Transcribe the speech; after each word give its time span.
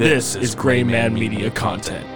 This 0.00 0.34
is 0.34 0.54
Gray 0.54 0.82
Man 0.82 1.12
Media 1.12 1.50
content. 1.50 2.06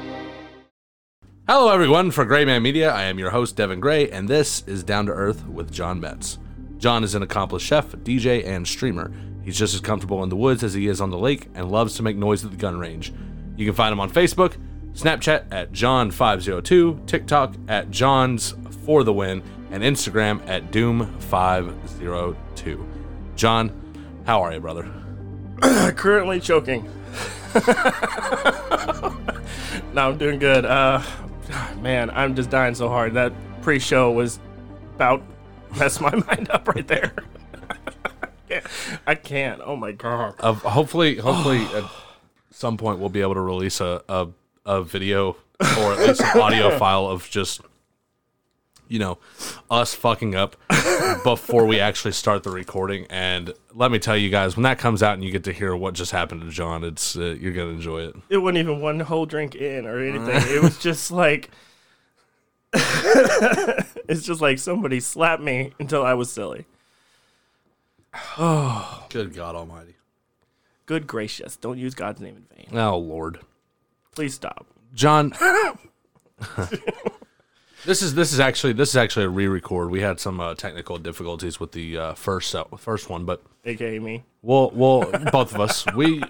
Hello, 1.46 1.68
everyone. 1.68 2.10
For 2.12 2.24
Gray 2.24 2.46
Man 2.46 2.62
Media, 2.62 2.90
I 2.90 3.02
am 3.02 3.18
your 3.18 3.28
host, 3.28 3.56
Devin 3.56 3.78
Gray, 3.78 4.08
and 4.08 4.26
this 4.26 4.64
is 4.66 4.82
Down 4.82 5.04
to 5.04 5.12
Earth 5.12 5.46
with 5.46 5.70
John 5.70 6.00
Metz. 6.00 6.38
John 6.78 7.04
is 7.04 7.14
an 7.14 7.22
accomplished 7.22 7.66
chef, 7.66 7.92
DJ, 7.96 8.46
and 8.46 8.66
streamer. 8.66 9.12
He's 9.44 9.58
just 9.58 9.74
as 9.74 9.82
comfortable 9.82 10.22
in 10.22 10.30
the 10.30 10.36
woods 10.36 10.64
as 10.64 10.72
he 10.72 10.86
is 10.86 11.02
on 11.02 11.10
the 11.10 11.18
lake 11.18 11.48
and 11.54 11.70
loves 11.70 11.94
to 11.96 12.02
make 12.02 12.16
noise 12.16 12.42
at 12.42 12.52
the 12.52 12.56
gun 12.56 12.78
range. 12.78 13.12
You 13.54 13.66
can 13.66 13.74
find 13.74 13.92
him 13.92 14.00
on 14.00 14.10
Facebook, 14.10 14.56
Snapchat 14.94 15.48
at 15.50 15.72
John502, 15.72 17.06
TikTok 17.06 17.54
at 17.68 17.90
John's 17.90 18.54
for 18.86 19.04
the 19.04 19.12
win, 19.12 19.42
and 19.70 19.82
Instagram 19.82 20.40
at 20.48 20.72
Doom502. 20.72 22.86
John, 23.36 24.22
how 24.24 24.40
are 24.40 24.54
you, 24.54 24.60
brother? 24.60 25.03
Currently 25.96 26.40
choking. 26.40 26.84
no, 29.94 30.08
I'm 30.08 30.18
doing 30.18 30.38
good. 30.38 30.64
Uh, 30.64 31.02
man, 31.80 32.10
I'm 32.10 32.34
just 32.34 32.50
dying 32.50 32.74
so 32.74 32.88
hard. 32.88 33.14
That 33.14 33.32
pre-show 33.62 34.10
was 34.10 34.38
about 34.96 35.22
mess 35.78 36.00
my 36.00 36.14
mind 36.14 36.50
up 36.50 36.68
right 36.68 36.86
there. 36.86 37.12
I 39.06 39.14
can't. 39.14 39.60
Oh 39.64 39.76
my 39.76 39.92
god. 39.92 40.34
Uh, 40.38 40.52
hopefully, 40.52 41.16
hopefully, 41.18 41.64
at 41.74 41.84
some 42.50 42.76
point 42.76 42.98
we'll 42.98 43.08
be 43.08 43.20
able 43.20 43.34
to 43.34 43.40
release 43.40 43.80
a 43.80 44.02
a, 44.08 44.28
a 44.64 44.82
video 44.82 45.36
or 45.78 45.92
at 45.92 45.98
least 46.00 46.20
an 46.20 46.40
audio 46.40 46.76
file 46.78 47.06
of 47.06 47.28
just 47.30 47.60
you 48.88 48.98
know 48.98 49.18
us 49.70 49.94
fucking 49.94 50.34
up 50.34 50.56
before 51.24 51.66
we 51.66 51.80
actually 51.80 52.12
start 52.12 52.42
the 52.42 52.50
recording. 52.50 53.06
And 53.10 53.52
let 53.72 53.90
me 53.90 53.98
tell 53.98 54.16
you 54.16 54.30
guys, 54.30 54.56
when 54.56 54.64
that 54.64 54.78
comes 54.78 55.02
out 55.02 55.14
and 55.14 55.24
you 55.24 55.30
get 55.30 55.44
to 55.44 55.52
hear 55.52 55.74
what 55.74 55.94
just 55.94 56.12
happened 56.12 56.42
to 56.42 56.50
John, 56.50 56.84
it's 56.84 57.16
uh, 57.16 57.36
you're 57.40 57.52
gonna 57.52 57.70
enjoy 57.70 58.02
it. 58.02 58.16
It 58.28 58.38
wasn't 58.38 58.58
even 58.58 58.80
one 58.80 59.00
whole 59.00 59.26
drink 59.26 59.54
in 59.54 59.86
or 59.86 59.98
anything. 60.00 60.54
it 60.54 60.62
was 60.62 60.78
just 60.78 61.10
like 61.10 61.50
it's 62.74 64.22
just 64.22 64.40
like 64.40 64.58
somebody 64.58 65.00
slapped 65.00 65.42
me 65.42 65.72
until 65.78 66.04
I 66.04 66.14
was 66.14 66.30
silly. 66.32 66.66
Oh, 68.38 69.06
good 69.10 69.34
God 69.34 69.54
Almighty! 69.54 69.94
Good 70.86 71.06
gracious, 71.06 71.56
don't 71.56 71.78
use 71.78 71.94
God's 71.94 72.20
name 72.20 72.36
in 72.36 72.44
vain. 72.56 72.78
Oh 72.78 72.98
Lord, 72.98 73.40
Please 74.14 74.34
stop. 74.34 74.66
John. 74.94 75.32
This 77.84 78.00
is 78.00 78.14
this 78.14 78.32
is 78.32 78.40
actually 78.40 78.72
this 78.72 78.90
is 78.90 78.96
actually 78.96 79.26
a 79.26 79.28
re-record. 79.28 79.90
We 79.90 80.00
had 80.00 80.18
some 80.18 80.40
uh, 80.40 80.54
technical 80.54 80.96
difficulties 80.96 81.60
with 81.60 81.72
the 81.72 81.98
uh, 81.98 82.14
first 82.14 82.54
uh, 82.54 82.64
first 82.78 83.10
one, 83.10 83.26
but 83.26 83.42
AKA 83.66 83.98
me. 83.98 84.24
Well, 84.40 84.70
well, 84.74 85.00
both 85.32 85.54
of 85.54 85.60
us. 85.60 85.84
We, 85.94 86.22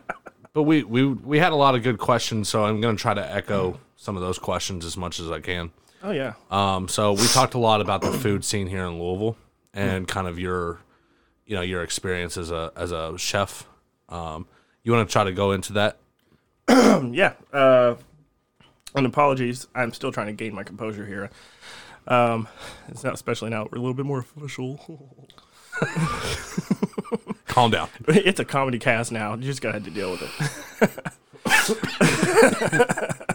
but 0.53 0.65
we 0.65 0.83
we 0.83 1.07
we 1.07 1.39
had 1.39 1.53
a 1.53 1.57
lot 1.57 1.77
of 1.77 1.85
good 1.85 1.99
questions, 1.99 2.49
so 2.49 2.65
I'm 2.65 2.81
going 2.81 2.97
to 2.97 3.01
try 3.01 3.15
to 3.15 3.33
echo 3.33 3.79
some 3.97 4.17
of 4.17 4.23
those 4.23 4.39
questions 4.39 4.85
as 4.85 4.97
much 4.97 5.21
as 5.21 5.31
I 5.31 5.39
can. 5.39 5.71
Oh 6.03 6.11
yeah. 6.11 6.35
Um, 6.51 6.89
so 6.89 7.13
we 7.13 7.27
talked 7.29 7.55
a 7.55 7.59
lot 7.59 7.81
about 7.81 8.03
the 8.03 8.13
food 8.13 8.45
scene 8.45 8.67
here 8.67 8.85
in 8.85 9.01
Louisville 9.01 9.37
and 9.73 10.09
kind 10.09 10.27
of 10.27 10.39
your, 10.39 10.81
you 11.47 11.55
know, 11.55 11.63
your 11.63 11.83
experience 11.83 12.37
as 12.37 12.51
a 12.51 12.73
as 12.77 12.91
a 12.91 13.17
chef. 13.17 13.67
Um, 14.09 14.47
you 14.83 14.93
want 14.93 15.09
to 15.09 15.13
try 15.13 15.25
to 15.25 15.33
go 15.33 15.53
into 15.53 15.75
that? 15.75 15.99
yeah. 16.69 17.35
Uh, 17.53 17.95
and 18.95 19.07
apologies, 19.07 19.67
I'm 19.75 19.93
still 19.93 20.13
trying 20.13 20.29
to 20.29 20.33
gain 20.33 20.55
my 20.55 20.63
composure 20.63 21.07
here. 21.07 21.31
Um, 22.07 22.47
it's 22.89 23.03
not 23.03 23.15
especially 23.15 23.51
now. 23.51 23.67
We're 23.71 23.79
a 23.79 23.81
little 23.81 23.95
bit 23.95 24.07
more 24.07 24.21
official. 24.21 24.79
Calm 27.47 27.71
down. 27.71 27.89
it's 28.09 28.41
a 28.41 28.45
comedy 28.45 28.79
cast 28.79 29.11
now. 29.13 29.35
You 29.35 29.43
just 29.43 29.61
gotta 29.63 29.75
have 29.75 29.85
to 29.85 29.91
deal 29.91 30.11
with 30.13 30.23
it. 30.23 30.91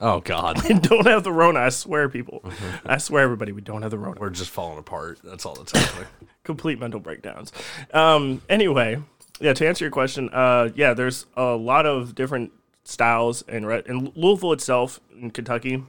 Oh 0.00 0.20
God, 0.24 0.62
We 0.68 0.74
don't 0.74 1.06
have 1.06 1.22
the 1.22 1.32
Rona. 1.32 1.60
I 1.60 1.68
swear, 1.68 2.08
people. 2.08 2.44
I 2.84 2.98
swear, 2.98 3.22
everybody, 3.22 3.52
we 3.52 3.60
don't 3.60 3.82
have 3.82 3.92
the 3.92 3.98
Rona. 3.98 4.20
we're 4.20 4.30
just 4.30 4.50
falling 4.50 4.78
apart. 4.78 5.20
That's 5.22 5.46
all 5.46 5.54
that's 5.54 5.70
happening. 5.72 6.08
complete 6.42 6.80
mental 6.80 6.98
breakdowns. 6.98 7.52
Um, 7.94 8.42
anyway, 8.48 9.00
yeah, 9.40 9.52
to 9.52 9.66
answer 9.66 9.84
your 9.84 9.92
question, 9.92 10.28
uh, 10.30 10.70
yeah, 10.74 10.94
there's 10.94 11.26
a 11.36 11.54
lot 11.54 11.86
of 11.86 12.14
different 12.16 12.52
styles 12.84 13.42
and 13.42 13.64
in 13.86 14.12
Louisville 14.14 14.52
itself 14.52 15.00
in 15.18 15.30
Kentucky. 15.30 15.84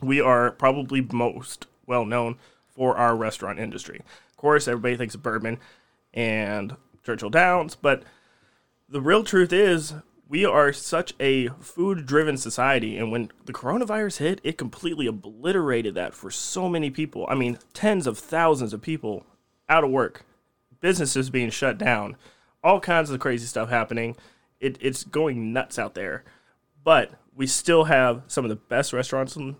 We 0.00 0.20
are 0.20 0.50
probably 0.50 1.00
most 1.00 1.66
well 1.86 2.04
known 2.04 2.36
for 2.68 2.96
our 2.96 3.16
restaurant 3.16 3.58
industry. 3.58 4.00
Of 4.30 4.36
course, 4.36 4.68
everybody 4.68 4.96
thinks 4.96 5.14
of 5.14 5.22
bourbon 5.22 5.58
and 6.12 6.76
Churchill 7.04 7.30
Downs, 7.30 7.74
but 7.74 8.02
the 8.88 9.00
real 9.00 9.24
truth 9.24 9.52
is 9.52 9.94
we 10.28 10.44
are 10.44 10.72
such 10.72 11.14
a 11.20 11.48
food 11.60 12.06
driven 12.06 12.36
society 12.36 12.96
and 12.98 13.12
when 13.12 13.30
the 13.44 13.52
coronavirus 13.52 14.18
hit 14.18 14.40
it 14.42 14.58
completely 14.58 15.06
obliterated 15.06 15.94
that 15.94 16.14
for 16.14 16.30
so 16.30 16.68
many 16.68 16.90
people 16.90 17.26
i 17.28 17.34
mean 17.34 17.58
tens 17.72 18.06
of 18.06 18.18
thousands 18.18 18.72
of 18.72 18.82
people 18.82 19.24
out 19.68 19.84
of 19.84 19.90
work 19.90 20.24
businesses 20.80 21.30
being 21.30 21.50
shut 21.50 21.78
down 21.78 22.16
all 22.62 22.80
kinds 22.80 23.10
of 23.10 23.20
crazy 23.20 23.46
stuff 23.46 23.68
happening 23.68 24.16
it, 24.60 24.78
it's 24.80 25.04
going 25.04 25.52
nuts 25.52 25.78
out 25.78 25.94
there 25.94 26.24
but 26.84 27.12
we 27.34 27.46
still 27.46 27.84
have 27.84 28.22
some 28.26 28.44
of 28.44 28.48
the 28.48 28.56
best 28.56 28.92
restaurants 28.92 29.36
in 29.36 29.56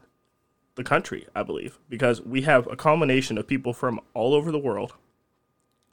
the 0.74 0.84
country 0.84 1.26
i 1.34 1.42
believe 1.42 1.78
because 1.88 2.20
we 2.22 2.42
have 2.42 2.66
a 2.68 2.76
combination 2.76 3.38
of 3.38 3.46
people 3.46 3.72
from 3.72 4.00
all 4.14 4.34
over 4.34 4.50
the 4.50 4.58
world 4.58 4.94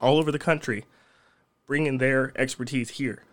all 0.01 0.17
over 0.17 0.31
the 0.31 0.39
country 0.39 0.85
bringing 1.65 1.97
their 1.97 2.31
expertise 2.35 2.91
here 2.91 3.23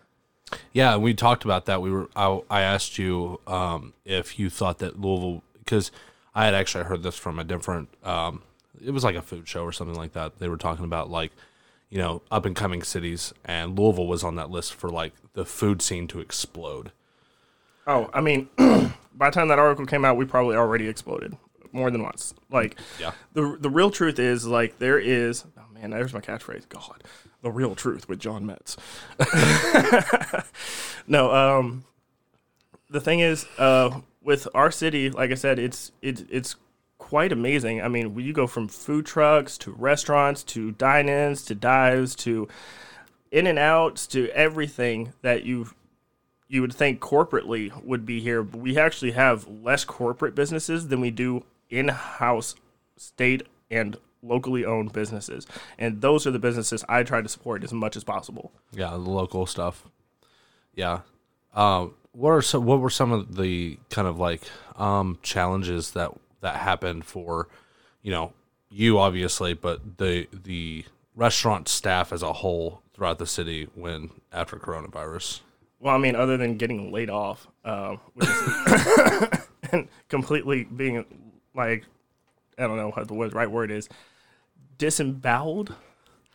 Yeah, 0.72 0.96
we 0.96 1.14
talked 1.14 1.44
about 1.44 1.66
that. 1.66 1.80
We 1.80 1.90
were 1.90 2.08
I, 2.16 2.40
I 2.50 2.60
asked 2.62 2.98
you 2.98 3.40
um, 3.46 3.92
if 4.04 4.38
you 4.38 4.50
thought 4.50 4.78
that 4.78 5.00
Louisville 5.00 5.42
because 5.58 5.90
I 6.34 6.44
had 6.44 6.54
actually 6.54 6.84
heard 6.84 7.02
this 7.02 7.16
from 7.16 7.38
a 7.38 7.44
different 7.44 7.88
um, 8.04 8.42
it 8.84 8.90
was 8.90 9.04
like 9.04 9.16
a 9.16 9.22
food 9.22 9.46
show 9.48 9.62
or 9.62 9.72
something 9.72 9.96
like 9.96 10.12
that. 10.12 10.38
They 10.38 10.48
were 10.48 10.56
talking 10.56 10.84
about 10.84 11.10
like 11.10 11.32
you 11.90 11.98
know 11.98 12.22
up 12.30 12.46
and 12.46 12.56
coming 12.56 12.82
cities, 12.82 13.32
and 13.44 13.78
Louisville 13.78 14.06
was 14.06 14.24
on 14.24 14.36
that 14.36 14.50
list 14.50 14.72
for 14.74 14.88
like 14.88 15.12
the 15.34 15.44
food 15.44 15.82
scene 15.82 16.06
to 16.08 16.20
explode. 16.20 16.92
Oh, 17.86 18.08
I 18.14 18.20
mean, 18.20 18.48
by 18.56 19.30
the 19.30 19.34
time 19.34 19.48
that 19.48 19.58
article 19.58 19.84
came 19.86 20.04
out, 20.04 20.16
we 20.16 20.24
probably 20.24 20.56
already 20.56 20.86
exploded 20.86 21.36
more 21.72 21.90
than 21.90 22.02
once. 22.02 22.34
Like, 22.50 22.78
Yeah. 22.98 23.12
the 23.32 23.56
the 23.60 23.70
real 23.70 23.90
truth 23.90 24.18
is 24.18 24.46
like 24.46 24.78
there 24.78 24.98
is. 24.98 25.44
Oh 25.58 25.62
man, 25.72 25.90
there's 25.90 26.12
my 26.14 26.20
catchphrase. 26.20 26.68
God, 26.68 27.02
the 27.42 27.50
real 27.50 27.74
truth 27.74 28.08
with 28.08 28.18
John 28.18 28.44
Metz. 28.46 28.76
no, 31.06 31.32
um, 31.32 31.84
the 32.90 33.00
thing 33.00 33.20
is, 33.20 33.46
uh, 33.58 34.00
with 34.22 34.46
our 34.54 34.70
city, 34.70 35.10
like 35.10 35.30
I 35.30 35.34
said, 35.34 35.58
it's 35.58 35.92
it's 36.02 36.22
it's 36.30 36.56
quite 37.10 37.32
amazing. 37.32 37.82
I 37.82 37.88
mean, 37.88 38.16
you 38.20 38.32
go 38.32 38.46
from 38.46 38.68
food 38.68 39.04
trucks 39.04 39.58
to 39.58 39.72
restaurants 39.72 40.44
to 40.44 40.70
dine-ins 40.70 41.42
to 41.46 41.56
dives 41.56 42.14
to 42.16 42.46
in 43.32 43.48
and 43.48 43.58
outs 43.58 44.06
to 44.06 44.28
everything 44.28 45.12
that 45.22 45.42
you 45.42 45.70
you 46.46 46.60
would 46.60 46.72
think 46.72 47.00
corporately 47.00 47.72
would 47.82 48.06
be 48.06 48.20
here, 48.20 48.44
but 48.44 48.60
we 48.60 48.78
actually 48.78 49.10
have 49.10 49.48
less 49.48 49.84
corporate 49.84 50.36
businesses 50.36 50.86
than 50.86 51.00
we 51.00 51.10
do 51.10 51.44
in-house 51.68 52.54
state 52.96 53.42
and 53.72 53.96
locally 54.22 54.64
owned 54.64 54.92
businesses. 54.92 55.48
And 55.78 56.00
those 56.00 56.28
are 56.28 56.30
the 56.30 56.38
businesses 56.38 56.84
I 56.88 57.02
try 57.02 57.22
to 57.22 57.28
support 57.28 57.64
as 57.64 57.72
much 57.72 57.96
as 57.96 58.04
possible. 58.04 58.52
Yeah, 58.72 58.90
the 58.90 58.98
local 58.98 59.46
stuff. 59.46 59.84
Yeah. 60.74 61.00
Um, 61.54 61.94
what 62.12 62.30
are 62.30 62.42
some, 62.42 62.64
what 62.66 62.80
were 62.80 62.90
some 62.90 63.10
of 63.10 63.36
the 63.36 63.78
kind 63.90 64.06
of 64.06 64.18
like 64.18 64.42
um, 64.76 65.18
challenges 65.22 65.92
that 65.92 66.12
that 66.40 66.56
happened 66.56 67.04
for, 67.04 67.48
you 68.02 68.10
know, 68.10 68.32
you 68.70 68.98
obviously, 68.98 69.54
but 69.54 69.98
the 69.98 70.28
the 70.32 70.84
restaurant 71.14 71.68
staff 71.68 72.12
as 72.12 72.22
a 72.22 72.32
whole 72.32 72.82
throughout 72.94 73.18
the 73.18 73.26
city 73.26 73.68
when 73.74 74.10
after 74.32 74.56
coronavirus? 74.56 75.40
Well, 75.80 75.94
I 75.94 75.98
mean, 75.98 76.14
other 76.14 76.36
than 76.36 76.56
getting 76.56 76.92
laid 76.92 77.10
off, 77.10 77.46
um, 77.64 78.00
is 78.20 78.28
and 79.72 79.88
completely 80.08 80.64
being 80.64 81.04
like, 81.54 81.84
I 82.58 82.66
don't 82.66 82.76
know 82.76 82.90
what 82.90 83.08
the 83.08 83.14
word, 83.14 83.32
right 83.32 83.50
word 83.50 83.70
is, 83.70 83.88
disemboweled. 84.78 85.74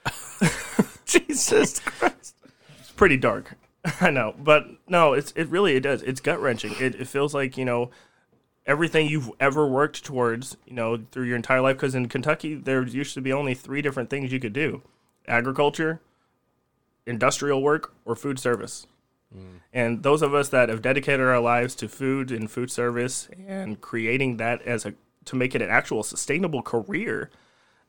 Jesus 1.05 1.79
Christ, 1.79 2.35
it's 2.79 2.91
pretty 2.91 3.17
dark. 3.17 3.55
I 4.01 4.09
know, 4.09 4.33
but 4.37 4.65
no, 4.87 5.13
it's 5.13 5.31
it 5.33 5.47
really 5.49 5.75
it 5.75 5.81
does. 5.81 6.01
It's 6.01 6.19
gut 6.19 6.41
wrenching. 6.41 6.73
It, 6.79 6.95
it 6.95 7.07
feels 7.07 7.33
like 7.33 7.57
you 7.57 7.65
know 7.65 7.91
everything 8.65 9.07
you've 9.07 9.31
ever 9.39 9.67
worked 9.67 10.03
towards, 10.03 10.57
you 10.65 10.73
know, 10.73 11.05
through 11.11 11.25
your 11.25 11.35
entire 11.35 11.61
life. 11.61 11.77
Because 11.77 11.95
in 11.95 12.07
Kentucky, 12.07 12.55
there 12.55 12.83
used 12.83 13.13
to 13.13 13.21
be 13.21 13.33
only 13.33 13.53
three 13.53 13.81
different 13.81 14.09
things 14.09 14.31
you 14.31 14.39
could 14.39 14.53
do: 14.53 14.81
agriculture, 15.27 16.01
industrial 17.05 17.61
work, 17.61 17.93
or 18.05 18.15
food 18.15 18.39
service. 18.39 18.87
Mm. 19.35 19.59
And 19.73 20.03
those 20.03 20.21
of 20.21 20.33
us 20.33 20.49
that 20.49 20.69
have 20.69 20.81
dedicated 20.81 21.25
our 21.25 21.39
lives 21.39 21.75
to 21.75 21.87
food 21.89 22.31
and 22.31 22.49
food 22.49 22.71
service 22.71 23.27
and 23.47 23.81
creating 23.81 24.37
that 24.37 24.61
as 24.61 24.85
a 24.85 24.93
to 25.25 25.35
make 25.35 25.55
it 25.55 25.61
an 25.61 25.69
actual 25.69 26.03
sustainable 26.03 26.61
career 26.61 27.31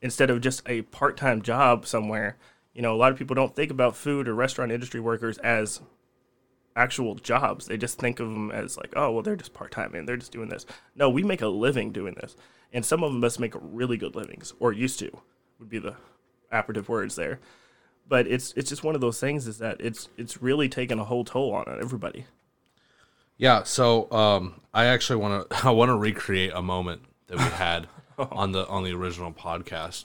instead 0.01 0.31
of 0.31 0.41
just 0.41 0.63
a 0.67 0.83
part-time 0.83 1.43
job 1.43 1.87
somewhere. 1.87 2.37
You 2.75 2.83
know, 2.83 2.95
a 2.95 2.97
lot 2.97 3.13
of 3.13 3.19
people 3.19 3.35
don't 3.35 3.55
think 3.55 3.71
about 3.71 3.97
food 3.97 4.27
or 4.27 4.35
restaurant 4.35 4.73
industry 4.73 5.01
workers 5.01 5.39
as 5.39 5.81
actual 6.77 7.15
jobs. 7.17 7.67
They 7.67 7.77
just 7.77 7.99
think 7.99 8.21
of 8.21 8.29
them 8.29 8.51
as 8.53 8.77
like, 8.77 8.93
oh, 8.95 9.11
well, 9.11 9.23
they're 9.23 9.35
just 9.35 9.55
part 9.55 9.73
time 9.73 9.95
and 9.95 10.07
they're 10.07 10.17
just 10.17 10.33
doing 10.33 10.49
this. 10.49 10.67
No, 10.95 11.11
we 11.11 11.25
make 11.25 11.43
a 11.43 11.49
living 11.49 11.91
doing 11.91 12.15
this, 12.15 12.37
and 12.73 12.85
some 12.85 13.03
of 13.03 13.11
them 13.11 13.21
must 13.21 13.41
make 13.41 13.55
really 13.59 13.97
good 13.97 14.15
livings 14.15 14.53
or 14.61 14.73
used 14.73 14.99
to, 15.01 15.11
would 15.59 15.71
be 15.71 15.79
the 15.79 15.97
operative 16.53 16.89
words 16.89 17.17
there. 17.17 17.41
But 18.09 18.29
it's 18.29 18.53
it's 18.53 18.69
just 18.69 18.85
one 18.85 18.95
of 18.95 19.01
those 19.01 19.19
things 19.19 19.49
is 19.49 19.59
that 19.59 19.81
it's 19.81 20.09
it's 20.17 20.41
really 20.41 20.69
taken 20.69 21.01
a 21.01 21.05
whole 21.05 21.25
toll 21.25 21.53
on 21.55 21.67
everybody. 21.81 22.27
Yeah, 23.37 23.65
so 23.65 24.11
um, 24.13 24.61
I 24.73 24.87
actually 24.87 25.17
want 25.17 25.51
to 25.51 25.57
I 25.67 25.71
want 25.71 25.89
to 25.89 25.97
recreate 25.97 26.53
a 26.55 26.63
moment 26.63 27.03
that 27.27 27.39
we 27.39 27.45
had 27.45 27.89
on 28.19 28.53
the 28.53 28.67
on 28.69 28.85
the 28.85 28.93
original 28.93 29.33
podcast. 29.33 30.05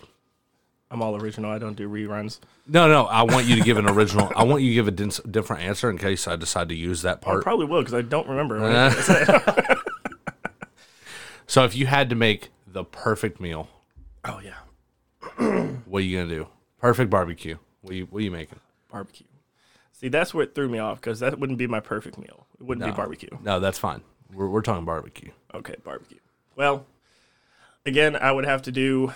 I'm 0.91 1.01
all 1.01 1.15
original. 1.15 1.49
I 1.49 1.57
don't 1.57 1.75
do 1.75 1.89
reruns. 1.89 2.39
No, 2.67 2.87
no, 2.87 3.05
I 3.05 3.23
want 3.23 3.47
you 3.47 3.55
to 3.55 3.61
give 3.61 3.77
an 3.77 3.89
original. 3.89 4.31
I 4.35 4.43
want 4.43 4.61
you 4.61 4.69
to 4.69 4.75
give 4.75 4.87
a 4.87 4.91
din- 4.91 5.11
different 5.31 5.63
answer 5.63 5.89
in 5.89 5.97
case 5.97 6.27
I 6.27 6.35
decide 6.35 6.67
to 6.69 6.75
use 6.75 7.01
that 7.03 7.19
I 7.21 7.25
part. 7.25 7.43
probably 7.43 7.65
will 7.65 7.79
because 7.79 7.93
I 7.93 8.01
don't 8.01 8.27
remember. 8.27 8.63
Uh-huh. 8.63 9.75
So 11.47 11.65
if 11.65 11.75
you 11.75 11.85
had 11.85 12.09
to 12.11 12.15
make 12.15 12.47
the 12.65 12.85
perfect 12.85 13.41
meal, 13.41 13.67
oh 14.23 14.39
yeah, 14.39 14.59
what 15.85 15.99
are 15.99 16.05
you 16.05 16.17
gonna 16.17 16.29
do? 16.29 16.47
Perfect 16.79 17.09
barbecue. 17.09 17.57
What 17.81 17.91
are 17.91 17.97
you, 17.97 18.05
what 18.05 18.19
are 18.19 18.23
you 18.23 18.31
making? 18.31 18.61
barbecue. 18.89 19.25
See, 19.91 20.07
that's 20.07 20.33
what 20.33 20.55
threw 20.55 20.69
me 20.69 20.79
off 20.79 21.01
because 21.01 21.19
that 21.19 21.37
wouldn't 21.39 21.59
be 21.59 21.67
my 21.67 21.81
perfect 21.81 22.17
meal. 22.17 22.47
It 22.57 22.63
wouldn't 22.65 22.85
be 22.85 22.95
barbecue. 22.95 23.27
No, 23.43 23.59
that's 23.59 23.77
fine. 23.77 24.01
We're, 24.33 24.47
we're 24.47 24.61
talking 24.61 24.85
barbecue. 24.85 25.31
Okay, 25.53 25.75
barbecue. 25.83 26.19
Well, 26.55 26.85
again, 27.85 28.15
I 28.15 28.31
would 28.31 28.45
have 28.45 28.61
to 28.61 28.71
do 28.71 29.11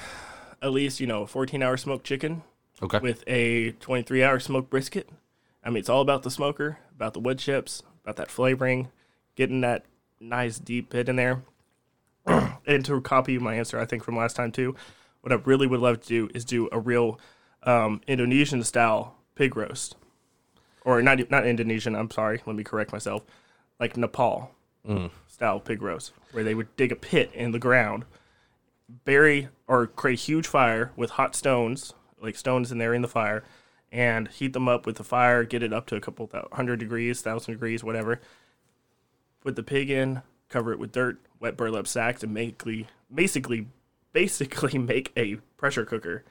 at 0.65 0.71
least 0.73 0.99
you 0.99 1.07
know 1.07 1.21
a 1.23 1.27
14 1.27 1.61
hour 1.63 1.77
smoked 1.77 2.05
chicken 2.05 2.43
Okay. 2.81 2.99
with 2.99 3.23
a 3.27 3.71
23 3.73 4.21
hour 4.23 4.37
smoked 4.39 4.69
brisket. 4.69 5.07
I 5.63 5.69
mean, 5.69 5.77
it's 5.77 5.87
all 5.89 6.01
about 6.01 6.23
the 6.23 6.29
smoker, 6.31 6.79
about 6.93 7.13
the 7.13 7.21
wood 7.21 7.39
chips, 7.39 7.81
about 8.03 8.17
that 8.17 8.29
flavoring, 8.29 8.89
getting 9.35 9.61
that 9.61 9.85
nice 10.19 10.59
deep 10.59 10.89
pit 10.89 11.07
in 11.07 11.15
there. 11.15 11.41
and 12.25 12.83
to 12.85 12.99
copy 13.01 13.37
my 13.37 13.55
answer, 13.55 13.79
I 13.79 13.85
think 13.85 14.03
from 14.03 14.17
last 14.17 14.35
time 14.35 14.51
too, 14.51 14.75
what 15.21 15.31
I 15.31 15.35
really 15.45 15.67
would 15.67 15.79
love 15.79 16.01
to 16.01 16.07
do 16.07 16.29
is 16.33 16.43
do 16.43 16.67
a 16.71 16.79
real 16.79 17.17
um, 17.63 18.01
Indonesian 18.07 18.61
style 18.63 19.15
pig 19.35 19.55
roast, 19.55 19.95
or 20.83 21.01
not 21.01 21.31
not 21.31 21.45
Indonesian. 21.47 21.95
I'm 21.95 22.11
sorry, 22.11 22.41
let 22.45 22.55
me 22.55 22.63
correct 22.63 22.91
myself. 22.91 23.23
Like 23.79 23.95
Nepal 23.97 24.51
style 25.27 25.59
pig 25.59 25.81
roast, 25.81 26.11
where 26.33 26.43
they 26.43 26.53
would 26.55 26.75
dig 26.75 26.91
a 26.91 26.95
pit 26.95 27.31
in 27.33 27.51
the 27.53 27.59
ground, 27.59 28.03
bury 28.87 29.49
or 29.67 29.87
create 29.87 30.19
a 30.19 30.21
huge 30.21 30.47
fire 30.47 30.91
with 30.95 31.11
hot 31.11 31.35
stones, 31.35 31.93
like 32.21 32.35
stones 32.35 32.71
in 32.71 32.77
there 32.77 32.93
in 32.93 33.01
the 33.01 33.07
fire, 33.07 33.43
and 33.91 34.27
heat 34.27 34.53
them 34.53 34.67
up 34.67 34.85
with 34.85 34.97
the 34.97 35.03
fire, 35.03 35.43
get 35.43 35.63
it 35.63 35.73
up 35.73 35.85
to 35.87 35.95
a 35.95 36.01
couple 36.01 36.29
hundred 36.53 36.79
degrees, 36.79 37.21
thousand 37.21 37.53
degrees, 37.53 37.83
whatever. 37.83 38.19
Put 39.41 39.55
the 39.55 39.63
pig 39.63 39.89
in, 39.89 40.21
cover 40.49 40.71
it 40.71 40.79
with 40.79 40.91
dirt, 40.91 41.19
wet 41.39 41.55
burlap 41.55 41.87
sacks, 41.87 42.23
and 42.23 42.33
basically, 42.33 42.87
basically, 43.13 43.67
basically 44.13 44.77
make 44.79 45.11
a 45.15 45.35
pressure 45.57 45.85
cooker 45.85 46.23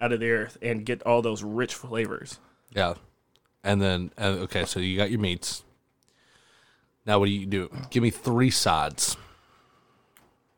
out 0.00 0.12
of 0.12 0.20
the 0.20 0.30
earth 0.30 0.58
and 0.60 0.84
get 0.84 1.02
all 1.02 1.22
those 1.22 1.42
rich 1.42 1.74
flavors. 1.74 2.38
Yeah. 2.74 2.94
And 3.62 3.80
then 3.80 4.10
uh, 4.18 4.36
okay, 4.42 4.64
so 4.64 4.80
you 4.80 4.96
got 4.96 5.10
your 5.10 5.20
meats. 5.20 5.62
Now 7.06 7.18
what 7.18 7.26
do 7.26 7.32
you 7.32 7.46
do? 7.46 7.70
Give 7.90 8.02
me 8.02 8.10
three 8.10 8.50
sides. 8.50 9.16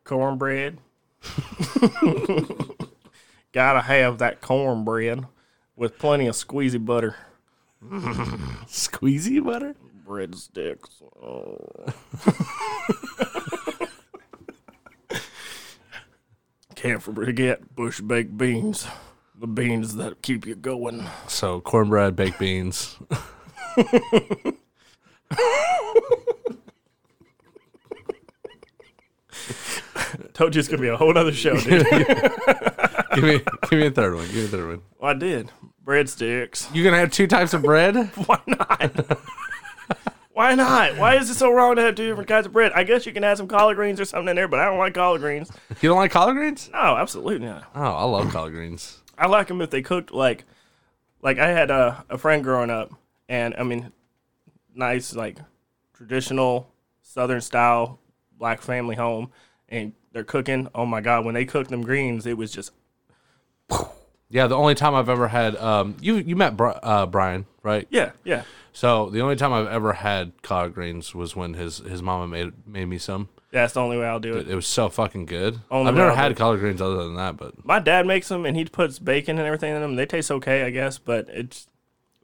Cornbread. 0.03 0.77
Gotta 3.53 3.81
have 3.81 4.17
that 4.19 4.41
cornbread 4.41 5.25
with 5.75 5.97
plenty 5.97 6.27
of 6.27 6.35
squeezy 6.35 6.83
butter. 6.83 7.15
Squeezy 8.67 9.43
butter? 9.43 9.75
breadsticks. 10.07 11.01
Oh. 11.21 11.57
Can't 16.75 17.01
forget 17.01 17.75
bush 17.75 17.99
baked 18.01 18.37
beans, 18.37 18.87
the 19.37 19.47
beans 19.47 19.95
that 19.95 20.21
keep 20.21 20.45
you 20.45 20.55
going. 20.55 21.05
So 21.27 21.59
cornbread, 21.59 22.15
baked 22.15 22.39
beans. 22.39 22.97
Told 30.37 30.53
you 30.53 30.59
it's 30.59 30.67
gonna 30.67 30.83
be 30.83 30.87
a 30.87 30.95
whole 30.95 31.17
other 31.17 31.33
show, 31.33 31.59
dude. 31.59 31.83
give 33.15 33.23
me 33.23 33.41
give 33.71 33.79
me 33.79 33.87
a 33.87 33.91
third 33.91 34.13
one. 34.13 34.27
Give 34.27 34.35
me 34.35 34.43
a 34.43 34.47
third 34.47 34.67
one. 34.67 34.81
well, 34.99 35.09
I 35.09 35.13
did 35.15 35.51
breadsticks. 35.83 36.69
You're 36.75 36.83
gonna 36.83 36.99
have 36.99 37.09
two 37.09 37.25
types 37.25 37.55
of 37.55 37.63
bread? 37.63 37.95
Why 38.27 38.39
not? 38.45 39.19
Why 40.33 40.53
not? 40.53 40.95
Why 40.97 41.15
is 41.15 41.31
it 41.31 41.33
so 41.33 41.51
wrong 41.51 41.75
to 41.77 41.81
have 41.81 41.95
two 41.95 42.07
different 42.07 42.29
kinds 42.29 42.45
of 42.45 42.53
bread? 42.53 42.71
I 42.73 42.83
guess 42.83 43.07
you 43.07 43.13
can 43.13 43.23
add 43.23 43.37
some 43.37 43.47
collard 43.47 43.77
greens 43.77 43.99
or 43.99 44.05
something 44.05 44.29
in 44.29 44.35
there, 44.35 44.47
but 44.47 44.59
I 44.59 44.65
don't 44.65 44.77
like 44.77 44.93
collard 44.93 45.21
greens. 45.21 45.51
You 45.81 45.89
don't 45.89 45.97
like 45.97 46.11
collard 46.11 46.35
greens? 46.35 46.69
No, 46.71 46.95
absolutely 46.95 47.43
not. 47.43 47.63
Oh, 47.73 47.81
I 47.81 48.03
love 48.03 48.31
collard 48.31 48.53
greens. 48.53 49.01
I 49.17 49.25
like 49.25 49.47
them 49.47 49.59
if 49.61 49.71
they 49.71 49.81
cooked 49.81 50.11
like, 50.11 50.45
like 51.23 51.39
I 51.39 51.47
had 51.47 51.71
a, 51.71 52.05
a 52.11 52.19
friend 52.19 52.43
growing 52.43 52.69
up, 52.69 52.91
and 53.27 53.55
I 53.57 53.63
mean, 53.63 53.91
nice 54.75 55.15
like 55.15 55.39
traditional 55.95 56.71
Southern 57.01 57.41
style 57.41 57.97
black 58.37 58.61
family 58.61 58.95
home, 58.95 59.31
and 59.67 59.93
they're 60.17 60.23
cooking. 60.23 60.67
Oh 60.73 60.85
my 60.87 60.99
God, 60.99 61.25
when 61.25 61.35
they 61.35 61.45
cooked 61.45 61.69
them 61.69 61.83
greens, 61.83 62.25
it 62.25 62.37
was 62.37 62.51
just 62.51 62.71
Yeah, 64.29 64.47
the 64.47 64.55
only 64.57 64.73
time 64.75 64.95
I've 64.95 65.09
ever 65.09 65.27
had 65.27 65.55
um 65.57 65.95
you 66.01 66.15
you 66.15 66.35
met 66.35 66.57
Bri- 66.57 66.73
uh, 66.81 67.05
Brian, 67.05 67.45
right? 67.61 67.87
yeah, 67.91 68.11
yeah. 68.23 68.43
So 68.73 69.09
the 69.11 69.21
only 69.21 69.35
time 69.35 69.53
I've 69.53 69.67
ever 69.67 69.93
had 69.93 70.41
collard 70.41 70.73
greens 70.73 71.13
was 71.15 71.35
when 71.35 71.53
his 71.53 71.77
his 71.77 72.01
mama 72.01 72.27
made 72.27 72.51
made 72.67 72.85
me 72.85 72.97
some. 72.97 73.29
Yeah, 73.51 73.61
that's 73.61 73.73
the 73.73 73.81
only 73.81 73.97
way 73.97 74.05
I'll 74.07 74.19
do 74.19 74.35
it. 74.37 74.49
It 74.49 74.55
was 74.55 74.67
so 74.67 74.89
fucking 74.89 75.25
good. 75.27 75.59
Only 75.71 75.89
I've 75.89 75.93
way 75.95 75.99
never 75.99 76.09
I'll 76.11 76.15
had 76.17 76.31
it. 76.31 76.37
collard 76.37 76.59
greens 76.59 76.81
other 76.81 76.97
than 76.97 77.15
that, 77.15 77.37
but 77.37 77.63
My 77.63 77.79
dad 77.79 78.05
makes 78.07 78.27
them, 78.27 78.45
and 78.45 78.57
he 78.57 78.65
puts 78.65 78.97
bacon 78.99 79.37
and 79.37 79.45
everything 79.47 79.73
in 79.75 79.81
them. 79.81 79.95
They 79.95 80.05
taste 80.07 80.29
okay, 80.31 80.63
I 80.63 80.71
guess, 80.71 80.97
but 80.97 81.27
it's 81.29 81.67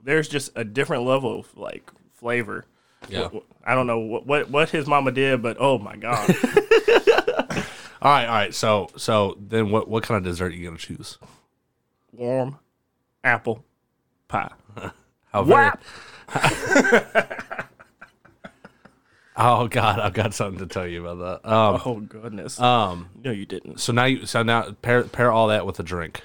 there's 0.03 0.27
just 0.27 0.51
a 0.55 0.63
different 0.65 1.03
level 1.03 1.39
of 1.39 1.55
like 1.57 1.89
flavor. 2.13 2.65
yeah. 3.07 3.29
I 3.65 3.75
don't 3.75 3.87
know 3.87 3.99
what 3.99 4.25
what, 4.27 4.49
what 4.49 4.69
his 4.71 4.87
mama 4.87 5.11
did, 5.11 5.41
but 5.41 5.57
oh 5.59 5.77
my 5.77 5.95
God. 5.95 6.35
All 8.03 8.11
right, 8.11 8.25
all 8.27 8.33
right. 8.35 8.53
So 8.53 8.89
so 8.97 9.37
then 9.39 9.71
what 9.71 9.87
what 9.87 10.03
kind 10.03 10.17
of 10.17 10.23
dessert 10.23 10.51
are 10.51 10.55
you 10.55 10.65
gonna 10.67 10.77
choose? 10.77 11.17
warm 12.11 12.59
apple 13.23 13.63
pie. 14.27 14.51
How 15.31 15.43
very- 15.43 15.71
Oh 19.35 19.67
God, 19.67 19.99
I've 19.99 20.13
got 20.13 20.35
something 20.35 20.59
to 20.59 20.71
tell 20.71 20.85
you 20.85 21.07
about 21.07 21.41
that. 21.41 21.49
Um, 21.51 21.81
Oh 21.85 21.99
goodness. 21.99 22.59
um. 22.59 23.09
no, 23.23 23.31
you 23.31 23.47
didn't. 23.47 23.79
So 23.79 23.91
now 23.91 24.05
you 24.05 24.27
so 24.27 24.43
now 24.43 24.71
pair 24.83 25.03
pair 25.05 25.31
all 25.31 25.47
that 25.47 25.65
with 25.65 25.79
a 25.79 25.83
drink, 25.83 26.21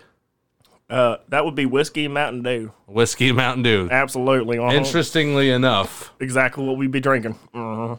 Uh, 0.90 1.16
that 1.28 1.42
would 1.46 1.54
be 1.54 1.64
whiskey 1.64 2.04
and 2.04 2.12
Mountain 2.12 2.42
Dew. 2.42 2.72
whiskey, 2.86 3.32
Mountain 3.32 3.62
Dew. 3.62 3.88
Absolutely. 3.90 4.58
uh-huh. 4.58 4.72
Interestingly 4.76 5.48
enough, 5.50 6.12
Exactly 6.20 6.66
what 6.66 6.76
we'd 6.76 6.90
be 6.90 7.00
drinking. 7.00 7.36
Uh-huh. 7.54 7.96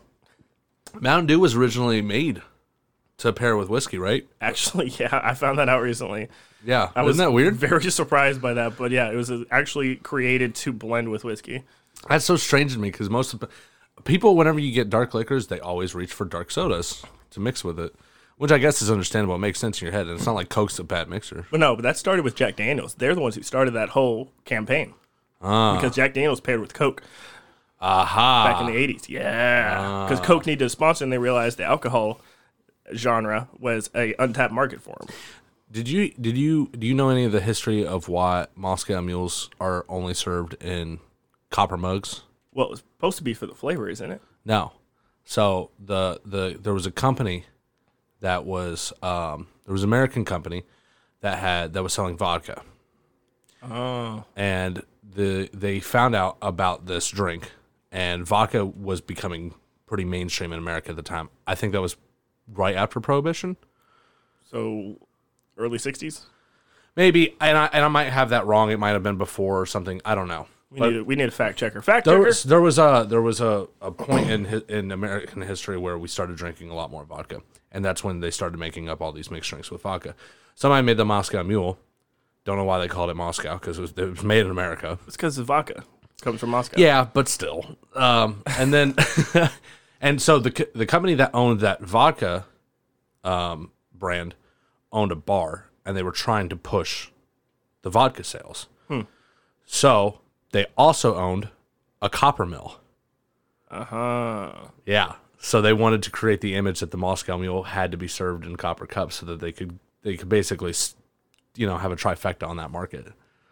Mountain 1.00 1.25
Dew 1.25 1.39
was 1.39 1.55
originally 1.55 2.03
made 2.03 2.43
to 3.19 3.31
pair 3.33 3.55
with 3.55 3.69
whiskey, 3.69 3.97
right? 3.97 4.27
Actually, 4.41 4.89
yeah, 4.89 5.19
I 5.23 5.33
found 5.33 5.59
that 5.59 5.69
out 5.69 5.81
recently. 5.81 6.27
Yeah, 6.65 6.89
I 6.95 7.03
was 7.03 7.15
isn't 7.15 7.25
that 7.25 7.31
weird? 7.31 7.55
Very 7.55 7.83
surprised 7.91 8.41
by 8.41 8.53
that, 8.55 8.77
but 8.77 8.91
yeah, 8.91 9.09
it 9.09 9.15
was 9.15 9.31
actually 9.49 9.95
created 9.95 10.55
to 10.55 10.73
blend 10.73 11.09
with 11.09 11.23
whiskey. 11.23 11.63
That's 12.09 12.25
so 12.25 12.35
strange 12.35 12.73
to 12.73 12.79
me 12.79 12.89
because 12.91 13.09
most 13.09 13.33
of 13.33 13.45
people, 14.03 14.35
whenever 14.35 14.59
you 14.59 14.73
get 14.73 14.89
dark 14.89 15.13
liquors, 15.13 15.47
they 15.47 15.59
always 15.61 15.95
reach 15.95 16.11
for 16.11 16.25
dark 16.25 16.51
sodas 16.51 17.03
to 17.31 17.39
mix 17.39 17.63
with 17.63 17.79
it, 17.79 17.95
which 18.38 18.51
I 18.51 18.57
guess 18.57 18.81
is 18.81 18.91
understandable. 18.91 19.35
It 19.35 19.39
makes 19.39 19.59
sense 19.59 19.81
in 19.81 19.85
your 19.85 19.93
head, 19.93 20.07
and 20.07 20.17
it's 20.17 20.25
not 20.25 20.35
like 20.35 20.49
Coke's 20.49 20.77
a 20.79 20.83
bad 20.83 21.07
mixer. 21.07 21.45
But 21.49 21.61
no, 21.61 21.75
but 21.77 21.83
that 21.83 21.95
started 21.97 22.23
with 22.25 22.35
Jack 22.35 22.57
Daniels. 22.57 22.93
They're 22.95 23.15
the 23.15 23.21
ones 23.21 23.35
who 23.35 23.41
started 23.41 23.71
that 23.71 23.89
whole 23.89 24.31
campaign 24.43 24.95
Ah, 25.41 25.75
because 25.75 25.95
Jack 25.95 26.13
Daniels 26.13 26.41
paired 26.41 26.59
with 26.59 26.73
Coke 26.73 27.01
aha! 27.79 28.51
back 28.51 28.59
in 28.61 28.67
the 28.67 28.73
'80s. 28.95 29.07
Yeah, 29.07 30.05
because 30.09 30.25
Coke 30.25 30.45
needed 30.45 30.65
a 30.65 30.69
sponsor, 30.69 31.05
and 31.05 31.13
they 31.13 31.17
realized 31.17 31.57
the 31.57 31.63
alcohol 31.63 32.19
genre 32.93 33.50
was 33.60 33.89
a 33.96 34.13
untapped 34.19 34.53
market 34.53 34.81
for 34.81 34.96
them. 35.00 35.10
Did 35.72 35.88
you 35.88 36.12
did 36.19 36.38
you 36.38 36.67
do 36.67 36.88
you 36.88 36.96
know 36.96 37.10
any 37.10 37.25
of 37.25 37.31
the 37.31 37.41
history 37.41 37.86
of 37.86 38.08
why 38.08 38.48
Moscow 38.55 39.01
mules 39.01 39.50
are 39.60 39.86
only 39.88 40.13
served 40.13 40.55
in 40.63 41.00
copper 41.51 41.77
mugs? 41.77 42.24
Well, 42.53 42.67
it 42.67 42.72
was 42.72 42.79
supposed 42.79 43.17
to 43.19 43.24
be 43.24 43.34
for 43.34 43.46
the 43.46 43.53
flavor, 43.53 43.88
isn't 43.88 44.12
it? 44.12 44.22
No. 44.43 44.74
So 45.25 45.69
the 45.79 46.22
the 46.25 46.58
there 46.60 46.74
was 46.74 46.88
a 46.88 46.91
company 46.91 47.46
that 48.19 48.46
was 48.46 48.91
um 49.03 49.48
there 49.65 49.74
was 49.74 49.84
an 49.84 49.89
American 49.89 50.25
company 50.25 50.63
that 51.22 51.38
had 51.38 51.74
that 51.74 51.84
was 51.84 51.93
selling 51.93 52.17
vodka. 52.17 52.63
Oh, 53.62 54.24
and 54.36 54.84
the 55.08 55.50
they 55.53 55.79
found 55.79 56.15
out 56.15 56.38
about 56.41 56.88
this 56.88 57.10
drink 57.10 57.51
and 57.91 58.25
vodka 58.25 58.65
was 58.65 59.01
becoming 59.01 59.53
pretty 59.86 60.05
mainstream 60.05 60.53
in 60.53 60.60
America 60.60 60.89
at 60.89 60.96
the 60.96 61.03
time. 61.03 61.29
I 61.46 61.55
think 61.55 61.74
that 61.74 61.81
was 61.81 61.96
right 62.53 62.75
after 62.75 63.00
prohibition. 63.00 63.58
so 64.44 64.96
early 65.58 65.77
'60s. 65.77 66.25
Maybe 66.96 67.36
and 67.39 67.58
I 67.58 67.70
and 67.72 67.86
I 67.86 67.88
might 67.88 68.06
have 68.10 68.29
that 68.32 68.46
wrong. 68.46 68.72
It 68.72 68.79
might 68.79 68.89
have 68.91 69.03
been 69.03 69.18
before 69.18 69.62
or 69.62 69.65
something. 69.65 70.01
I 70.03 70.15
don't 70.15 70.27
know. 70.27 70.48
We 70.72 70.79
need 70.82 71.01
we 71.01 71.15
need 71.15 71.27
a 71.29 71.32
fact 71.32 71.58
checker. 71.58 71.82
Fact 71.82 72.06
There 72.06 72.15
checker. 72.15 72.25
was 72.25 72.44
there 72.44 72.62
was 72.62 72.77
a 72.77 73.06
there 73.08 73.22
was 73.22 73.41
a, 73.41 73.68
a 73.82 73.91
point 73.91 74.29
in 74.29 74.46
in 74.68 74.91
American 74.91 75.41
history 75.41 75.77
where 75.77 75.98
we 75.98 76.08
started 76.08 76.36
drinking 76.38 76.70
a 76.70 76.75
lot 76.75 76.91
more 76.91 77.03
vodka, 77.06 77.41
and 77.72 77.84
that's 77.86 78.03
when 78.03 78.20
they 78.20 78.32
started 78.32 78.58
making 78.60 78.89
up 78.89 79.01
all 79.01 79.12
these 79.12 79.32
mixed 79.32 79.50
drinks 79.50 79.72
with 79.72 79.82
vodka. 79.82 80.15
Somebody 80.56 80.86
made 80.86 80.98
the 80.98 81.06
Moscow 81.06 81.41
Mule. 81.44 81.79
Don't 82.46 82.58
know 82.58 82.65
why 82.65 82.79
they 82.79 82.88
called 82.88 83.10
it 83.10 83.15
Moscow 83.15 83.56
because 83.56 83.77
it 83.77 83.82
was, 83.82 83.91
it 83.96 84.10
was 84.10 84.24
made 84.24 84.46
in 84.46 84.51
America. 84.51 84.98
It's 85.08 85.15
because 85.15 85.36
the 85.38 85.44
vodka 85.44 85.84
comes 86.22 86.39
from 86.39 86.50
Moscow. 86.50 86.79
Yeah, 86.79 87.08
but 87.13 87.27
still. 87.27 87.77
Um, 87.96 88.44
and 88.58 88.74
then, 88.74 88.96
and 90.01 90.22
so 90.22 90.39
the 90.39 90.68
the 90.74 90.86
company 90.86 91.13
that 91.15 91.32
owned 91.34 91.60
that 91.62 91.82
vodka 91.82 92.46
um, 93.24 93.72
brand 93.94 94.36
owned 94.91 95.12
a 95.12 95.15
bar, 95.15 95.70
and 95.86 95.96
they 95.96 96.03
were 96.03 96.12
trying 96.12 96.50
to 96.50 96.56
push 96.56 97.10
the 97.82 97.89
vodka 97.89 98.24
sales. 98.24 98.68
So 99.72 100.22
they 100.51 100.65
also 100.75 101.15
owned 101.15 101.50
a 102.01 102.10
copper 102.10 102.44
mill. 102.46 102.79
Uh 103.70 103.84
huh. 103.84 104.51
Yeah. 104.84 105.13
So 105.38 105.62
they 105.62 105.74
wanted 105.74 106.01
to 106.03 106.10
create 106.10 106.41
the 106.41 106.56
image 106.56 106.79
that 106.79 106.89
the 106.89 106.98
Moscow 106.98 107.38
Mule 107.38 107.62
had 107.62 107.91
to 107.91 107.98
be 107.98 108.08
served 108.08 108.46
in 108.46 108.56
copper 108.56 108.88
cups, 108.88 109.18
so 109.18 109.27
that 109.27 109.39
they 109.39 109.51
could 109.51 109.77
they 110.01 110.18
could 110.18 110.27
basically, 110.27 110.74
you 111.56 111.68
know, 111.68 111.77
have 111.77 111.91
a 111.91 111.96
trifecta 111.96 112.48
on 112.48 112.58
that 112.58 112.72
market. 112.72 113.06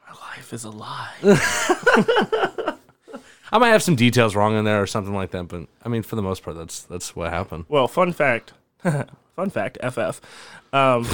My 0.07 0.15
life 0.15 0.53
is 0.53 0.63
a 0.63 0.71
lie. 0.71 1.13
I 3.51 3.57
might 3.59 3.69
have 3.69 3.83
some 3.83 3.95
details 3.95 4.35
wrong 4.35 4.57
in 4.57 4.65
there 4.65 4.81
or 4.81 4.87
something 4.87 5.13
like 5.13 5.31
that, 5.31 5.47
but 5.47 5.67
I 5.83 5.89
mean, 5.89 6.03
for 6.03 6.15
the 6.15 6.21
most 6.21 6.43
part, 6.43 6.57
that's 6.57 6.81
that's 6.83 7.15
what 7.15 7.31
happened. 7.31 7.65
well, 7.69 7.87
fun 7.87 8.11
fact. 8.13 8.53
fun 9.35 9.49
fact. 9.49 9.77
FF. 9.81 10.21
Um, 10.73 11.07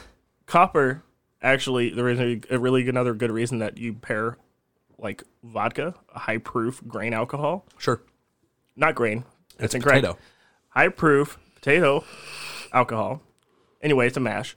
copper. 0.46 1.02
Actually, 1.42 1.90
there 1.90 2.08
is 2.08 2.20
a, 2.20 2.40
a 2.50 2.58
really 2.58 2.82
good, 2.82 2.90
another 2.94 3.14
good 3.14 3.30
reason 3.30 3.58
that 3.60 3.78
you 3.78 3.94
pair 3.94 4.36
like 4.98 5.22
vodka, 5.42 5.94
a 6.14 6.18
high 6.18 6.36
proof 6.36 6.82
grain 6.86 7.14
alcohol, 7.14 7.64
Sure. 7.78 8.02
not 8.76 8.94
grain. 8.94 9.24
That's 9.56 9.74
It's 9.74 9.74
incorrect. 9.76 10.02
potato. 10.04 10.18
high 10.68 10.88
proof 10.88 11.38
potato 11.54 12.04
alcohol. 12.74 13.22
Anyway, 13.80 14.06
it's 14.06 14.18
a 14.18 14.20
mash. 14.20 14.54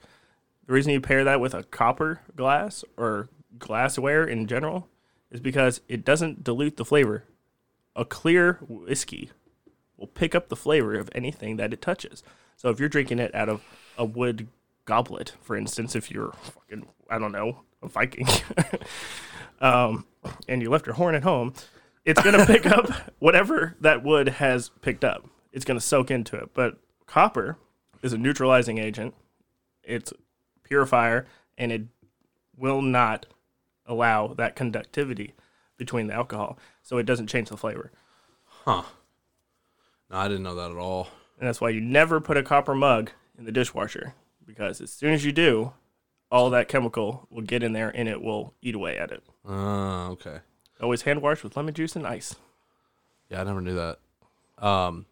The 0.67 0.73
reason 0.73 0.91
you 0.91 0.99
pair 0.99 1.23
that 1.23 1.39
with 1.39 1.53
a 1.53 1.63
copper 1.63 2.19
glass 2.35 2.83
or 2.97 3.29
glassware 3.57 4.25
in 4.25 4.45
general 4.47 4.89
is 5.33 5.41
because 5.41 5.81
it 5.89 6.05
doesn't 6.05 6.43
dilute 6.43 6.77
the 6.77 6.85
flavor. 6.85 7.25
A 7.95 8.05
clear 8.05 8.59
whiskey 8.69 9.31
will 9.97 10.07
pick 10.07 10.33
up 10.35 10.47
the 10.47 10.55
flavor 10.55 10.93
of 10.93 11.09
anything 11.13 11.57
that 11.57 11.73
it 11.73 11.81
touches. 11.81 12.23
So 12.55 12.69
if 12.69 12.79
you're 12.79 12.87
drinking 12.87 13.19
it 13.19 13.33
out 13.35 13.49
of 13.49 13.61
a 13.97 14.05
wood 14.05 14.47
goblet, 14.85 15.33
for 15.41 15.57
instance, 15.57 15.95
if 15.95 16.11
you're 16.11 16.33
fucking, 16.43 16.87
I 17.09 17.17
don't 17.17 17.31
know, 17.31 17.61
a 17.81 17.87
Viking, 17.87 18.27
um, 19.61 20.05
and 20.47 20.61
you 20.61 20.69
left 20.69 20.85
your 20.85 20.95
horn 20.95 21.15
at 21.15 21.23
home, 21.23 21.53
it's 22.05 22.21
going 22.21 22.37
to 22.39 22.45
pick 22.45 22.65
up 22.67 22.89
whatever 23.19 23.75
that 23.81 24.03
wood 24.03 24.29
has 24.29 24.69
picked 24.81 25.03
up. 25.03 25.27
It's 25.51 25.65
going 25.65 25.79
to 25.79 25.85
soak 25.85 26.11
into 26.11 26.35
it. 26.35 26.51
But 26.53 26.77
copper 27.07 27.57
is 28.03 28.13
a 28.13 28.17
neutralizing 28.17 28.77
agent. 28.77 29.15
It's 29.83 30.11
a 30.11 30.15
purifier, 30.63 31.25
and 31.57 31.71
it 31.71 31.83
will 32.55 32.81
not 32.81 33.25
allow 33.85 34.27
that 34.33 34.55
conductivity 34.55 35.33
between 35.77 36.07
the 36.07 36.13
alcohol, 36.13 36.57
so 36.81 36.97
it 36.97 37.05
doesn't 37.05 37.27
change 37.27 37.49
the 37.49 37.57
flavor. 37.57 37.91
Huh. 38.45 38.83
No, 40.09 40.17
I 40.17 40.27
didn't 40.27 40.43
know 40.43 40.55
that 40.55 40.71
at 40.71 40.77
all. 40.77 41.09
And 41.39 41.47
that's 41.47 41.59
why 41.59 41.69
you 41.69 41.81
never 41.81 42.21
put 42.21 42.37
a 42.37 42.43
copper 42.43 42.75
mug 42.75 43.11
in 43.37 43.45
the 43.45 43.51
dishwasher 43.51 44.13
because 44.45 44.81
as 44.81 44.91
soon 44.91 45.13
as 45.13 45.25
you 45.25 45.31
do, 45.31 45.73
all 46.31 46.49
that 46.49 46.67
chemical 46.67 47.27
will 47.29 47.41
get 47.41 47.63
in 47.63 47.73
there 47.73 47.89
and 47.89 48.07
it 48.07 48.21
will 48.21 48.53
eat 48.61 48.75
away 48.75 48.97
at 48.97 49.11
it. 49.11 49.23
Uh, 49.47 50.09
okay. 50.11 50.39
Always 50.81 51.03
hand 51.03 51.21
wash 51.21 51.43
with 51.43 51.55
lemon 51.55 51.73
juice 51.73 51.95
and 51.95 52.05
ice. 52.05 52.35
Yeah, 53.29 53.41
I 53.41 53.43
never 53.43 53.61
knew 53.61 53.75
that. 53.75 53.99
Um, 54.65 55.05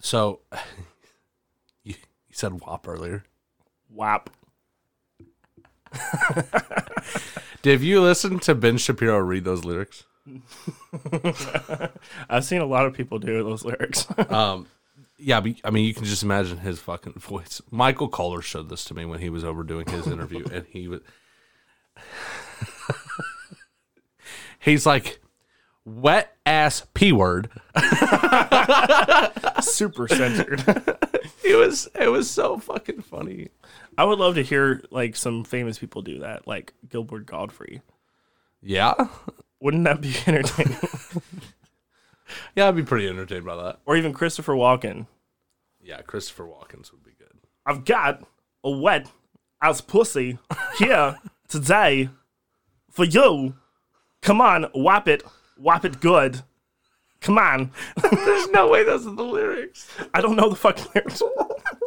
so 0.00 0.40
you, 1.82 1.94
you 1.94 2.32
said 2.32 2.60
WAP 2.60 2.86
earlier. 2.88 3.24
Whap. 3.88 4.30
Did 7.64 7.80
you 7.80 8.02
listen 8.02 8.40
to 8.40 8.54
Ben 8.54 8.76
Shapiro 8.76 9.16
read 9.20 9.44
those 9.44 9.64
lyrics? 9.64 10.04
I've 12.28 12.44
seen 12.44 12.60
a 12.60 12.66
lot 12.66 12.84
of 12.84 12.92
people 12.92 13.18
do 13.18 13.42
those 13.42 13.64
lyrics. 13.64 14.06
Um, 14.28 14.66
yeah, 15.16 15.40
but, 15.40 15.54
I 15.64 15.70
mean, 15.70 15.86
you 15.86 15.94
can 15.94 16.04
just 16.04 16.22
imagine 16.22 16.58
his 16.58 16.78
fucking 16.78 17.14
voice. 17.14 17.62
Michael 17.70 18.10
Kohler 18.10 18.42
showed 18.42 18.68
this 18.68 18.84
to 18.84 18.94
me 18.94 19.06
when 19.06 19.20
he 19.20 19.30
was 19.30 19.44
over 19.44 19.62
doing 19.62 19.86
his 19.86 20.06
interview, 20.06 20.44
and 20.52 20.66
he 20.66 20.88
was. 20.88 21.00
He's 24.58 24.84
like, 24.84 25.22
wet 25.86 26.36
ass 26.44 26.84
p 26.92 27.12
word. 27.12 27.48
Super 29.62 30.06
censored. 30.06 30.62
It 31.42 31.56
was 31.56 31.88
it 31.98 32.08
was 32.08 32.30
so 32.30 32.58
fucking 32.58 33.00
funny. 33.02 33.48
I 33.96 34.04
would 34.04 34.18
love 34.18 34.34
to 34.36 34.42
hear 34.42 34.82
like 34.90 35.16
some 35.16 35.44
famous 35.44 35.78
people 35.78 36.02
do 36.02 36.20
that, 36.20 36.46
like 36.46 36.72
Gilbert 36.88 37.26
Gottfried. 37.26 37.82
Yeah, 38.62 38.94
Wouldn't 39.60 39.84
that 39.84 40.00
be 40.00 40.14
entertaining? 40.26 40.76
yeah, 42.56 42.68
I'd 42.68 42.76
be 42.76 42.82
pretty 42.82 43.08
entertained 43.08 43.44
by 43.44 43.56
that. 43.56 43.80
or 43.86 43.96
even 43.96 44.12
Christopher 44.12 44.54
Walken. 44.54 45.06
Yeah, 45.82 46.00
Christopher 46.02 46.44
Walken's 46.44 46.90
would 46.92 47.04
be 47.04 47.12
good. 47.18 47.28
I've 47.66 47.84
got 47.84 48.22
a 48.62 48.70
wet 48.70 49.10
ass 49.62 49.80
pussy 49.82 50.38
here 50.78 51.18
today 51.48 52.08
for 52.90 53.04
you. 53.04 53.54
Come 54.22 54.40
on, 54.40 54.64
whap 54.74 55.08
it, 55.08 55.22
whap 55.58 55.84
it 55.84 56.00
good. 56.00 56.40
Come 57.20 57.38
on. 57.38 57.70
There's 58.10 58.48
no 58.48 58.68
way 58.68 58.82
those 58.84 59.06
are 59.06 59.14
the 59.14 59.22
lyrics. 59.24 59.86
I 60.14 60.20
don't 60.20 60.36
know 60.36 60.48
the 60.48 60.56
fucking 60.56 60.86
lyrics, 60.94 61.22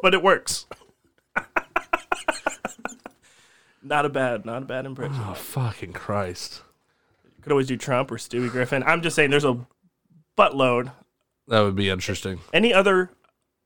but 0.02 0.14
it 0.14 0.22
works. 0.24 0.66
Not 3.88 4.06
a 4.06 4.10
bad, 4.10 4.46
not 4.46 4.64
a 4.64 4.66
bad 4.66 4.86
impression. 4.86 5.22
Oh 5.26 5.34
fucking 5.34 5.94
Christ! 5.94 6.62
You 7.26 7.44
could 7.44 7.52
always 7.52 7.68
do 7.68 7.78
Trump 7.78 8.12
or 8.12 8.18
Stewie 8.18 8.50
Griffin. 8.50 8.84
I'm 8.84 9.02
just 9.02 9.16
saying, 9.16 9.32
there's 9.32 9.46
a 9.46 9.66
buttload. 10.38 10.92
That 11.48 11.62
would 11.62 11.76
be 11.76 11.90
interesting. 11.90 12.40
Any 12.54 12.74
other? 12.74 13.10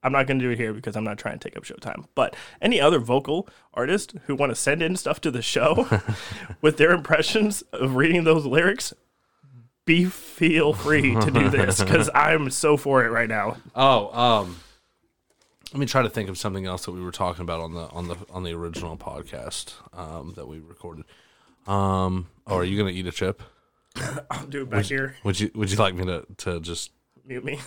I'm 0.04 0.12
not 0.12 0.26
going 0.26 0.40
to 0.40 0.46
do 0.46 0.52
it 0.52 0.58
here 0.58 0.74
because 0.74 0.96
I'm 0.96 1.04
not 1.04 1.20
trying 1.20 1.38
to 1.38 1.48
take 1.48 1.56
up 1.56 1.64
show 1.64 1.76
time. 1.76 2.06
But 2.16 2.36
any 2.60 2.82
other 2.82 3.00
vocal 3.00 3.48
artist 3.74 4.16
who 4.26 4.36
want 4.36 4.52
to 4.52 4.56
send 4.56 4.82
in 4.82 4.96
stuff 4.96 5.22
to 5.22 5.32
the 5.32 5.44
show 5.44 5.88
with 6.62 6.78
their 6.78 6.92
impressions 6.92 7.62
of 7.72 7.96
reading 7.96 8.24
those 8.24 8.46
lyrics, 8.46 8.94
be 9.86 10.06
feel 10.06 10.74
free 10.74 11.14
to 11.14 11.32
do 11.32 11.50
this 11.50 11.80
because 11.84 12.10
I'm 12.16 12.50
so 12.50 12.78
for 12.78 13.06
it 13.06 13.10
right 13.10 13.30
now. 13.30 13.58
Oh, 13.76 14.18
um, 14.18 14.58
let 15.74 15.80
me 15.80 15.86
try 15.86 16.02
to 16.02 16.10
think 16.10 16.30
of 16.30 16.38
something 16.38 16.66
else 16.66 16.86
that 16.86 16.92
we 16.92 17.02
were 17.02 17.12
talking 17.12 17.44
about 17.44 17.62
on 17.62 17.74
the 17.74 17.88
on 17.90 18.08
the 18.08 18.18
on 18.30 18.44
the 18.44 18.54
original 18.54 18.98
podcast 18.98 19.74
um, 19.98 20.34
that 20.36 20.48
we 20.48 20.60
recorded. 20.60 21.06
Um, 21.68 22.28
oh, 22.48 22.58
are 22.58 22.64
you 22.64 22.78
gonna 22.78 22.92
eat 22.92 23.08
a 23.08 23.12
chip? 23.12 23.42
I'll 24.32 24.48
do 24.48 24.64
it 24.64 24.70
back 24.70 24.86
here. 24.86 25.16
Would 25.24 25.40
you 25.40 25.50
Would 25.56 25.72
you 25.72 25.78
like 25.78 25.96
me 25.96 26.06
to 26.06 26.26
to 26.38 26.60
just 26.60 26.92
Mute 27.26 27.46
me. 27.46 27.60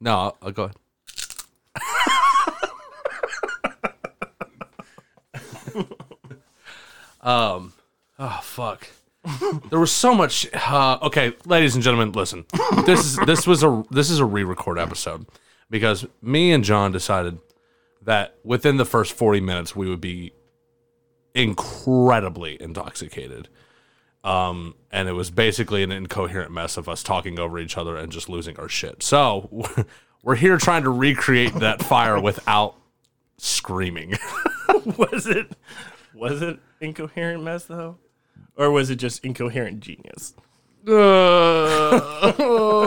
no? 0.00 0.18
I'll, 0.18 0.36
I'll 0.42 0.52
go 0.52 0.64
ahead. 0.64 0.76
um. 7.22 7.72
Oh 8.18 8.40
fuck. 8.42 8.88
There 9.70 9.80
was 9.80 9.90
so 9.92 10.14
much. 10.14 10.46
Uh, 10.54 10.98
okay, 11.02 11.32
ladies 11.46 11.74
and 11.74 11.82
gentlemen, 11.82 12.12
listen. 12.12 12.44
This 12.84 13.00
is 13.00 13.16
this 13.26 13.46
was 13.46 13.62
a 13.64 13.82
this 13.90 14.10
is 14.10 14.18
a 14.20 14.24
re-record 14.24 14.78
episode 14.78 15.26
because 15.68 16.06
me 16.22 16.52
and 16.52 16.62
John 16.62 16.92
decided 16.92 17.38
that 18.06 18.38
within 18.42 18.78
the 18.78 18.84
first 18.84 19.12
forty 19.12 19.40
minutes 19.40 19.76
we 19.76 19.88
would 19.88 20.00
be 20.00 20.32
incredibly 21.34 22.60
intoxicated. 22.60 23.48
Um, 24.24 24.74
and 24.90 25.08
it 25.08 25.12
was 25.12 25.30
basically 25.30 25.84
an 25.84 25.92
incoherent 25.92 26.50
mess 26.50 26.76
of 26.76 26.88
us 26.88 27.04
talking 27.04 27.38
over 27.38 27.60
each 27.60 27.78
other 27.78 27.96
and 27.96 28.10
just 28.10 28.28
losing 28.28 28.58
our 28.58 28.68
shit. 28.68 29.04
So 29.04 29.64
we're 30.24 30.34
here 30.34 30.58
trying 30.58 30.82
to 30.82 30.90
recreate 30.90 31.54
that 31.54 31.80
fire 31.80 32.18
without 32.18 32.74
screaming. 33.38 34.14
was 34.98 35.28
it 35.28 35.52
was 36.12 36.42
it 36.42 36.58
incoherent 36.80 37.44
mess 37.44 37.66
though? 37.66 37.98
Or 38.56 38.70
was 38.70 38.90
it 38.90 38.96
just 38.96 39.24
incoherent 39.24 39.80
genius? 39.80 40.34
Uh, 40.86 40.92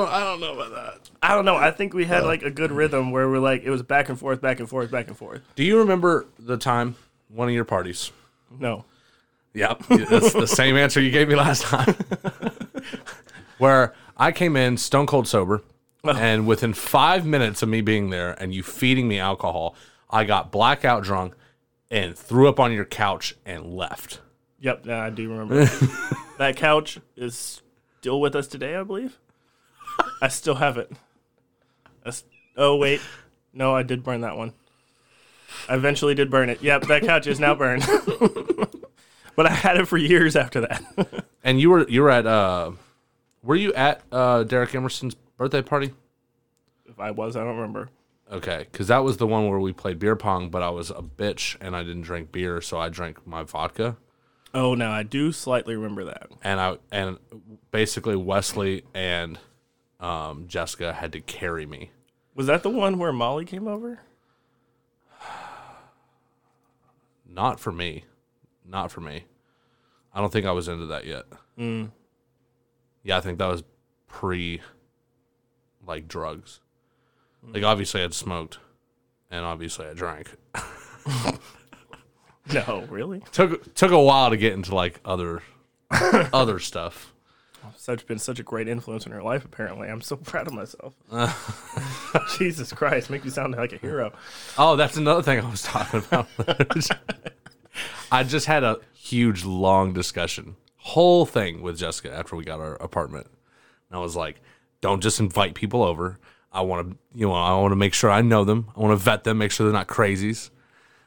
I 0.09 0.23
don't 0.23 0.39
know 0.39 0.53
about 0.53 0.71
that. 0.71 1.09
I 1.21 1.35
don't 1.35 1.45
know. 1.45 1.55
I 1.55 1.71
think 1.71 1.93
we 1.93 2.05
had 2.05 2.23
like 2.23 2.43
a 2.43 2.49
good 2.51 2.71
rhythm 2.71 3.11
where 3.11 3.29
we're 3.29 3.39
like 3.39 3.63
it 3.63 3.69
was 3.69 3.83
back 3.83 4.09
and 4.09 4.17
forth, 4.17 4.41
back 4.41 4.59
and 4.59 4.69
forth, 4.69 4.89
back 4.89 5.07
and 5.07 5.17
forth. 5.17 5.41
Do 5.55 5.63
you 5.63 5.79
remember 5.79 6.27
the 6.37 6.57
time 6.57 6.95
one 7.27 7.49
of 7.49 7.53
your 7.53 7.65
parties? 7.65 8.11
No. 8.57 8.85
Yep, 9.53 9.83
that's 9.87 10.33
the 10.33 10.47
same 10.47 10.77
answer 10.77 11.01
you 11.01 11.11
gave 11.11 11.27
me 11.27 11.35
last 11.35 11.63
time. 11.63 11.95
Where 13.57 13.93
I 14.15 14.31
came 14.31 14.55
in 14.55 14.77
stone 14.77 15.07
cold 15.07 15.27
sober, 15.27 15.63
and 16.03 16.47
within 16.47 16.73
five 16.73 17.25
minutes 17.25 17.61
of 17.61 17.67
me 17.67 17.81
being 17.81 18.11
there 18.11 18.31
and 18.41 18.53
you 18.53 18.63
feeding 18.63 19.07
me 19.07 19.19
alcohol, 19.19 19.75
I 20.09 20.23
got 20.23 20.51
blackout 20.51 21.03
drunk 21.03 21.33
and 21.91 22.15
threw 22.15 22.47
up 22.47 22.59
on 22.59 22.71
your 22.71 22.85
couch 22.85 23.35
and 23.45 23.73
left. 23.73 24.21
Yep, 24.59 24.85
yeah, 24.85 25.03
I 25.03 25.09
do 25.09 25.29
remember. 25.29 25.65
that 26.37 26.55
couch 26.57 26.99
is 27.17 27.61
still 27.99 28.21
with 28.21 28.35
us 28.35 28.47
today, 28.47 28.75
I 28.75 28.83
believe. 28.83 29.17
I 30.21 30.29
still 30.29 30.55
have 30.55 30.77
it. 30.77 30.89
I 32.05 32.09
s- 32.09 32.23
oh 32.55 32.77
wait, 32.77 33.01
no, 33.53 33.75
I 33.75 33.83
did 33.83 34.03
burn 34.03 34.21
that 34.21 34.37
one. 34.37 34.53
I 35.67 35.75
eventually 35.75 36.15
did 36.15 36.29
burn 36.31 36.49
it. 36.49 36.61
Yep, 36.61 36.83
that 36.83 37.03
couch 37.03 37.27
is 37.27 37.39
now 37.39 37.55
burned. 37.55 37.85
but 39.35 39.45
I 39.45 39.49
had 39.49 39.77
it 39.77 39.87
for 39.87 39.97
years 39.97 40.35
after 40.35 40.61
that. 40.61 40.83
And 41.41 41.59
you 41.61 41.69
were 41.69 41.87
you 41.87 42.01
were 42.01 42.09
at 42.09 42.27
uh, 42.27 42.71
were 43.43 43.55
you 43.55 43.73
at 43.73 44.01
uh 44.11 44.43
Derek 44.43 44.75
Emerson's 44.75 45.15
birthday 45.37 45.61
party? 45.61 45.93
if 46.85 46.99
I 46.99 47.11
was, 47.11 47.37
I 47.37 47.45
don't 47.45 47.55
remember. 47.55 47.89
Okay, 48.29 48.67
because 48.69 48.89
that 48.89 49.05
was 49.05 49.15
the 49.17 49.25
one 49.25 49.47
where 49.49 49.57
we 49.59 49.71
played 49.71 49.99
beer 49.99 50.17
pong, 50.17 50.49
but 50.49 50.61
I 50.61 50.69
was 50.69 50.89
a 50.91 50.95
bitch 51.01 51.55
and 51.61 51.77
I 51.77 51.83
didn't 51.83 52.01
drink 52.01 52.33
beer, 52.33 52.59
so 52.59 52.77
I 52.77 52.89
drank 52.89 53.25
my 53.25 53.43
vodka. 53.43 53.95
Oh, 54.53 54.73
now 54.73 54.91
I 54.91 55.03
do 55.03 55.31
slightly 55.31 55.75
remember 55.75 56.05
that. 56.05 56.27
and 56.41 56.59
I 56.59 56.77
and 56.91 57.17
basically 57.71 58.15
Wesley 58.15 58.83
and 58.93 59.37
um, 59.99 60.47
Jessica 60.47 60.93
had 60.93 61.11
to 61.13 61.21
carry 61.21 61.65
me. 61.65 61.91
Was 62.35 62.47
that 62.47 62.63
the 62.63 62.69
one 62.69 62.97
where 62.99 63.11
Molly 63.13 63.45
came 63.45 63.67
over? 63.67 63.99
Not 67.27 67.59
for 67.59 67.71
me, 67.71 68.05
not 68.65 68.91
for 68.91 69.01
me. 69.01 69.25
I 70.13 70.19
don't 70.21 70.31
think 70.33 70.45
I 70.45 70.51
was 70.51 70.67
into 70.67 70.87
that 70.87 71.05
yet. 71.05 71.25
Yeah, 71.57 73.17
I 73.17 73.21
think 73.21 73.37
that 73.37 73.47
was 73.47 73.63
pre, 74.07 74.61
like 75.85 76.07
drugs. 76.07 76.59
Like 77.53 77.63
obviously 77.63 78.01
I'd 78.03 78.13
smoked, 78.13 78.57
and 79.29 79.45
obviously 79.45 79.85
I 79.87 79.93
drank. 79.93 80.35
No, 82.53 82.85
really. 82.89 83.21
took 83.31 83.73
took 83.75 83.91
a 83.91 83.99
while 84.01 84.29
to 84.29 84.37
get 84.37 84.53
into 84.53 84.73
like 84.73 84.99
other 85.05 85.43
other 85.91 86.59
stuff. 86.59 87.13
Such 87.75 88.05
been 88.07 88.19
such 88.19 88.39
a 88.39 88.43
great 88.43 88.67
influence 88.67 89.05
in 89.05 89.11
her 89.11 89.21
life. 89.21 89.45
Apparently, 89.45 89.87
I'm 89.89 90.01
so 90.01 90.15
proud 90.15 90.47
of 90.47 90.53
myself. 90.53 90.93
Jesus 92.37 92.71
Christ, 92.73 93.09
make 93.09 93.23
me 93.23 93.29
sound 93.29 93.55
like 93.55 93.73
a 93.73 93.77
hero. 93.77 94.11
Oh, 94.57 94.75
that's 94.75 94.97
another 94.97 95.21
thing 95.21 95.39
I 95.39 95.49
was 95.49 95.61
talking 95.63 95.99
about. 95.99 96.27
I 98.11 98.23
just 98.23 98.47
had 98.47 98.63
a 98.63 98.79
huge, 98.93 99.45
long 99.45 99.93
discussion, 99.93 100.55
whole 100.77 101.25
thing 101.25 101.61
with 101.61 101.77
Jessica 101.77 102.11
after 102.13 102.35
we 102.35 102.43
got 102.43 102.59
our 102.59 102.75
apartment. 102.75 103.27
And 103.89 103.97
I 103.97 104.01
was 104.01 104.15
like, 104.15 104.41
don't 104.81 105.01
just 105.01 105.19
invite 105.19 105.53
people 105.55 105.83
over. 105.83 106.19
I 106.51 106.61
want 106.61 106.89
to, 106.89 106.97
you 107.13 107.27
know, 107.27 107.33
I 107.33 107.53
want 107.59 107.71
to 107.71 107.75
make 107.77 107.93
sure 107.93 108.09
I 108.09 108.21
know 108.21 108.43
them. 108.43 108.71
I 108.75 108.79
want 108.79 108.91
to 108.91 109.03
vet 109.03 109.23
them, 109.23 109.37
make 109.37 109.51
sure 109.51 109.65
they're 109.65 109.73
not 109.73 109.87
crazies. 109.87 110.49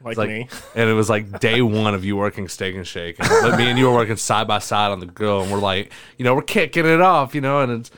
Like, 0.03 0.17
Like, 0.17 0.29
me. 0.29 0.47
and 0.75 0.89
it 0.89 0.93
was 0.93 1.09
like 1.09 1.39
day 1.39 1.61
one 1.63 1.93
of 1.95 2.03
you 2.03 2.15
working 2.17 2.47
Steak 2.47 2.75
and 2.75 2.85
Shake, 2.87 3.17
and 3.19 3.29
like, 3.49 3.57
me 3.57 3.67
and 3.69 3.79
you 3.79 3.85
were 3.87 3.93
working 3.93 4.17
side 4.17 4.47
by 4.47 4.59
side 4.59 4.91
on 4.91 4.99
the 4.99 5.05
grill, 5.05 5.41
and 5.41 5.51
we're 5.51 5.59
like, 5.59 5.91
you 6.17 6.25
know, 6.25 6.35
we're 6.35 6.41
kicking 6.41 6.85
it 6.85 7.01
off, 7.01 7.33
you 7.33 7.41
know, 7.41 7.61
and 7.61 7.71
it's, 7.71 7.91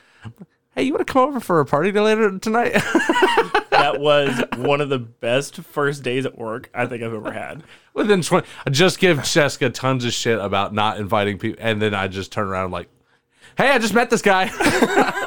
hey, 0.76 0.84
you 0.84 0.94
want 0.94 1.06
to 1.06 1.12
come 1.12 1.28
over 1.28 1.40
for 1.40 1.60
a 1.60 1.66
party 1.66 1.92
later 1.92 2.38
tonight? 2.40 2.76
That 3.76 4.00
was 4.00 4.42
one 4.56 4.80
of 4.82 4.88
the 4.90 4.98
best 4.98 5.58
first 5.58 6.02
days 6.02 6.26
at 6.26 6.38
work 6.38 6.70
I 6.74 6.86
think 6.88 7.04
I've 7.04 7.14
ever 7.14 7.32
had. 7.32 7.62
Within 7.94 8.22
20, 8.22 8.48
I 8.66 8.70
just 8.72 8.98
give 9.00 9.22
Jessica 9.24 9.70
tons 9.70 10.06
of 10.06 10.14
shit 10.14 10.40
about 10.40 10.74
not 10.74 10.98
inviting 10.98 11.38
people, 11.38 11.62
and 11.64 11.80
then 11.82 11.94
I 11.94 12.08
just 12.08 12.32
turn 12.32 12.48
around 12.48 12.72
like, 12.72 12.88
"Hey, 13.58 13.70
I 13.70 13.78
just 13.78 13.94
met 13.94 14.10
this 14.10 14.22
guy." 14.24 14.50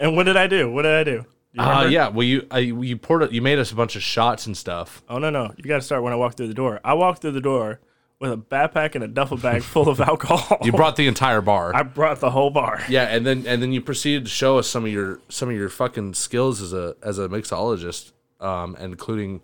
And 0.00 0.16
what 0.16 0.24
did 0.24 0.36
I 0.36 0.46
do? 0.46 0.70
What 0.70 0.82
did 0.82 0.94
I 0.94 1.02
do? 1.04 1.24
You 1.52 1.62
Uh, 1.62 1.84
yeah, 1.86 2.08
well, 2.08 2.24
you 2.24 2.46
uh, 2.52 2.58
you 2.58 2.96
poured 2.96 3.22
it, 3.22 3.32
you 3.32 3.40
made 3.42 3.58
us 3.58 3.72
a 3.72 3.74
bunch 3.74 3.96
of 3.96 4.02
shots 4.02 4.46
and 4.46 4.56
stuff. 4.56 5.02
Oh 5.08 5.18
no 5.18 5.30
no! 5.30 5.52
You 5.56 5.64
got 5.64 5.76
to 5.76 5.82
start 5.82 6.02
when 6.02 6.12
I 6.12 6.16
walked 6.16 6.36
through 6.36 6.48
the 6.48 6.54
door. 6.54 6.80
I 6.84 6.94
walked 6.94 7.22
through 7.22 7.32
the 7.32 7.40
door 7.40 7.80
with 8.20 8.32
a 8.32 8.36
backpack 8.36 8.94
and 8.94 9.04
a 9.04 9.08
duffel 9.08 9.36
bag 9.38 9.62
full 9.62 9.88
of 9.88 10.00
alcohol. 10.12 10.58
You 10.62 10.72
brought 10.72 10.96
the 10.96 11.06
entire 11.06 11.40
bar. 11.40 11.74
I 11.74 11.82
brought 11.84 12.20
the 12.20 12.30
whole 12.30 12.50
bar. 12.50 12.82
yeah, 12.88 13.04
and 13.04 13.24
then 13.26 13.46
and 13.46 13.62
then 13.62 13.72
you 13.72 13.80
proceeded 13.80 14.24
to 14.24 14.30
show 14.30 14.58
us 14.58 14.68
some 14.68 14.84
of 14.84 14.92
your 14.92 15.20
some 15.28 15.48
of 15.48 15.54
your 15.56 15.68
fucking 15.68 16.14
skills 16.14 16.60
as 16.60 16.72
a 16.72 16.96
as 17.02 17.18
a 17.18 17.28
mixologist, 17.28 18.12
um, 18.40 18.76
including 18.78 19.40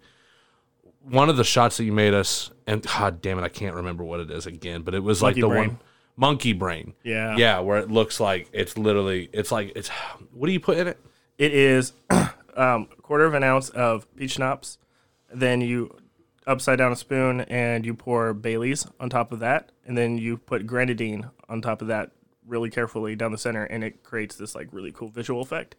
one 1.09 1.29
of 1.29 1.37
the 1.37 1.45
shots 1.45 1.77
that 1.79 1.85
you 1.85 1.93
made 1.93 2.15
us. 2.15 2.51
And 2.67 2.83
god 2.83 3.23
damn 3.23 3.39
it, 3.39 3.43
I 3.43 3.49
can't 3.49 3.77
remember 3.77 4.05
what 4.05 4.21
it 4.21 4.31
is 4.31 4.47
again, 4.47 4.83
but 4.83 4.95
it 4.95 5.03
was 5.03 5.23
like 5.23 5.37
the 5.37 5.43
brain. 5.49 5.69
one 5.69 5.79
monkey 6.17 6.53
brain. 6.53 6.95
Yeah. 7.03 7.37
yeah, 7.37 7.59
where 7.61 7.79
it 7.79 7.91
looks 7.91 8.21
like 8.21 8.49
it's 8.53 8.77
literally 8.79 9.29
it's 9.33 9.51
like 9.53 9.73
it's 9.75 9.89
what 10.33 10.47
do 10.47 10.53
you 10.53 10.61
put 10.61 10.79
in 10.79 10.87
it? 10.89 10.99
It 11.39 11.53
is 11.53 11.93
um, 12.11 12.89
a 12.97 13.03
quarter 13.03 13.25
of 13.25 13.35
an 13.35 13.43
ounce 13.43 13.69
of 13.71 14.13
peach 14.17 14.33
schnapps. 14.33 14.79
Then 15.33 15.61
you 15.61 15.97
upside 16.47 16.79
down 16.79 16.93
a 16.93 16.97
spoon 16.97 17.41
and 17.43 17.85
you 17.87 17.95
pour 17.95 18.35
Bailey's 18.35 18.87
on 19.01 19.11
top 19.11 19.33
of 19.33 19.41
that, 19.41 19.73
and 19.87 19.97
then 19.97 20.19
you 20.19 20.37
put 20.37 20.67
grenadine 20.67 21.31
on 21.49 21.61
top 21.61 21.83
of 21.83 21.89
that 21.89 22.11
really 22.47 22.71
carefully 22.71 23.17
down 23.17 23.33
the 23.33 23.39
center, 23.39 23.65
and 23.65 23.83
it 23.83 24.03
creates 24.03 24.37
this 24.37 24.55
like 24.55 24.69
really 24.73 24.93
cool 24.93 25.09
visual 25.09 25.41
effect. 25.41 25.75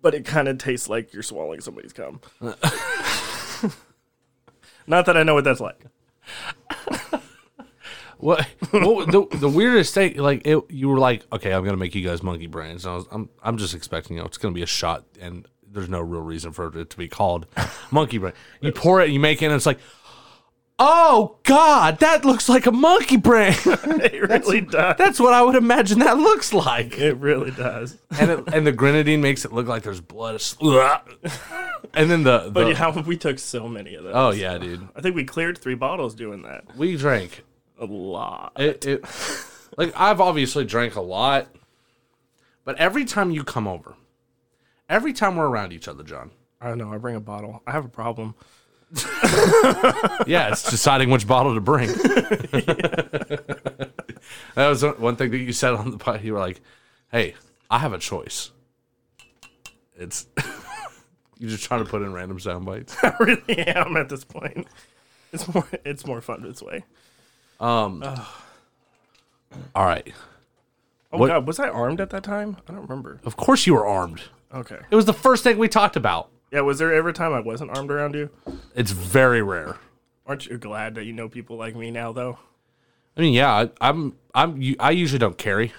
But 0.00 0.14
it 0.14 0.24
kind 0.24 0.48
of 0.48 0.58
tastes 0.58 0.88
like 0.88 1.12
you're 1.12 1.22
swallowing 1.22 1.60
somebody's 1.60 1.92
cum. 1.92 2.20
Not 4.86 5.06
that 5.06 5.16
I 5.16 5.22
know 5.22 5.34
what 5.34 5.44
that's 5.44 5.60
like. 5.60 5.84
What, 8.18 8.42
what 8.72 9.10
the 9.10 9.26
the 9.36 9.48
weirdest 9.48 9.94
thing? 9.94 10.16
Like 10.18 10.42
it, 10.44 10.62
you 10.70 10.88
were 10.88 10.98
like, 10.98 11.24
okay, 11.32 11.52
I'm 11.52 11.64
gonna 11.64 11.76
make 11.76 11.94
you 11.94 12.04
guys 12.06 12.22
monkey 12.22 12.46
brains. 12.46 12.84
And 12.84 12.92
I 12.92 12.96
was, 12.96 13.06
I'm 13.10 13.28
I'm 13.42 13.56
just 13.58 13.74
expecting, 13.74 14.16
you 14.16 14.22
know, 14.22 14.26
it's 14.26 14.38
gonna 14.38 14.54
be 14.54 14.62
a 14.62 14.66
shot, 14.66 15.04
and 15.20 15.46
there's 15.70 15.88
no 15.88 16.00
real 16.00 16.22
reason 16.22 16.52
for 16.52 16.66
it 16.78 16.90
to 16.90 16.96
be 16.96 17.08
called 17.08 17.46
monkey 17.90 18.18
brain. 18.18 18.32
You 18.60 18.72
pour 18.72 19.00
it, 19.02 19.10
you 19.10 19.20
make 19.20 19.40
it, 19.42 19.46
and 19.46 19.54
it's 19.54 19.66
like, 19.66 19.78
oh 20.80 21.38
god, 21.44 21.98
that 22.00 22.24
looks 22.24 22.48
like 22.48 22.66
a 22.66 22.72
monkey 22.72 23.16
brain. 23.16 23.54
It 24.00 24.28
really 24.28 24.60
does. 24.62 24.96
That's 24.96 25.20
what 25.20 25.32
I 25.32 25.42
would 25.42 25.54
imagine 25.56 25.98
that 26.00 26.18
looks 26.18 26.52
like. 26.52 26.98
It 26.98 27.16
really 27.18 27.50
does. 27.50 27.98
And 28.18 28.30
it, 28.30 28.44
and 28.52 28.66
the 28.66 28.72
grenadine 28.72 29.20
makes 29.20 29.44
it 29.44 29.52
look 29.52 29.66
like 29.66 29.82
there's 29.82 30.00
blood. 30.00 30.40
And 31.94 32.10
then 32.10 32.22
the, 32.22 32.44
the 32.44 32.50
But 32.50 32.68
yeah, 32.68 33.00
we 33.02 33.16
took 33.16 33.38
so 33.38 33.68
many 33.68 33.94
of 33.94 34.04
those. 34.04 34.12
oh 34.14 34.30
yeah, 34.30 34.56
dude, 34.58 34.88
I 34.96 35.00
think 35.00 35.14
we 35.14 35.24
cleared 35.24 35.58
three 35.58 35.74
bottles 35.74 36.14
doing 36.14 36.42
that. 36.42 36.76
we 36.76 36.96
drank 36.96 37.44
A 37.78 37.84
lot. 37.84 38.52
It, 38.56 38.86
it 38.86 39.04
like 39.76 39.92
I've 39.96 40.20
obviously 40.20 40.64
drank 40.64 40.96
a 40.96 41.00
lot, 41.00 41.48
but 42.64 42.76
every 42.78 43.04
time 43.04 43.30
you 43.30 43.44
come 43.44 43.68
over, 43.68 43.94
every 44.88 45.12
time 45.12 45.36
we're 45.36 45.48
around 45.48 45.72
each 45.72 45.88
other, 45.88 46.02
John. 46.02 46.30
I 46.60 46.68
don't 46.68 46.78
know. 46.78 46.92
I 46.92 46.98
bring 46.98 47.14
a 47.14 47.20
bottle. 47.20 47.62
I 47.66 47.72
have 47.72 47.84
a 47.84 47.88
problem. 47.88 48.34
Yeah, 50.26 50.50
it's 50.50 50.68
deciding 50.70 51.10
which 51.10 51.26
bottle 51.26 51.54
to 51.54 51.60
bring. 51.60 51.88
that 54.54 54.56
was 54.56 54.82
one 54.82 55.16
thing 55.16 55.30
that 55.30 55.38
you 55.38 55.52
said 55.52 55.74
on 55.74 55.90
the 55.90 55.98
pod. 55.98 56.22
You 56.22 56.34
were 56.34 56.38
like, 56.38 56.60
"Hey, 57.10 57.34
I 57.70 57.78
have 57.78 57.92
a 57.92 57.98
choice. 57.98 58.50
It's 59.96 60.26
you're 61.38 61.50
just 61.50 61.64
trying 61.64 61.84
to 61.84 61.90
put 61.90 62.02
in 62.02 62.12
random 62.12 62.40
sound 62.40 62.66
bites." 62.66 62.96
I 63.02 63.14
really 63.20 63.58
am 63.58 63.96
at 63.96 64.08
this 64.08 64.24
point. 64.24 64.66
It's 65.32 65.52
more. 65.52 65.68
It's 65.84 66.06
more 66.06 66.20
fun 66.20 66.42
this 66.42 66.62
way. 66.62 66.84
All 69.74 69.86
right. 69.86 70.12
Oh 71.12 71.18
What- 71.18 71.28
God, 71.28 71.46
was 71.46 71.58
I 71.58 71.68
armed 71.68 72.00
at 72.00 72.10
that 72.10 72.22
time? 72.22 72.56
I 72.68 72.72
don't 72.72 72.82
remember. 72.82 73.20
Of 73.24 73.36
course 73.36 73.66
you 73.66 73.74
were 73.74 73.86
armed. 73.86 74.22
Okay. 74.54 74.78
It 74.90 74.96
was 74.96 75.04
the 75.06 75.12
first 75.12 75.42
thing 75.44 75.58
we 75.58 75.68
talked 75.68 75.96
about. 75.96 76.30
Yeah. 76.52 76.60
Was 76.60 76.78
there 76.78 76.92
ever 76.94 77.10
a 77.10 77.12
time 77.12 77.32
I 77.32 77.40
wasn't 77.40 77.76
armed 77.76 77.90
around 77.90 78.14
you? 78.14 78.30
It's 78.74 78.90
very 78.92 79.42
rare. 79.42 79.76
Aren't 80.26 80.46
you 80.46 80.58
glad 80.58 80.94
that 80.96 81.04
you 81.04 81.12
know 81.12 81.28
people 81.28 81.56
like 81.56 81.74
me 81.74 81.90
now, 81.90 82.12
though? 82.12 82.38
I 83.16 83.20
mean, 83.22 83.32
yeah, 83.34 83.50
I, 83.52 83.70
I'm 83.80 84.14
I'm 84.34 84.62
I 84.78 84.90
usually 84.92 85.18
don't 85.18 85.36
carry. 85.38 85.72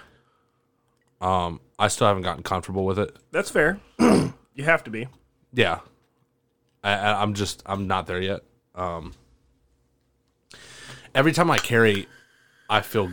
Um, 1.22 1.62
I 1.78 1.88
still 1.88 2.08
haven't 2.08 2.24
gotten 2.24 2.44
comfortable 2.44 2.86
with 2.86 2.98
it. 3.00 3.16
That's 3.32 3.50
fair. 3.50 3.80
you 4.00 4.64
have 4.64 4.84
to 4.86 4.90
be. 4.90 5.08
Yeah, 5.54 5.80
I, 6.84 6.92
I, 6.94 7.22
I'm 7.22 7.34
just 7.36 7.62
I'm 7.66 7.88
not 7.88 8.08
there 8.08 8.22
yet. 8.22 8.42
Um, 8.76 9.14
every 11.16 11.32
time 11.32 11.52
I 11.52 11.58
carry, 11.58 12.08
I 12.70 12.82
feel 12.82 13.12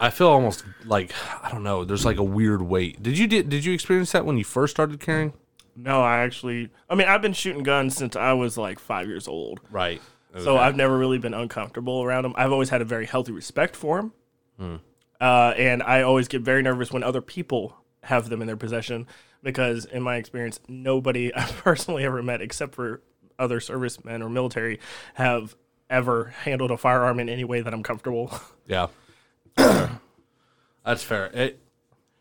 I 0.00 0.10
feel 0.10 0.28
almost 0.28 0.64
like 0.84 1.12
I 1.42 1.50
don't 1.50 1.62
know. 1.62 1.84
There's 1.84 2.04
like 2.04 2.18
a 2.18 2.24
weird 2.24 2.62
weight. 2.62 3.02
Did 3.02 3.18
you 3.18 3.26
did, 3.26 3.48
did 3.48 3.64
you 3.64 3.72
experience 3.72 4.12
that 4.12 4.26
when 4.26 4.38
you 4.38 4.44
first 4.44 4.72
started 4.74 5.00
carrying? 5.00 5.32
No, 5.74 6.02
I 6.02 6.18
actually. 6.18 6.70
I 6.88 6.94
mean, 6.94 7.08
I've 7.08 7.22
been 7.22 7.34
shooting 7.34 7.62
guns 7.62 7.96
since 7.96 8.16
I 8.16 8.32
was 8.32 8.56
like 8.56 8.78
five 8.78 9.06
years 9.06 9.28
old. 9.28 9.60
Right. 9.70 10.00
So 10.38 10.58
I've 10.58 10.76
never 10.76 10.98
really 10.98 11.16
been 11.16 11.32
uncomfortable 11.32 12.02
around 12.02 12.24
them. 12.24 12.34
I've 12.36 12.52
always 12.52 12.68
had 12.68 12.82
a 12.82 12.84
very 12.84 13.06
healthy 13.06 13.32
respect 13.32 13.74
for 13.74 14.12
them. 14.58 14.80
Uh, 15.18 15.54
and 15.56 15.82
I 15.82 16.02
always 16.02 16.28
get 16.28 16.42
very 16.42 16.62
nervous 16.62 16.92
when 16.92 17.02
other 17.02 17.22
people 17.22 17.74
have 18.02 18.28
them 18.28 18.42
in 18.42 18.46
their 18.46 18.56
possession 18.56 19.06
because, 19.42 19.86
in 19.86 20.02
my 20.02 20.16
experience, 20.16 20.60
nobody 20.68 21.32
I've 21.34 21.56
personally 21.56 22.04
ever 22.04 22.22
met, 22.22 22.42
except 22.42 22.74
for 22.74 23.02
other 23.38 23.60
servicemen 23.60 24.22
or 24.22 24.28
military, 24.28 24.78
have 25.14 25.56
ever 25.88 26.34
handled 26.44 26.70
a 26.70 26.76
firearm 26.76 27.20
in 27.20 27.28
any 27.28 27.44
way 27.44 27.60
that 27.60 27.72
I'm 27.72 27.82
comfortable. 27.82 28.32
Yeah. 28.68 28.88
That's 29.56 31.02
fair. 31.04 31.26
It 31.32 31.60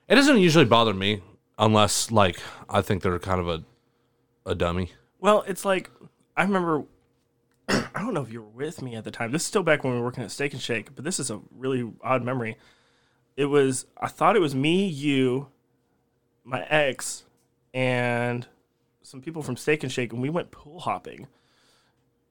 it 0.07 0.13
doesn't 0.15 0.37
usually 0.37 0.65
bother 0.65 0.93
me 0.93 1.21
unless 1.57 2.11
like 2.11 2.39
I 2.69 2.81
think 2.81 3.01
they're 3.01 3.17
kind 3.17 3.39
of 3.39 3.47
a 3.47 3.63
a 4.45 4.53
dummy. 4.53 4.91
well, 5.19 5.43
it's 5.47 5.65
like 5.65 5.89
I 6.37 6.43
remember. 6.43 6.83
I 7.67 7.87
don't 7.95 8.13
know 8.13 8.21
if 8.21 8.31
you 8.31 8.43
were 8.43 8.49
with 8.49 8.83
me 8.83 8.95
at 8.95 9.03
the 9.05 9.09
time. 9.11 9.31
This 9.31 9.41
is 9.41 9.47
still 9.47 9.63
back 9.63 9.83
when 9.83 9.93
we 9.93 9.99
were 9.99 10.05
working 10.05 10.23
at 10.23 10.29
Steak 10.29 10.53
and 10.53 10.61
Shake, 10.61 10.93
but 10.93 11.03
this 11.03 11.19
is 11.19 11.31
a 11.31 11.41
really 11.57 11.91
odd 12.03 12.23
memory. 12.23 12.57
it 13.35 13.45
was 13.45 13.87
I 13.99 14.07
thought 14.07 14.35
it 14.35 14.39
was 14.41 14.53
me, 14.53 14.85
you, 14.85 15.47
my 16.43 16.63
ex, 16.65 17.23
and 17.73 18.45
some 19.01 19.19
people 19.21 19.41
from 19.41 19.57
Steak 19.57 19.81
and 19.81 19.91
Shake, 19.91 20.13
and 20.13 20.21
we 20.21 20.29
went 20.29 20.51
pool 20.51 20.81
hopping 20.81 21.25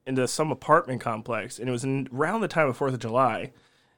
into 0.05 0.27
some 0.27 0.51
apartment 0.51 1.01
complex, 1.01 1.59
and 1.59 1.67
it 1.67 1.71
was 1.71 1.83
in, 1.83 2.07
around 2.13 2.41
the 2.41 2.47
time 2.47 2.67
of 2.67 2.77
Fourth 2.77 2.93
of 2.93 2.99
July, 2.99 3.51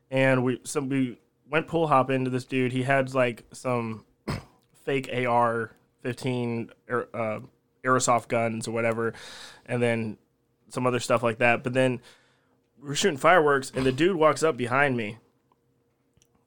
and 0.10 0.44
we 0.44 0.60
some 0.64 0.90
we 0.90 1.20
went 1.50 1.68
pool 1.68 1.88
hopping 1.88 2.16
into 2.16 2.30
this 2.30 2.46
dude. 2.46 2.72
He 2.72 2.84
had 2.84 3.14
like 3.14 3.46
some 3.52 4.06
fake 4.86 5.10
AR 5.14 5.72
fifteen 6.02 6.72
uh, 6.90 7.40
airsoft 7.84 8.28
guns 8.28 8.68
or 8.68 8.72
whatever, 8.72 9.14
and 9.66 9.82
then 9.82 10.18
some 10.70 10.88
other 10.88 11.00
stuff 11.00 11.24
like 11.24 11.40
that. 11.40 11.64
But 11.64 11.74
then 11.74 12.02
we're 12.82 12.96
shooting 12.96 13.18
fireworks, 13.18 13.72
and 13.76 13.86
the 13.86 13.92
dude 13.92 14.16
walks 14.16 14.44
up 14.44 14.58
behind 14.58 14.96
me. 14.96 15.18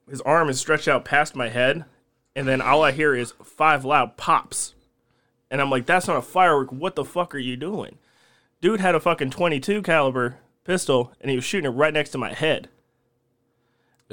His 0.09 0.21
arm 0.21 0.49
is 0.49 0.59
stretched 0.59 0.87
out 0.87 1.05
past 1.05 1.35
my 1.35 1.49
head, 1.49 1.85
and 2.35 2.47
then 2.47 2.61
all 2.61 2.83
I 2.83 2.91
hear 2.91 3.15
is 3.15 3.33
five 3.43 3.85
loud 3.85 4.17
pops. 4.17 4.73
And 5.49 5.61
I'm 5.61 5.69
like, 5.69 5.85
that's 5.85 6.07
not 6.07 6.17
a 6.17 6.21
firework. 6.21 6.71
What 6.71 6.95
the 6.95 7.03
fuck 7.03 7.35
are 7.35 7.39
you 7.39 7.57
doing? 7.57 7.97
Dude 8.61 8.79
had 8.79 8.95
a 8.95 8.99
fucking 8.99 9.31
22 9.31 9.81
caliber 9.81 10.37
pistol, 10.63 11.11
and 11.19 11.29
he 11.29 11.35
was 11.35 11.43
shooting 11.43 11.71
it 11.71 11.75
right 11.75 11.93
next 11.93 12.11
to 12.11 12.17
my 12.17 12.33
head. 12.33 12.69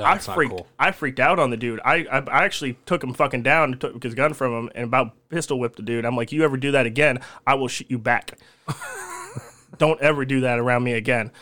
I 0.00 0.18
freaked. 0.18 0.50
cool. 0.50 0.66
I 0.78 0.92
freaked 0.92 1.20
out 1.20 1.38
on 1.38 1.50
the 1.50 1.56
dude. 1.56 1.80
I, 1.84 2.06
I 2.10 2.18
I 2.18 2.44
actually 2.44 2.78
took 2.86 3.02
him 3.02 3.12
fucking 3.12 3.42
down, 3.42 3.72
and 3.72 3.80
took 3.80 4.02
his 4.02 4.14
gun 4.14 4.32
from 4.32 4.52
him, 4.52 4.70
and 4.74 4.84
about 4.84 5.12
pistol 5.28 5.58
whipped 5.58 5.76
the 5.76 5.82
dude. 5.82 6.04
I'm 6.04 6.16
like, 6.16 6.30
you 6.32 6.44
ever 6.44 6.56
do 6.56 6.70
that 6.72 6.86
again, 6.86 7.18
I 7.46 7.54
will 7.54 7.68
shoot 7.68 7.90
you 7.90 7.98
back. 7.98 8.38
Don't 9.78 10.00
ever 10.00 10.24
do 10.24 10.40
that 10.42 10.58
around 10.58 10.84
me 10.84 10.92
again. 10.92 11.32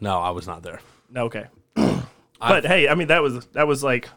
No, 0.00 0.18
I 0.18 0.30
was 0.30 0.46
not 0.46 0.62
there. 0.62 0.80
No, 1.10 1.26
Okay. 1.26 1.46
but 2.40 2.64
hey, 2.66 2.88
I 2.88 2.94
mean 2.94 3.08
that 3.08 3.22
was 3.22 3.46
that 3.48 3.66
was 3.68 3.84
like 3.84 4.08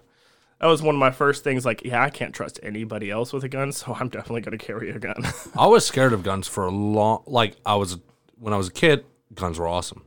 that 0.59 0.67
was 0.67 0.81
one 0.81 0.95
of 0.95 0.99
my 0.99 1.11
first 1.11 1.43
things. 1.43 1.65
Like, 1.65 1.83
yeah, 1.83 2.01
I 2.03 2.09
can't 2.09 2.33
trust 2.33 2.59
anybody 2.63 3.11
else 3.11 3.33
with 3.33 3.43
a 3.43 3.49
gun, 3.49 3.71
so 3.71 3.95
I'm 3.99 4.09
definitely 4.09 4.41
gonna 4.41 4.57
carry 4.57 4.89
a 4.89 4.99
gun. 4.99 5.23
I 5.57 5.67
was 5.67 5.85
scared 5.85 6.13
of 6.13 6.23
guns 6.23 6.47
for 6.47 6.65
a 6.65 6.71
long. 6.71 7.23
Like 7.25 7.57
I 7.65 7.75
was 7.75 7.97
when 8.39 8.53
I 8.53 8.57
was 8.57 8.69
a 8.69 8.73
kid, 8.73 9.05
guns 9.33 9.59
were 9.59 9.67
awesome. 9.67 10.03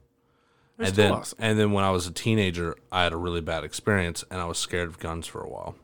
and 0.79 0.89
still 0.89 1.05
then 1.05 1.13
awesome. 1.13 1.39
and 1.41 1.59
then 1.59 1.73
when 1.73 1.85
I 1.85 1.91
was 1.91 2.07
a 2.07 2.13
teenager, 2.13 2.77
I 2.91 3.05
had 3.05 3.13
a 3.13 3.17
really 3.17 3.41
bad 3.41 3.65
experience, 3.65 4.25
and 4.31 4.41
I 4.41 4.47
was 4.47 4.59
scared 4.59 4.89
of 4.89 4.99
guns 4.99 5.27
for 5.27 5.41
a 5.43 5.49
while. 5.49 5.77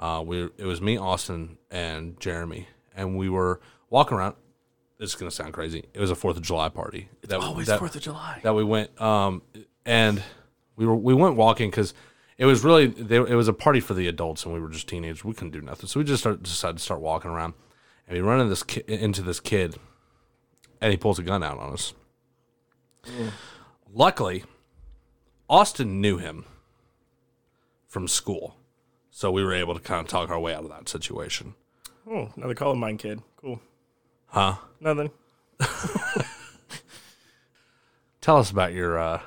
Uh, 0.00 0.22
we 0.22 0.48
it 0.58 0.64
was 0.64 0.80
me, 0.80 0.96
Austin, 0.98 1.58
and 1.70 2.18
Jeremy, 2.18 2.68
and 2.96 3.16
we 3.16 3.28
were 3.28 3.60
walking 3.90 4.18
around. 4.18 4.34
This 4.98 5.10
is 5.10 5.16
gonna 5.16 5.30
sound 5.30 5.52
crazy. 5.52 5.84
It 5.94 6.00
was 6.00 6.10
a 6.10 6.14
Fourth 6.14 6.36
of 6.36 6.42
July 6.42 6.68
party. 6.68 7.08
That, 7.22 7.40
Always 7.40 7.72
Fourth 7.72 7.94
of 7.94 8.02
July. 8.02 8.40
that 8.42 8.54
we 8.54 8.64
went 8.64 9.00
um 9.00 9.42
and 9.86 10.22
we 10.76 10.86
were 10.86 10.96
we 10.96 11.14
went 11.14 11.36
walking 11.36 11.70
because 11.70 11.94
it 12.38 12.46
was 12.46 12.64
really 12.64 12.86
they, 12.86 13.16
it 13.16 13.34
was 13.34 13.48
a 13.48 13.52
party 13.52 13.80
for 13.80 13.94
the 13.94 14.08
adults 14.08 14.44
and 14.44 14.52
we 14.54 14.60
were 14.60 14.68
just 14.68 14.88
teenagers. 14.88 15.24
We 15.24 15.34
couldn't 15.34 15.52
do 15.52 15.60
nothing. 15.60 15.86
So 15.88 16.00
we 16.00 16.04
just 16.04 16.22
start, 16.22 16.42
decided 16.42 16.78
to 16.78 16.82
start 16.82 17.00
walking 17.00 17.30
around. 17.30 17.54
And 18.08 18.16
we 18.16 18.22
run 18.22 18.40
into 18.40 18.50
this 18.50 18.62
ki- 18.62 18.82
into 18.86 19.22
this 19.22 19.40
kid 19.40 19.76
and 20.80 20.90
he 20.90 20.96
pulls 20.96 21.18
a 21.18 21.22
gun 21.22 21.42
out 21.42 21.58
on 21.58 21.72
us. 21.72 21.94
Luckily 23.92 24.44
austin 25.48 26.00
knew 26.00 26.16
him 26.18 26.44
from 27.86 28.08
school. 28.08 28.56
So 29.10 29.30
we 29.30 29.44
were 29.44 29.54
able 29.54 29.74
to 29.74 29.80
kind 29.80 30.00
of 30.00 30.08
talk 30.08 30.30
our 30.30 30.40
way 30.40 30.54
out 30.54 30.64
of 30.64 30.70
that 30.70 30.88
situation. 30.88 31.54
Oh, 32.10 32.30
another 32.36 32.54
Columbine 32.54 32.96
kid. 32.98 33.22
Cool. 33.36 33.60
huh? 34.26 34.56
Nothing. 34.80 35.10
tell 38.20 38.38
us 38.38 38.50
about 38.50 38.72
your 38.72 38.98
uh 38.98 39.20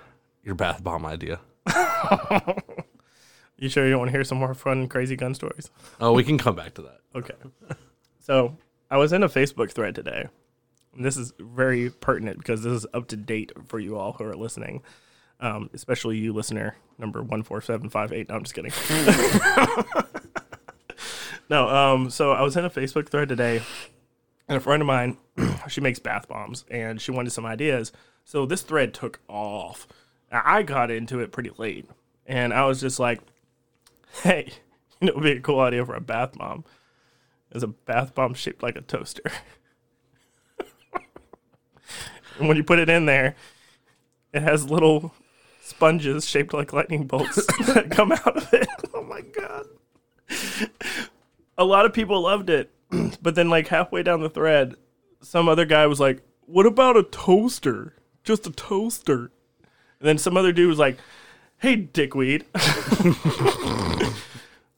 your 0.43 0.55
bath 0.55 0.83
bomb 0.83 1.05
idea 1.05 1.39
You 3.57 3.69
sure 3.69 3.85
you 3.85 3.91
don't 3.91 3.99
want 3.99 4.09
to 4.09 4.17
hear 4.17 4.23
some 4.23 4.37
more 4.37 4.53
fun, 4.53 4.87
crazy 4.87 5.15
gun 5.15 5.33
stories? 5.33 5.69
oh 5.99 6.13
we 6.13 6.23
can 6.23 6.37
come 6.37 6.55
back 6.55 6.73
to 6.75 6.81
that 6.83 6.99
Okay. 7.15 7.33
So 8.19 8.57
I 8.91 8.97
was 8.97 9.13
in 9.13 9.23
a 9.23 9.29
Facebook 9.29 9.71
thread 9.71 9.95
today. 9.95 10.27
And 10.95 11.05
this 11.05 11.17
is 11.17 11.33
very 11.39 11.89
pertinent 11.89 12.37
because 12.37 12.63
this 12.63 12.73
is 12.73 12.85
up 12.93 13.07
to 13.09 13.15
date 13.15 13.51
for 13.67 13.79
you 13.79 13.97
all 13.97 14.13
who 14.13 14.25
are 14.25 14.35
listening, 14.35 14.81
um, 15.39 15.69
especially 15.73 16.17
you, 16.17 16.33
listener 16.33 16.75
number 16.97 17.21
one 17.21 17.43
four 17.43 17.61
seven 17.61 17.89
five 17.89 18.11
eight. 18.11 18.29
No, 18.29 18.35
I'm 18.35 18.43
just 18.43 18.55
kidding. 18.55 18.71
no. 21.49 21.69
Um. 21.69 22.09
So 22.09 22.31
I 22.31 22.41
was 22.41 22.57
in 22.57 22.65
a 22.65 22.69
Facebook 22.69 23.09
thread 23.09 23.29
today, 23.29 23.61
and 24.47 24.57
a 24.57 24.59
friend 24.59 24.81
of 24.81 24.87
mine, 24.87 25.17
she 25.67 25.81
makes 25.81 25.99
bath 25.99 26.27
bombs, 26.27 26.65
and 26.69 26.99
she 26.99 27.11
wanted 27.11 27.31
some 27.31 27.45
ideas. 27.45 27.91
So 28.25 28.45
this 28.45 28.63
thread 28.63 28.93
took 28.93 29.19
off. 29.27 29.87
I 30.31 30.63
got 30.63 30.91
into 30.91 31.19
it 31.19 31.31
pretty 31.31 31.51
late, 31.57 31.85
and 32.25 32.53
I 32.53 32.65
was 32.65 32.81
just 32.81 32.99
like, 32.99 33.21
"Hey, 34.23 34.51
you 34.99 35.07
know, 35.07 35.13
it'd 35.13 35.23
be 35.23 35.31
a 35.31 35.39
cool 35.39 35.59
idea 35.59 35.85
for 35.85 35.95
a 35.95 36.01
bath 36.01 36.37
bomb." 36.37 36.65
is 37.51 37.63
a 37.63 37.67
bath 37.67 38.13
bomb 38.15 38.33
shaped 38.33 38.63
like 38.63 38.75
a 38.75 38.81
toaster. 38.81 39.23
and 42.39 42.47
when 42.47 42.57
you 42.57 42.63
put 42.63 42.79
it 42.79 42.89
in 42.89 43.05
there, 43.05 43.35
it 44.33 44.41
has 44.41 44.69
little 44.69 45.13
sponges 45.61 46.25
shaped 46.25 46.53
like 46.53 46.73
lightning 46.73 47.05
bolts 47.05 47.45
that 47.67 47.89
come 47.91 48.11
out 48.11 48.37
of 48.37 48.53
it. 48.53 48.67
Oh 48.93 49.03
my 49.03 49.21
god. 49.21 49.65
A 51.57 51.65
lot 51.65 51.85
of 51.85 51.93
people 51.93 52.21
loved 52.21 52.49
it, 52.49 52.71
but 53.21 53.35
then 53.35 53.49
like 53.49 53.67
halfway 53.67 54.03
down 54.03 54.21
the 54.21 54.29
thread, 54.29 54.75
some 55.21 55.49
other 55.49 55.65
guy 55.65 55.87
was 55.87 55.99
like, 55.99 56.21
"What 56.45 56.65
about 56.65 56.97
a 56.97 57.03
toaster? 57.03 57.95
Just 58.23 58.45
a 58.45 58.51
toaster." 58.51 59.31
And 59.99 60.07
then 60.07 60.17
some 60.17 60.37
other 60.37 60.51
dude 60.51 60.69
was 60.69 60.77
like, 60.77 60.99
"Hey, 61.59 61.75
dickweed." 61.75 62.45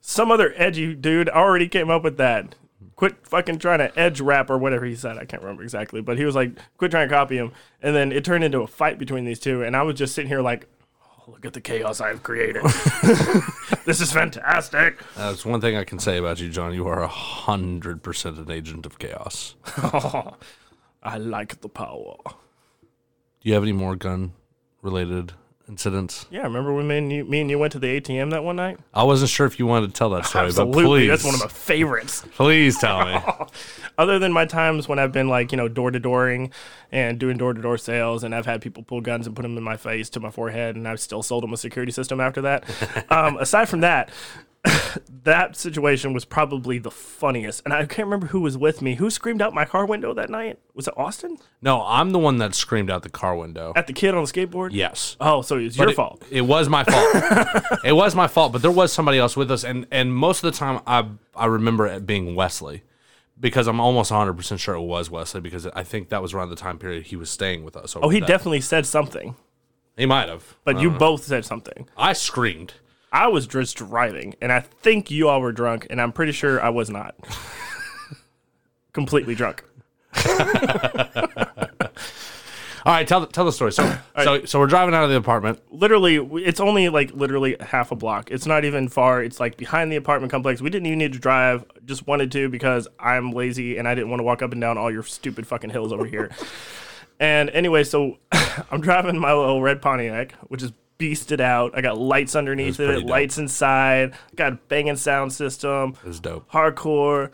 some 0.02 0.32
other 0.32 0.54
edgy 0.56 0.96
dude 0.96 1.30
already 1.30 1.68
came 1.68 1.90
up 1.90 2.04
with 2.04 2.18
that. 2.18 2.56
Quit 2.96 3.26
fucking 3.26 3.60
trying 3.60 3.80
to 3.80 3.98
edge 3.98 4.20
rap 4.20 4.50
or 4.50 4.58
whatever 4.58 4.86
he 4.86 4.96
said. 4.96 5.18
I 5.18 5.26
can't 5.26 5.42
remember 5.42 5.64
exactly, 5.64 6.02
but 6.02 6.18
he 6.18 6.26
was 6.26 6.36
like, 6.36 6.52
quit 6.78 6.92
trying 6.92 7.08
to 7.08 7.16
copy 7.16 7.38
him. 7.38 7.54
And 7.82 7.96
then 7.96 8.12
it 8.12 8.26
turned 8.26 8.44
into 8.44 8.62
a 8.62 8.68
fight 8.68 8.98
between 8.98 9.24
these 9.24 9.40
two. 9.40 9.64
And 9.64 9.76
I 9.76 9.84
was 9.84 9.98
just 9.98 10.14
sitting 10.14 10.28
here 10.28 10.42
like, 10.42 10.68
oh, 11.02 11.32
look 11.32 11.46
at 11.46 11.54
the 11.54 11.62
chaos 11.62 12.02
I 12.02 12.10
have 12.10 12.24
created. 12.24 12.64
this 13.86 14.02
is 14.02 14.12
fantastic. 14.12 15.02
That's 15.16 15.46
one 15.46 15.62
thing 15.62 15.78
I 15.78 15.86
can 15.86 16.00
say 16.00 16.18
about 16.18 16.42
you, 16.42 16.50
John. 16.50 16.74
You 16.74 16.88
are 16.88 17.02
a 17.02 17.08
hundred 17.08 18.04
percent 18.04 18.38
an 18.38 18.52
agent 18.52 18.86
of 18.86 19.00
chaos. 19.00 19.56
I 21.04 21.18
like 21.18 21.62
the 21.62 21.70
power. 21.70 22.18
Do 22.26 23.48
you 23.48 23.54
have 23.54 23.64
any 23.64 23.72
more 23.72 23.96
gun 23.96 24.34
related 24.82 25.34
incidents? 25.70 26.26
Yeah, 26.30 26.42
remember 26.42 26.74
when 26.74 26.88
me 26.88 26.98
and 26.98 27.12
you, 27.14 27.24
me 27.24 27.42
and 27.42 27.50
you 27.50 27.58
went 27.60 27.72
to 27.74 27.80
the 27.80 28.02
ATM 28.02 28.32
that 28.32 28.44
one 28.44 28.56
night? 28.56 28.80
I 28.94 29.04
wasn't 29.04 29.30
sure 29.30 29.46
if 29.46 29.60
you 29.60 29.68
wanted 29.68 29.88
to 29.88 29.94
tell 29.94 30.10
that 30.10 30.26
story, 30.26 30.46
but 30.46 30.68
Absolutely. 30.68 30.84
please, 30.84 31.08
That's 31.08 31.24
one 31.24 31.36
of 31.36 31.40
my 31.42 31.48
favorites. 31.48 32.26
please 32.36 32.78
tell 32.78 33.06
me. 33.06 33.18
other 33.98 34.20
than 34.20 34.34
my 34.34 34.46
times 34.46 34.88
when 34.88 35.00
I've 35.00 35.12
been 35.12 35.30
like, 35.30 35.52
you 35.52 35.58
know, 35.58 35.68
door 35.68 35.92
to 35.92 36.00
dooring 36.00 36.52
and 36.92 37.20
doing 37.20 37.38
door 37.38 37.54
to 37.54 37.62
door 37.62 37.78
sales, 37.78 38.24
and 38.24 38.34
I've 38.34 38.46
had 38.46 38.62
people 38.62 38.84
pull 38.84 39.02
guns 39.02 39.28
and 39.28 39.36
put 39.36 39.44
them 39.44 39.58
in 39.58 39.64
my 39.64 39.78
face 39.78 40.10
to 40.12 40.20
my 40.20 40.32
forehead, 40.32 40.76
and 40.76 40.88
I've 40.88 41.00
still 41.00 41.22
sold 41.22 41.44
them 41.44 41.54
a 41.54 41.58
security 41.58 41.92
system 41.92 42.20
after 42.20 42.42
that. 42.42 42.66
um, 43.12 43.38
aside 43.38 43.70
from 43.70 43.82
that, 43.82 44.10
that 45.24 45.56
situation 45.56 46.14
was 46.14 46.26
probably 46.26 46.80
the 46.80 46.92
funniest. 46.92 47.62
And 47.64 47.74
I 47.74 47.86
can't 47.86 48.08
remember 48.08 48.28
who 48.28 48.42
was 48.42 48.58
with 48.58 48.82
me. 48.82 48.96
Who 48.96 49.10
screamed 49.10 49.42
out 49.42 49.54
my 49.54 49.66
car 49.66 49.86
window 49.86 50.14
that 50.14 50.30
night? 50.30 50.60
Was 50.74 50.88
it 50.88 50.94
Austin? 50.98 51.38
No, 51.62 51.84
I'm 51.86 52.12
the 52.12 52.20
one 52.20 52.38
that 52.38 52.56
screamed 52.56 52.90
out 52.90 53.04
the 53.04 53.10
car 53.10 53.36
window. 53.36 53.74
At 53.76 53.88
the 53.88 53.94
kid 53.94 54.14
on 54.16 54.24
the 54.24 54.32
skateboard? 54.32 54.70
Yes. 54.74 55.16
Oh, 55.20 55.42
so 55.42 55.58
it 55.58 55.64
was 55.64 55.78
But 55.78 55.84
your 55.84 55.92
it, 55.92 55.96
fault. 55.96 56.24
It 56.30 56.42
was 56.42 56.70
my 56.70 56.84
fault. 56.84 57.80
it 57.86 57.94
was 57.94 58.16
my 58.16 58.28
fault, 58.28 58.52
but 58.52 58.62
there 58.62 58.72
was 58.72 58.92
somebody 58.92 59.18
else 59.18 59.36
with 59.38 59.52
us, 59.52 59.64
and 59.64 59.88
and 59.92 60.14
most 60.14 60.44
of 60.44 60.52
the 60.52 60.58
time, 60.58 60.82
I 60.86 61.06
I 61.36 61.46
remember 61.46 61.88
it 61.88 62.06
being 62.06 62.36
Wesley, 62.36 62.84
because 63.40 63.68
I'm 63.68 63.80
almost 63.80 64.12
100 64.12 64.34
percent 64.34 64.60
sure 64.60 64.76
it 64.76 64.82
was 64.82 65.10
Wesley, 65.10 65.42
because 65.42 65.68
I 65.68 65.84
think 65.84 66.10
that 66.10 66.22
was 66.22 66.34
around 66.34 66.50
the 66.50 66.56
time 66.56 66.78
period 66.78 67.08
he 67.08 67.16
was 67.16 67.30
staying 67.30 67.64
with 67.64 67.76
us. 67.78 67.96
Oh, 67.96 68.10
he 68.10 68.20
definitely 68.20 68.62
said 68.62 68.86
something, 68.86 69.36
he 69.98 70.06
might 70.06 70.30
have, 70.30 70.56
but 70.64 70.80
you 70.80 70.90
both 70.90 71.24
said 71.24 71.46
something. 71.46 71.88
I 71.98 72.14
screamed. 72.14 72.74
I 73.12 73.28
was 73.28 73.48
just 73.48 73.78
driving, 73.78 74.36
and 74.42 74.52
I 74.52 74.60
think 74.60 75.10
you 75.10 75.30
all 75.30 75.42
were 75.42 75.52
drunk, 75.52 75.88
and 75.90 76.00
I'm 76.00 76.12
pretty 76.12 76.32
sure 76.32 76.62
I 76.62 76.70
was 76.70 76.90
not. 76.90 77.16
Completely 78.94 79.36
drunk. 79.36 79.64
All 82.86 82.94
right, 82.94 83.08
tell 83.08 83.20
the, 83.22 83.28
tell 83.28 83.46
the 83.46 83.52
story. 83.52 83.72
So 83.72 83.98
so 84.24 84.46
so 84.46 84.60
we're 84.60 84.68
driving 84.68 84.96
out 84.96 85.04
of 85.04 85.10
the 85.10 85.18
apartment. 85.18 85.62
Literally, 85.70 86.16
it's 86.44 86.60
only 86.60 86.90
like 86.90 87.12
literally 87.14 87.58
half 87.60 87.92
a 87.92 87.96
block. 87.96 88.32
It's 88.32 88.46
not 88.46 88.64
even 88.64 88.88
far. 88.88 89.22
It's 89.22 89.40
like 89.40 89.58
behind 89.58 89.92
the 89.92 89.98
apartment 89.98 90.32
complex. 90.32 90.62
We 90.62 90.70
didn't 90.70 90.88
even 90.88 91.00
need 91.00 91.14
to 91.14 91.20
drive. 91.20 91.66
Just 91.86 92.08
wanted 92.08 92.32
to 92.32 92.50
because 92.50 92.88
I'm 92.98 93.32
lazy 93.32 93.78
and 93.78 93.88
I 93.88 93.96
didn't 93.96 94.10
want 94.10 94.22
to 94.22 94.24
walk 94.24 94.42
up 94.42 94.54
and 94.54 94.62
down 94.62 94.78
all 94.78 94.90
your 94.92 95.04
stupid 95.04 95.46
fucking 95.46 95.70
hills 95.70 95.92
over 95.92 96.06
here. 96.06 96.32
and 97.20 97.50
anyway, 97.50 97.84
so 97.84 98.18
I'm 98.72 98.82
driving 98.82 99.20
my 99.20 99.34
little 99.34 99.62
red 99.62 99.82
Pontiac, 99.82 100.34
which 100.48 100.64
is 100.64 100.72
beasted 101.00 101.40
out. 101.40 101.76
I 101.76 101.82
got 101.82 101.98
lights 101.98 102.36
underneath 102.36 102.76
pretty 102.76 103.02
it, 103.02 103.08
lights 103.08 103.38
inside. 103.40 104.14
Got 104.36 104.54
a 104.54 104.56
banging 104.68 104.98
sound 104.98 105.34
system. 105.34 105.96
It 106.04 106.08
was 106.08 106.20
dope. 106.20 106.52
hardcore. 106.52 107.32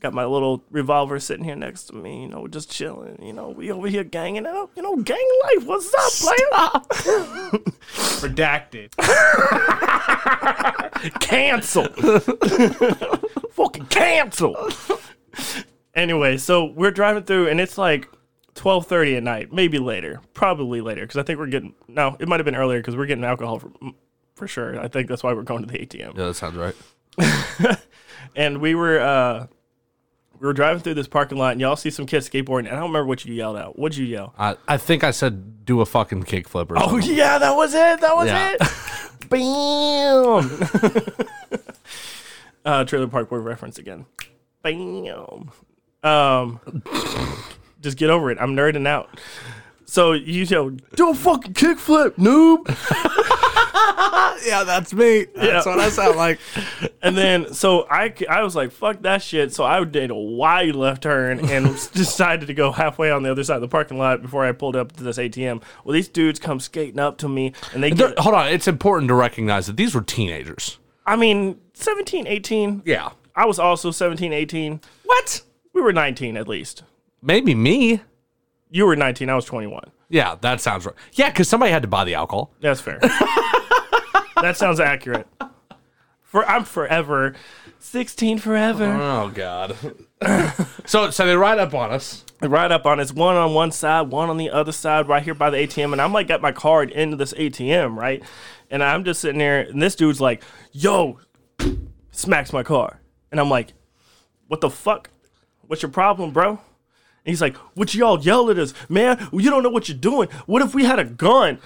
Got 0.00 0.12
my 0.14 0.24
little 0.24 0.64
revolver 0.70 1.18
sitting 1.20 1.44
here 1.44 1.54
next 1.56 1.84
to 1.84 1.94
me, 1.94 2.22
you 2.22 2.28
know, 2.28 2.46
just 2.46 2.70
chilling. 2.70 3.18
You 3.22 3.32
know, 3.32 3.50
we 3.50 3.70
over 3.70 3.88
here 3.88 4.04
ganging 4.04 4.46
out. 4.46 4.70
You 4.74 4.82
know, 4.82 4.96
gang 4.96 5.26
life. 5.44 5.66
What's 5.66 5.94
up, 5.94 6.12
player? 6.12 7.60
Redacted. 8.20 8.90
cancel. 11.20 11.84
Fucking 13.52 13.86
cancel. 13.86 14.68
anyway, 15.94 16.36
so 16.36 16.64
we're 16.66 16.90
driving 16.90 17.22
through, 17.22 17.48
and 17.48 17.60
it's 17.60 17.78
like 17.78 18.08
twelve 18.54 18.86
thirty 18.86 19.16
at 19.16 19.22
night, 19.22 19.52
maybe 19.52 19.78
later, 19.78 20.20
probably 20.32 20.80
later, 20.80 21.02
because 21.02 21.16
I 21.16 21.22
think 21.22 21.38
we're 21.38 21.46
getting. 21.46 21.74
No, 21.88 22.16
it 22.18 22.28
might 22.28 22.40
have 22.40 22.44
been 22.44 22.56
earlier 22.56 22.78
because 22.80 22.96
we're 22.96 23.06
getting 23.06 23.24
alcohol 23.24 23.58
for 23.58 23.70
for 24.34 24.48
sure. 24.48 24.80
I 24.80 24.88
think 24.88 25.08
that's 25.08 25.22
why 25.22 25.32
we're 25.32 25.42
going 25.42 25.64
to 25.66 25.70
the 25.70 25.78
ATM. 25.78 26.16
Yeah, 26.16 26.26
that 26.26 26.34
sounds 26.34 26.56
right. 26.56 26.74
And 28.36 28.58
we 28.60 28.74
were 28.74 28.98
uh 29.00 29.46
we 30.40 30.46
were 30.46 30.52
driving 30.52 30.82
through 30.82 30.94
this 30.94 31.06
parking 31.06 31.38
lot, 31.38 31.52
and 31.52 31.60
y'all 31.60 31.76
see 31.76 31.90
some 31.90 32.04
kids 32.06 32.28
skateboarding. 32.28 32.60
And 32.66 32.70
I 32.70 32.76
don't 32.80 32.88
remember 32.88 33.06
what 33.06 33.24
you 33.24 33.32
yelled 33.32 33.56
out. 33.56 33.78
What'd 33.78 33.96
you 33.96 34.04
yell? 34.06 34.34
I, 34.36 34.56
I 34.66 34.76
think 34.76 35.04
I 35.04 35.12
said 35.12 35.64
do 35.64 35.80
a 35.80 35.86
fucking 35.86 36.24
kickflip 36.24 36.70
or 36.70 36.74
Oh 36.76 36.96
yeah, 36.96 37.38
that 37.38 37.54
was 37.54 37.74
it. 37.74 38.00
That 38.00 38.16
was 38.16 38.26
Yeah. 38.26 38.56
it. 38.58 38.60
Bam. 39.30 41.14
uh, 42.64 42.84
Trailer 42.84 43.06
Park 43.08 43.28
Boy 43.30 43.36
reference 43.38 43.78
again. 43.78 44.06
Bam. 44.62 45.50
Um, 46.02 46.60
just 47.84 47.96
get 47.96 48.10
over 48.10 48.30
it. 48.32 48.38
I'm 48.40 48.56
nerding 48.56 48.88
out. 48.88 49.08
So 49.86 50.12
you 50.12 50.42
yell, 50.44 50.70
do 50.96 51.10
a 51.10 51.14
fucking 51.14 51.52
kickflip, 51.54 52.14
noob. 52.16 52.66
yeah, 54.46 54.64
that's 54.64 54.92
me. 54.92 55.26
That's 55.36 55.66
Yeah. 55.66 55.72
what 55.76 55.78
I 55.80 55.88
sound 55.90 56.16
like. 56.16 56.38
And 57.02 57.18
then, 57.18 57.52
so 57.52 57.86
I, 57.90 58.14
I 58.30 58.42
was 58.42 58.56
like, 58.56 58.70
fuck 58.72 59.02
that 59.02 59.20
shit. 59.20 59.52
So 59.52 59.62
I 59.62 59.84
did 59.84 60.10
a 60.10 60.14
wide 60.14 60.74
left 60.74 61.02
turn 61.02 61.38
and 61.50 61.66
decided 61.92 62.46
to 62.46 62.54
go 62.54 62.72
halfway 62.72 63.10
on 63.10 63.22
the 63.22 63.30
other 63.30 63.44
side 63.44 63.56
of 63.56 63.60
the 63.60 63.68
parking 63.68 63.98
lot 63.98 64.22
before 64.22 64.42
I 64.46 64.52
pulled 64.52 64.74
up 64.74 64.92
to 64.92 65.02
this 65.04 65.18
ATM. 65.18 65.62
Well, 65.84 65.92
these 65.92 66.08
dudes 66.08 66.38
come 66.40 66.60
skating 66.60 66.98
up 66.98 67.18
to 67.18 67.28
me 67.28 67.52
and 67.74 67.82
they 67.82 67.90
get, 67.90 68.18
hold 68.18 68.34
on, 68.34 68.48
it's 68.48 68.66
important 68.66 69.08
to 69.10 69.14
recognize 69.14 69.66
that 69.66 69.76
these 69.76 69.94
were 69.94 70.00
teenagers. 70.00 70.78
I 71.04 71.16
mean, 71.16 71.60
17, 71.74 72.26
18. 72.26 72.82
Yeah. 72.86 73.10
I 73.36 73.44
was 73.44 73.58
also 73.58 73.90
17, 73.90 74.32
18. 74.32 74.80
What? 75.04 75.42
We 75.74 75.82
were 75.82 75.92
19 75.92 76.38
at 76.38 76.48
least. 76.48 76.84
Maybe 77.24 77.54
me. 77.54 78.02
You 78.70 78.84
were 78.84 78.96
19, 78.96 79.30
I 79.30 79.34
was 79.34 79.46
21. 79.46 79.90
Yeah, 80.10 80.36
that 80.42 80.60
sounds 80.60 80.84
right. 80.84 80.94
Yeah, 81.12 81.30
because 81.30 81.48
somebody 81.48 81.72
had 81.72 81.82
to 81.82 81.88
buy 81.88 82.04
the 82.04 82.14
alcohol. 82.14 82.52
That's 82.60 82.82
fair. 82.82 82.98
that 84.42 84.56
sounds 84.56 84.78
accurate. 84.78 85.26
For 86.20 86.44
I'm 86.46 86.64
forever 86.64 87.34
16 87.78 88.38
forever. 88.38 88.84
Oh 88.84 89.30
God. 89.34 89.76
so 90.84 91.10
so 91.10 91.26
they 91.26 91.36
ride 91.36 91.58
up 91.58 91.72
on 91.72 91.92
us. 91.92 92.24
They 92.40 92.48
ride 92.48 92.72
up 92.72 92.84
on 92.84 93.00
us, 93.00 93.12
one 93.12 93.36
on 93.36 93.54
one 93.54 93.70
side, 93.70 94.10
one 94.10 94.28
on 94.28 94.36
the 94.36 94.50
other 94.50 94.72
side, 94.72 95.08
right 95.08 95.22
here 95.22 95.34
by 95.34 95.48
the 95.48 95.56
ATM. 95.56 95.92
And 95.92 96.02
I'm 96.02 96.12
like, 96.12 96.28
got 96.28 96.42
my 96.42 96.52
card 96.52 96.90
into 96.90 97.16
this 97.16 97.32
ATM, 97.32 97.96
right? 97.96 98.22
And 98.70 98.82
I'm 98.82 99.04
just 99.04 99.20
sitting 99.20 99.38
there, 99.38 99.60
and 99.60 99.80
this 99.80 99.94
dude's 99.94 100.20
like, 100.20 100.42
yo, 100.72 101.20
smacks 102.10 102.52
my 102.52 102.62
car. 102.62 103.00
And 103.30 103.40
I'm 103.40 103.48
like, 103.48 103.72
what 104.48 104.60
the 104.60 104.70
fuck? 104.70 105.10
What's 105.66 105.82
your 105.82 105.90
problem, 105.90 106.32
bro? 106.32 106.58
And 107.26 107.32
he's 107.32 107.40
like, 107.40 107.56
what 107.74 107.94
y'all 107.94 108.20
yell 108.20 108.50
at 108.50 108.58
us? 108.58 108.74
Man, 108.88 109.28
you 109.32 109.48
don't 109.50 109.62
know 109.62 109.70
what 109.70 109.88
you're 109.88 109.96
doing. 109.96 110.28
What 110.46 110.60
if 110.62 110.74
we 110.74 110.84
had 110.84 110.98
a 110.98 111.04
gun? 111.04 111.58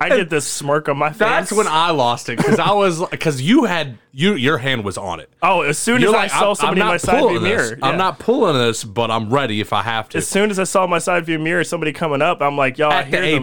I 0.00 0.08
get 0.08 0.30
this 0.30 0.46
smirk 0.46 0.88
on 0.88 0.96
my 0.98 1.10
face. 1.10 1.18
That's 1.18 1.52
when 1.52 1.66
I 1.68 1.90
lost 1.90 2.28
it 2.28 2.36
because 2.36 2.58
I 2.58 2.72
was 2.72 3.04
because 3.10 3.40
you 3.40 3.64
had 3.64 3.98
you 4.12 4.34
your 4.34 4.58
hand 4.58 4.84
was 4.84 4.98
on 4.98 5.20
it. 5.20 5.30
Oh, 5.42 5.62
as 5.62 5.78
soon 5.78 5.96
as 5.98 6.02
You're 6.02 6.14
I 6.14 6.22
like, 6.22 6.30
saw 6.30 6.50
I'm, 6.50 6.54
somebody 6.56 6.80
in 6.80 6.86
my 6.88 6.96
side 6.96 7.18
view 7.28 7.38
this. 7.38 7.42
mirror. 7.70 7.78
I'm 7.82 7.96
not 7.98 8.18
pulling 8.18 8.56
this, 8.58 8.82
but 8.84 9.10
I'm 9.10 9.32
ready 9.32 9.60
if 9.60 9.72
I 9.72 9.82
have 9.82 10.08
to. 10.10 10.18
as 10.18 10.26
soon 10.26 10.50
as 10.50 10.58
I 10.58 10.64
saw 10.64 10.86
my 10.86 10.98
side 10.98 11.24
view 11.26 11.38
mirror, 11.38 11.62
somebody 11.64 11.92
coming 11.92 12.20
up, 12.20 12.40
I'm 12.42 12.56
like, 12.56 12.78
y'all, 12.78 12.90
I 12.92 13.02
At 13.02 13.10
the 13.10 13.22
hear 13.22 13.32
them- 13.40 13.42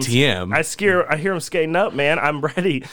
ATM. 0.50 0.54
I 0.54 0.62
scare, 0.62 1.10
I 1.10 1.16
hear 1.16 1.32
them 1.32 1.40
skating 1.40 1.76
up, 1.76 1.94
man. 1.94 2.18
I'm 2.18 2.40
ready. 2.42 2.84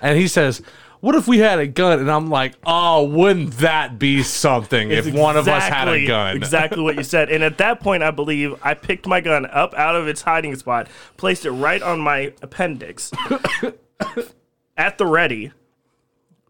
and 0.00 0.16
he 0.18 0.28
says, 0.28 0.62
"What 1.00 1.14
if 1.14 1.28
we 1.28 1.38
had 1.38 1.58
a 1.58 1.66
gun?" 1.66 2.00
And 2.00 2.10
I'm 2.10 2.28
like, 2.28 2.54
"Oh, 2.64 3.04
wouldn't 3.04 3.52
that 3.58 3.98
be 3.98 4.22
something 4.22 4.90
if 4.90 5.12
one 5.12 5.36
of 5.36 5.48
us 5.48 5.64
had 5.64 5.88
a 5.88 6.06
gun?" 6.06 6.36
Exactly 6.36 6.82
what 6.82 6.96
you 6.96 7.02
said. 7.14 7.30
And 7.30 7.42
at 7.44 7.58
that 7.58 7.80
point, 7.80 8.02
I 8.02 8.10
believe 8.10 8.54
I 8.62 8.74
picked 8.74 9.06
my 9.06 9.20
gun 9.20 9.46
up 9.46 9.74
out 9.74 9.96
of 9.96 10.08
its 10.08 10.22
hiding 10.22 10.54
spot, 10.56 10.88
placed 11.16 11.44
it 11.44 11.50
right 11.50 11.82
on 11.82 12.00
my 12.00 12.32
appendix, 12.42 13.10
at 14.76 14.98
the 14.98 15.06
ready, 15.06 15.52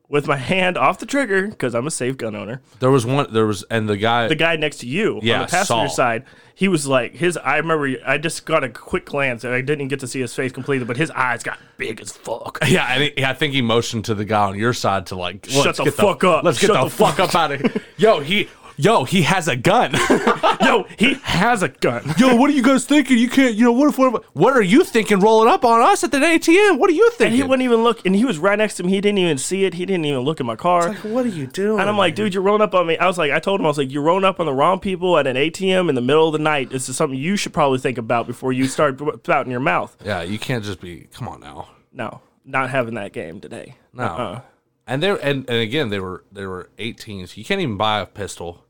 with 0.09 0.27
my 0.27 0.37
hand 0.37 0.79
off 0.79 0.99
the 0.99 1.07
trigger 1.07 1.49
because 1.49 1.75
I'm 1.75 1.87
a 1.87 1.91
safe 1.91 2.17
gun 2.17 2.37
owner. 2.37 2.61
There 2.79 2.91
was 2.91 3.05
one. 3.05 3.33
There 3.33 3.47
was, 3.47 3.65
and 3.65 3.89
the 3.89 3.97
guy. 3.97 4.29
The 4.29 4.37
guy 4.37 4.57
next 4.57 4.79
to 4.79 4.87
you 4.87 5.21
Yeah, 5.23 5.41
on 5.41 5.41
the 5.43 5.47
passenger 5.49 5.89
side, 5.89 6.25
he 6.55 6.69
was 6.69 6.87
like 6.87 7.15
his. 7.15 7.37
I 7.37 7.57
remember 7.57 7.97
I 8.07 8.19
just 8.19 8.47
got 8.47 8.65
a 8.65 8.69
quick 8.69 9.07
glance 9.07 9.45
and 9.45 9.53
I 9.53 9.61
didn't 9.61 9.89
get 9.89 10.01
to 10.01 10.07
see 10.07 10.21
his 10.21 10.35
face 10.35 10.53
completely, 10.53 10.87
but 10.87 10.97
his 10.97 11.11
eyes 11.11 11.43
got 11.43 11.59
big 11.77 12.01
as 12.01 12.13
fuck. 12.13 12.59
yeah, 12.67 12.87
and 12.87 13.03
he, 13.03 13.25
I 13.25 13.35
think 13.35 13.53
he 13.53 13.63
motioned 13.63 14.05
to 14.07 14.15
the 14.15 14.25
guy 14.25 14.45
on 14.45 14.59
your 14.59 14.73
side 14.73 15.07
to 15.07 15.17
like, 15.17 15.47
Shut 15.47 15.77
the 15.77 15.91
fuck 15.91 16.25
up. 16.25 16.45
Let's 16.45 16.61
get 16.61 16.69
Shut 16.69 16.77
the, 16.77 16.85
the 16.85 16.91
fuck 16.91 17.19
up 17.19 17.35
out 17.35 17.53
of 17.53 17.61
here. 17.61 17.83
Yo, 17.97 18.21
he, 18.21 18.49
yo, 18.77 19.05
he 19.05 19.23
has 19.23 19.49
a 19.49 19.57
gun. 19.57 19.93
Yo, 20.63 20.85
he 20.99 21.15
has 21.23 21.63
a 21.63 21.69
gun. 21.69 22.03
yo, 22.19 22.35
what 22.35 22.51
are 22.51 22.53
you 22.53 22.63
guys 22.63 22.85
thinking? 22.87 23.17
You 23.19 23.29
can't, 23.29 23.55
you 23.55 23.65
know, 23.65 23.71
what 23.73 23.89
if, 23.91 23.99
what, 23.99 24.15
if, 24.17 24.25
what 24.35 24.57
are 24.57 24.63
you 24.63 24.83
thinking 24.83 25.21
rolling 25.21 25.49
up 25.49 25.65
on 25.65 25.81
us 25.81 26.03
at 26.03 26.11
the 26.11 26.19
ATM? 26.19 26.79
What 26.79 26.91
are 26.91 26.93
you 26.93 27.07
And 27.07 27.15
thinking? 27.15 27.37
he 27.37 27.43
wouldn't 27.45 27.63
even 27.63 27.85
look, 27.85 28.05
and 28.05 28.17
he 28.17 28.25
was 28.25 28.39
right 28.39 28.59
next 28.59 28.75
to 28.77 28.83
me. 28.83 28.91
He 28.91 29.01
didn't 29.01 29.19
even 29.19 29.39
see 29.39 29.65
it. 29.65 29.75
He 29.75 29.87
didn't 29.87 30.07
even 30.07 30.21
look 30.23 30.41
at 30.41 30.47
my 30.47 30.57
car. 30.57 30.93
what 30.95 31.25
are 31.25 31.29
you 31.29 31.47
doing? 31.47 31.79
and 31.79 31.89
I'm 31.89 31.97
like, 31.97 32.17
dude, 32.17 32.35
you're 32.35 32.43
rolling 32.43 32.63
up 32.63 32.75
on 32.75 32.87
me. 32.89 32.99
I 32.99 33.07
was 33.07 33.17
like, 33.17 33.31
I 33.31 33.39
told 33.39 33.61
him, 33.61 33.67
I 33.67 33.69
was 33.69 33.79
like, 33.79 33.93
you're 33.93 34.03
rolling 34.03 34.25
up 34.25 34.41
on 34.41 34.47
the 34.47 34.53
wrong 34.53 34.81
people 34.81 35.17
at 35.19 35.27
an 35.29 35.37
ATM 35.37 35.89
in 35.89 35.95
the 35.95 36.01
middle 36.01 36.27
of 36.27 36.33
the 36.33 36.41
night. 36.41 36.71
This 36.71 36.89
is 36.89 36.97
something 36.97 37.17
you 37.19 37.37
should 37.37 37.53
probably 37.53 37.79
think 37.79 37.99
about 37.99 38.27
before 38.27 38.53
you 38.53 38.67
start 38.67 38.99
spouting 39.25 39.53
your 39.53 39.61
mouth. 39.61 39.97
yeah, 40.05 40.23
you 40.23 40.39
can't 40.39 40.65
just 40.65 40.81
be, 40.81 41.07
come 41.13 41.29
on 41.29 41.39
now. 41.41 41.69
No, 41.93 42.23
not 42.45 42.71
having 42.71 42.95
that 42.95 43.13
game 43.13 43.41
today. 43.41 43.77
No. 43.93 44.05
Uh-uh. 44.05 44.41
And 44.89 45.03
they 45.03 45.11
and, 45.11 45.49
and 45.51 45.59
again 45.59 45.89
they 45.91 45.99
were 45.99 46.25
they 46.31 46.47
were 46.47 46.71
18s. 46.79 47.37
You 47.37 47.45
can't 47.45 47.61
even 47.61 47.77
buy 47.77 48.01
a 48.01 48.07
pistol. 48.07 48.65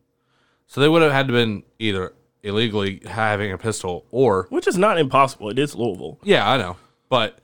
So 0.67 0.81
they 0.81 0.89
would 0.89 1.03
have 1.03 1.13
had 1.13 1.27
to 1.29 1.33
been 1.33 1.63
either 1.79 2.13
illegally 2.43 3.01
having 3.07 3.53
a 3.53 3.59
pistol 3.59 4.05
or 4.11 4.47
Which 4.51 4.67
is 4.67 4.77
not 4.79 4.99
impossible. 4.99 5.49
It 5.51 5.59
is 5.59 5.75
Louisville. 5.75 6.19
yeah, 6.23 6.49
I 6.49 6.57
know. 6.57 6.77
But 7.09 7.39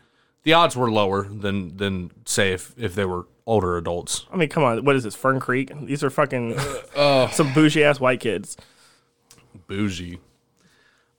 the 0.44 0.52
odds 0.54 0.76
were 0.76 0.90
lower 0.90 1.24
than 1.28 1.76
than 1.76 2.10
say 2.24 2.52
if, 2.52 2.74
if 2.76 2.94
they 2.94 3.04
were 3.04 3.26
older 3.46 3.76
adults. 3.76 4.26
I 4.32 4.36
mean, 4.36 4.48
come 4.48 4.62
on. 4.64 4.84
What 4.84 4.96
is 4.96 5.04
this? 5.04 5.14
Fern 5.14 5.40
Creek? 5.40 5.72
These 5.82 6.02
are 6.04 6.10
fucking 6.10 6.56
some 7.30 7.52
bougie 7.54 7.84
ass 7.84 8.00
white 8.00 8.20
kids. 8.20 8.56
Bougie. 9.68 10.18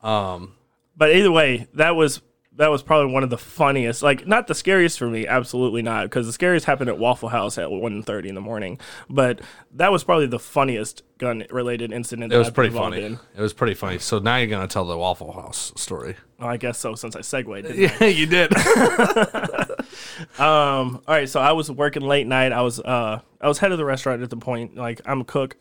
Um, 0.01 0.53
But 0.97 1.15
either 1.15 1.31
way, 1.31 1.67
that 1.73 1.95
was 1.95 2.21
that 2.57 2.69
was 2.69 2.83
probably 2.83 3.11
one 3.11 3.23
of 3.23 3.29
the 3.29 3.37
funniest. 3.37 4.03
Like, 4.03 4.27
not 4.27 4.47
the 4.47 4.53
scariest 4.55 4.99
for 4.99 5.07
me, 5.07 5.25
absolutely 5.25 5.81
not, 5.81 6.05
because 6.05 6.27
the 6.27 6.33
scariest 6.33 6.65
happened 6.65 6.89
at 6.89 6.99
Waffle 6.99 7.29
House 7.29 7.57
at 7.57 7.69
1.30 7.69 8.27
in 8.27 8.35
the 8.35 8.41
morning. 8.41 8.79
But 9.09 9.41
that 9.71 9.91
was 9.91 10.03
probably 10.03 10.27
the 10.27 10.39
funniest 10.39 11.01
gun 11.17 11.45
related 11.49 11.91
incident. 11.91 12.31
It 12.31 12.37
was 12.37 12.47
I've 12.47 12.53
pretty 12.53 12.75
funny. 12.75 13.01
in. 13.01 13.19
It 13.35 13.41
was 13.41 13.53
pretty 13.53 13.73
funny. 13.73 13.97
So 13.97 14.19
now 14.19 14.35
you're 14.37 14.47
gonna 14.47 14.67
tell 14.67 14.85
the 14.85 14.97
Waffle 14.97 15.31
House 15.31 15.71
story. 15.77 16.15
Well, 16.39 16.49
I 16.49 16.57
guess 16.57 16.77
so, 16.77 16.95
since 16.95 17.15
I 17.15 17.21
segued. 17.21 17.65
Yeah, 17.75 18.03
you 18.05 18.25
did. 18.25 18.51
All 20.39 21.01
right, 21.07 21.29
so 21.29 21.39
I 21.39 21.53
was 21.53 21.71
working 21.71 22.03
late 22.03 22.27
night. 22.27 22.51
I 22.51 22.61
was 22.61 22.79
uh 22.79 23.19
I 23.41 23.47
was 23.47 23.59
head 23.59 23.71
of 23.71 23.77
the 23.77 23.85
restaurant 23.85 24.21
at 24.21 24.29
the 24.29 24.37
point. 24.37 24.75
Like 24.75 25.01
I'm 25.05 25.21
a 25.21 25.25
cook, 25.25 25.55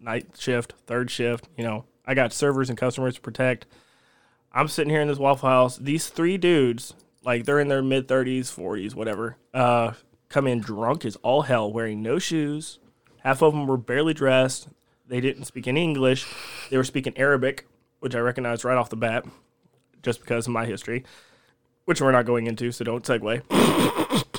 night 0.00 0.26
shift, 0.38 0.74
third 0.86 1.10
shift. 1.10 1.48
You 1.56 1.64
know, 1.64 1.84
I 2.04 2.14
got 2.14 2.32
servers 2.32 2.68
and 2.68 2.76
customers 2.76 3.14
to 3.14 3.20
protect. 3.20 3.66
I'm 4.52 4.68
sitting 4.68 4.90
here 4.90 5.00
in 5.00 5.08
this 5.08 5.18
Waffle 5.18 5.48
House. 5.48 5.76
These 5.76 6.08
three 6.08 6.36
dudes, 6.36 6.94
like 7.24 7.44
they're 7.44 7.60
in 7.60 7.68
their 7.68 7.82
mid 7.82 8.08
30s, 8.08 8.52
40s, 8.52 8.94
whatever, 8.94 9.36
uh, 9.54 9.92
come 10.28 10.46
in 10.46 10.60
drunk 10.60 11.04
as 11.04 11.16
all 11.16 11.42
hell, 11.42 11.72
wearing 11.72 12.02
no 12.02 12.18
shoes. 12.18 12.78
Half 13.18 13.42
of 13.42 13.52
them 13.52 13.66
were 13.66 13.76
barely 13.76 14.14
dressed. 14.14 14.68
They 15.06 15.20
didn't 15.20 15.44
speak 15.44 15.68
any 15.68 15.82
English. 15.82 16.26
They 16.70 16.76
were 16.76 16.84
speaking 16.84 17.16
Arabic, 17.16 17.68
which 18.00 18.14
I 18.14 18.18
recognized 18.18 18.64
right 18.64 18.76
off 18.76 18.90
the 18.90 18.96
bat, 18.96 19.24
just 20.02 20.20
because 20.20 20.46
of 20.46 20.52
my 20.52 20.66
history, 20.66 21.04
which 21.84 22.00
we're 22.00 22.12
not 22.12 22.26
going 22.26 22.46
into, 22.46 22.72
so 22.72 22.84
don't 22.84 23.04
segue. 23.04 23.42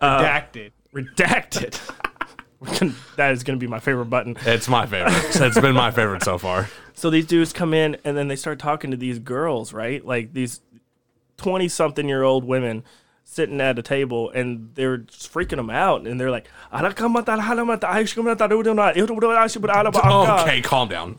Redacted. 0.00 0.72
redacted. 0.94 1.96
That 3.16 3.32
is 3.32 3.42
going 3.42 3.58
to 3.58 3.62
be 3.62 3.66
my 3.70 3.80
favorite 3.80 4.06
button. 4.06 4.36
it's 4.46 4.68
my 4.68 4.86
favorite. 4.86 5.12
It's 5.40 5.60
been 5.60 5.74
my 5.74 5.90
favorite 5.90 6.22
so 6.22 6.38
far. 6.38 6.68
So 6.92 7.08
these 7.08 7.24
dudes 7.24 7.54
come 7.54 7.72
in 7.72 7.96
and 8.04 8.14
then 8.14 8.28
they 8.28 8.36
start 8.36 8.58
talking 8.58 8.90
to 8.90 8.96
these 8.98 9.18
girls, 9.18 9.72
right? 9.72 10.04
Like 10.04 10.34
these 10.34 10.60
20 11.38 11.66
something 11.68 12.06
year 12.06 12.22
old 12.22 12.44
women 12.44 12.84
sitting 13.24 13.58
at 13.62 13.78
a 13.78 13.82
table 13.82 14.28
and 14.30 14.70
they're 14.74 14.98
just 14.98 15.32
freaking 15.32 15.56
them 15.56 15.70
out. 15.70 16.06
And 16.06 16.20
they're 16.20 16.30
like, 16.30 16.50
Okay, 20.42 20.60
calm 20.60 20.88
down. 20.88 21.18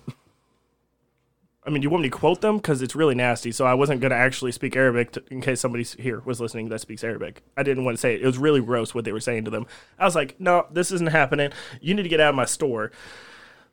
I 1.63 1.69
mean, 1.69 1.83
you 1.83 1.91
want 1.91 2.01
me 2.01 2.09
to 2.09 2.17
quote 2.17 2.41
them 2.41 2.57
because 2.57 2.81
it's 2.81 2.95
really 2.95 3.13
nasty. 3.13 3.51
So 3.51 3.65
I 3.65 3.75
wasn't 3.75 4.01
gonna 4.01 4.15
actually 4.15 4.51
speak 4.51 4.75
Arabic 4.75 5.11
to, 5.11 5.23
in 5.29 5.41
case 5.41 5.59
somebody 5.59 5.83
here 5.83 6.21
was 6.25 6.41
listening 6.41 6.69
that 6.69 6.81
speaks 6.81 7.03
Arabic. 7.03 7.43
I 7.55 7.61
didn't 7.63 7.85
want 7.85 7.97
to 7.97 8.01
say 8.01 8.15
it. 8.15 8.21
It 8.21 8.25
was 8.25 8.39
really 8.39 8.61
gross 8.61 8.95
what 8.95 9.05
they 9.05 9.11
were 9.11 9.19
saying 9.19 9.45
to 9.45 9.51
them. 9.51 9.67
I 9.99 10.05
was 10.05 10.15
like, 10.15 10.39
no, 10.39 10.65
this 10.71 10.91
isn't 10.91 11.11
happening. 11.11 11.51
You 11.79 11.93
need 11.93 12.03
to 12.03 12.09
get 12.09 12.19
out 12.19 12.29
of 12.29 12.35
my 12.35 12.45
store. 12.45 12.91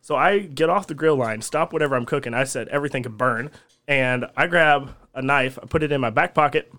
So 0.03 0.17
I 0.17 0.41
get 0.41 0.69
off 0.69 0.87
the 0.87 0.95
grill 0.95 1.17
line, 1.17 1.41
stop 1.43 1.73
whatever 1.73 1.97
I'm 1.97 2.07
cooking. 2.07 2.35
I 2.35 2.45
said 2.45 2.69
everything 2.69 3.03
could 3.03 3.19
burn, 3.19 3.51
and 3.87 4.27
I 4.37 4.47
grab 4.47 4.95
a 5.15 5.23
knife. 5.23 5.59
I 5.61 5.67
put 5.67 5.83
it 5.83 5.91
in 5.91 6.01
my 6.01 6.11
back 6.11 6.35
pocket. 6.35 6.73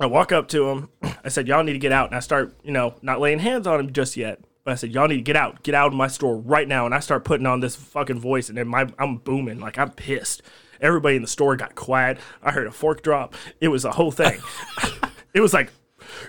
I 0.00 0.06
walk 0.06 0.32
up 0.32 0.48
to 0.48 0.70
him. 0.70 0.88
I 1.24 1.28
said, 1.28 1.46
"Y'all 1.46 1.62
need 1.62 1.74
to 1.74 1.78
get 1.78 1.92
out." 1.92 2.08
And 2.08 2.16
I 2.16 2.20
start, 2.20 2.54
you 2.62 2.72
know, 2.72 2.94
not 3.00 3.20
laying 3.20 3.38
hands 3.38 3.66
on 3.66 3.80
him 3.80 3.92
just 3.92 4.16
yet. 4.16 4.40
But 4.70 4.74
I 4.74 4.76
said, 4.76 4.92
"Y'all 4.92 5.08
need 5.08 5.16
to 5.16 5.22
get 5.22 5.34
out, 5.34 5.64
get 5.64 5.74
out 5.74 5.88
of 5.88 5.94
my 5.94 6.06
store 6.06 6.36
right 6.36 6.68
now." 6.68 6.86
And 6.86 6.94
I 6.94 7.00
start 7.00 7.24
putting 7.24 7.44
on 7.44 7.58
this 7.58 7.74
fucking 7.74 8.20
voice, 8.20 8.48
and 8.48 8.56
then 8.56 8.68
my 8.68 8.86
I'm 9.00 9.16
booming 9.16 9.58
like 9.58 9.80
I'm 9.80 9.90
pissed. 9.90 10.42
Everybody 10.80 11.16
in 11.16 11.22
the 11.22 11.28
store 11.28 11.56
got 11.56 11.74
quiet. 11.74 12.18
I 12.40 12.52
heard 12.52 12.68
a 12.68 12.70
fork 12.70 13.02
drop. 13.02 13.34
It 13.60 13.66
was 13.66 13.84
a 13.84 13.90
whole 13.90 14.12
thing. 14.12 14.40
it 15.34 15.40
was 15.40 15.52
like, 15.52 15.72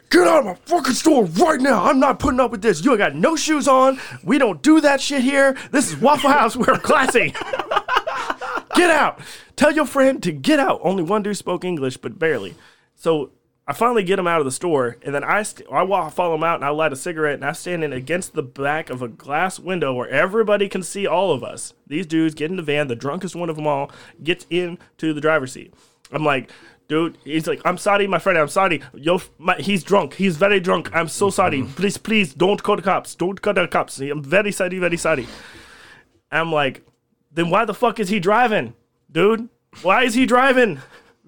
"Get 0.09 0.25
out 0.25 0.39
of 0.39 0.45
my 0.45 0.55
fucking 0.55 0.95
store 0.95 1.25
right 1.25 1.61
now! 1.61 1.85
I'm 1.85 1.99
not 1.99 2.17
putting 2.17 2.39
up 2.39 2.49
with 2.49 2.63
this. 2.63 2.83
You 2.83 2.97
got 2.97 3.13
no 3.13 3.35
shoes 3.35 3.67
on. 3.67 3.99
We 4.23 4.39
don't 4.39 4.63
do 4.63 4.81
that 4.81 5.01
shit 5.01 5.21
here. 5.21 5.55
This 5.69 5.91
is 5.91 5.97
Waffle 5.97 6.31
House. 6.31 6.55
We're 6.55 6.79
classy." 6.79 7.35
get 8.75 8.89
out. 8.89 9.21
Tell 9.55 9.71
your 9.71 9.85
friend 9.85 10.23
to 10.23 10.31
get 10.31 10.59
out. 10.59 10.79
Only 10.81 11.03
one 11.03 11.21
dude 11.21 11.37
spoke 11.37 11.63
English, 11.63 11.97
but 11.97 12.17
barely. 12.17 12.55
So 12.95 13.33
I 13.67 13.73
finally 13.73 14.03
get 14.03 14.19
him 14.19 14.27
out 14.27 14.39
of 14.39 14.45
the 14.45 14.51
store, 14.51 14.97
and 15.03 15.13
then 15.13 15.23
I 15.23 15.43
st- 15.43 15.69
I 15.71 15.83
walk, 15.83 16.13
follow 16.13 16.35
him 16.35 16.43
out, 16.43 16.55
and 16.55 16.65
I 16.65 16.69
light 16.69 16.91
a 16.91 16.95
cigarette, 16.95 17.35
and 17.35 17.45
I 17.45 17.51
stand 17.51 17.83
in 17.83 17.93
against 17.93 18.33
the 18.33 18.43
back 18.43 18.89
of 18.89 19.01
a 19.01 19.07
glass 19.07 19.59
window 19.59 19.93
where 19.93 20.09
everybody 20.09 20.67
can 20.67 20.83
see 20.83 21.05
all 21.05 21.31
of 21.31 21.43
us. 21.43 21.73
These 21.87 22.07
dudes 22.07 22.35
get 22.35 22.49
in 22.49 22.57
the 22.57 22.63
van. 22.63 22.87
The 22.87 22.95
drunkest 22.95 23.35
one 23.35 23.49
of 23.49 23.55
them 23.55 23.67
all 23.67 23.91
gets 24.23 24.45
into 24.49 25.13
the 25.13 25.21
driver's 25.21 25.53
seat. 25.53 25.73
I'm 26.11 26.25
like. 26.25 26.51
Dude, 26.87 27.17
he's 27.23 27.47
like, 27.47 27.61
I'm 27.63 27.77
sorry, 27.77 28.05
my 28.05 28.19
friend. 28.19 28.37
I'm 28.37 28.49
sorry. 28.49 28.81
Yo, 28.93 29.21
my, 29.37 29.55
he's 29.55 29.81
drunk. 29.81 30.15
He's 30.15 30.35
very 30.35 30.59
drunk. 30.59 30.89
I'm 30.93 31.07
so 31.07 31.29
sorry. 31.29 31.59
Mm-hmm. 31.59 31.71
Please, 31.75 31.95
please, 31.95 32.33
don't 32.33 32.61
call 32.61 32.75
the 32.75 32.81
cops. 32.81 33.15
Don't 33.15 33.41
call 33.41 33.53
the 33.53 33.65
cops. 33.65 34.01
I'm 34.01 34.21
very 34.21 34.51
sorry, 34.51 34.77
very 34.77 34.97
sorry. 34.97 35.25
I'm 36.33 36.51
like, 36.51 36.85
then 37.31 37.49
why 37.49 37.63
the 37.63 37.73
fuck 37.73 38.01
is 38.01 38.09
he 38.09 38.19
driving, 38.19 38.73
dude? 39.09 39.47
Why 39.83 40.03
is 40.03 40.15
he 40.15 40.25
driving? 40.25 40.79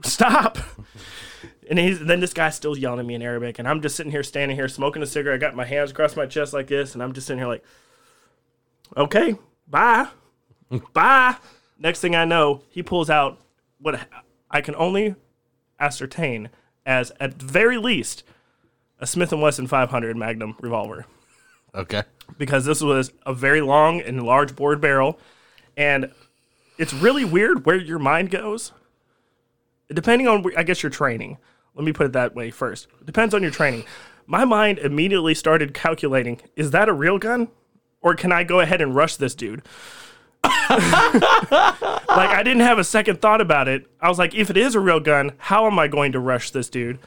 Stop. 0.03 0.57
And 1.73 1.79
he's 1.79 1.99
then 1.99 2.19
this 2.19 2.33
guy's 2.33 2.53
still 2.53 2.77
yelling 2.77 2.99
at 2.99 3.05
me 3.07 3.15
in 3.15 3.23
Arabic, 3.23 3.57
and 3.57 3.67
I'm 3.67 3.81
just 3.81 3.95
sitting 3.95 4.11
here, 4.11 4.21
standing 4.21 4.55
here, 4.55 4.67
smoking 4.67 5.01
a 5.01 5.07
cigarette. 5.07 5.37
I 5.37 5.39
got 5.39 5.55
my 5.55 5.65
hands 5.65 5.89
across 5.89 6.15
my 6.15 6.27
chest 6.27 6.53
like 6.53 6.67
this, 6.67 6.93
and 6.93 7.01
I'm 7.01 7.13
just 7.13 7.25
sitting 7.25 7.39
here 7.39 7.47
like, 7.47 7.63
okay, 8.95 9.35
bye, 9.67 10.07
bye. 10.93 11.35
Next 11.79 11.99
thing 11.99 12.15
I 12.15 12.25
know, 12.25 12.61
he 12.69 12.83
pulls 12.83 13.09
out 13.09 13.39
what 13.79 13.99
I 14.51 14.61
can 14.61 14.75
only 14.75 15.15
ascertain 15.79 16.51
as, 16.85 17.11
at 17.19 17.41
very 17.41 17.79
least, 17.79 18.21
a 18.99 19.07
Smith 19.07 19.31
and 19.33 19.41
Wesson 19.41 19.65
500 19.65 20.15
Magnum 20.15 20.55
revolver 20.61 21.07
Okay. 21.73 22.03
because 22.37 22.65
this 22.65 22.83
was 22.83 23.11
a 23.25 23.33
very 23.33 23.61
long 23.61 23.99
and 23.99 24.21
large 24.21 24.55
bored 24.55 24.79
barrel. 24.79 25.17
And 25.75 26.11
it's 26.77 26.93
really 26.93 27.25
weird 27.25 27.65
where 27.65 27.77
your 27.77 27.97
mind 27.97 28.29
goes. 28.29 28.73
Depending 29.91 30.27
on, 30.27 30.45
I 30.55 30.61
guess, 30.61 30.83
your 30.83 30.91
training. 30.91 31.39
Let 31.75 31.85
me 31.85 31.93
put 31.93 32.05
it 32.05 32.13
that 32.13 32.35
way 32.35 32.51
first. 32.51 32.87
Depends 33.03 33.33
on 33.33 33.41
your 33.41 33.51
training. 33.51 33.83
My 34.25 34.45
mind 34.45 34.79
immediately 34.79 35.33
started 35.33 35.73
calculating 35.73 36.39
is 36.55 36.71
that 36.71 36.89
a 36.89 36.93
real 36.93 37.17
gun? 37.17 37.49
Or 38.01 38.15
can 38.15 38.31
I 38.31 38.43
go 38.43 38.59
ahead 38.59 38.81
and 38.81 38.95
rush 38.95 39.15
this 39.15 39.33
dude? 39.33 39.61
like, 40.43 40.51
I 40.69 42.41
didn't 42.43 42.61
have 42.61 42.77
a 42.77 42.83
second 42.83 43.21
thought 43.21 43.39
about 43.39 43.69
it. 43.69 43.87
I 44.01 44.09
was 44.09 44.19
like, 44.19 44.35
if 44.35 44.49
it 44.49 44.57
is 44.57 44.75
a 44.75 44.79
real 44.79 44.99
gun, 44.99 45.31
how 45.37 45.67
am 45.67 45.79
I 45.79 45.87
going 45.87 46.11
to 46.11 46.19
rush 46.19 46.51
this 46.51 46.69
dude? 46.69 46.99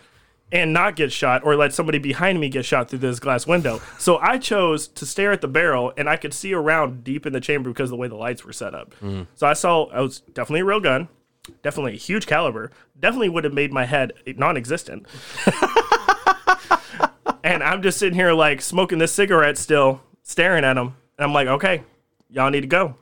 and 0.52 0.72
not 0.72 0.96
get 0.96 1.12
shot 1.12 1.42
or 1.44 1.56
let 1.56 1.72
somebody 1.72 1.98
behind 1.98 2.40
me 2.40 2.48
get 2.48 2.64
shot 2.64 2.88
through 2.88 3.00
this 3.00 3.18
glass 3.18 3.46
window. 3.46 3.80
So 3.98 4.18
I 4.18 4.38
chose 4.38 4.86
to 4.88 5.04
stare 5.04 5.32
at 5.32 5.40
the 5.40 5.48
barrel 5.48 5.92
and 5.96 6.08
I 6.08 6.16
could 6.16 6.32
see 6.32 6.54
around 6.54 7.02
deep 7.02 7.26
in 7.26 7.32
the 7.32 7.40
chamber 7.40 7.70
because 7.70 7.88
of 7.88 7.90
the 7.90 7.96
way 7.96 8.08
the 8.08 8.16
lights 8.16 8.44
were 8.44 8.52
set 8.52 8.74
up. 8.74 8.94
Mm. 9.02 9.26
So 9.34 9.46
I 9.46 9.54
saw 9.54 9.90
it 9.90 10.00
was 10.00 10.20
definitely 10.20 10.60
a 10.60 10.64
real 10.64 10.80
gun, 10.80 11.08
definitely 11.62 11.94
a 11.94 11.98
huge 11.98 12.26
caliber, 12.26 12.70
definitely 12.98 13.28
would 13.28 13.44
have 13.44 13.52
made 13.52 13.72
my 13.72 13.84
head 13.84 14.12
non 14.26 14.56
existent. 14.56 15.06
and 17.44 17.62
I'm 17.62 17.82
just 17.82 17.98
sitting 17.98 18.14
here 18.14 18.32
like 18.32 18.60
smoking 18.60 18.98
this 18.98 19.12
cigarette 19.12 19.58
still, 19.58 20.00
staring 20.22 20.64
at 20.64 20.76
him. 20.76 20.96
And 21.18 21.24
I'm 21.24 21.32
like, 21.32 21.48
okay, 21.48 21.82
y'all 22.28 22.50
need 22.50 22.62
to 22.62 22.66
go. 22.66 22.96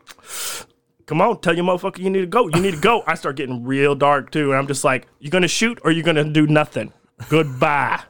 Come 1.06 1.20
on, 1.20 1.40
tell 1.40 1.54
your 1.54 1.64
motherfucker 1.64 1.98
you 1.98 2.10
need 2.10 2.20
to 2.20 2.26
go. 2.26 2.48
You 2.48 2.60
need 2.60 2.74
to 2.74 2.80
go. 2.80 3.02
I 3.06 3.14
start 3.14 3.36
getting 3.36 3.64
real 3.64 3.94
dark 3.94 4.30
too. 4.30 4.50
And 4.50 4.58
I'm 4.58 4.66
just 4.66 4.84
like, 4.84 5.06
you're 5.18 5.30
gonna 5.30 5.48
shoot 5.48 5.78
or 5.84 5.90
you're 5.90 6.04
gonna 6.04 6.24
do 6.24 6.46
nothing? 6.46 6.92
Goodbye. 7.28 8.02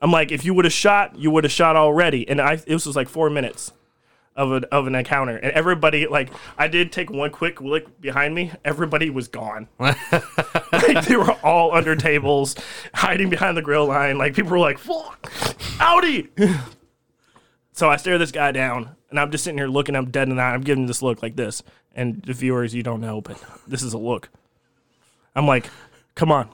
I'm 0.00 0.10
like, 0.10 0.32
if 0.32 0.44
you 0.44 0.52
would 0.52 0.66
have 0.66 0.72
shot, 0.72 1.18
you 1.18 1.30
would 1.30 1.44
have 1.44 1.52
shot 1.52 1.76
already. 1.76 2.28
And 2.28 2.40
I, 2.40 2.56
this 2.56 2.84
was 2.84 2.96
like 2.96 3.08
four 3.08 3.30
minutes 3.30 3.72
of 4.36 4.52
a, 4.52 4.74
of 4.74 4.86
an 4.86 4.94
encounter, 4.94 5.36
and 5.36 5.52
everybody 5.52 6.06
like, 6.06 6.30
I 6.58 6.68
did 6.68 6.92
take 6.92 7.10
one 7.10 7.30
quick 7.30 7.60
look 7.60 8.00
behind 8.00 8.34
me. 8.34 8.52
Everybody 8.64 9.10
was 9.10 9.28
gone. 9.28 9.68
like, 9.78 11.04
they 11.06 11.16
were 11.16 11.32
all 11.42 11.74
under 11.74 11.94
tables, 11.94 12.56
hiding 12.94 13.30
behind 13.30 13.56
the 13.56 13.62
grill 13.62 13.86
line. 13.86 14.18
Like 14.18 14.34
people 14.34 14.52
were 14.52 14.58
like, 14.58 14.78
"Fuck, 14.78 15.30
Audi!" 15.80 16.30
so 17.72 17.88
I 17.88 17.96
stare 17.96 18.18
this 18.18 18.32
guy 18.32 18.50
down, 18.52 18.96
and 19.10 19.20
I'm 19.20 19.30
just 19.30 19.44
sitting 19.44 19.58
here 19.58 19.68
looking. 19.68 19.94
I'm 19.94 20.10
dead 20.10 20.28
in 20.28 20.36
the 20.36 20.42
eye. 20.42 20.54
I'm 20.54 20.62
giving 20.62 20.86
this 20.86 21.02
look 21.02 21.22
like 21.22 21.36
this, 21.36 21.62
and 21.94 22.22
the 22.22 22.32
viewers, 22.32 22.74
you 22.74 22.82
don't 22.82 23.00
know, 23.00 23.20
but 23.20 23.42
this 23.66 23.82
is 23.82 23.92
a 23.92 23.98
look. 23.98 24.30
I'm 25.36 25.46
like, 25.46 25.70
come 26.14 26.32
on, 26.32 26.48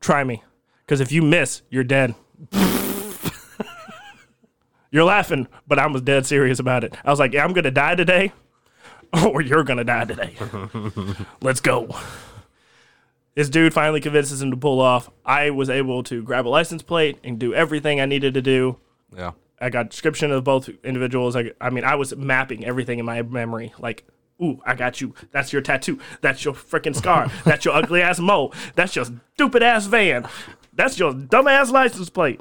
try 0.00 0.24
me. 0.24 0.42
Because 0.84 1.00
if 1.00 1.12
you 1.12 1.22
miss, 1.22 1.62
you're 1.70 1.84
dead. 1.84 2.14
you're 4.94 5.04
laughing, 5.04 5.48
but 5.66 5.80
I 5.80 5.88
was 5.88 6.02
dead 6.02 6.24
serious 6.24 6.60
about 6.60 6.84
it. 6.84 6.96
I 7.04 7.10
was 7.10 7.18
like, 7.18 7.32
yeah, 7.32 7.42
I'm 7.42 7.52
going 7.52 7.64
to 7.64 7.72
die 7.72 7.96
today, 7.96 8.32
or 9.24 9.42
you're 9.42 9.64
going 9.64 9.78
to 9.78 9.84
die 9.84 10.04
today. 10.04 10.36
Let's 11.42 11.58
go. 11.58 11.88
This 13.34 13.48
dude 13.48 13.74
finally 13.74 14.00
convinces 14.00 14.40
him 14.40 14.52
to 14.52 14.56
pull 14.56 14.80
off. 14.80 15.10
I 15.26 15.50
was 15.50 15.68
able 15.68 16.04
to 16.04 16.22
grab 16.22 16.46
a 16.46 16.48
license 16.48 16.82
plate 16.82 17.18
and 17.24 17.40
do 17.40 17.52
everything 17.52 18.00
I 18.00 18.06
needed 18.06 18.34
to 18.34 18.40
do. 18.40 18.78
Yeah. 19.12 19.32
I 19.60 19.68
got 19.68 19.90
description 19.90 20.30
of 20.30 20.44
both 20.44 20.70
individuals. 20.84 21.34
I, 21.34 21.50
I 21.60 21.70
mean, 21.70 21.82
I 21.82 21.96
was 21.96 22.14
mapping 22.14 22.64
everything 22.64 23.00
in 23.00 23.04
my 23.04 23.20
memory. 23.22 23.74
Like, 23.80 24.04
ooh, 24.40 24.60
I 24.64 24.76
got 24.76 25.00
you. 25.00 25.12
That's 25.32 25.52
your 25.52 25.62
tattoo. 25.62 25.98
That's 26.20 26.44
your 26.44 26.54
freaking 26.54 26.94
scar. 26.94 27.32
That's 27.44 27.64
your 27.64 27.74
ugly 27.74 28.00
ass 28.00 28.20
mole. 28.20 28.54
That's 28.76 28.94
your 28.94 29.06
stupid 29.34 29.64
ass 29.64 29.86
van. 29.86 30.28
That's 30.72 31.00
your 31.00 31.12
dumb 31.12 31.48
ass 31.48 31.72
license 31.72 32.10
plate. 32.10 32.40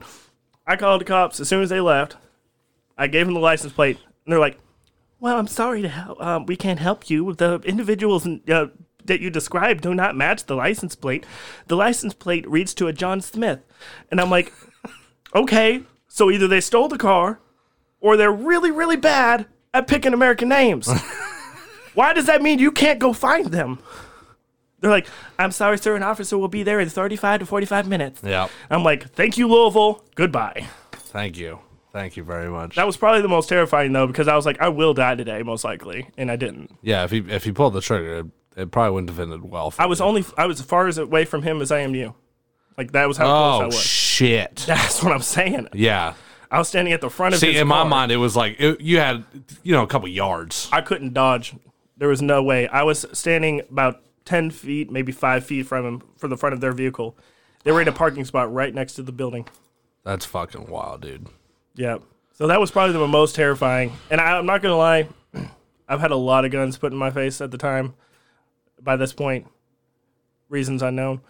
I 0.67 0.75
called 0.75 1.01
the 1.01 1.05
cops 1.05 1.39
as 1.39 1.49
soon 1.49 1.63
as 1.63 1.69
they 1.69 1.81
left. 1.81 2.17
I 2.97 3.07
gave 3.07 3.25
them 3.25 3.33
the 3.33 3.39
license 3.39 3.73
plate, 3.73 3.97
and 4.25 4.31
they're 4.31 4.39
like, 4.39 4.59
"Well, 5.19 5.37
I'm 5.37 5.47
sorry 5.47 5.81
to 5.81 5.89
help. 5.89 6.21
Um, 6.21 6.45
we 6.45 6.55
can't 6.55 6.79
help 6.79 7.09
you. 7.09 7.33
The 7.33 7.59
individuals 7.65 8.27
uh, 8.49 8.67
that 9.05 9.19
you 9.19 9.29
described 9.29 9.81
do 9.81 9.93
not 9.93 10.15
match 10.15 10.45
the 10.45 10.55
license 10.55 10.95
plate. 10.95 11.25
The 11.67 11.75
license 11.75 12.13
plate 12.13 12.47
reads 12.49 12.73
to 12.75 12.87
a 12.87 12.93
John 12.93 13.21
Smith." 13.21 13.59
And 14.11 14.21
I'm 14.21 14.29
like, 14.29 14.53
"Okay, 15.35 15.83
so 16.07 16.29
either 16.29 16.47
they 16.47 16.61
stole 16.61 16.87
the 16.87 16.97
car, 16.97 17.39
or 17.99 18.17
they're 18.17 18.31
really, 18.31 18.71
really 18.71 18.97
bad 18.97 19.47
at 19.73 19.87
picking 19.87 20.13
American 20.13 20.49
names. 20.49 20.87
Why 21.93 22.13
does 22.13 22.25
that 22.25 22.41
mean 22.41 22.59
you 22.59 22.71
can't 22.71 22.99
go 22.99 23.13
find 23.13 23.47
them?" 23.47 23.79
They're 24.79 24.91
like, 24.91 25.07
"I'm 25.39 25.51
sorry, 25.51 25.77
sir. 25.77 25.95
An 25.95 26.03
officer 26.03 26.37
will 26.37 26.49
be 26.49 26.61
there 26.63 26.79
in 26.79 26.89
35 26.89 27.39
to 27.39 27.45
45 27.45 27.87
minutes." 27.87 28.21
Yeah. 28.23 28.49
I'm 28.69 28.83
like, 28.83 29.09
"Thank 29.13 29.37
you, 29.37 29.47
Louisville. 29.47 30.03
Goodbye." 30.15 30.67
Thank 30.91 31.37
you. 31.37 31.59
Thank 31.93 32.17
you 32.17 32.23
very 32.23 32.49
much. 32.49 32.75
That 32.75 32.85
was 32.87 32.97
probably 32.97 33.21
the 33.21 33.27
most 33.29 33.47
terrifying 33.47 33.93
though, 33.93 34.07
because 34.07 34.27
I 34.27 34.35
was 34.35 34.45
like, 34.45 34.59
I 34.59 34.67
will 34.69 34.93
die 34.93 35.15
today, 35.15 35.41
most 35.43 35.63
likely, 35.63 36.09
and 36.17 36.29
I 36.31 36.35
didn't. 36.35 36.71
yeah, 36.81 37.03
if 37.05 37.11
he 37.11 37.19
if 37.19 37.43
he 37.45 37.51
pulled 37.51 37.73
the 37.73 37.81
trigger, 37.81 38.19
it, 38.19 38.25
it 38.61 38.71
probably 38.71 38.91
wouldn't 38.95 39.09
have 39.11 39.19
ended 39.19 39.43
well. 39.49 39.69
For 39.71 39.81
I 39.81 39.85
was 39.85 39.99
you. 39.99 40.05
only 40.05 40.25
I 40.37 40.45
was 40.47 40.59
as 40.59 40.65
far 40.65 40.87
as 40.87 40.97
away 40.97 41.23
from 41.25 41.43
him 41.43 41.61
as 41.61 41.71
I 41.71 41.79
am 41.79 41.93
you. 41.95 42.15
Like 42.77 42.91
that 42.93 43.07
was 43.07 43.17
how 43.17 43.25
close 43.25 43.61
I 43.61 43.63
Oh 43.63 43.65
was. 43.67 43.79
shit. 43.79 44.55
That's 44.67 45.03
what 45.03 45.13
I'm 45.13 45.21
saying. 45.21 45.67
Yeah. 45.73 46.15
I 46.49 46.57
was 46.59 46.67
standing 46.67 46.93
at 46.93 47.01
the 47.01 47.09
front 47.09 47.33
of 47.35 47.39
See, 47.39 47.57
in 47.57 47.67
my 47.67 47.83
mind, 47.83 48.11
it 48.11 48.17
was 48.17 48.35
like 48.35 48.59
it, 48.59 48.79
you 48.81 48.99
had, 48.99 49.23
you 49.63 49.71
know, 49.73 49.81
a 49.83 49.87
couple 49.87 50.07
yards. 50.07 50.69
I 50.71 50.81
couldn't 50.81 51.13
dodge. 51.13 51.55
There 51.97 52.09
was 52.09 52.21
no 52.21 52.41
way. 52.43 52.67
I 52.67 52.81
was 52.83 53.05
standing 53.13 53.61
about 53.71 54.01
ten 54.25 54.49
feet, 54.51 54.91
maybe 54.91 55.11
five 55.11 55.45
feet 55.45 55.67
from 55.67 55.85
him, 55.85 56.01
for 56.17 56.27
the 56.27 56.37
front 56.37 56.53
of 56.53 56.61
their 56.61 56.71
vehicle. 56.71 57.15
They 57.63 57.71
were 57.71 57.81
in 57.81 57.87
a 57.87 57.91
parking 57.91 58.25
spot 58.25 58.51
right 58.53 58.73
next 58.73 58.93
to 58.95 59.03
the 59.03 59.11
building. 59.11 59.47
That's 60.03 60.25
fucking 60.25 60.67
wild, 60.67 61.01
dude. 61.01 61.27
Yeah. 61.75 61.97
So 62.33 62.47
that 62.47 62.59
was 62.59 62.71
probably 62.71 62.93
the 62.93 63.07
most 63.07 63.35
terrifying. 63.35 63.93
And 64.09 64.19
I, 64.19 64.37
I'm 64.37 64.45
not 64.45 64.61
gonna 64.61 64.77
lie, 64.77 65.07
I've 65.87 65.99
had 65.99 66.11
a 66.11 66.15
lot 66.15 66.45
of 66.45 66.51
guns 66.51 66.77
put 66.77 66.91
in 66.91 66.97
my 66.97 67.11
face 67.11 67.41
at 67.41 67.51
the 67.51 67.57
time. 67.57 67.93
By 68.81 68.97
this 68.97 69.13
point, 69.13 69.47
reasons 70.49 70.81
unknown, 70.81 71.21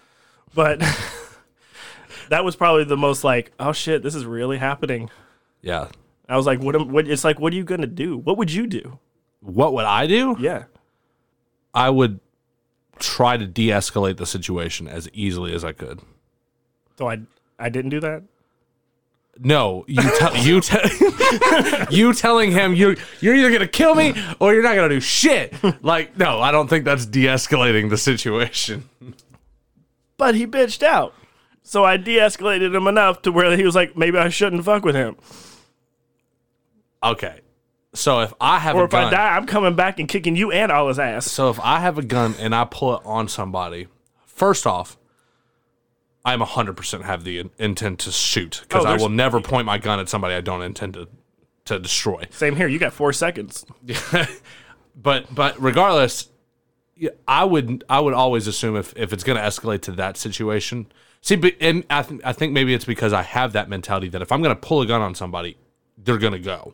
but 0.55 0.79
that 2.29 2.43
was 2.43 2.55
probably 2.55 2.83
the 2.83 2.97
most 2.97 3.23
like, 3.23 3.51
oh 3.59 3.73
shit, 3.73 4.01
this 4.01 4.15
is 4.15 4.25
really 4.25 4.57
happening. 4.57 5.09
Yeah. 5.61 5.89
I 6.27 6.35
was 6.35 6.45
like, 6.45 6.59
what? 6.61 6.75
Am, 6.75 6.89
what? 6.89 7.07
It's 7.07 7.23
like, 7.23 7.39
what 7.39 7.53
are 7.53 7.55
you 7.55 7.63
gonna 7.63 7.85
do? 7.85 8.17
What 8.17 8.37
would 8.37 8.51
you 8.51 8.65
do? 8.65 8.97
What 9.41 9.73
would 9.73 9.85
I 9.85 10.07
do? 10.07 10.35
Yeah. 10.39 10.63
I 11.73 11.89
would 11.89 12.19
try 12.99 13.37
to 13.37 13.45
de-escalate 13.45 14.17
the 14.17 14.25
situation 14.25 14.87
as 14.87 15.09
easily 15.13 15.53
as 15.53 15.63
I 15.63 15.73
could. 15.73 15.99
So 16.97 17.09
I 17.09 17.19
I 17.59 17.69
didn't 17.69 17.89
do 17.89 17.99
that. 17.99 18.23
No, 19.39 19.83
you 19.87 20.01
tell 20.19 20.35
you 20.45 20.61
te- 20.61 21.85
you 21.89 22.13
telling 22.13 22.51
him 22.51 22.75
you 22.75 22.95
you're 23.19 23.35
either 23.35 23.51
gonna 23.51 23.67
kill 23.67 23.95
me 23.95 24.13
or 24.39 24.53
you're 24.53 24.61
not 24.63 24.75
gonna 24.75 24.89
do 24.89 24.99
shit. 24.99 25.53
Like, 25.83 26.17
no, 26.17 26.39
I 26.39 26.51
don't 26.51 26.67
think 26.67 26.85
that's 26.85 27.05
de-escalating 27.05 27.89
the 27.89 27.97
situation. 27.97 28.87
But 30.17 30.35
he 30.35 30.45
bitched 30.45 30.83
out. 30.83 31.13
So 31.63 31.83
I 31.83 31.97
de-escalated 31.97 32.75
him 32.75 32.87
enough 32.87 33.21
to 33.23 33.31
where 33.31 33.55
he 33.57 33.63
was 33.63 33.73
like, 33.73 33.97
maybe 33.97 34.17
I 34.17 34.29
shouldn't 34.29 34.63
fuck 34.65 34.83
with 34.85 34.95
him. 34.95 35.15
Okay, 37.01 37.39
so 37.93 38.21
if 38.21 38.33
I 38.39 38.59
have 38.59 38.75
Or 38.75 38.83
a 38.83 38.85
if 38.85 38.93
I 38.93 39.09
die, 39.09 39.35
I'm 39.35 39.45
coming 39.45 39.75
back 39.75 39.99
and 39.99 40.07
kicking 40.07 40.35
you 40.35 40.51
and 40.51 40.71
all 40.71 40.87
his 40.87 40.99
ass. 40.99 41.25
so 41.29 41.49
if 41.49 41.59
I 41.59 41.79
have 41.79 41.97
a 41.97 42.01
gun 42.03 42.35
and 42.39 42.53
I 42.55 42.63
pull 42.65 42.95
it 42.95 43.01
on 43.03 43.27
somebody, 43.27 43.87
first 44.25 44.65
off, 44.65 44.97
I'm 46.25 46.39
hundred 46.41 46.77
percent 46.77 47.03
have 47.03 47.23
the 47.23 47.39
in- 47.39 47.51
intent 47.59 47.99
to 47.99 48.11
shoot 48.11 48.61
because 48.63 48.85
Oh, 48.85 48.89
I 48.89 48.97
will 48.97 49.09
never 49.09 49.41
point 49.41 49.65
my 49.65 49.77
gun 49.77 49.99
at 49.99 50.07
somebody 50.09 50.35
I 50.35 50.41
don't 50.41 50.61
intend 50.61 50.93
to 50.93 51.07
to 51.65 51.79
destroy. 51.79 52.25
Same 52.29 52.55
here. 52.55 52.67
You 52.67 52.79
got 52.79 52.93
four 52.93 53.13
seconds. 53.13 53.65
but 54.95 55.33
but 55.33 55.61
regardless, 55.61 56.29
I 57.27 57.43
would 57.43 57.83
I 57.89 57.99
would 57.99 58.13
always 58.13 58.47
assume 58.47 58.75
if, 58.75 58.93
if 58.95 59.11
it's 59.13 59.23
going 59.23 59.37
to 59.37 59.43
escalate 59.43 59.81
to 59.83 59.91
that 59.93 60.17
situation. 60.17 60.87
See, 61.21 61.35
but, 61.37 61.55
and 61.61 61.85
I 61.89 62.01
th- 62.03 62.21
I 62.23 62.33
think 62.33 62.51
maybe 62.53 62.73
it's 62.73 62.85
because 62.85 63.13
I 63.13 63.21
have 63.21 63.53
that 63.53 63.69
mentality 63.69 64.09
that 64.09 64.21
if 64.21 64.31
I'm 64.31 64.41
going 64.41 64.55
to 64.55 64.59
pull 64.61 64.81
a 64.81 64.85
gun 64.85 65.01
on 65.01 65.15
somebody, 65.15 65.57
they're 65.97 66.17
going 66.17 66.33
to 66.33 66.39
go. 66.39 66.73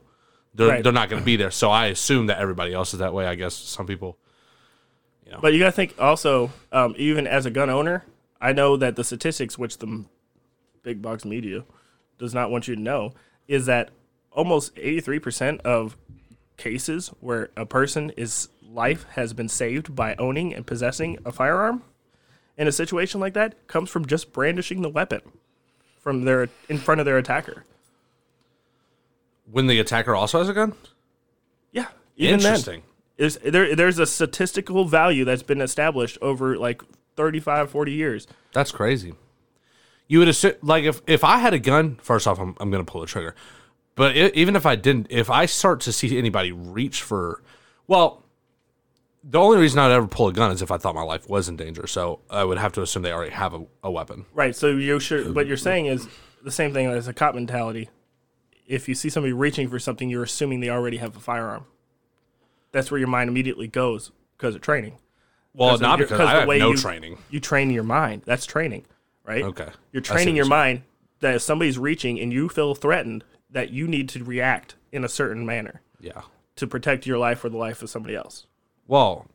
They're 0.56 0.68
Right. 0.68 0.84
they're 0.84 0.92
not 0.92 1.10
going 1.10 1.22
to 1.22 1.26
be 1.26 1.36
there. 1.36 1.52
So 1.52 1.70
I 1.70 1.88
assume 1.88 2.28
that 2.28 2.40
everybody 2.40 2.74
else 2.74 2.94
is 2.94 3.00
that 3.00 3.14
way. 3.14 3.28
I 3.28 3.36
guess 3.36 3.54
some 3.56 3.86
people. 3.86 4.18
You 5.26 5.34
know. 5.34 5.40
But 5.42 5.54
you 5.54 5.60
got 5.60 5.68
to 5.68 5.72
think 5.72 5.94
also, 6.00 6.52
um, 6.72 6.96
even 6.98 7.28
as 7.28 7.46
a 7.46 7.52
gun 7.52 7.70
owner, 7.70 8.04
I 8.42 8.54
know 8.54 8.78
that 8.78 8.96
the 8.96 9.04
statistics, 9.04 9.58
which 9.58 9.78
the 9.78 10.06
big 10.84 11.02
box 11.02 11.26
media 11.26 11.66
does 12.18 12.34
not 12.34 12.52
want 12.52 12.68
you 12.68 12.76
to 12.76 12.82
know, 12.82 13.14
is 13.48 13.66
that 13.66 13.90
almost 14.32 14.76
83% 14.76 15.62
of 15.62 15.98
cases 16.58 17.10
where 17.20 17.50
a 17.58 17.66
person 17.66 18.12
is 18.12 18.50
life 18.62 19.06
has 19.12 19.34
been 19.34 19.50
saved 19.50 19.96
by 19.96 20.16
owning 20.16 20.54
and 20.54 20.68
possessing 20.68 21.18
a 21.26 21.32
firearm 21.32 21.82
in 22.58 22.68
a 22.68 22.72
situation 22.72 23.20
like 23.20 23.34
that 23.34 23.68
comes 23.68 23.90
from 23.90 24.06
just 24.06 24.32
brandishing 24.32 24.82
the 24.82 24.90
weapon 24.90 25.22
from 26.00 26.26
their 26.26 26.50
in 26.68 26.78
front 26.78 27.00
of 27.00 27.06
their 27.06 27.18
attacker. 27.18 27.66
When 29.50 29.68
the 29.68 29.80
attacker 29.80 30.16
also 30.16 30.40
has 30.40 30.50
a 30.50 30.54
gun. 30.54 30.74
Yeah, 31.72 31.88
even 32.18 32.40
then. 32.40 32.56
Interesting. 32.56 32.84
There's 33.18 33.38
there 33.38 33.76
there's 33.76 33.98
a 33.98 34.06
statistical 34.06 34.86
value 34.86 35.26
that's 35.26 35.44
been 35.44 35.62
established 35.62 36.18
over 36.22 36.58
like 36.58 36.82
35 37.20 37.70
40 37.70 37.92
years. 37.92 38.28
That's 38.54 38.72
crazy. 38.72 39.14
You 40.08 40.20
would 40.20 40.30
assume, 40.30 40.54
like, 40.62 40.86
if, 40.86 41.02
if 41.06 41.26
I 41.26 41.40
had 41.40 41.54
a 41.54 41.60
gun, 41.60 42.00
first 42.02 42.28
off, 42.28 42.40
I'm, 42.40 42.56
I'm 42.62 42.72
going 42.72 42.84
to 42.84 42.90
pull 42.90 43.02
the 43.02 43.08
trigger. 43.08 43.36
But 43.96 44.16
i 44.16 44.32
even 44.34 44.56
if 44.56 44.66
I 44.66 44.78
didn't, 44.78 45.08
if 45.10 45.30
I 45.30 45.46
start 45.46 45.82
to 45.82 45.92
see 45.92 46.18
anybody 46.18 46.54
reach 46.54 47.02
for, 47.02 47.44
well, 47.88 48.24
the 49.22 49.38
only 49.38 49.58
reason 49.58 49.80
I'd 49.80 49.92
ever 49.92 50.08
pull 50.08 50.30
a 50.30 50.34
gun 50.34 50.54
is 50.54 50.62
if 50.62 50.72
I 50.72 50.78
thought 50.78 50.96
my 50.96 51.02
life 51.04 51.30
was 51.30 51.50
in 51.50 51.58
danger. 51.58 51.88
So 51.88 52.22
I 52.30 52.46
would 52.46 52.58
have 52.58 52.72
to 52.74 52.82
assume 52.82 53.04
they 53.04 53.12
already 53.12 53.34
have 53.34 53.54
a, 53.54 53.66
a 53.84 53.92
weapon. 53.92 54.26
Right. 54.34 54.56
So 54.56 54.68
you 54.68 55.02
should 55.02 55.36
what 55.36 55.46
you're 55.46 55.58
saying 55.58 55.88
is 55.88 56.08
the 56.42 56.52
same 56.52 56.72
thing 56.72 56.88
as 56.88 57.10
a 57.10 57.14
cop 57.14 57.36
mentality. 57.36 57.90
If 58.66 58.88
you 58.88 58.96
see 58.96 59.10
somebody 59.10 59.34
reaching 59.34 59.68
for 59.68 59.78
something, 59.78 60.10
you're 60.10 60.24
assuming 60.24 60.62
they 60.62 60.70
already 60.70 60.98
have 60.98 61.18
a 61.18 61.20
firearm. 61.20 61.66
That's 62.72 62.90
where 62.90 62.98
your 63.00 63.10
mind 63.10 63.30
immediately 63.30 63.68
goes 63.68 64.12
because 64.38 64.56
of 64.56 64.62
training. 64.62 65.00
Well, 65.54 65.78
not 65.80 66.00
because 66.00 66.20
I 66.20 66.32
have 66.40 66.48
no 66.48 66.72
you- 66.72 66.78
training. 66.78 67.18
You 67.30 67.40
train 67.40 67.70
your 67.72 67.84
mind. 67.84 68.22
That's 68.26 68.46
training, 68.46 68.86
right? 69.26 69.44
Okay. 69.44 69.70
You're 69.92 70.02
training 70.02 70.36
your 70.36 70.46
mind 70.46 70.84
that 71.20 71.36
if 71.36 71.42
somebody's 71.42 71.78
reaching 71.78 72.20
and 72.20 72.32
you 72.32 72.48
feel 72.50 72.76
threatened, 72.76 73.24
that 73.50 73.72
you 73.72 73.88
need 73.88 74.08
to 74.10 74.24
react 74.24 74.76
in 74.92 75.04
a 75.04 75.10
certain 75.10 75.46
manner 75.46 75.82
Yeah. 76.00 76.22
to 76.56 76.68
protect 76.68 77.06
your 77.08 77.18
life 77.18 77.44
or 77.44 77.50
the 77.50 77.58
life 77.58 77.82
of 77.82 77.90
somebody 77.90 78.16
else. 78.16 78.46
Well, 78.88 79.28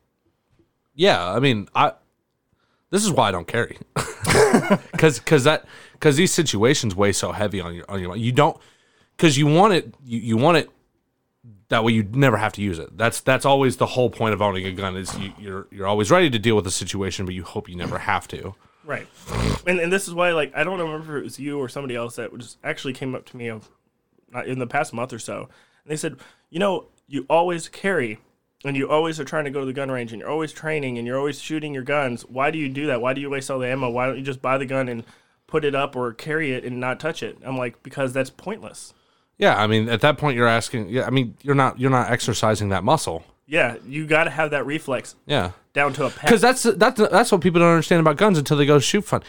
yeah. 0.95 1.31
I 1.31 1.39
mean, 1.39 1.67
I. 1.75 1.93
This 2.91 3.03
is 3.03 3.11
why 3.11 3.27
I 3.27 3.31
don't 3.31 3.47
carry, 3.47 3.77
because 4.91 5.19
because 5.19 5.43
that 5.43 5.65
because 5.93 6.15
these 6.15 6.31
situations 6.31 6.95
weigh 6.95 7.11
so 7.11 7.31
heavy 7.33 7.59
on 7.59 7.73
your 7.75 7.83
on 7.89 7.99
your 7.99 8.09
mind. 8.09 8.21
You 8.21 8.31
don't 8.31 8.57
because 9.17 9.37
you 9.37 9.47
want 9.47 9.73
it 9.73 9.93
you, 10.05 10.19
you 10.19 10.37
want 10.37 10.57
it 10.57 10.69
that 11.69 11.83
way 11.83 11.91
you 11.91 12.03
never 12.03 12.37
have 12.37 12.53
to 12.53 12.61
use 12.61 12.79
it. 12.79 12.97
That's 12.97 13.21
that's 13.21 13.45
always 13.45 13.77
the 13.77 13.85
whole 13.85 14.09
point 14.09 14.33
of 14.33 14.41
owning 14.41 14.65
a 14.65 14.71
gun 14.71 14.95
is 14.95 15.17
you, 15.17 15.33
you're 15.39 15.67
you're 15.71 15.87
always 15.87 16.11
ready 16.11 16.29
to 16.29 16.39
deal 16.39 16.55
with 16.55 16.67
a 16.67 16.71
situation, 16.71 17.25
but 17.25 17.33
you 17.33 17.43
hope 17.43 17.67
you 17.67 17.75
never 17.75 17.97
have 17.97 18.27
to. 18.29 18.55
Right. 18.83 19.07
And 19.65 19.79
and 19.79 19.91
this 19.91 20.07
is 20.07 20.13
why 20.13 20.31
like 20.31 20.55
I 20.55 20.63
don't 20.63 20.79
remember 20.79 21.17
if 21.17 21.21
it 21.21 21.23
was 21.23 21.39
you 21.39 21.59
or 21.59 21.67
somebody 21.67 21.95
else 21.95 22.17
that 22.17 22.35
just 22.37 22.57
actually 22.63 22.93
came 22.93 23.15
up 23.15 23.25
to 23.25 23.37
me 23.37 23.47
of 23.47 23.69
uh, 24.33 24.43
in 24.43 24.59
the 24.59 24.67
past 24.67 24.93
month 24.93 25.11
or 25.11 25.19
so. 25.19 25.49
And 25.83 25.91
they 25.91 25.95
said, 25.95 26.17
"You 26.51 26.59
know, 26.59 26.87
you 27.07 27.25
always 27.29 27.67
carry 27.67 28.19
and 28.63 28.77
you 28.77 28.89
always 28.89 29.19
are 29.19 29.25
trying 29.25 29.45
to 29.45 29.51
go 29.51 29.61
to 29.61 29.65
the 29.65 29.73
gun 29.73 29.89
range 29.89 30.11
and 30.11 30.19
you're 30.19 30.29
always 30.29 30.51
training 30.51 30.97
and 30.97 31.07
you're 31.07 31.17
always 31.17 31.39
shooting 31.41 31.73
your 31.73 31.83
guns. 31.83 32.23
Why 32.23 32.51
do 32.51 32.59
you 32.59 32.69
do 32.69 32.87
that? 32.87 33.01
Why 33.01 33.13
do 33.13 33.21
you 33.21 33.29
waste 33.29 33.49
all 33.49 33.59
the 33.59 33.67
ammo? 33.67 33.89
Why 33.89 34.05
don't 34.05 34.17
you 34.17 34.23
just 34.23 34.41
buy 34.41 34.57
the 34.57 34.65
gun 34.65 34.87
and 34.87 35.03
put 35.47 35.65
it 35.65 35.73
up 35.73 35.95
or 35.95 36.13
carry 36.13 36.51
it 36.51 36.63
and 36.63 36.79
not 36.79 36.99
touch 36.99 37.23
it?" 37.23 37.39
I'm 37.43 37.57
like, 37.57 37.81
"Because 37.81 38.13
that's 38.13 38.29
pointless." 38.29 38.93
Yeah, 39.37 39.55
I 39.61 39.67
mean, 39.67 39.89
at 39.89 40.01
that 40.01 40.17
point, 40.17 40.37
you're 40.37 40.47
asking. 40.47 40.89
Yeah, 40.89 41.05
I 41.05 41.09
mean, 41.09 41.35
you're 41.41 41.55
not 41.55 41.79
you're 41.79 41.91
not 41.91 42.09
exercising 42.11 42.69
that 42.69 42.83
muscle. 42.83 43.23
Yeah, 43.47 43.75
you 43.85 44.07
got 44.07 44.23
to 44.23 44.31
have 44.31 44.49
that 44.51 44.65
reflex 44.65 45.15
Yeah, 45.27 45.51
down 45.73 45.93
to 45.93 46.05
a 46.05 46.09
because 46.09 46.41
that's 46.41 46.63
that's 46.63 46.99
that's 46.99 47.31
what 47.31 47.41
people 47.41 47.59
don't 47.59 47.69
understand 47.69 47.99
about 47.99 48.17
guns 48.17 48.37
until 48.37 48.57
they 48.57 48.65
go 48.65 48.79
shoot 48.79 49.03
fun. 49.05 49.21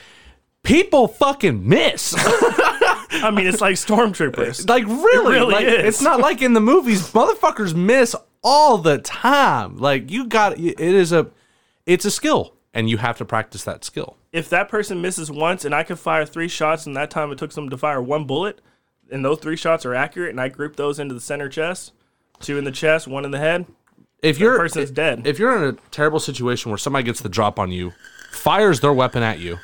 People 0.63 1.07
fucking 1.07 1.69
miss. 1.69 2.15
I 2.19 3.31
mean, 3.35 3.47
it's 3.47 3.61
like 3.61 3.75
stormtroopers. 3.77 4.69
like 4.69 4.85
really, 4.87 5.35
really 5.35 5.53
like, 5.53 5.67
is. 5.67 5.85
it's 5.85 6.03
not 6.03 6.21
like 6.21 6.43
in 6.43 6.55
the 6.55 6.61
movies. 6.61 7.11
Motherfuckers 7.13 7.75
miss 7.75 8.17
all 8.43 8.79
the 8.79 8.99
time. 8.99 9.77
Like 9.77 10.11
you 10.11 10.27
got 10.27 10.59
it 10.59 10.81
is 10.81 11.13
a 11.13 11.29
it's 11.85 12.05
a 12.05 12.11
skill, 12.11 12.55
and 12.75 12.89
you 12.91 12.97
have 12.99 13.17
to 13.19 13.25
practice 13.25 13.65
that 13.65 13.85
skill. 13.85 14.17
if 14.33 14.49
that 14.49 14.69
person 14.69 15.01
misses 15.01 15.31
once 15.31 15.65
and 15.65 15.75
I 15.75 15.83
can 15.83 15.97
fire 15.97 16.27
three 16.27 16.49
shots 16.49 16.87
and 16.87 16.97
that 16.97 17.11
time 17.11 17.31
it 17.33 17.39
took 17.39 17.53
them 17.53 17.71
to 17.71 17.77
fire 17.77 18.03
one 18.03 18.25
bullet, 18.25 18.61
and 19.11 19.25
those 19.25 19.39
three 19.39 19.57
shots 19.57 19.85
are 19.87 19.95
accurate, 19.95 20.31
and 20.31 20.41
I 20.41 20.49
group 20.49 20.77
those 20.77 20.99
into 20.99 21.15
the 21.15 21.21
center 21.21 21.49
chest, 21.49 21.93
two 22.41 22.59
in 22.59 22.65
the 22.65 22.73
chest, 22.73 23.07
one 23.07 23.25
in 23.25 23.31
the 23.31 23.39
head, 23.39 23.67
If 24.23 24.39
you're 24.39 24.57
person's 24.59 24.91
dead. 24.91 25.27
if 25.27 25.39
you're 25.39 25.57
in 25.57 25.75
a 25.75 25.79
terrible 25.91 26.21
situation 26.21 26.71
where 26.71 26.79
somebody 26.79 27.05
gets 27.05 27.21
the 27.21 27.29
drop 27.29 27.59
on 27.59 27.71
you, 27.71 27.93
fires 28.31 28.81
their 28.81 28.93
weapon 28.93 29.23
at 29.23 29.39
you, 29.39 29.59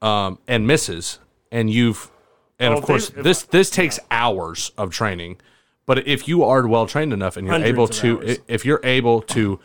um, 0.00 0.38
and 0.48 0.66
misses, 0.66 1.18
and 1.50 1.70
you've, 1.70 2.10
and 2.58 2.74
Oh, 2.74 2.78
of 2.78 2.84
course 2.84 3.08
they- 3.10 3.22
this 3.22 3.42
this 3.44 3.70
takes 3.70 3.98
hours 4.10 4.72
of 4.76 4.90
training, 4.90 5.36
but 5.86 6.06
if 6.06 6.26
you 6.28 6.42
are 6.44 6.66
well 6.66 6.86
trained 6.86 7.12
enough 7.12 7.36
and 7.36 7.46
you're 7.46 7.56
able 7.56 7.88
to, 7.88 8.18
hours. 8.18 8.38
if 8.48 8.64
you're 8.64 8.80
able 8.84 9.20
to, 9.22 9.60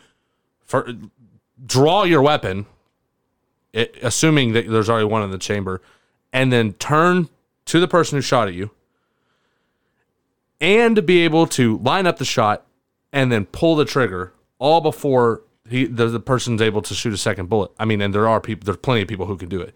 for, 0.64 0.88
draw 1.64 2.04
your 2.04 2.22
weapon, 2.22 2.66
it, 3.72 3.96
assuming 4.02 4.52
that 4.52 4.68
there's 4.70 4.88
already 4.88 5.06
one 5.06 5.22
in 5.22 5.30
the 5.30 5.38
chamber, 5.38 5.80
and 6.32 6.52
then 6.52 6.72
turn 6.74 7.28
to 7.68 7.80
the 7.80 7.88
person 7.88 8.16
who 8.18 8.22
shot 8.22 8.48
at 8.48 8.54
you, 8.54 8.70
and 10.60 10.96
to 10.96 11.02
be 11.02 11.20
able 11.20 11.46
to 11.46 11.78
line 11.78 12.06
up 12.06 12.18
the 12.18 12.24
shot 12.24 12.66
and 13.12 13.30
then 13.30 13.46
pull 13.46 13.76
the 13.76 13.84
trigger 13.84 14.32
all 14.58 14.80
before 14.80 15.42
he 15.68 15.84
the, 15.84 16.06
the 16.06 16.20
person's 16.20 16.60
able 16.60 16.82
to 16.82 16.94
shoot 16.94 17.12
a 17.12 17.18
second 17.18 17.48
bullet. 17.48 17.70
I 17.78 17.84
mean, 17.84 18.00
and 18.00 18.14
there 18.14 18.28
are 18.28 18.40
people, 18.40 18.64
there's 18.64 18.78
plenty 18.78 19.02
of 19.02 19.08
people 19.08 19.26
who 19.26 19.36
can 19.36 19.48
do 19.48 19.60
it. 19.60 19.74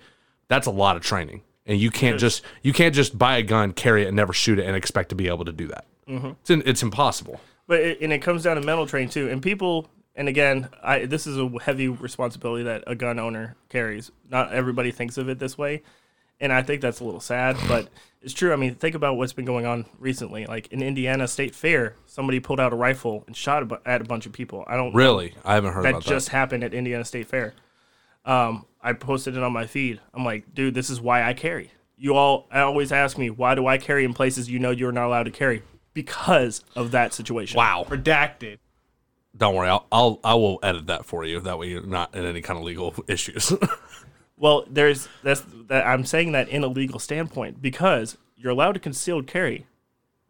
That's 0.49 0.67
a 0.67 0.71
lot 0.71 0.97
of 0.97 1.03
training, 1.03 1.43
and 1.67 1.79
you 1.79 1.91
can't 1.91 2.19
just 2.19 2.43
you 2.63 2.73
can't 2.73 2.95
just 2.95 3.17
buy 3.17 3.37
a 3.37 3.43
gun, 3.43 3.73
carry 3.73 4.05
it, 4.05 4.09
and 4.09 4.17
never 4.17 4.33
shoot 4.33 4.59
it, 4.59 4.67
and 4.67 4.77
expect 4.77 5.11
to 5.11 5.15
be 5.15 5.29
able 5.29 5.45
to 5.45 5.53
do 5.53 5.69
that. 5.69 5.87
Mm-hmm. 6.09 6.31
It's 6.41 6.51
in, 6.51 6.63
it's 6.67 6.83
impossible. 6.83 7.41
But 7.67 7.81
it, 7.81 8.01
and 8.01 8.13
it 8.13 8.19
comes 8.19 8.43
down 8.43 8.57
to 8.57 8.63
mental 8.63 8.87
training 8.87 9.11
too. 9.11 9.29
And 9.29 9.43
people, 9.43 9.89
and 10.17 10.29
again, 10.29 10.69
I 10.83 11.05
this 11.05 11.27
is 11.27 11.39
a 11.39 11.49
heavy 11.63 11.89
responsibility 11.89 12.65
that 12.65 12.85
a 12.87 12.95
gun 12.95 13.19
owner 13.19 13.57
carries. 13.69 14.11
Not 14.31 14.53
everybody 14.53 14.91
thinks 14.91 15.17
of 15.19 15.29
it 15.29 15.39
this 15.39 15.57
way, 15.57 15.83
and 16.43 16.53
I 16.53 16.61
think 16.61 16.83
that's 16.83 17.01
a 17.01 17.05
little 17.05 17.21
sad, 17.21 17.57
but 17.67 17.89
it's 18.21 18.35
true. 18.35 18.53
I 18.53 18.57
mean, 18.57 18.75
think 18.75 18.95
about 18.95 19.17
what's 19.17 19.33
been 19.33 19.47
going 19.47 19.65
on 19.65 19.87
recently. 19.99 20.45
Like 20.45 20.67
in 20.73 20.83
Indiana 20.83 21.27
State 21.27 21.55
Fair, 21.55 21.95
somebody 22.05 22.41
pulled 22.41 22.61
out 22.61 22.73
a 22.75 22.77
rifle 22.77 23.25
and 23.27 23.35
shot 23.35 23.63
a 23.63 23.67
bu- 23.67 23.77
at 23.87 24.03
a 24.03 24.05
bunch 24.05 24.27
of 24.27 24.33
people. 24.33 24.65
I 24.67 24.77
don't 24.77 24.95
Really, 24.95 25.35
I 25.45 25.55
haven't 25.55 25.73
heard 25.73 25.85
that 25.85 25.91
about 25.91 26.05
just 26.05 26.27
that. 26.27 26.33
happened 26.33 26.65
at 26.65 26.75
Indiana 26.75 27.05
State 27.07 27.29
Fair. 27.29 27.55
Um, 28.27 28.67
I 28.83 28.93
posted 28.93 29.37
it 29.37 29.43
on 29.43 29.53
my 29.53 29.67
feed. 29.67 30.01
I'm 30.13 30.25
like, 30.25 30.53
dude, 30.55 30.75
this 30.75 30.91
is 30.91 31.01
why 31.01 31.23
I 31.23 31.33
carry. 31.33 31.71
You 31.97 32.15
all 32.15 32.49
I 32.51 32.61
always 32.61 32.93
ask 32.93 33.17
me, 33.17 33.31
why 33.31 33.55
do 33.55 33.67
I 33.67 33.79
carry 33.79 34.05
in 34.05 34.13
places 34.13 34.51
you 34.51 34.59
know 34.59 34.71
you're 34.71 34.93
not 34.93 35.07
allowed 35.07 35.25
to 35.25 35.31
carry? 35.31 35.63
Because 35.95 36.65
of 36.75 36.91
that 36.91 37.15
situation. 37.15 37.57
Wow. 37.57 37.87
Redacted. 37.89 38.59
Don't 39.37 39.55
worry, 39.55 39.69
I'll, 39.69 39.87
I'll 39.91 40.21
I 40.25 40.35
will 40.35 40.59
edit 40.63 40.89
that 40.89 41.07
for 41.07 41.25
you. 41.25 41.41
That 41.41 41.59
way 41.59 41.69
you're 41.69 41.87
not 41.87 42.15
in 42.15 42.25
any 42.25 42.43
kind 42.43 42.59
of 42.59 42.65
legal 42.65 42.95
issues. 43.09 43.53
Well, 44.43 44.65
there's 44.69 45.09
that's 45.23 45.45
that 45.69 45.87
I'm 45.87 46.05
saying 46.05 46.33
that 46.33 46.49
in 46.49 46.65
a 46.65 46.67
legal 46.67 46.99
standpoint 46.99 47.63
because 47.63 48.19
you're 48.37 48.51
allowed 48.51 48.73
to 48.73 48.81
concealed 48.81 49.29
carry. 49.29 49.67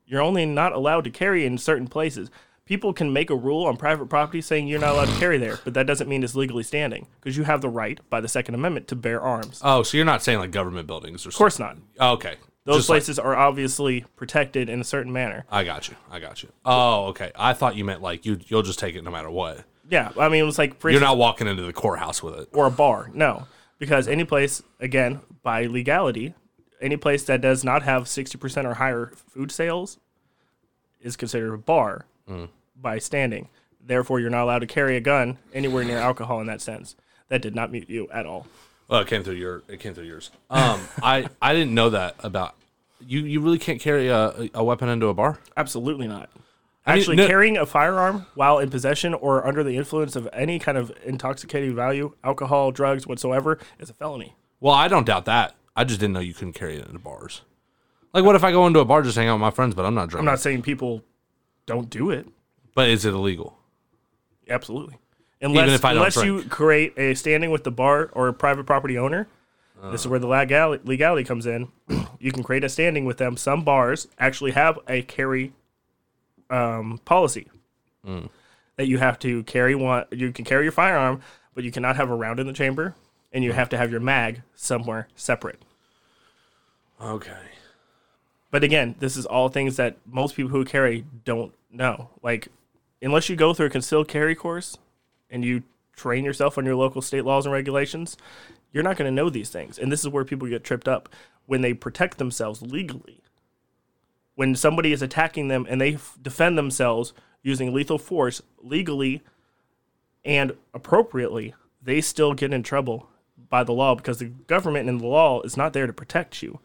You're 0.04 0.20
only 0.20 0.44
not 0.44 0.72
allowed 0.74 1.04
to 1.04 1.10
carry 1.10 1.46
in 1.46 1.56
certain 1.56 1.86
places. 1.88 2.30
People 2.66 2.92
can 2.92 3.10
make 3.14 3.30
a 3.30 3.34
rule 3.34 3.64
on 3.64 3.78
private 3.78 4.10
property 4.10 4.42
saying 4.42 4.68
you're 4.68 4.78
not 4.78 4.90
allowed 4.92 5.08
to 5.08 5.18
carry 5.18 5.38
there, 5.38 5.58
but 5.64 5.72
that 5.72 5.86
doesn't 5.86 6.10
mean 6.10 6.22
it's 6.22 6.34
legally 6.34 6.62
standing 6.62 7.06
because 7.20 7.38
you 7.38 7.44
have 7.44 7.62
the 7.62 7.70
right 7.70 8.00
by 8.10 8.20
the 8.20 8.28
Second 8.28 8.54
Amendment 8.54 8.86
to 8.88 8.96
bear 8.96 9.18
arms. 9.22 9.62
Oh, 9.64 9.82
so 9.82 9.96
you're 9.96 10.04
not 10.04 10.22
saying 10.22 10.38
like 10.40 10.50
government 10.50 10.86
buildings 10.86 11.24
or 11.24 11.30
Of 11.30 11.34
course 11.34 11.58
not. 11.58 11.78
Oh, 11.98 12.12
okay. 12.12 12.34
Those 12.64 12.76
Just 12.80 12.90
like- 12.90 12.96
places 12.96 13.18
are 13.18 13.34
obviously 13.34 14.04
protected 14.16 14.68
in 14.68 14.78
a 14.78 14.84
certain 14.84 15.12
manner. 15.12 15.46
I 15.50 15.64
got 15.64 15.88
you. 15.88 15.96
I 16.10 16.20
got 16.20 16.42
you. 16.42 16.50
Oh, 16.66 17.06
okay. 17.06 17.32
I 17.34 17.54
thought 17.54 17.76
you 17.76 17.86
meant 17.86 18.02
like 18.02 18.26
you 18.26 18.38
you'll 18.46 18.62
just 18.62 18.78
take 18.78 18.94
it 18.94 19.02
no 19.04 19.10
matter 19.10 19.30
what. 19.30 19.64
Yeah, 19.88 20.12
I 20.18 20.28
mean, 20.28 20.40
it 20.42 20.46
was 20.46 20.58
like 20.58 20.78
for 20.78 20.90
You're 20.90 20.96
instance- 21.00 21.08
not 21.12 21.16
walking 21.16 21.46
into 21.46 21.62
the 21.62 21.72
courthouse 21.72 22.22
with 22.22 22.34
it. 22.38 22.50
or 22.52 22.66
a 22.66 22.70
bar. 22.70 23.10
No, 23.14 23.46
because 23.82 24.06
any 24.06 24.22
place, 24.22 24.62
again, 24.78 25.20
by 25.42 25.64
legality, 25.64 26.34
any 26.80 26.96
place 26.96 27.24
that 27.24 27.40
does 27.40 27.64
not 27.64 27.82
have 27.82 28.04
60% 28.04 28.64
or 28.64 28.74
higher 28.74 29.10
food 29.16 29.50
sales 29.50 29.98
is 31.00 31.16
considered 31.16 31.52
a 31.52 31.58
bar 31.58 32.06
by 32.80 32.98
standing. 32.98 33.48
Therefore, 33.84 34.20
you're 34.20 34.30
not 34.30 34.44
allowed 34.44 34.60
to 34.60 34.68
carry 34.68 34.96
a 34.96 35.00
gun 35.00 35.36
anywhere 35.52 35.82
near 35.82 35.98
alcohol 35.98 36.40
in 36.40 36.46
that 36.46 36.60
sense. 36.60 36.94
That 37.26 37.42
did 37.42 37.56
not 37.56 37.72
mute 37.72 37.90
you 37.90 38.08
at 38.12 38.24
all. 38.24 38.46
Well, 38.86 39.00
it 39.00 39.08
came 39.08 39.24
through 39.24 39.34
your. 39.34 39.64
It 39.66 39.80
came 39.80 39.94
through 39.94 40.04
yours. 40.04 40.30
Um, 40.48 40.80
I 41.02 41.28
I 41.40 41.52
didn't 41.52 41.74
know 41.74 41.90
that 41.90 42.14
about 42.20 42.54
you. 43.00 43.18
You 43.22 43.40
really 43.40 43.58
can't 43.58 43.80
carry 43.80 44.06
a, 44.06 44.48
a 44.54 44.62
weapon 44.62 44.88
into 44.90 45.08
a 45.08 45.14
bar. 45.14 45.40
Absolutely 45.56 46.06
not. 46.06 46.30
I 46.84 46.92
mean, 46.94 47.00
Actually, 47.00 47.16
no- 47.16 47.26
carrying 47.28 47.56
a 47.56 47.66
firearm 47.66 48.26
while 48.34 48.58
in 48.58 48.68
possession 48.68 49.14
or 49.14 49.46
under 49.46 49.62
the 49.62 49.76
influence 49.76 50.16
of 50.16 50.28
any 50.32 50.58
kind 50.58 50.76
of 50.76 50.92
intoxicating 51.04 51.76
value, 51.76 52.14
alcohol, 52.24 52.72
drugs, 52.72 53.06
whatsoever, 53.06 53.58
is 53.78 53.88
a 53.88 53.94
felony. 53.94 54.34
Well, 54.60 54.74
I 54.74 54.88
don't 54.88 55.06
doubt 55.06 55.24
that. 55.26 55.54
I 55.76 55.84
just 55.84 56.00
didn't 56.00 56.14
know 56.14 56.20
you 56.20 56.34
couldn't 56.34 56.54
carry 56.54 56.76
it 56.76 56.86
into 56.86 56.98
bars. 56.98 57.42
Like, 58.12 58.24
what 58.24 58.34
if 58.34 58.44
I 58.44 58.50
go 58.50 58.66
into 58.66 58.80
a 58.80 58.84
bar 58.84 59.02
just 59.02 59.16
hang 59.16 59.28
out 59.28 59.34
with 59.34 59.40
my 59.40 59.50
friends, 59.50 59.74
but 59.74 59.86
I'm 59.86 59.94
not 59.94 60.08
drunk. 60.08 60.20
I'm 60.20 60.26
not 60.26 60.40
saying 60.40 60.62
people 60.62 61.02
don't 61.66 61.88
do 61.88 62.10
it. 62.10 62.26
but 62.74 62.88
is 62.88 63.04
it 63.04 63.14
illegal? 63.14 63.56
Absolutely. 64.48 64.98
Unless, 65.40 65.70
if 65.70 65.84
I 65.84 65.90
don't 65.90 65.98
unless 65.98 66.14
drink. 66.14 66.44
you 66.44 66.48
create 66.48 66.98
a 66.98 67.14
standing 67.14 67.50
with 67.50 67.64
the 67.64 67.70
bar 67.70 68.10
or 68.12 68.28
a 68.28 68.32
private 68.34 68.64
property 68.64 68.98
owner, 68.98 69.28
this 69.90 70.02
is 70.02 70.06
uh. 70.06 70.10
where 70.10 70.18
the 70.18 70.28
legality 70.28 71.24
comes 71.24 71.46
in. 71.46 71.68
you 72.20 72.32
can 72.32 72.42
create 72.42 72.64
a 72.64 72.68
standing 72.68 73.04
with 73.04 73.18
them. 73.18 73.36
Some 73.36 73.64
bars 73.64 74.08
actually 74.18 74.52
have 74.52 74.78
a 74.86 75.02
carry 75.02 75.52
um, 76.52 76.98
policy 77.04 77.48
that 78.76 78.86
you 78.86 78.98
have 78.98 79.18
to 79.20 79.42
carry 79.44 79.74
one. 79.74 80.04
You 80.12 80.32
can 80.32 80.44
carry 80.44 80.64
your 80.64 80.72
firearm, 80.72 81.20
but 81.54 81.64
you 81.64 81.72
cannot 81.72 81.96
have 81.96 82.10
a 82.10 82.14
round 82.14 82.38
in 82.38 82.46
the 82.46 82.52
chamber, 82.52 82.94
and 83.32 83.42
you 83.42 83.52
have 83.52 83.68
to 83.70 83.78
have 83.78 83.90
your 83.90 84.00
mag 84.00 84.42
somewhere 84.54 85.08
separate. 85.16 85.62
Okay. 87.00 87.32
But 88.50 88.62
again, 88.62 88.94
this 88.98 89.16
is 89.16 89.24
all 89.24 89.48
things 89.48 89.76
that 89.76 89.96
most 90.06 90.36
people 90.36 90.50
who 90.50 90.64
carry 90.64 91.06
don't 91.24 91.54
know. 91.72 92.10
Like, 92.22 92.48
unless 93.00 93.28
you 93.28 93.34
go 93.36 93.54
through 93.54 93.66
a 93.66 93.70
concealed 93.70 94.08
carry 94.08 94.34
course 94.34 94.76
and 95.30 95.44
you 95.44 95.62
train 95.96 96.24
yourself 96.24 96.58
on 96.58 96.66
your 96.66 96.76
local 96.76 97.00
state 97.00 97.24
laws 97.24 97.46
and 97.46 97.52
regulations, 97.52 98.16
you're 98.72 98.82
not 98.82 98.96
going 98.96 99.10
to 99.10 99.14
know 99.14 99.30
these 99.30 99.48
things. 99.48 99.78
And 99.78 99.90
this 99.90 100.00
is 100.00 100.08
where 100.08 100.24
people 100.24 100.48
get 100.48 100.64
tripped 100.64 100.86
up 100.86 101.08
when 101.46 101.62
they 101.62 101.72
protect 101.72 102.18
themselves 102.18 102.60
legally. 102.62 103.20
When 104.34 104.54
somebody 104.54 104.92
is 104.92 105.02
attacking 105.02 105.48
them 105.48 105.66
and 105.68 105.80
they 105.80 105.94
f- 105.94 106.18
defend 106.20 106.56
themselves 106.56 107.12
using 107.42 107.74
lethal 107.74 107.98
force 107.98 108.40
legally 108.62 109.22
and 110.24 110.52
appropriately, 110.72 111.54
they 111.82 112.00
still 112.00 112.32
get 112.32 112.52
in 112.52 112.62
trouble 112.62 113.08
by 113.48 113.64
the 113.64 113.72
law 113.72 113.94
because 113.94 114.18
the 114.18 114.26
government 114.26 114.88
and 114.88 115.00
the 115.00 115.06
law 115.06 115.42
is 115.42 115.56
not 115.56 115.72
there 115.72 115.86
to 115.86 115.92
protect 115.92 116.42
you. 116.42 116.60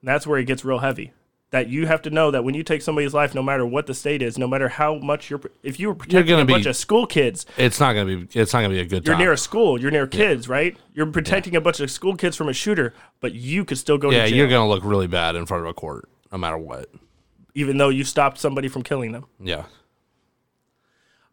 And 0.00 0.08
that's 0.08 0.26
where 0.26 0.38
it 0.38 0.44
gets 0.44 0.64
real 0.64 0.78
heavy. 0.78 1.12
That 1.50 1.68
you 1.68 1.86
have 1.86 2.02
to 2.02 2.10
know 2.10 2.30
that 2.32 2.44
when 2.44 2.54
you 2.54 2.62
take 2.62 2.82
somebody's 2.82 3.14
life, 3.14 3.34
no 3.34 3.42
matter 3.42 3.64
what 3.64 3.86
the 3.86 3.94
state 3.94 4.20
is, 4.20 4.36
no 4.36 4.48
matter 4.48 4.68
how 4.68 4.96
much 4.96 5.30
you're, 5.30 5.40
if 5.62 5.78
you 5.80 5.88
were 5.88 5.94
protecting 5.94 6.38
a 6.40 6.44
bunch 6.44 6.66
of 6.66 6.76
school 6.76 7.06
kids, 7.06 7.46
It's 7.56 7.80
not 7.80 7.94
gonna 7.94 8.16
be. 8.16 8.28
It's 8.38 8.52
not 8.52 8.62
gonna 8.62 8.74
be 8.74 8.80
a 8.80 8.84
good 8.84 9.06
you're 9.06 9.14
time. 9.14 9.22
near 9.22 9.32
a 9.32 9.38
school, 9.38 9.80
you're 9.80 9.92
near 9.92 10.08
kids, 10.08 10.48
right? 10.48 10.76
You're 10.92 11.06
protecting 11.06 11.54
a 11.54 11.60
bunch 11.60 11.80
of 11.80 11.90
school 11.90 12.16
kids 12.16 12.36
from 12.36 12.48
a 12.48 12.52
shooter, 12.52 12.94
but 13.20 13.32
you 13.32 13.64
could 13.64 13.78
still 13.78 13.96
go 13.96 14.10
yeah, 14.10 14.24
to 14.24 14.28
jail, 14.28 14.38
you're 14.38 14.48
gonna 14.48 14.68
look 14.68 14.84
really 14.84 15.06
bad 15.06 15.36
in 15.36 15.46
front 15.46 15.62
of 15.62 15.70
a 15.70 15.74
court, 15.74 16.08
no 16.32 16.38
matter 16.38 16.58
what. 16.58 16.90
even 17.54 17.78
though 17.78 17.88
you 17.88 18.04
stopped 18.04 18.38
somebody 18.38 18.68
from 18.68 18.82
killing 18.82 19.12
them. 19.12 19.24
Yeah. 19.40 19.64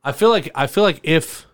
I 0.04 0.12
feel 0.12 0.30
like 0.30 0.50
I 0.56 0.68
feel 0.68 0.84
like 0.84 1.00
if 1.04 1.46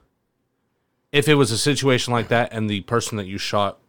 if 1.11 1.27
it 1.27 1.35
was 1.35 1.51
a 1.51 1.57
situation 1.57 2.13
like 2.13 2.27
that 2.27 2.49
and 2.51 2.69
the 2.69 2.81
person 2.81 3.17
that 3.17 3.25
you 3.25 3.37
shot 3.37 3.79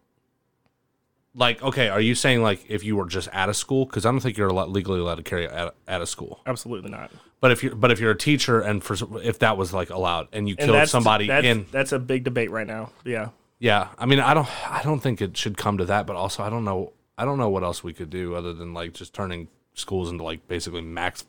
like 1.35 1.63
okay, 1.63 1.89
are 1.89 2.01
you 2.01 2.15
saying 2.15 2.43
like 2.43 2.65
if 2.69 2.83
you 2.83 2.97
were 2.97 3.07
just 3.07 3.29
at 3.33 3.49
a 3.49 3.55
school 3.55 3.87
cuz 3.87 4.05
I 4.05 4.11
don't 4.11 4.21
think 4.21 4.37
you're 4.37 4.49
allowed, 4.49 4.71
legally 4.71 5.01
allowed 5.01 5.17
to 5.17 5.23
carry 5.23 5.47
at, 5.49 5.75
at 5.87 6.01
a 6.01 6.07
school. 6.07 6.41
Absolutely 6.47 6.91
not. 6.91 7.11
But 7.41 7.53
if 7.53 7.63
you're 7.63 7.75
but 7.75 7.91
if 7.91 8.01
you're 8.01 8.11
a 8.11 8.19
teacher 8.19 8.61
and 8.61 8.83
for 8.83 8.97
if 9.23 9.39
that 9.41 9.57
was 9.57 9.73
like 9.73 9.91
allowed 9.91 10.29
and 10.33 10.49
you 10.49 10.57
And 10.59 10.67
killed 10.67 10.77
that's, 10.77 10.91
somebody 10.91 11.27
that's, 11.27 11.47
in 11.47 11.67
that's 11.71 11.93
a 11.93 11.99
big 11.99 12.25
debate 12.25 12.51
right 12.51 12.67
now. 12.67 12.91
Yeah. 13.05 13.29
yeah, 13.59 13.89
I 13.99 14.07
mean 14.07 14.21
I 14.21 14.35
don't 14.35 14.49
I 14.71 14.83
don't 14.83 15.01
think 15.01 15.21
it 15.23 15.37
should 15.37 15.57
come 15.57 15.79
to 15.79 15.85
that, 15.87 16.07
but 16.07 16.17
also 16.17 16.43
I 16.43 16.51
don't 16.51 16.65
know 16.65 16.93
I 17.21 17.27
don't 17.27 17.37
know 17.37 17.51
what 17.51 17.63
else 17.63 17.85
we 17.85 17.93
could 17.93 18.09
do 18.09 18.35
other 18.35 18.55
than 18.55 18.73
like 18.73 18.95
just 18.95 19.13
turning 19.13 19.49
schools 19.75 20.11
into 20.11 20.25
like 20.25 20.49
basically 20.49 20.81
max 20.81 21.27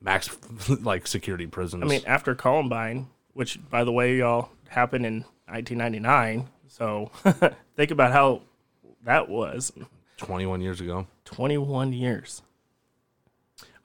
max 0.00 0.34
like 0.80 1.06
security 1.06 1.46
prisons. 1.46 1.82
I 1.82 1.86
mean, 1.86 2.00
after 2.06 2.34
Columbine, 2.34 3.08
which 3.34 3.58
by 3.68 3.84
the 3.84 3.92
way, 3.92 4.16
y'all 4.16 4.48
happened 4.68 5.04
in 5.04 5.26
1999. 5.48 6.48
So 6.66 7.10
think 7.76 7.90
about 7.90 8.12
how 8.12 8.40
that 9.04 9.28
was 9.28 9.70
21 10.16 10.62
years 10.62 10.80
ago. 10.80 11.06
21 11.26 11.92
years. 11.92 12.40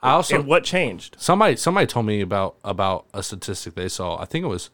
I 0.01 0.11
also 0.11 0.37
and 0.37 0.47
what 0.47 0.63
changed? 0.63 1.17
somebody 1.19 1.57
somebody 1.57 1.87
told 1.87 2.05
me 2.05 2.21
about 2.21 2.55
about 2.63 3.05
a 3.13 3.21
statistic 3.21 3.75
they 3.75 3.89
saw. 3.89 4.17
I 4.17 4.23
think 4.23 4.45
it 4.45 4.47
was, 4.47 4.69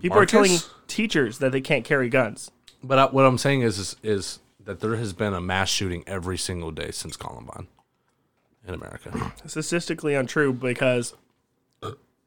People 0.00 0.18
are 0.18 0.26
telling 0.26 0.58
teachers 0.88 1.38
that 1.38 1.52
they 1.52 1.60
can't 1.60 1.84
carry 1.84 2.08
guns. 2.08 2.50
but 2.82 2.98
I, 2.98 3.04
what 3.04 3.24
I'm 3.24 3.38
saying 3.38 3.60
is, 3.60 3.78
is 3.78 3.96
is 4.02 4.38
that 4.64 4.80
there 4.80 4.96
has 4.96 5.12
been 5.12 5.34
a 5.34 5.40
mass 5.40 5.68
shooting 5.68 6.04
every 6.06 6.38
single 6.38 6.70
day 6.70 6.90
since 6.90 7.16
Columbine 7.16 7.66
in 8.66 8.74
America. 8.74 9.32
Statistically 9.46 10.14
untrue 10.14 10.52
because 10.52 11.14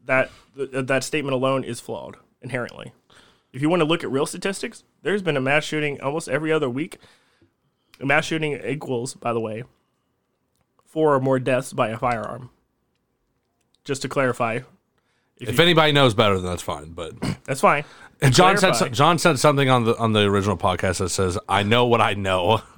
that 0.06 0.32
th- 0.56 0.70
that 0.72 1.04
statement 1.04 1.34
alone 1.34 1.64
is 1.64 1.80
flawed 1.80 2.18
inherently. 2.42 2.94
If 3.54 3.62
you 3.62 3.70
want 3.70 3.82
to 3.82 3.86
look 3.86 4.04
at 4.04 4.12
real 4.12 4.26
statistics, 4.26 4.84
there's 5.02 5.22
been 5.22 5.38
a 5.38 5.42
mass 5.42 5.64
shooting 5.64 6.02
almost 6.02 6.28
every 6.28 6.52
other 6.52 6.70
week. 6.70 6.98
A 8.02 8.06
mass 8.06 8.26
shooting 8.26 8.60
equals, 8.66 9.14
by 9.14 9.32
the 9.32 9.40
way, 9.40 9.64
four 10.86 11.16
or 11.16 11.22
more 11.22 11.40
deaths 11.40 11.72
by 11.72 11.90
a 11.90 11.98
firearm. 11.98 12.50
Just 13.86 14.02
to 14.02 14.10
clarify, 14.10 14.60
if 15.38 15.60
anybody 15.60 15.92
knows 15.92 16.14
better, 16.14 16.36
then 16.36 16.46
that's 16.46 16.62
fine. 16.62 16.92
But 16.92 17.14
that's 17.44 17.62
fine. 17.62 17.84
And 18.22 18.34
John 18.34 18.58
said 18.58 18.74
clarify. 18.74 18.86
so- 18.86 18.90
John 18.90 19.18
said 19.20 19.40
something 19.40 19.70
on 19.70 19.84
the 19.86 19.98
on 19.98 20.14
the 20.14 20.22
original 20.22 20.58
podcast 20.58 21.00
that 21.00 21.10
says, 21.10 21.38
"I 21.50 21.64
know 21.64 21.86
what 21.86 22.02
I 22.02 22.14
know." 22.14 22.62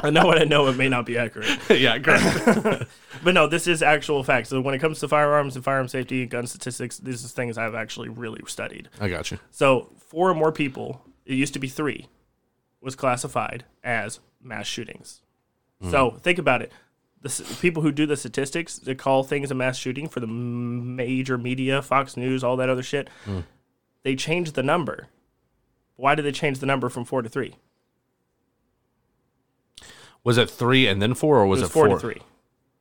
I 0.00 0.10
know 0.10 0.26
what 0.26 0.40
I 0.40 0.44
know. 0.44 0.68
It 0.68 0.76
may 0.76 0.88
not 0.88 1.06
be 1.06 1.18
accurate, 1.18 1.48
yeah, 1.70 1.98
correct. 1.98 2.88
but 3.24 3.34
no, 3.34 3.48
this 3.48 3.66
is 3.66 3.82
actual 3.82 4.22
facts. 4.22 4.48
So 4.48 4.60
when 4.60 4.72
it 4.72 4.78
comes 4.78 5.00
to 5.00 5.08
firearms 5.08 5.56
and 5.56 5.64
firearm 5.64 5.88
safety, 5.88 6.24
gun 6.24 6.46
statistics, 6.46 6.98
these 6.98 7.24
are 7.24 7.28
things 7.28 7.58
I've 7.58 7.74
actually 7.74 8.08
really 8.08 8.40
studied. 8.46 8.88
I 9.00 9.08
got 9.08 9.32
you. 9.32 9.40
So 9.50 9.90
four 10.06 10.30
or 10.30 10.34
more 10.34 10.52
people, 10.52 11.02
it 11.26 11.34
used 11.34 11.52
to 11.54 11.58
be 11.58 11.66
three, 11.66 12.06
was 12.80 12.94
classified 12.94 13.64
as 13.82 14.20
mass 14.40 14.68
shootings. 14.68 15.20
Hmm. 15.82 15.90
So 15.90 16.10
think 16.22 16.38
about 16.38 16.62
it. 16.62 16.70
The 17.22 17.28
s- 17.30 17.58
people 17.60 17.82
who 17.82 17.90
do 17.90 18.06
the 18.06 18.16
statistics, 18.16 18.78
they 18.78 18.94
call 18.94 19.24
things 19.24 19.50
a 19.50 19.54
mass 19.56 19.76
shooting 19.76 20.06
for 20.08 20.20
the 20.20 20.28
m- 20.28 20.94
major 20.94 21.36
media, 21.36 21.82
Fox 21.82 22.16
News, 22.16 22.44
all 22.44 22.56
that 22.58 22.68
other 22.68 22.84
shit. 22.84 23.08
Hmm. 23.24 23.40
They 24.04 24.14
changed 24.16 24.54
the 24.54 24.62
number. 24.62 25.08
Why 25.96 26.14
did 26.14 26.24
they 26.24 26.32
change 26.32 26.60
the 26.60 26.66
number 26.66 26.88
from 26.88 27.04
four 27.04 27.22
to 27.22 27.28
three? 27.28 27.54
Was 30.24 30.38
it 30.38 30.50
three 30.50 30.86
and 30.86 31.00
then 31.00 31.14
four, 31.14 31.38
or 31.38 31.46
was 31.46 31.62
It 31.62 31.66
it, 31.66 31.68
four, 31.68 31.86
four 31.88 31.96
to 31.96 32.00
three. 32.00 32.22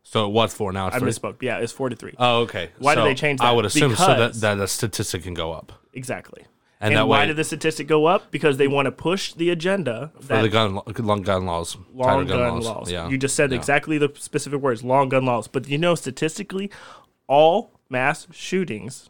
So 0.03 0.25
it 0.25 0.29
was 0.31 0.53
four. 0.53 0.71
Now 0.71 0.87
it's 0.87 0.95
I 0.95 0.99
three. 0.99 1.11
misspoke. 1.11 1.41
Yeah, 1.41 1.57
it's 1.59 1.71
four 1.73 1.89
to 1.89 1.95
three. 1.95 2.13
Oh, 2.17 2.41
okay. 2.41 2.69
Why 2.79 2.95
did 2.95 3.03
they 3.05 3.15
change 3.15 3.41
I 3.41 3.47
that? 3.47 3.55
would 3.55 3.65
assume 3.65 3.95
so 3.95 4.07
that, 4.07 4.33
that 4.35 4.55
the 4.55 4.67
statistic 4.67 5.23
can 5.23 5.33
go 5.33 5.51
up 5.51 5.73
exactly. 5.93 6.45
And 6.79 6.93
And, 6.93 7.07
why 7.09 7.21
way- 7.21 7.25
did 7.27 7.37
the 7.37 7.43
statistic 7.43 7.87
go 7.87 8.05
up? 8.05 8.29
Because 8.29 8.57
they 8.57 8.67
want 8.67 8.85
to 8.85 8.91
push 8.91 9.33
the 9.33 9.49
agenda 9.49 10.11
for 10.21 10.27
that 10.27 10.41
the 10.43 10.49
gun 10.49 10.79
long 10.99 11.23
gun 11.23 11.45
laws, 11.47 11.75
long 11.91 12.27
gun, 12.27 12.59
laws. 12.61 12.91
Yeah, 12.91 13.09
You 13.09 13.17
just 13.17 13.35
said 13.35 13.51
Yeah. 13.51 13.57
exactly 13.57 13.97
the 13.97 14.11
specific 14.15 14.61
words, 14.61 14.83
long 14.83 15.09
gun 15.09 15.25
laws. 15.25 15.47
But 15.47 15.67
you 15.67 15.77
know, 15.79 15.95
statistically, 15.95 16.69
all 17.27 17.71
mass 17.89 18.27
shootings 18.31 19.09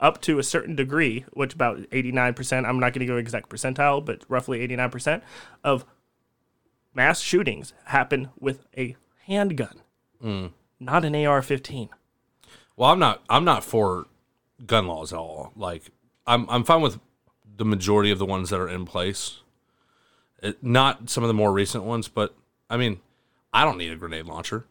up 0.00 0.20
to 0.22 0.38
a 0.38 0.42
certain 0.42 0.76
degree, 0.76 1.24
which 1.32 1.54
about 1.54 1.78
89%, 1.90 2.64
I'm 2.66 2.78
not 2.78 2.92
going 2.92 3.00
to 3.00 3.06
go 3.06 3.16
exact 3.16 3.48
percentile, 3.48 4.04
but 4.04 4.22
roughly 4.28 4.66
89% 4.66 5.22
of 5.64 5.84
mass 6.94 7.20
shootings 7.20 7.72
happen 7.86 8.28
with 8.38 8.66
a 8.76 8.96
handgun, 9.26 9.80
Mm. 10.22 10.52
not 10.80 11.04
an 11.04 11.14
AR 11.14 11.42
15. 11.42 11.88
Well, 12.76 12.90
I'm 12.90 12.98
not. 13.00 13.22
I'm 13.28 13.44
not 13.44 13.64
for 13.64 14.06
gun 14.64 14.86
laws 14.86 15.12
at 15.12 15.18
all. 15.18 15.52
Like, 15.56 15.90
I'm. 16.26 16.48
I'm 16.48 16.62
fine 16.62 16.80
with 16.80 17.00
the 17.56 17.64
majority 17.64 18.12
of 18.12 18.20
the 18.20 18.24
ones 18.26 18.50
that 18.50 18.60
are 18.60 18.68
in 18.68 18.84
place. 18.84 19.40
It, 20.40 20.62
not 20.62 21.10
some 21.10 21.24
of 21.24 21.28
the 21.28 21.34
more 21.34 21.50
recent 21.52 21.82
ones, 21.82 22.06
but 22.06 22.36
I 22.70 22.76
mean, 22.76 23.00
I 23.52 23.64
don't 23.64 23.78
need 23.78 23.90
a 23.92 23.96
grenade 23.96 24.26
launcher. 24.26 24.64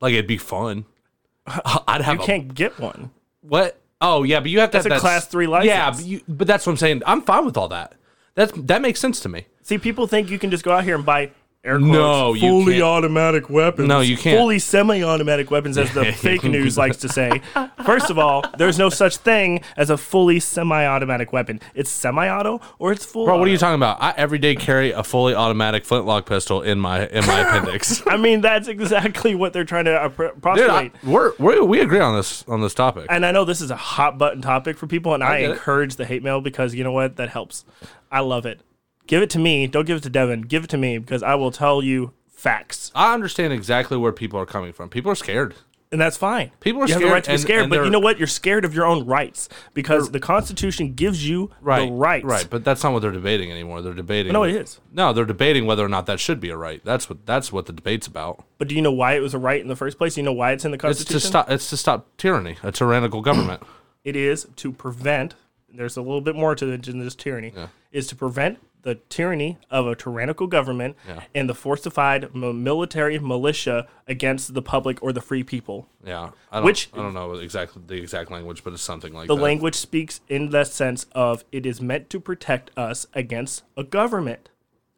Like, 0.00 0.14
it'd 0.14 0.26
be 0.26 0.38
fun. 0.38 0.86
I'd 1.46 2.00
have 2.00 2.16
You 2.16 2.22
a 2.22 2.26
can't 2.26 2.54
get 2.54 2.78
one. 2.78 3.10
What? 3.42 3.78
Oh 4.02 4.24
yeah, 4.24 4.40
but 4.40 4.50
you 4.50 4.60
have 4.60 4.70
to 4.70 4.78
That's 4.78 4.84
have 4.84 4.92
a 4.92 4.94
that 4.96 5.00
class 5.00 5.26
three 5.26 5.46
Yeah, 5.46 5.50
license. 5.86 5.96
but, 5.98 6.06
you, 6.06 6.20
but 6.28 6.46
that's 6.46 6.66
what 6.66 6.72
I'm 6.72 6.76
saying. 6.76 7.02
I'm 7.06 7.22
fine 7.22 7.46
with 7.46 7.56
all 7.56 7.68
that. 7.68 7.94
That's 8.34 8.52
that 8.56 8.82
makes 8.82 9.00
sense 9.00 9.20
to 9.20 9.28
me. 9.30 9.46
See, 9.62 9.78
people 9.78 10.06
think 10.06 10.28
you 10.30 10.38
can 10.38 10.50
just 10.50 10.64
go 10.64 10.72
out 10.72 10.84
here 10.84 10.96
and 10.96 11.06
buy 11.06 11.30
air 11.64 11.78
quotes, 11.78 11.92
No, 11.92 12.34
you 12.34 12.40
fully 12.40 12.72
can't. 12.74 12.82
automatic 12.84 13.48
weapons. 13.48 13.86
No, 13.88 14.00
you 14.00 14.16
can't. 14.16 14.36
Fully 14.38 14.58
semi-automatic 14.58 15.50
weapons, 15.50 15.78
as 15.78 15.92
the 15.94 16.12
fake 16.12 16.42
news 16.44 16.76
likes 16.76 16.96
to 16.98 17.08
say. 17.08 17.40
First 17.84 18.10
of 18.10 18.18
all, 18.18 18.44
there's 18.58 18.78
no 18.78 18.88
such 18.88 19.18
thing 19.18 19.60
as 19.76 19.88
a 19.90 19.96
fully 19.96 20.40
semi-automatic 20.40 21.32
weapon. 21.32 21.60
It's 21.74 21.90
semi-auto 21.90 22.60
or 22.78 22.90
it's 22.92 23.04
full. 23.04 23.26
Bro, 23.26 23.38
what 23.38 23.46
are 23.46 23.50
you 23.50 23.58
talking 23.58 23.76
about? 23.76 24.02
I 24.02 24.12
every 24.16 24.38
day 24.38 24.56
carry 24.56 24.90
a 24.90 25.04
fully 25.04 25.34
automatic 25.34 25.84
flintlock 25.84 26.26
pistol 26.26 26.62
in 26.62 26.78
my 26.80 27.06
in 27.06 27.24
my 27.26 27.40
appendix. 27.48 28.02
I 28.06 28.16
mean, 28.16 28.40
that's 28.40 28.66
exactly 28.68 29.34
what 29.34 29.52
they're 29.52 29.64
trying 29.64 29.84
to 29.84 29.94
uh, 29.94 30.08
pr- 30.08 30.22
Dude, 30.24 30.42
postulate. 30.42 30.92
I, 31.04 31.08
we're, 31.08 31.32
we 31.38 31.60
we 31.60 31.80
agree 31.80 32.00
on 32.00 32.16
this 32.16 32.44
on 32.48 32.60
this 32.60 32.74
topic. 32.74 33.06
and 33.08 33.24
I 33.24 33.30
know 33.32 33.44
this 33.44 33.60
is 33.60 33.70
a 33.70 33.76
hot 33.76 34.18
button 34.18 34.42
topic 34.42 34.76
for 34.76 34.86
people, 34.86 35.14
and 35.14 35.22
I, 35.22 35.38
it. 35.38 35.50
encourage 35.52 35.96
the 35.96 36.04
hate 36.04 36.22
mail 36.24 36.40
because 36.40 36.74
you 36.74 36.82
know 36.82 36.92
what? 36.92 37.16
That 37.16 37.28
helps. 37.28 37.64
I 38.10 38.20
love 38.20 38.46
it. 38.46 38.60
Give 39.06 39.22
it 39.22 39.30
to 39.30 39.38
me. 39.38 39.66
Don't 39.66 39.86
give 39.86 39.96
it 39.98 40.02
to 40.04 40.10
Devin. 40.10 40.42
Give 40.42 40.64
it 40.64 40.70
to 40.70 40.78
me 40.78 40.98
because 40.98 41.22
I 41.22 41.34
will 41.34 41.50
tell 41.50 41.82
you 41.82 42.12
facts, 42.28 42.90
I 42.94 43.14
understand 43.14 43.52
exactly 43.52 43.96
where 43.96 44.12
people 44.12 44.38
are 44.40 44.46
coming 44.46 44.72
from. 44.72 44.88
People 44.88 45.10
are 45.12 45.16
scared. 45.16 45.54
and 45.92 46.00
that's 46.00 46.16
fine. 46.16 46.50
People 46.60 46.82
are 46.82 46.86
you 46.86 46.94
have 46.94 47.00
the 47.02 47.06
scared 47.06 47.12
right 47.12 47.24
to 47.24 47.28
be 47.30 47.32
and- 47.34 47.40
scared, 47.42 47.60
and 47.64 47.70
but 47.70 47.84
you 47.84 47.90
know 47.90 48.00
what? 48.00 48.18
You're 48.18 48.26
scared 48.26 48.64
of 48.64 48.74
your 48.74 48.86
own 48.86 49.04
rights 49.04 49.48
because 49.74 50.10
the 50.10 50.18
Constitution 50.20 50.94
gives 50.94 51.28
you 51.28 51.50
Right, 51.60 51.86
the 51.86 51.92
rights. 51.92 52.24
right. 52.24 52.46
But 52.48 52.64
that's 52.64 52.82
not 52.82 52.94
what 52.94 53.02
they're 53.02 53.12
debating 53.12 53.50
anymore. 53.52 53.82
They're 53.82 53.92
debating. 53.92 54.32
No, 54.32 54.42
it 54.44 54.54
is. 54.54 54.80
No, 54.90 55.12
they're 55.12 55.26
debating 55.26 55.66
whether 55.66 55.84
or 55.84 55.88
not 55.90 56.06
that 56.06 56.18
should 56.18 56.40
be 56.40 56.48
a 56.50 56.56
right. 56.56 56.80
That's 56.84 57.10
what 57.10 57.26
that's 57.26 57.52
what 57.52 57.66
the 57.66 57.72
debate's 57.74 58.06
about. 58.06 58.42
But 58.58 58.68
do 58.68 58.74
you 58.74 58.80
know 58.82 58.90
why 58.92 59.14
it 59.14 59.20
was 59.20 59.34
a 59.34 59.38
right 59.38 59.60
in 59.60 59.68
the 59.68 59.76
first 59.76 59.98
place? 59.98 60.16
You 60.16 60.22
know 60.22 60.32
why 60.32 60.52
it's 60.52 60.64
in 60.64 60.70
the 60.70 60.76
It's 60.76 60.82
Constitution? 60.82 61.20
to 61.20 61.26
stop. 61.26 61.50
It's 61.50 61.68
to 61.70 61.76
stop 61.76 62.08
tyranny, 62.16 62.56
a 62.62 62.72
tyrannical 62.72 63.20
government. 63.20 63.62
it 64.02 64.16
is 64.16 64.46
to 64.56 64.72
prevent 64.72 65.34
there's 65.74 65.96
a 65.96 66.02
little 66.02 66.20
bit 66.20 66.34
more 66.36 66.54
to 66.54 66.70
it 66.72 66.82
than 66.84 67.02
just 67.02 67.18
tyranny 67.18 67.52
is 67.92 68.06
to 68.06 68.16
prevent 68.16 68.58
the 68.82 68.96
tyranny 69.08 69.58
of 69.70 69.86
a 69.86 69.94
tyrannical 69.94 70.46
government 70.46 70.96
Yeah. 71.06 71.22
and 71.34 71.48
the 71.48 71.54
fortified 71.54 72.34
military 72.34 73.18
militia 73.18 73.86
against 74.08 74.54
the 74.54 74.62
public 74.62 75.02
or 75.02 75.12
the 75.12 75.20
free 75.20 75.42
people 75.44 75.88
Yeah, 76.04 76.30
I 76.50 76.56
don't, 76.56 76.64
Which- 76.64 76.90
I 76.92 76.96
don't 76.98 77.14
know 77.14 77.34
exactly 77.34 77.82
the 77.86 77.94
exact 77.96 78.30
language, 78.30 78.64
but 78.64 78.72
it's 78.72 78.82
something 78.82 79.12
like 79.12 79.28
the 79.28 79.36
that. 79.36 79.42
language 79.42 79.76
speaks 79.76 80.20
in 80.28 80.50
the 80.50 80.64
sense 80.64 81.06
of 81.12 81.44
it 81.52 81.64
is 81.64 81.80
meant 81.80 82.10
to 82.10 82.18
protect 82.20 82.70
us 82.76 83.06
against 83.14 83.62
a 83.76 83.84
government 83.84 84.48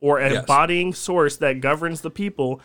or 0.01 0.18
an 0.18 0.32
Yes. 0.32 0.41
embodying 0.41 0.95
source 0.95 1.37
that 1.37 1.61
governs 1.61 2.01
the 2.01 2.11
people 2.11 2.61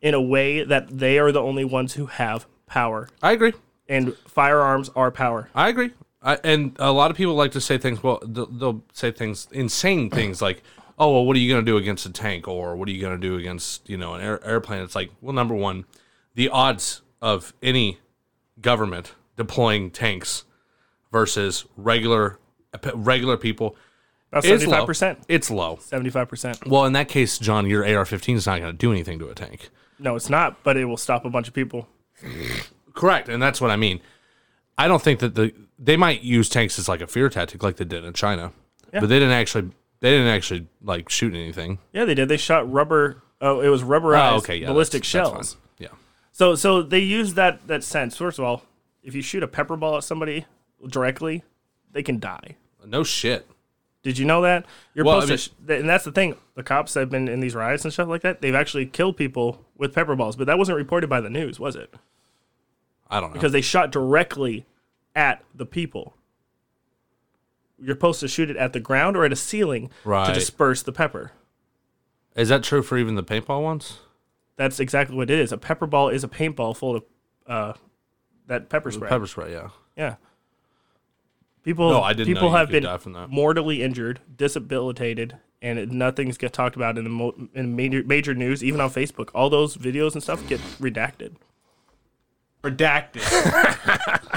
in 0.00 0.14
a 0.14 0.20
way 0.20 0.62
that 0.62 0.98
they 0.98 1.18
are 1.18 1.32
the 1.32 1.40
only 1.42 1.64
ones 1.64 1.94
who 1.94 2.06
have 2.06 2.46
power 2.66 3.08
I 3.22 3.32
agree. 3.32 3.52
and 3.88 4.16
firearms 4.26 4.90
are 4.96 5.10
power 5.10 5.48
I 5.54 5.68
agree. 5.68 5.92
I, 6.26 6.38
and 6.42 6.74
a 6.80 6.90
lot 6.90 7.12
of 7.12 7.16
people 7.16 7.34
like 7.34 7.52
to 7.52 7.60
say 7.60 7.78
things. 7.78 8.02
Well, 8.02 8.20
they'll, 8.26 8.46
they'll 8.46 8.82
say 8.92 9.12
things, 9.12 9.46
insane 9.52 10.10
things 10.10 10.42
like, 10.42 10.62
"Oh, 10.98 11.12
well, 11.12 11.24
what 11.24 11.36
are 11.36 11.38
you 11.38 11.48
going 11.48 11.64
to 11.64 11.70
do 11.70 11.76
against 11.76 12.04
a 12.04 12.10
tank?" 12.10 12.48
or 12.48 12.74
"What 12.74 12.88
are 12.88 12.92
you 12.92 13.00
going 13.00 13.18
to 13.18 13.28
do 13.28 13.36
against 13.36 13.88
you 13.88 13.96
know 13.96 14.14
an 14.14 14.20
air, 14.20 14.44
airplane?" 14.44 14.82
It's 14.82 14.96
like, 14.96 15.10
well, 15.20 15.32
number 15.32 15.54
one, 15.54 15.84
the 16.34 16.48
odds 16.48 17.02
of 17.22 17.54
any 17.62 17.98
government 18.60 19.14
deploying 19.36 19.90
tanks 19.92 20.44
versus 21.12 21.64
regular 21.76 22.40
regular 22.94 23.36
people 23.36 23.76
about 24.32 24.44
is 24.44 24.66
low. 24.66 24.84
75% 24.84 25.24
It's 25.28 25.50
low. 25.50 25.76
75% 25.76 26.66
Well, 26.66 26.84
in 26.84 26.92
that 26.94 27.08
case, 27.08 27.38
John, 27.38 27.70
your 27.70 27.84
AR-15 27.84 28.34
is 28.34 28.46
not 28.46 28.60
going 28.60 28.72
to 28.72 28.76
do 28.76 28.90
anything 28.90 29.18
to 29.20 29.28
a 29.28 29.34
tank. 29.34 29.70
No, 29.98 30.16
it's 30.16 30.28
not, 30.28 30.62
but 30.62 30.76
it 30.76 30.84
will 30.86 30.96
stop 30.96 31.24
a 31.24 31.30
bunch 31.30 31.48
of 31.48 31.54
people. 31.54 31.88
Correct, 32.94 33.28
and 33.28 33.42
that's 33.42 33.60
what 33.60 33.70
I 33.70 33.76
mean. 33.76 34.00
I 34.76 34.88
don't 34.88 35.00
think 35.00 35.20
that 35.20 35.34
the 35.36 35.54
they 35.78 35.96
might 35.96 36.22
use 36.22 36.48
tanks 36.48 36.78
as 36.78 36.88
like 36.88 37.00
a 37.00 37.06
fear 37.06 37.28
tactic, 37.28 37.62
like 37.62 37.76
they 37.76 37.84
did 37.84 38.04
in 38.04 38.12
China, 38.12 38.52
Yeah. 38.92 39.00
but 39.00 39.08
they 39.08 39.18
didn't 39.18 39.34
actually 39.34 39.70
they 40.00 40.10
didn't 40.10 40.28
actually 40.28 40.66
like 40.82 41.08
shoot 41.08 41.34
anything. 41.34 41.78
Yeah, 41.92 42.04
they 42.04 42.14
did. 42.14 42.28
They 42.28 42.36
shot 42.36 42.70
rubber. 42.70 43.22
Oh, 43.40 43.60
it 43.60 43.68
was 43.68 43.82
rubberized 43.82 44.32
Oh, 44.32 44.36
okay, 44.38 44.56
yeah, 44.56 44.68
ballistic 44.68 45.02
that's- 45.02 45.12
that's 45.12 45.30
shells. 45.36 45.52
fine. 45.54 45.62
Yeah, 45.78 45.88
So, 46.32 46.54
so 46.54 46.82
they 46.82 47.00
use 47.00 47.34
that 47.34 47.66
that 47.66 47.82
sense. 47.84 48.16
First 48.16 48.38
of 48.38 48.44
all, 48.44 48.62
if 49.02 49.14
you 49.14 49.22
shoot 49.22 49.42
a 49.42 49.48
pepper 49.48 49.76
ball 49.76 49.96
at 49.98 50.04
somebody 50.04 50.46
directly, 50.86 51.44
they 51.92 52.02
can 52.02 52.18
die. 52.18 52.56
no 52.84 53.02
shit. 53.02 53.46
Did 54.02 54.16
you 54.18 54.24
know 54.24 54.40
that? 54.42 54.64
You're 54.94 55.04
Well, 55.04 55.20
supposed 55.22 55.50
I 55.64 55.66
to, 55.74 55.80
and 55.80 55.88
that's 55.88 56.04
the 56.04 56.12
thing. 56.12 56.36
The 56.54 56.62
cops 56.62 56.94
have 56.94 57.10
been 57.10 57.26
in 57.26 57.40
these 57.40 57.56
riots 57.56 57.82
and 57.84 57.92
stuff 57.92 58.06
like 58.06 58.22
that. 58.22 58.40
They've 58.40 58.54
actually 58.54 58.86
killed 58.86 59.16
people 59.16 59.64
with 59.76 59.92
pepper 59.92 60.14
balls, 60.14 60.36
but 60.36 60.46
that 60.46 60.56
wasn't 60.58 60.76
reported 60.78 61.10
by 61.10 61.20
the 61.20 61.28
news, 61.28 61.58
was 61.58 61.74
it? 61.74 61.92
I 63.10 63.18
don't 63.20 63.30
know. 63.30 63.34
Because 63.34 63.50
they 63.50 63.60
shot 63.60 63.90
directly 63.90 64.64
at 65.16 65.42
the 65.52 65.66
people. 65.66 66.14
You're 67.78 67.96
supposed 67.96 68.20
to 68.20 68.28
shoot 68.28 68.48
it 68.50 68.56
at 68.56 68.72
the 68.72 68.80
ground 68.80 69.16
or 69.16 69.24
at 69.24 69.32
a 69.32 69.36
ceiling 69.36 69.90
Right. 70.04 70.26
to 70.28 70.32
disperse 70.32 70.82
the 70.82 70.92
pepper. 70.92 71.32
Is 72.36 72.48
that 72.50 72.62
true 72.62 72.82
for 72.82 72.96
even 72.98 73.16
the 73.16 73.22
paintball 73.24 73.62
ones? 73.62 73.98
That's 74.56 74.78
exactly 74.80 75.16
what 75.16 75.30
it 75.30 75.38
is. 75.38 75.52
A 75.52 75.58
pepper 75.58 75.86
ball 75.86 76.08
is 76.08 76.22
a 76.24 76.28
paintball 76.28 76.76
full 76.76 76.96
of 76.96 77.04
uh, 77.46 77.72
that 78.46 78.68
pepper 78.68 78.90
spray. 78.90 79.08
Pepper 79.08 79.26
spray, 79.26 79.52
yeah. 79.52 79.68
Yeah. 79.96 80.14
People, 81.62 81.90
No, 81.90 82.02
I 82.02 82.12
didn't 82.12 82.28
know 82.28 82.40
people 82.40 82.48
you 82.50 82.56
have 82.56 82.68
could 82.68 82.72
been 82.72 82.82
die 82.84 82.96
from 82.98 83.12
that. 83.14 83.28
mortally 83.28 83.82
injured, 83.82 84.20
disabilitated, 84.36 85.36
and 85.60 85.78
it, 85.78 85.90
nothing's 85.90 86.38
get 86.38 86.52
talked 86.52 86.76
about 86.76 86.96
in 86.96 87.04
the 87.04 87.10
mo- 87.10 87.48
in 87.54 87.74
major 87.74 88.02
major 88.04 88.34
news, 88.34 88.62
even 88.62 88.80
on 88.80 88.88
Facebook. 88.90 89.30
All 89.34 89.50
those 89.50 89.76
videos 89.76 90.12
and 90.14 90.22
stuff 90.22 90.46
get 90.48 90.60
redacted. 90.80 91.34
Redacted. 92.62 93.22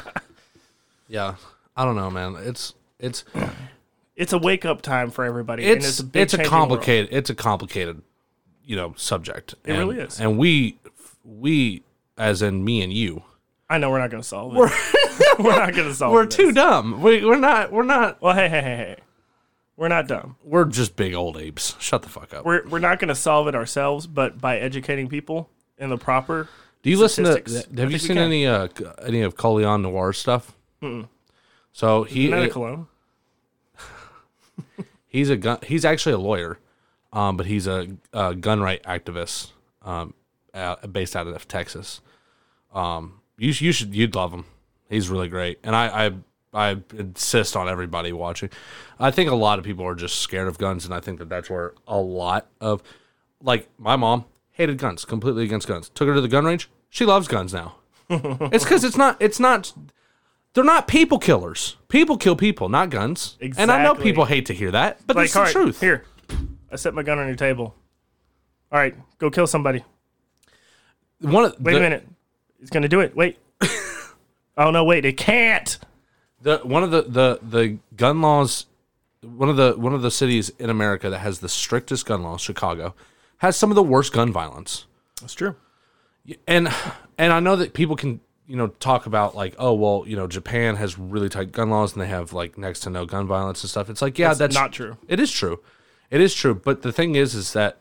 Yeah, 1.10 1.36
I 1.76 1.84
don't 1.84 1.96
know, 1.98 2.10
man. 2.10 2.36
It's 2.40 2.74
it's 3.00 3.26
It's 4.16 4.34
a 4.34 4.38
wake 4.38 4.66
up 4.66 4.82
time 4.82 5.12
for 5.12 5.24
everybody. 5.26 5.64
and 5.66 5.78
it's 5.78 6.00
a 6.00 6.04
big 6.04 6.24
it's 6.24 6.34
a 6.34 6.38
changing 6.38 6.52
world. 6.54 6.62
complicated 6.70 7.10
it's 7.14 7.30
a 7.30 7.36
complicated 7.36 8.02
you 8.64 8.76
know 8.76 8.94
subject. 8.98 9.54
It 9.66 9.72
And- 9.72 9.80
really 9.80 10.00
is. 10.00 10.20
And 10.20 10.38
we 10.38 10.78
we 11.26 11.84
as 12.18 12.42
in 12.42 12.64
me 12.64 12.82
and 12.82 12.92
you 12.94 13.24
I 13.70 13.78
know 13.78 13.90
we're 13.92 14.00
not 14.00 14.10
going 14.10 14.22
to 14.24 14.28
solve 14.28 14.54
it. 14.56 14.58
We're, 14.58 14.70
not 15.56 15.74
going 15.76 15.88
to 15.90 15.94
solve 15.94 16.12
we're 16.12 16.26
this. 16.26 16.36
too 16.36 16.52
dumb. 16.52 17.02
We 17.02 17.24
we're 17.26 17.38
not 17.38 17.72
we're 17.72 17.84
not 17.84 18.22
Well, 18.22 18.34
hey, 18.36 18.50
hey, 18.50 18.62
hey, 18.62 18.76
hey. 18.76 18.96
We're 19.78 19.88
not 19.88 20.08
dumb. 20.10 20.36
we're 20.44 20.66
just 20.66 20.96
big 20.98 21.14
old 21.14 21.38
apes. 21.38 21.76
Shut 21.80 22.02
the 22.02 22.10
fuck 22.10 22.34
up. 22.34 22.46
We're 22.46 22.68
we're 22.68 22.80
not 22.80 23.00
going 23.00 23.08
to 23.10 23.16
solve 23.16 23.48
it 23.48 23.56
ourselves, 23.56 24.06
but 24.08 24.42
by 24.42 24.58
educating 24.60 25.08
people 25.08 25.50
in 25.78 25.90
the 25.90 25.98
proper. 25.98 26.50
Do 26.84 26.90
you 26.90 26.98
listen 27.00 27.24
to? 27.24 27.32
statistics. 27.32 27.68
I 27.78 27.80
Have 27.82 27.92
you 27.92 27.98
think 27.98 28.02
we 28.02 28.08
seen 28.08 28.16
can. 28.18 28.24
any 28.26 28.46
uh 28.48 28.68
any 29.06 29.22
of 29.22 29.36
Colion 29.38 29.82
Noir 29.84 30.12
stuff? 30.12 30.54
So 31.72 32.04
he 32.04 32.26
Isn't 32.26 32.40
that 32.40 32.46
a 32.46 32.50
cologne? 32.50 32.88
he's 35.08 35.30
a 35.30 35.38
gun. 35.38 35.60
He's 35.64 35.86
actually 35.86 36.14
a 36.14 36.20
lawyer, 36.20 36.60
um, 37.14 37.38
but 37.38 37.46
he's 37.46 37.68
a, 37.68 37.88
a 38.14 38.36
gun 38.36 38.62
right 38.62 38.82
activist, 38.84 39.52
um, 39.84 40.14
based 40.92 41.16
out 41.16 41.28
of 41.28 41.48
Texas. 41.48 42.02
Um, 42.74 43.22
you 43.38 43.54
you 43.58 43.72
should 43.72 43.96
you'd 43.96 44.16
love 44.16 44.34
him. 44.34 44.46
He's 44.90 45.10
really 45.10 45.28
great, 45.28 45.60
and 45.64 45.76
I 45.76 46.08
I 46.08 46.12
I 46.72 46.78
insist 46.98 47.56
on 47.56 47.70
everybody 47.70 48.12
watching. 48.12 48.50
I 49.00 49.12
think 49.12 49.30
a 49.30 49.36
lot 49.36 49.60
of 49.60 49.66
people 49.66 49.86
are 49.86 49.96
just 49.96 50.20
scared 50.20 50.48
of 50.48 50.58
guns, 50.58 50.86
and 50.86 50.94
I 50.94 51.00
think 51.00 51.20
that 51.20 51.30
that's 51.30 51.50
where 51.50 51.74
a 51.88 51.98
lot 52.00 52.48
of 52.60 52.82
like 53.42 53.70
my 53.78 53.96
mom 53.96 54.26
hated 54.52 54.78
guns, 54.78 55.06
completely 55.06 55.44
against 55.44 55.68
guns. 55.68 55.90
Took 55.90 56.08
her 56.08 56.16
to 56.16 56.22
the 56.22 56.28
gun 56.28 56.46
range. 56.46 56.70
She 56.90 57.06
loves 57.06 57.28
guns 57.28 57.54
now. 57.54 57.76
it's 58.10 58.64
because 58.64 58.84
it's 58.84 58.98
not 58.98 59.18
it's 59.20 59.40
not 59.40 59.72
they're 60.54 60.64
not 60.64 60.88
people 60.88 61.20
killers. 61.20 61.78
People 61.88 62.18
kill 62.18 62.36
people, 62.36 62.70
not 62.70 62.90
guns. 62.90 63.38
Exactly. 63.40 63.62
And 63.64 63.72
I 63.72 63.84
know 63.84 63.96
people 63.96 64.26
hate 64.26 64.48
to 64.48 64.54
hear 64.54 64.72
that, 64.72 65.00
but 65.06 65.16
Like, 65.16 65.26
it's 65.26 65.34
the 65.34 65.40
all 65.40 65.46
right, 65.46 65.52
truth. 65.52 65.80
Here, 65.80 66.06
I 66.72 66.76
set 66.76 66.94
my 66.94 67.04
gun 67.04 67.20
on 67.20 67.28
your 67.28 67.36
table. 67.36 67.76
All 68.72 68.80
right, 68.80 68.96
go 69.18 69.30
kill 69.30 69.48
somebody. 69.48 69.84
One 71.22 71.46
of 71.46 71.60
Wait 71.60 71.74
the, 71.74 71.80
a 71.80 71.82
minute. 71.82 72.08
It's 72.62 72.70
gonna 72.70 72.88
do 72.88 73.00
it. 73.00 73.16
Wait. 73.16 73.38
oh 74.58 74.72
no! 74.72 74.84
Wait, 74.84 75.06
it 75.06 75.18
can't. 75.18 75.78
The 76.42 76.60
one 76.60 76.84
of 76.84 76.92
the, 76.92 77.02
the 77.04 77.40
the 77.42 77.78
gun 77.96 78.22
laws, 78.22 78.66
one 79.22 79.50
of 79.50 79.58
the 79.58 79.74
one 79.78 79.94
of 79.94 80.02
the 80.02 80.12
cities 80.12 80.50
in 80.60 80.70
America 80.70 81.10
that 81.10 81.20
has 81.20 81.40
the 81.40 81.50
strictest 81.50 82.06
gun 82.06 82.24
laws, 82.24 82.42
Chicago, 82.42 82.96
has 83.38 83.58
some 83.58 83.72
of 83.72 83.76
the 83.76 83.84
worst 83.84 84.14
gun 84.14 84.32
violence. 84.32 84.86
That's 85.20 85.34
true. 85.34 85.56
and 86.48 86.70
and 87.18 87.34
I 87.34 87.40
know 87.40 87.56
that 87.56 87.74
people 87.74 87.96
can 87.96 88.22
you 88.50 88.56
know 88.56 88.68
talk 88.68 89.06
about 89.06 89.36
like 89.36 89.56
oh 89.60 89.74
well 89.74 90.04
you 90.08 90.16
know 90.18 90.28
Japan 90.28 90.76
has 90.76 90.98
really 90.98 91.30
tight 91.30 91.52
gun 91.52 91.70
laws 91.70 91.94
and 91.94 92.02
they 92.02 92.08
have 92.08 92.34
like 92.34 92.58
next 92.58 92.80
to 92.82 92.90
no 92.90 93.06
gun 93.06 93.28
violence 93.28 93.62
and 93.64 93.70
stuff. 93.70 93.90
It's 93.90 94.02
like 94.02 94.18
yeah, 94.18 94.30
That's 94.30 94.40
that's 94.40 94.56
not 94.56 94.74
true. 94.74 94.98
It 95.08 95.20
is 95.20 95.32
true, 95.32 95.62
it 96.10 96.20
is 96.20 96.34
true. 96.34 96.56
But 96.56 96.82
the 96.82 96.92
thing 96.92 97.16
is, 97.16 97.36
is 97.36 97.54
that 97.54 97.78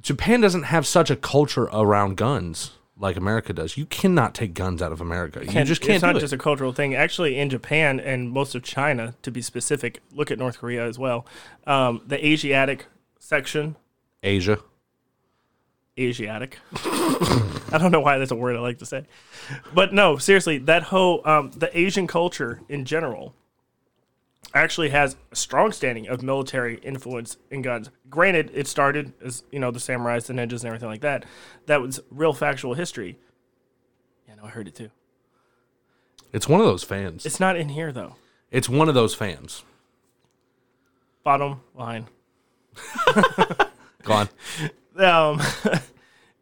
Japan 0.00 0.40
doesn't 0.40 0.62
have 0.64 0.86
such 0.86 1.10
a 1.10 1.16
culture 1.16 1.64
around 1.64 2.16
guns 2.16 2.70
like 2.96 3.16
America 3.16 3.52
does. 3.52 3.76
You 3.76 3.86
cannot 3.86 4.34
take 4.34 4.54
guns 4.54 4.80
out 4.82 4.92
of 4.92 5.00
America. 5.00 5.40
You 5.44 5.64
just 5.64 5.80
can't 5.80 5.94
It's 5.94 6.02
not 6.02 6.16
it. 6.16 6.20
just 6.20 6.32
a 6.32 6.38
cultural 6.38 6.72
thing. 6.72 6.94
Actually, 6.94 7.38
in 7.38 7.48
Japan 7.50 8.00
and 8.00 8.30
most 8.30 8.54
of 8.54 8.62
China, 8.62 9.14
to 9.22 9.30
be 9.30 9.40
specific, 9.42 10.00
look 10.12 10.30
at 10.30 10.38
North 10.38 10.58
Korea 10.58 10.84
as 10.86 10.98
well. 10.98 11.26
Um, 11.66 12.02
the 12.06 12.24
Asiatic 12.24 12.86
section, 13.18 13.76
Asia. 14.22 14.58
Asiatic. 15.98 16.58
I 17.72 17.78
don't 17.78 17.92
know 17.92 18.00
why 18.00 18.18
that's 18.18 18.30
a 18.30 18.36
word 18.36 18.56
I 18.56 18.60
like 18.60 18.78
to 18.78 18.86
say. 18.86 19.04
But 19.74 19.92
no, 19.92 20.16
seriously, 20.16 20.58
that 20.58 20.84
whole 20.84 21.20
um, 21.26 21.50
the 21.54 21.76
Asian 21.78 22.06
culture 22.06 22.60
in 22.68 22.84
general 22.84 23.34
actually 24.54 24.88
has 24.90 25.16
a 25.30 25.36
strong 25.36 25.72
standing 25.72 26.08
of 26.08 26.22
military 26.22 26.78
influence 26.78 27.36
in 27.50 27.60
guns. 27.60 27.90
Granted, 28.08 28.50
it 28.54 28.66
started 28.66 29.12
as 29.22 29.42
you 29.50 29.58
know 29.58 29.70
the 29.70 29.78
samurais, 29.78 30.26
the 30.26 30.32
ninjas, 30.32 30.60
and 30.60 30.66
everything 30.66 30.88
like 30.88 31.02
that. 31.02 31.24
That 31.66 31.82
was 31.82 32.00
real 32.10 32.32
factual 32.32 32.74
history. 32.74 33.18
Yeah, 34.26 34.36
no, 34.36 34.44
I 34.44 34.48
heard 34.48 34.68
it 34.68 34.74
too. 34.74 34.90
It's 36.32 36.48
one 36.48 36.60
of 36.60 36.66
those 36.66 36.84
fans. 36.84 37.26
It's 37.26 37.40
not 37.40 37.56
in 37.56 37.70
here 37.70 37.92
though. 37.92 38.16
It's 38.50 38.68
one 38.68 38.88
of 38.88 38.94
those 38.94 39.14
fans. 39.14 39.62
Bottom 41.22 41.60
line. 41.74 42.06
Go 44.02 44.14
on. 44.14 44.28
um, 44.98 45.40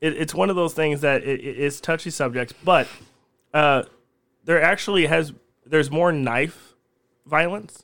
it, 0.00 0.12
it's 0.16 0.34
one 0.34 0.50
of 0.50 0.56
those 0.56 0.74
things 0.74 1.00
that 1.02 1.22
it, 1.24 1.40
it- 1.40 1.58
it's 1.58 1.80
touchy 1.80 2.10
subjects, 2.10 2.52
but 2.64 2.86
uh, 3.54 3.82
there 4.44 4.62
actually 4.62 5.06
has 5.06 5.32
there's 5.64 5.90
more 5.90 6.12
knife 6.12 6.74
violence 7.26 7.82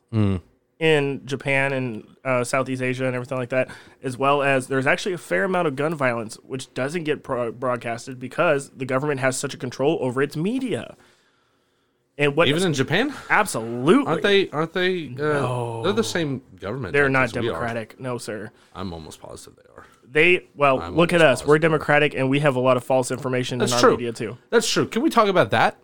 in 0.78 1.22
Japan 1.26 1.72
and 1.72 2.06
uh, 2.24 2.44
Southeast 2.44 2.80
Asia 2.82 3.06
and 3.06 3.14
everything 3.14 3.38
like 3.38 3.48
that, 3.50 3.68
as 4.02 4.16
well 4.16 4.42
as 4.42 4.68
there's 4.68 4.86
actually 4.86 5.12
a 5.14 5.18
fair 5.18 5.44
amount 5.44 5.66
of 5.68 5.74
gun 5.76 5.94
violence 5.94 6.36
which 6.44 6.72
doesn't 6.74 7.04
get 7.04 7.22
pro- 7.24 7.50
broadcasted 7.52 8.20
because 8.20 8.70
the 8.70 8.84
government 8.84 9.20
has 9.20 9.36
such 9.36 9.54
a 9.54 9.56
control 9.56 9.98
over 10.00 10.22
its 10.22 10.36
media. 10.36 10.96
And 12.18 12.36
what 12.36 12.46
Even 12.46 12.62
in 12.62 12.74
Japan, 12.74 13.12
absolutely 13.30 14.06
aren't 14.06 14.22
they? 14.22 14.50
Aren't 14.50 14.72
they? 14.74 15.08
Uh, 15.18 15.82
They're 15.82 15.92
the 15.92 16.04
same 16.04 16.42
government. 16.60 16.92
they're 16.92 17.08
not 17.08 17.24
as 17.24 17.32
we 17.34 17.38
are. 17.40 17.42
democratic, 17.52 17.98
no 17.98 18.18
sir. 18.18 18.50
I'm 18.74 18.92
almost 18.92 19.20
positive 19.20 19.56
they 19.56 19.68
are. 19.74 19.86
They 20.12 20.46
well, 20.54 20.80
I'm 20.80 20.94
look 20.94 21.14
at 21.14 21.22
us. 21.22 21.46
We're 21.46 21.58
democratic, 21.58 22.14
and 22.14 22.28
we 22.28 22.40
have 22.40 22.54
a 22.54 22.60
lot 22.60 22.76
of 22.76 22.84
false 22.84 23.10
information 23.10 23.58
That's 23.58 23.72
in 23.72 23.76
our 23.76 23.80
true. 23.80 23.90
media 23.92 24.12
too. 24.12 24.36
That's 24.50 24.70
true. 24.70 24.86
Can 24.86 25.02
we 25.02 25.08
talk 25.08 25.28
about 25.28 25.50
that? 25.50 25.78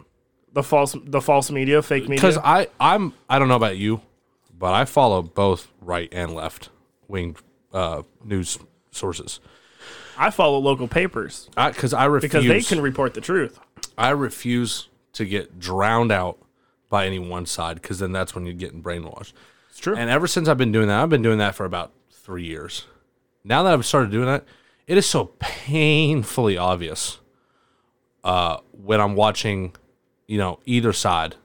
The 0.52 0.62
false, 0.62 0.94
the 1.02 1.20
false 1.22 1.50
media, 1.50 1.82
fake 1.82 2.04
media. 2.04 2.16
Because 2.16 2.38
I, 2.38 2.68
I'm, 2.78 3.14
I 3.28 3.38
don't 3.38 3.48
know 3.48 3.56
about 3.56 3.78
you, 3.78 4.02
but 4.56 4.74
I 4.74 4.84
follow 4.84 5.22
both 5.22 5.68
right 5.80 6.08
and 6.12 6.34
left 6.34 6.68
wing 7.06 7.36
uh, 7.72 8.02
news 8.22 8.58
sources. 8.90 9.40
I 10.18 10.30
follow 10.30 10.58
local 10.58 10.88
papers 10.88 11.48
Because 11.56 11.94
I, 11.94 12.06
refuse. 12.06 12.32
because 12.32 12.46
they 12.46 12.62
can 12.62 12.82
report 12.82 13.14
the 13.14 13.20
truth. 13.20 13.58
I 13.96 14.10
refuse 14.10 14.88
to 15.12 15.24
get 15.24 15.58
drowned 15.58 16.10
out 16.10 16.38
by 16.88 17.06
any 17.06 17.18
one 17.18 17.46
side 17.46 17.80
because 17.80 17.98
then 17.98 18.12
that's 18.12 18.34
when 18.34 18.44
you're 18.44 18.54
getting 18.54 18.82
brainwashed. 18.82 19.32
It's 19.70 19.78
true. 19.78 19.94
And 19.96 20.10
ever 20.10 20.26
since 20.26 20.48
I've 20.48 20.58
been 20.58 20.72
doing 20.72 20.88
that, 20.88 21.00
I've 21.02 21.08
been 21.10 21.22
doing 21.22 21.38
that 21.38 21.54
for 21.54 21.64
about 21.64 21.92
three 22.10 22.44
years. 22.44 22.84
Now 23.48 23.62
that 23.62 23.72
I've 23.72 23.86
started 23.86 24.10
doing 24.10 24.26
that, 24.26 24.44
it 24.86 24.98
is 24.98 25.06
so 25.06 25.32
painfully 25.38 26.58
obvious 26.58 27.18
uh, 28.22 28.58
when 28.72 29.00
I'm 29.00 29.14
watching, 29.14 29.74
you 30.26 30.36
know, 30.36 30.60
either 30.66 30.92
side, 30.92 31.36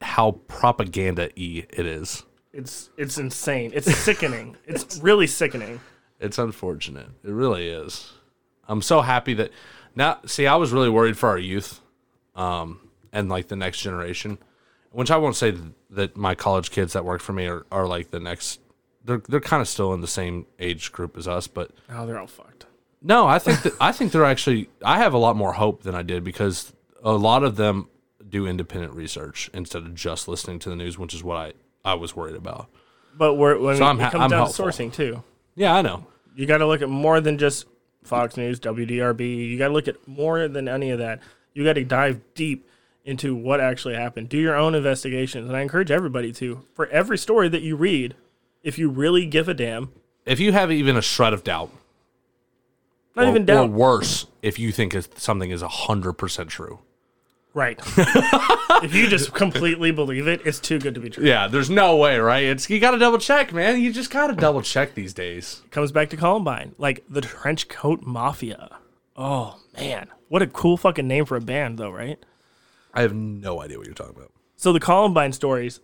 how 0.00 0.32
propaganda 0.48 1.30
y 1.36 1.64
it 1.70 1.86
is. 1.86 2.24
it's 2.52 2.90
it's 2.96 3.18
insane. 3.18 3.70
It's 3.72 3.96
sickening. 3.96 4.56
It's 4.66 4.98
really 4.98 5.28
sickening. 5.28 5.80
It's 6.18 6.38
unfortunate. 6.38 7.08
It 7.22 7.30
really 7.30 7.68
is. 7.68 8.12
I'm 8.66 8.82
so 8.82 9.00
happy 9.00 9.34
that 9.34 9.52
now. 9.94 10.18
See, 10.26 10.48
I 10.48 10.56
was 10.56 10.72
really 10.72 10.90
worried 10.90 11.16
for 11.16 11.28
our 11.28 11.38
youth, 11.38 11.80
um, 12.34 12.90
and 13.12 13.28
like 13.28 13.46
the 13.46 13.56
next 13.56 13.80
generation, 13.80 14.38
which 14.90 15.10
I 15.12 15.18
won't 15.18 15.36
say 15.36 15.54
that 15.90 16.16
my 16.16 16.34
college 16.34 16.72
kids 16.72 16.94
that 16.94 17.04
work 17.04 17.20
for 17.20 17.32
me 17.32 17.46
are, 17.46 17.64
are 17.70 17.86
like 17.86 18.10
the 18.10 18.20
next. 18.20 18.60
They're 19.04 19.22
they're 19.28 19.40
kind 19.40 19.60
of 19.60 19.68
still 19.68 19.92
in 19.94 20.00
the 20.00 20.06
same 20.06 20.46
age 20.58 20.92
group 20.92 21.16
as 21.16 21.26
us, 21.26 21.46
but 21.46 21.70
Oh, 21.90 22.06
they're 22.06 22.18
all 22.18 22.26
fucked. 22.26 22.66
no, 23.02 23.26
I 23.26 23.38
think 23.38 23.62
that 23.62 23.72
I 23.80 23.92
think 23.92 24.12
they're 24.12 24.24
actually. 24.24 24.68
I 24.84 24.98
have 24.98 25.12
a 25.14 25.18
lot 25.18 25.36
more 25.36 25.52
hope 25.54 25.82
than 25.82 25.94
I 25.94 26.02
did 26.02 26.22
because 26.24 26.72
a 27.02 27.12
lot 27.12 27.42
of 27.42 27.56
them 27.56 27.88
do 28.28 28.46
independent 28.46 28.94
research 28.94 29.50
instead 29.52 29.82
of 29.82 29.94
just 29.94 30.28
listening 30.28 30.58
to 30.60 30.70
the 30.70 30.76
news, 30.76 30.98
which 30.98 31.12
is 31.14 31.22
what 31.24 31.36
I 31.36 31.52
I 31.84 31.94
was 31.94 32.14
worried 32.14 32.36
about. 32.36 32.68
But 33.14 33.34
we're, 33.34 33.58
when 33.58 33.76
So 33.76 33.84
I'm 33.84 34.00
it 34.00 34.10
comes 34.10 34.22
I'm 34.24 34.30
down 34.30 34.46
hopeful. 34.46 34.66
to 34.66 34.70
sourcing 34.72 34.92
too, 34.92 35.22
Yeah, 35.54 35.74
I 35.74 35.82
know. 35.82 36.06
you 36.34 36.46
got 36.46 36.58
to 36.58 36.66
look 36.66 36.80
at 36.80 36.88
more 36.88 37.20
than 37.20 37.36
just 37.38 37.66
Fox 38.04 38.36
News, 38.38 38.58
WDRB. 38.60 39.48
You 39.48 39.58
got 39.58 39.68
to 39.68 39.74
look 39.74 39.86
at 39.88 40.06
more 40.08 40.48
than 40.48 40.66
any 40.68 40.90
of 40.90 40.98
that. 41.00 41.20
You 41.54 41.62
got 41.64 41.74
to 41.74 41.84
dive 41.84 42.20
deep 42.34 42.66
into 43.04 43.34
what 43.34 43.60
actually 43.60 43.94
happened. 43.96 44.28
Do 44.30 44.38
your 44.38 44.54
own 44.56 44.74
investigations, 44.74 45.46
and 45.48 45.56
I 45.56 45.60
encourage 45.60 45.90
everybody 45.90 46.32
to. 46.34 46.64
For 46.74 46.86
every 46.86 47.18
story 47.18 47.48
that 47.50 47.60
you 47.62 47.76
read, 47.76 48.14
if 48.62 48.78
you 48.78 48.88
really 48.88 49.26
give 49.26 49.48
a 49.48 49.54
damn, 49.54 49.90
If 50.26 50.40
you 50.40 50.52
have 50.52 50.70
even 50.70 50.96
a 50.96 51.02
shred 51.02 51.32
of 51.32 51.44
doubt, 51.44 51.70
not 53.16 53.26
or, 53.26 53.28
even 53.30 53.44
doubt, 53.44 53.68
or 53.68 53.70
worse, 53.70 54.26
if 54.42 54.58
you 54.58 54.72
think 54.72 54.94
something 55.16 55.50
is 55.50 55.62
hundred 55.62 56.14
percent 56.14 56.48
true. 56.50 56.78
right? 57.54 57.78
if 58.82 58.94
you 58.94 59.08
just 59.08 59.34
completely 59.34 59.90
believe 59.90 60.26
it, 60.26 60.40
it's 60.46 60.58
too 60.58 60.78
good 60.78 60.94
to 60.94 61.00
be 61.00 61.10
true. 61.10 61.24
Yeah, 61.24 61.48
there's 61.48 61.68
no 61.70 61.96
way, 61.96 62.18
right? 62.18 62.44
It's 62.44 62.70
you 62.70 62.80
got 62.80 62.92
to 62.92 62.98
double 62.98 63.18
check, 63.18 63.52
man. 63.52 63.80
You 63.80 63.92
just 63.92 64.10
got 64.10 64.28
to 64.28 64.34
double 64.34 64.62
check 64.62 64.94
these 64.94 65.12
days. 65.12 65.62
comes 65.70 65.92
back 65.92 66.08
to 66.10 66.16
Columbine, 66.16 66.74
like 66.78 67.04
the 67.08 67.20
Trench 67.20 67.68
Coat 67.68 68.02
Mafia. 68.02 68.78
Oh 69.16 69.58
man, 69.76 70.08
what 70.28 70.40
a 70.40 70.46
cool 70.46 70.76
fucking 70.78 71.06
name 71.06 71.26
for 71.26 71.36
a 71.36 71.40
band, 71.40 71.78
though, 71.78 71.90
right? 71.90 72.18
I 72.94 73.02
have 73.02 73.14
no 73.14 73.60
idea 73.60 73.76
what 73.78 73.86
you're 73.86 73.94
talking 73.94 74.16
about. 74.16 74.30
So 74.56 74.72
the 74.72 74.80
Columbine 74.80 75.32
stories 75.32 75.80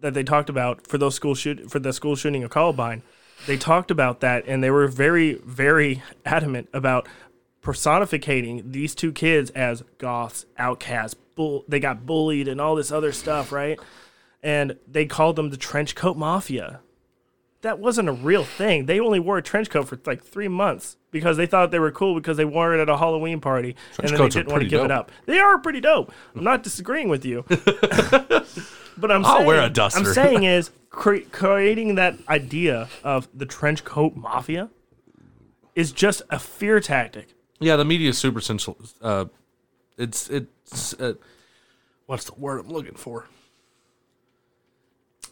that 0.00 0.14
they 0.14 0.22
talked 0.22 0.48
about 0.48 0.86
for 0.86 0.98
those 0.98 1.14
school 1.14 1.34
shoot 1.34 1.70
for 1.70 1.78
the 1.78 1.92
school 1.92 2.16
shooting 2.16 2.44
of 2.44 2.50
Columbine, 2.50 3.02
they 3.46 3.56
talked 3.56 3.90
about 3.90 4.20
that, 4.20 4.44
and 4.46 4.62
they 4.62 4.70
were 4.70 4.86
very, 4.86 5.34
very 5.44 6.02
adamant 6.24 6.68
about 6.72 7.08
personificating 7.62 8.70
these 8.72 8.94
two 8.94 9.12
kids 9.12 9.50
as 9.50 9.82
goths, 9.98 10.46
outcasts, 10.58 11.14
bull. 11.34 11.64
They 11.68 11.80
got 11.80 12.06
bullied 12.06 12.48
and 12.48 12.60
all 12.60 12.74
this 12.74 12.92
other 12.92 13.12
stuff, 13.12 13.52
right? 13.52 13.78
And 14.42 14.76
they 14.86 15.06
called 15.06 15.36
them 15.36 15.50
the 15.50 15.56
Trench 15.56 15.94
Coat 15.94 16.16
Mafia. 16.16 16.80
That 17.62 17.78
wasn't 17.78 18.08
a 18.08 18.12
real 18.12 18.44
thing. 18.44 18.86
They 18.86 19.00
only 19.00 19.20
wore 19.20 19.36
a 19.36 19.42
trench 19.42 19.68
coat 19.68 19.88
for 19.88 19.98
like 20.06 20.22
three 20.24 20.48
months 20.48 20.96
because 21.10 21.36
they 21.36 21.46
thought 21.46 21.70
they 21.70 21.78
were 21.78 21.90
cool 21.90 22.14
because 22.14 22.36
they 22.38 22.44
wore 22.44 22.74
it 22.74 22.80
at 22.80 22.88
a 22.88 22.96
Halloween 22.96 23.40
party 23.40 23.76
and 23.98 24.08
then 24.08 24.18
they 24.18 24.28
didn't 24.28 24.50
want 24.50 24.62
to 24.62 24.68
give 24.68 24.84
it 24.84 24.90
up. 24.90 25.12
They 25.26 25.38
are 25.38 25.58
pretty 25.58 25.80
dope. 25.80 26.10
I'm 26.34 26.44
not 26.44 26.62
disagreeing 26.62 27.08
with 27.08 27.24
you. 27.24 27.44
But 28.96 29.10
I'm 29.10 29.24
I'll 29.24 29.36
saying, 29.36 29.46
wear 29.46 29.62
a 29.62 29.70
duster. 29.70 30.00
I'm 30.00 30.04
saying 30.04 30.44
is 30.44 30.70
cre- 30.90 31.26
creating 31.32 31.94
that 31.94 32.16
idea 32.28 32.88
of 33.02 33.28
the 33.34 33.46
trench 33.46 33.84
coat 33.84 34.14
mafia 34.14 34.68
is 35.74 35.90
just 35.92 36.22
a 36.30 36.38
fear 36.38 36.80
tactic. 36.80 37.34
Yeah, 37.58 37.76
the 37.76 37.84
media 37.84 38.10
is 38.10 38.18
super 38.18 38.40
sensual. 38.40 38.76
Uh, 39.00 39.26
it's 39.96 40.28
it's 40.28 40.94
uh, 40.94 41.14
what's 42.06 42.24
the 42.24 42.34
word 42.34 42.60
I'm 42.60 42.68
looking 42.68 42.94
for? 42.94 43.26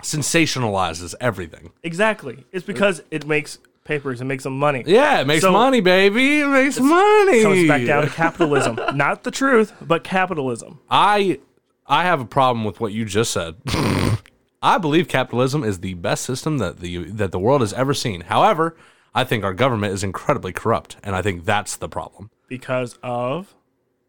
Sensationalizes 0.03 1.14
everything. 1.20 1.70
Exactly. 1.82 2.44
It's 2.53 2.64
because 2.64 3.03
it 3.11 3.26
makes 3.26 3.59
papers, 3.84 4.20
it 4.20 4.24
makes 4.24 4.44
them 4.44 4.59
money. 4.59 4.84
Yeah, 4.86 5.20
it 5.20 5.26
makes 5.26 5.42
So- 5.42 5.53
money, 5.53 5.80
baby. 5.80 6.40
It 6.40 6.46
makes 6.49 6.78
money. 6.78 7.42
Comes 7.42 7.68
back 7.68 7.86
down 7.86 8.05
to 8.05 8.11
capitalism. 8.11 8.78
Not 8.94 9.24
the 9.24 9.30
truth, 9.30 9.72
but 9.80 10.05
capitalism. 10.05 10.80
I 10.90 11.40
I 11.86 12.03
have 12.05 12.20
a 12.20 12.26
problem 12.26 12.64
with 12.64 12.80
what 12.80 12.92
you 12.92 13.05
just 13.05 13.32
said. 13.32 13.57
I 14.62 14.76
believe 14.78 15.09
capitalism 15.09 15.62
is 15.64 15.80
the 15.80 15.94
best 15.94 16.24
system 16.24 16.59
that 16.59 16.80
the 16.80 17.05
that 17.12 17.32
the 17.32 17.38
world 17.38 17.61
has 17.62 17.72
ever 17.72 17.94
seen. 17.94 18.22
However, 18.22 18.76
I 19.14 19.24
think 19.24 19.42
our 19.44 19.55
government 19.55 19.94
is 19.94 20.05
incredibly 20.05 20.53
corrupt, 20.53 20.96
and 21.03 21.16
I 21.16 21.22
think 21.22 21.44
that's 21.44 21.76
the 21.76 21.88
problem. 21.88 22.30
Because 22.49 22.99
of 23.03 23.55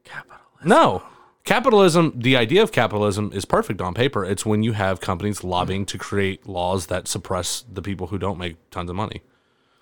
capitalism. 0.04 0.46
No. 0.66 1.04
Capitalism, 1.50 2.14
the 2.16 2.38
idea 2.38 2.62
of 2.62 2.72
capitalism 2.72 3.32
is 3.34 3.44
perfect 3.44 3.82
on 3.82 3.96
paper. 3.96 4.24
It's 4.24 4.46
when 4.46 4.62
you 4.62 4.74
have 4.74 5.02
companies 5.02 5.44
lobbying 5.44 5.84
to 5.88 5.98
create 5.98 6.48
laws 6.48 6.86
that 6.86 7.08
suppress 7.08 7.66
the 7.68 7.82
people 7.82 8.06
who 8.06 8.20
don't 8.20 8.38
make 8.38 8.58
tons 8.70 8.88
of 8.88 8.96
money. 8.96 9.24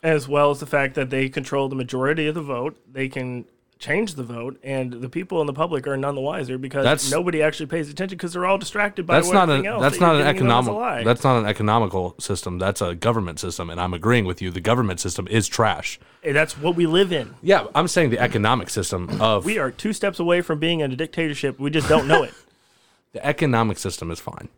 As 0.01 0.29
well 0.29 0.49
as 0.49 0.61
the 0.61 0.65
fact 0.65 0.95
that 0.95 1.09
they 1.09 1.27
control 1.27 1.67
the 1.67 1.75
majority 1.75 2.25
of 2.25 2.35
the 2.35 2.41
vote. 2.41 2.77
They 2.89 3.09
can 3.09 3.47
change 3.79 4.15
the 4.15 4.23
vote, 4.23 4.57
and 4.63 4.91
the 4.91 5.09
people 5.09 5.39
in 5.39 5.47
the 5.47 5.53
public 5.53 5.85
are 5.87 5.95
none 5.95 6.15
the 6.15 6.21
wiser 6.21 6.57
because 6.57 6.83
That's- 6.83 7.11
nobody 7.11 7.41
actually 7.43 7.67
pays 7.67 7.89
attention 7.89 8.17
because 8.17 8.33
they're 8.33 8.45
all 8.45 8.57
distracted 8.57 9.05
by 9.05 9.15
That's 9.15 9.31
not 9.31 9.43
everything 9.49 9.67
an 9.67 9.73
else. 9.73 9.81
that's 9.81 9.97
that 9.99 10.05
not 10.05 10.15
an 10.15 10.21
giving 10.21 10.47
them 10.47 10.57
as 10.59 10.67
a 10.67 10.71
economical 10.71 10.75
lie. 10.81 11.03
that's 11.03 11.23
not 11.23 11.37
an 11.39 11.45
economical 11.45 12.15
system. 12.19 12.57
That's 12.57 12.81
a 12.81 12.95
government 12.95 13.39
system, 13.39 13.69
and 13.69 13.79
I'm 13.79 13.93
agreeing 13.93 14.25
with 14.25 14.41
you. 14.41 14.49
The 14.49 14.61
government 14.61 14.99
system 14.99 15.27
is 15.27 15.47
trash. 15.47 15.99
Hey, 16.21 16.31
that's 16.31 16.57
what 16.57 16.75
we 16.75 16.87
live 16.87 17.11
in. 17.13 17.35
Yeah, 17.43 17.67
I'm 17.75 17.87
saying 17.87 18.09
the 18.09 18.19
economic 18.19 18.69
system 18.69 19.21
of 19.21 19.45
We 19.45 19.59
are 19.59 19.69
two 19.69 19.93
steps 19.93 20.19
away 20.19 20.41
from 20.41 20.57
being 20.59 20.79
in 20.79 20.91
a 20.91 20.95
dictatorship. 20.95 21.59
We 21.59 21.69
just 21.69 21.87
don't 21.87 22.07
know 22.07 22.23
it. 22.23 22.33
the 23.13 23.23
economic 23.25 23.77
system 23.77 24.09
is 24.11 24.19
fine. 24.19 24.49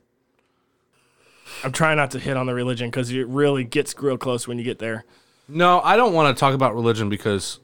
I'm 1.63 1.71
trying 1.73 1.97
not 1.97 2.11
to 2.11 2.19
hit 2.19 2.37
on 2.37 2.45
the 2.45 2.53
religion 2.53 2.89
because 2.89 3.11
it 3.11 3.27
really 3.27 3.65
gets 3.65 3.93
real 3.99 4.17
close 4.17 4.47
when 4.47 4.57
you 4.57 4.63
get 4.63 4.79
there. 4.79 5.03
No, 5.49 5.81
I 5.81 5.97
don't 5.97 6.13
want 6.13 6.35
to 6.35 6.39
talk 6.39 6.53
about 6.53 6.73
religion 6.73 7.09
because 7.09 7.59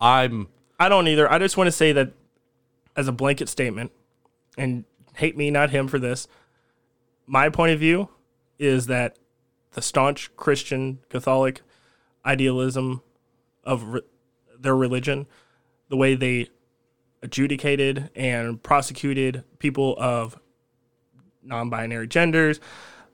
I'm 0.00 0.46
I 0.78 0.88
don't 0.88 1.08
either. 1.08 1.30
I 1.30 1.38
just 1.38 1.56
want 1.56 1.68
to 1.68 1.72
say 1.72 1.92
that 1.92 2.12
as 2.96 3.08
a 3.08 3.12
blanket 3.12 3.48
statement, 3.48 3.92
and 4.56 4.84
hate 5.16 5.36
me, 5.36 5.50
not 5.50 5.70
him, 5.70 5.88
for 5.88 5.98
this. 5.98 6.28
My 7.26 7.48
point 7.48 7.72
of 7.72 7.80
view 7.80 8.08
is 8.58 8.86
that 8.86 9.16
the 9.72 9.82
staunch 9.82 10.34
Christian 10.36 11.00
Catholic 11.08 11.62
idealism 12.24 13.02
of 13.64 13.82
re- 13.84 14.00
their 14.58 14.76
religion, 14.76 15.26
the 15.88 15.96
way 15.96 16.14
they 16.14 16.48
adjudicated 17.22 18.10
and 18.14 18.62
prosecuted 18.62 19.44
people 19.58 19.96
of 19.98 20.38
non-binary 21.42 22.06
genders, 22.06 22.60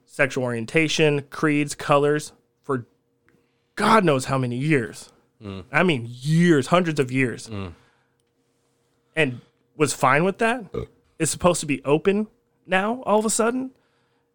sexual 0.05 0.45
orientation, 0.45 1.23
creeds, 1.31 1.75
colors 1.75 2.33
for 2.63 2.87
God 3.77 4.05
knows 4.05 4.27
how 4.27 4.39
many 4.39 4.57
years. 4.57 5.11
Mm. 5.43 5.65
I 5.73 5.83
mean, 5.83 6.07
years, 6.09 6.69
hundreds 6.69 7.01
of 7.01 7.11
years, 7.11 7.49
mm. 7.49 7.73
and 9.17 9.41
was 9.77 9.93
fine 9.93 10.25
with 10.25 10.39
that. 10.39 10.65
Uh. 10.75 10.85
Is 11.19 11.31
supposed 11.31 11.61
to 11.61 11.67
be 11.67 11.85
open 11.85 12.29
now 12.67 13.03
all 13.03 13.19
of 13.19 13.27
a 13.27 13.31
sudden, 13.31 13.73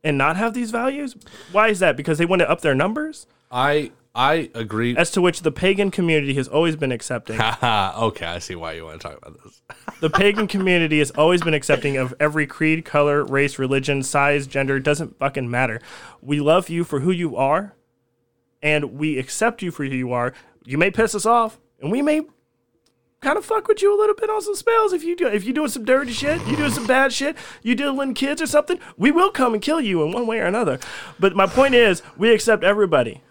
and 0.03 0.17
not 0.17 0.37
have 0.37 0.53
these 0.53 0.69
values. 0.69 1.15
Why 1.51 1.69
is 1.69 1.79
that? 1.79 1.97
Because 1.97 2.19
they 2.19 2.25
want 2.25 2.41
to 2.41 2.49
up 2.49 2.61
their 2.61 2.75
numbers. 2.75 3.25
I 3.49 3.91
I 4.15 4.49
agree. 4.53 4.95
As 4.95 5.11
to 5.11 5.21
which 5.21 5.41
the 5.41 5.51
pagan 5.51 5.91
community 5.91 6.35
has 6.35 6.47
always 6.47 6.77
been 6.77 6.93
accepting. 6.93 7.35
okay, 7.63 8.25
I 8.25 8.39
see 8.39 8.55
why 8.55 8.71
you 8.71 8.85
want 8.85 9.01
to 9.01 9.07
talk 9.09 9.17
about 9.17 9.43
this. 9.43 9.61
the 9.99 10.09
pagan 10.09 10.47
community 10.47 10.99
has 10.99 11.11
always 11.11 11.41
been 11.41 11.53
accepting 11.53 11.97
of 11.97 12.13
every 12.17 12.47
creed, 12.47 12.85
color, 12.85 13.25
race, 13.25 13.59
religion, 13.59 14.03
size, 14.03 14.47
gender. 14.47 14.79
Doesn't 14.79 15.19
fucking 15.19 15.51
matter. 15.51 15.81
We 16.21 16.39
love 16.39 16.69
you 16.69 16.85
for 16.85 17.01
who 17.01 17.11
you 17.11 17.35
are, 17.35 17.75
and 18.61 18.97
we 18.97 19.19
accept 19.19 19.61
you 19.61 19.69
for 19.69 19.83
who 19.83 19.95
you 19.95 20.13
are. 20.13 20.33
You 20.65 20.77
may 20.77 20.91
piss 20.91 21.13
us 21.15 21.25
off, 21.25 21.59
and 21.79 21.91
we 21.91 22.01
may 22.01 22.21
kind 23.21 23.37
of 23.37 23.45
fuck 23.45 23.67
with 23.67 23.81
you 23.81 23.95
a 23.95 23.99
little 23.99 24.15
bit 24.15 24.29
on 24.29 24.41
some 24.41 24.55
spells. 24.55 24.93
If 24.93 25.03
you 25.03 25.15
do, 25.15 25.27
if 25.27 25.43
you're 25.43 25.53
doing 25.53 25.69
some 25.69 25.85
dirty 25.85 26.11
shit, 26.11 26.45
you 26.47 26.55
doing 26.57 26.71
some 26.71 26.87
bad 26.87 27.13
shit, 27.13 27.35
you 27.63 27.75
dealing 27.75 27.97
with 27.97 28.15
kids 28.15 28.41
or 28.41 28.47
something, 28.47 28.79
we 28.97 29.11
will 29.11 29.31
come 29.31 29.53
and 29.53 29.61
kill 29.61 29.81
you 29.81 30.03
in 30.03 30.11
one 30.11 30.27
way 30.27 30.39
or 30.39 30.45
another. 30.45 30.79
But 31.19 31.35
my 31.35 31.47
point 31.47 31.75
is, 31.75 32.01
we 32.17 32.33
accept 32.33 32.63
everybody 32.63 33.21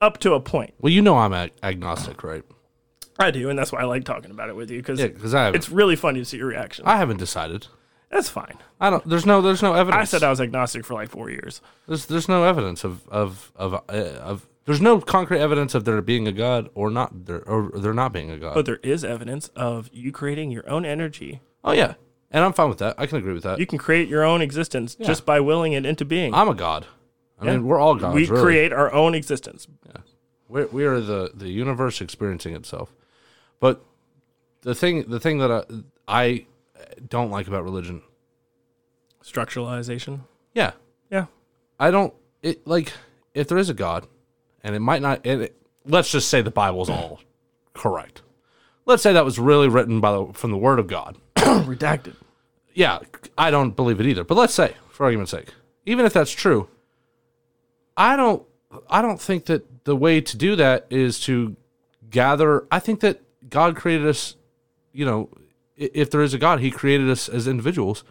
up 0.00 0.18
to 0.20 0.34
a 0.34 0.40
point. 0.40 0.74
Well, 0.80 0.92
you 0.92 1.02
know 1.02 1.16
I'm 1.18 1.32
ag- 1.32 1.52
agnostic, 1.62 2.22
right? 2.22 2.44
I 3.18 3.30
do, 3.30 3.50
and 3.50 3.58
that's 3.58 3.72
why 3.72 3.80
I 3.80 3.84
like 3.84 4.04
talking 4.04 4.30
about 4.30 4.48
it 4.48 4.56
with 4.56 4.70
you 4.70 4.78
because 4.78 5.00
Yeah, 5.00 5.38
I 5.38 5.50
it's 5.50 5.68
really 5.68 5.96
funny 5.96 6.20
to 6.20 6.24
see 6.24 6.36
your 6.36 6.46
reaction. 6.46 6.84
I 6.86 6.96
haven't 6.98 7.16
decided. 7.16 7.66
that's 8.10 8.28
fine. 8.28 8.58
I 8.80 8.90
don't. 8.90 9.06
There's 9.08 9.26
no. 9.26 9.42
There's 9.42 9.62
no 9.62 9.74
evidence. 9.74 10.00
I 10.00 10.04
said 10.04 10.22
I 10.22 10.30
was 10.30 10.40
agnostic 10.40 10.84
for 10.84 10.94
like 10.94 11.08
four 11.08 11.28
years. 11.28 11.60
There's 11.88 12.06
there's 12.06 12.28
no 12.28 12.44
evidence 12.44 12.84
of 12.84 13.08
of 13.08 13.50
of 13.56 13.74
uh, 13.74 13.78
of. 13.88 14.46
There's 14.68 14.82
no 14.82 15.00
concrete 15.00 15.38
evidence 15.40 15.74
of 15.74 15.86
there 15.86 16.02
being 16.02 16.28
a 16.28 16.32
god 16.32 16.68
or 16.74 16.90
not 16.90 17.24
there 17.24 17.42
or 17.48 17.70
there 17.74 17.94
not 17.94 18.12
being 18.12 18.30
a 18.30 18.36
god. 18.36 18.52
But 18.52 18.66
there 18.66 18.80
is 18.82 19.02
evidence 19.02 19.48
of 19.56 19.88
you 19.94 20.12
creating 20.12 20.50
your 20.50 20.68
own 20.68 20.84
energy. 20.84 21.40
oh 21.64 21.72
yeah, 21.72 21.94
and 22.30 22.44
I'm 22.44 22.52
fine 22.52 22.68
with 22.68 22.76
that. 22.80 22.94
I 22.98 23.06
can 23.06 23.16
agree 23.16 23.32
with 23.32 23.44
that. 23.44 23.58
You 23.58 23.64
can 23.64 23.78
create 23.78 24.10
your 24.10 24.24
own 24.24 24.42
existence 24.42 24.94
just 24.94 25.24
by 25.24 25.40
willing 25.40 25.72
it 25.72 25.86
into 25.86 26.04
being. 26.04 26.34
I'm 26.34 26.50
a 26.50 26.54
god. 26.54 26.86
I 27.40 27.46
mean, 27.46 27.64
we're 27.64 27.78
all 27.78 27.94
gods. 27.94 28.14
we 28.14 28.26
really. 28.26 28.42
create 28.42 28.72
our 28.74 28.92
own 28.92 29.14
existence. 29.14 29.66
We're, 30.50 30.66
we 30.66 30.84
are 30.84 31.00
the 31.00 31.30
the 31.32 31.48
universe 31.48 32.02
experiencing 32.02 32.54
itself. 32.54 32.94
But 33.60 33.82
the 34.60 34.74
thing 34.74 35.08
the 35.08 35.18
thing 35.18 35.38
that 35.38 35.50
I, 35.50 35.64
I 36.06 36.46
don't 37.08 37.30
like 37.30 37.48
about 37.48 37.64
religion, 37.64 38.02
Structuralization. 39.22 40.20
yeah, 40.52 40.72
Yeah. 41.10 41.26
I 41.80 41.90
don't 41.90 42.12
it 42.42 42.66
like 42.66 42.92
if 43.32 43.48
there 43.48 43.56
is 43.56 43.70
a 43.70 43.74
God, 43.74 44.06
and 44.62 44.74
it 44.74 44.80
might 44.80 45.02
not. 45.02 45.24
It, 45.24 45.56
let's 45.84 46.10
just 46.10 46.28
say 46.28 46.42
the 46.42 46.50
Bible's 46.50 46.90
all 46.90 47.20
correct. 47.74 48.22
Let's 48.86 49.02
say 49.02 49.12
that 49.12 49.24
was 49.24 49.38
really 49.38 49.68
written 49.68 50.00
by 50.00 50.12
the 50.12 50.32
from 50.32 50.50
the 50.50 50.56
Word 50.56 50.78
of 50.78 50.86
God. 50.86 51.16
Redacted. 51.36 52.14
Yeah, 52.74 53.00
I 53.36 53.50
don't 53.50 53.74
believe 53.74 54.00
it 54.00 54.06
either. 54.06 54.24
But 54.24 54.36
let's 54.36 54.54
say, 54.54 54.74
for 54.90 55.04
argument's 55.04 55.32
sake, 55.32 55.48
even 55.84 56.06
if 56.06 56.12
that's 56.12 56.30
true, 56.30 56.68
I 57.96 58.16
don't. 58.16 58.42
I 58.88 59.00
don't 59.00 59.20
think 59.20 59.46
that 59.46 59.84
the 59.84 59.96
way 59.96 60.20
to 60.20 60.36
do 60.36 60.54
that 60.56 60.86
is 60.90 61.20
to 61.20 61.56
gather. 62.10 62.66
I 62.70 62.78
think 62.78 63.00
that 63.00 63.20
God 63.48 63.76
created 63.76 64.06
us. 64.06 64.36
You 64.92 65.06
know, 65.06 65.30
if 65.76 66.10
there 66.10 66.22
is 66.22 66.34
a 66.34 66.38
God, 66.38 66.60
He 66.60 66.70
created 66.70 67.08
us 67.08 67.28
as 67.28 67.48
individuals. 67.48 68.04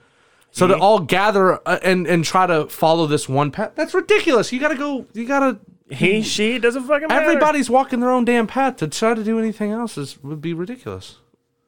So 0.51 0.65
to 0.67 0.77
all 0.77 0.99
gather 0.99 1.59
uh, 1.67 1.79
and 1.83 2.07
and 2.07 2.25
try 2.25 2.47
to 2.47 2.67
follow 2.67 3.05
this 3.05 3.29
one 3.29 3.51
path, 3.51 3.73
that's 3.75 3.93
ridiculous. 3.93 4.51
You 4.51 4.59
gotta 4.59 4.75
go. 4.75 5.05
You 5.13 5.27
gotta. 5.27 5.59
He, 5.89 6.21
she, 6.21 6.59
doesn't 6.59 6.83
fucking 6.83 7.07
matter. 7.07 7.21
Everybody's 7.21 7.69
walking 7.69 8.01
their 8.01 8.09
own 8.09 8.25
damn 8.25 8.47
path. 8.47 8.77
To 8.77 8.87
try 8.87 9.13
to 9.13 9.23
do 9.23 9.39
anything 9.39 9.71
else 9.71 9.97
is 9.97 10.21
would 10.21 10.41
be 10.41 10.53
ridiculous. 10.53 11.17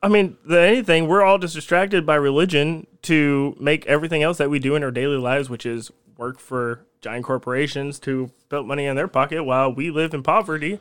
I 0.02 0.08
mean, 0.08 0.38
the 0.46 0.60
anything, 0.60 1.08
we're 1.08 1.24
all 1.24 1.38
just 1.38 1.56
distracted 1.56 2.06
by 2.06 2.16
religion 2.16 2.88
to 3.04 3.56
make 3.60 3.86
everything 3.86 4.24
else 4.24 4.38
that 4.38 4.50
we 4.50 4.60
do 4.60 4.76
in 4.76 4.84
our 4.84 4.92
daily 4.92 5.18
lives, 5.18 5.50
which 5.50 5.66
is 5.66 5.92
work 6.18 6.40
for 6.40 6.86
giant 7.02 7.26
corporations 7.26 8.00
to 8.00 8.32
put 8.50 8.66
money 8.66 8.86
in 8.86 8.96
their 8.96 9.08
pocket 9.08 9.44
while 9.44 9.74
we 9.74 9.90
live 9.90 10.14
in 10.14 10.24
poverty. 10.24 10.80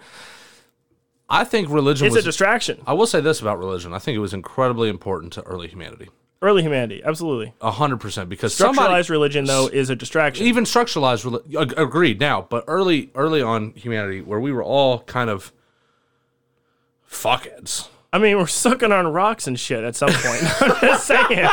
I 1.28 1.44
think 1.44 1.68
religion 1.68 2.06
It's 2.06 2.16
was. 2.16 2.24
a 2.24 2.28
distraction. 2.28 2.80
I 2.86 2.94
will 2.94 3.06
say 3.06 3.20
this 3.20 3.40
about 3.40 3.58
religion. 3.58 3.92
I 3.92 3.98
think 3.98 4.16
it 4.16 4.20
was 4.20 4.34
incredibly 4.34 4.88
important 4.88 5.32
to 5.34 5.42
early 5.42 5.68
humanity. 5.68 6.08
Early 6.40 6.62
humanity, 6.62 7.02
absolutely. 7.04 7.52
A 7.60 7.70
hundred 7.72 7.96
percent 7.98 8.28
because 8.28 8.54
Structuralized 8.54 8.74
somebody 8.76 9.08
religion, 9.10 9.44
though, 9.44 9.66
is 9.66 9.90
a 9.90 9.96
distraction. 9.96 10.46
even 10.46 10.62
structuralized 10.64 11.24
reli- 11.28 11.60
ag- 11.60 11.74
agreed 11.76 12.20
now, 12.20 12.46
but 12.48 12.64
early 12.68 13.10
early 13.16 13.42
on 13.42 13.72
humanity 13.72 14.20
where 14.20 14.38
we 14.38 14.52
were 14.52 14.62
all 14.62 15.00
kind 15.00 15.30
of 15.30 15.52
fuckheads. 17.10 17.88
I 18.12 18.18
mean, 18.18 18.38
we're 18.38 18.46
sucking 18.46 18.90
on 18.90 19.08
rocks 19.08 19.46
and 19.46 19.58
shit 19.60 19.84
at 19.84 19.94
some 19.94 20.10
point. 20.10 20.42
I'm 20.62 20.80
just 20.80 21.06
saying. 21.06 21.48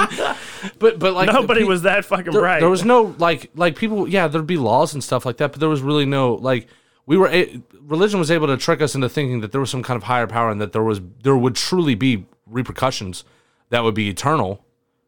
But 0.80 1.00
but 1.00 1.14
like 1.14 1.32
Nobody 1.32 1.62
pe- 1.62 1.68
was 1.68 1.82
that 1.82 2.06
fucking 2.06 2.32
there, 2.32 2.42
bright. 2.42 2.60
there 2.60 2.70
was 2.70 2.86
no 2.86 3.16
like 3.18 3.50
like 3.56 3.76
people 3.76 4.08
yeah 4.08 4.28
there'd 4.28 4.48
be 4.48 4.58
laws 4.58 4.94
and 4.94 5.04
stuff 5.04 5.26
like 5.26 5.38
that, 5.38 5.52
but 5.52 5.60
there 5.60 5.70
was 5.70 5.82
really 5.82 6.06
no 6.06 6.36
like 6.36 6.68
we 7.06 7.18
were 7.18 7.28
a- 7.28 7.60
religion 7.82 8.20
was 8.20 8.32
able 8.32 8.48
to 8.48 8.56
trick 8.58 8.82
us 8.82 8.96
into 8.96 9.10
thinking 9.10 9.42
that 9.42 9.52
there 9.52 9.62
was 9.62 9.70
some 9.70 9.84
kind 9.84 9.98
of 9.98 10.04
higher 10.04 10.28
power 10.28 10.50
and 10.50 10.62
that 10.62 10.72
there 10.74 10.84
was 10.84 11.02
there 11.24 11.36
would 11.36 11.56
truly 11.56 11.96
be 11.96 12.26
repercussions 12.46 13.24
that 13.70 13.84
would 13.84 13.96
be 13.96 14.10
eternal 14.10 14.64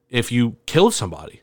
if 0.10 0.32
you 0.32 0.56
killed 0.66 0.94
somebody. 0.94 1.42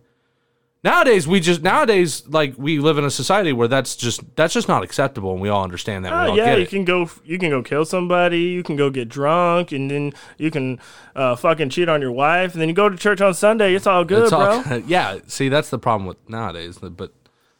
Nowadays 0.82 1.26
we 1.26 1.40
just 1.40 1.62
nowadays 1.62 2.28
like 2.28 2.52
we 2.58 2.78
live 2.78 2.98
in 2.98 3.04
a 3.06 3.10
society 3.10 3.54
where 3.54 3.68
that's 3.68 3.96
just 3.96 4.20
that's 4.36 4.52
just 4.52 4.68
not 4.68 4.82
acceptable 4.84 5.32
and 5.32 5.40
we 5.40 5.48
all 5.48 5.64
understand 5.64 6.04
that. 6.04 6.12
Oh, 6.12 6.16
all 6.30 6.36
yeah, 6.36 6.56
you 6.56 6.66
can 6.66 6.84
go. 6.84 7.08
You 7.24 7.38
can 7.38 7.48
go 7.48 7.62
kill 7.62 7.86
somebody. 7.86 8.40
You 8.40 8.62
can 8.62 8.76
go 8.76 8.90
get 8.90 9.08
drunk, 9.08 9.72
and 9.72 9.90
then 9.90 10.12
you 10.36 10.50
can 10.50 10.78
uh, 11.16 11.36
fucking 11.36 11.70
cheat 11.70 11.88
on 11.88 12.02
your 12.02 12.12
wife, 12.12 12.52
and 12.52 12.60
then 12.60 12.68
you 12.68 12.74
go 12.74 12.90
to 12.90 12.98
church 12.98 13.22
on 13.22 13.32
Sunday. 13.32 13.74
It's 13.74 13.86
all 13.86 14.04
good, 14.04 14.24
It's 14.24 14.32
all- 14.32 14.62
bro. 14.62 14.76
yeah, 14.86 15.20
see, 15.26 15.48
that's 15.48 15.70
the 15.70 15.78
problem 15.78 16.06
with 16.06 16.18
nowadays. 16.28 16.78
But 16.78 17.14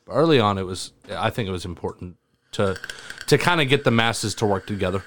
early 0.07 0.39
on, 0.39 0.59
it 0.59 0.65
was. 0.65 0.93
I 1.11 1.31
think 1.31 1.49
it 1.49 1.53
was 1.53 1.65
important 1.65 2.19
to 2.53 2.77
to 3.29 3.39
kind 3.39 3.63
of 3.63 3.71
get 3.71 3.85
the 3.85 3.91
masses 3.91 4.35
to 4.35 4.47
work 4.47 4.67
together 4.67 5.03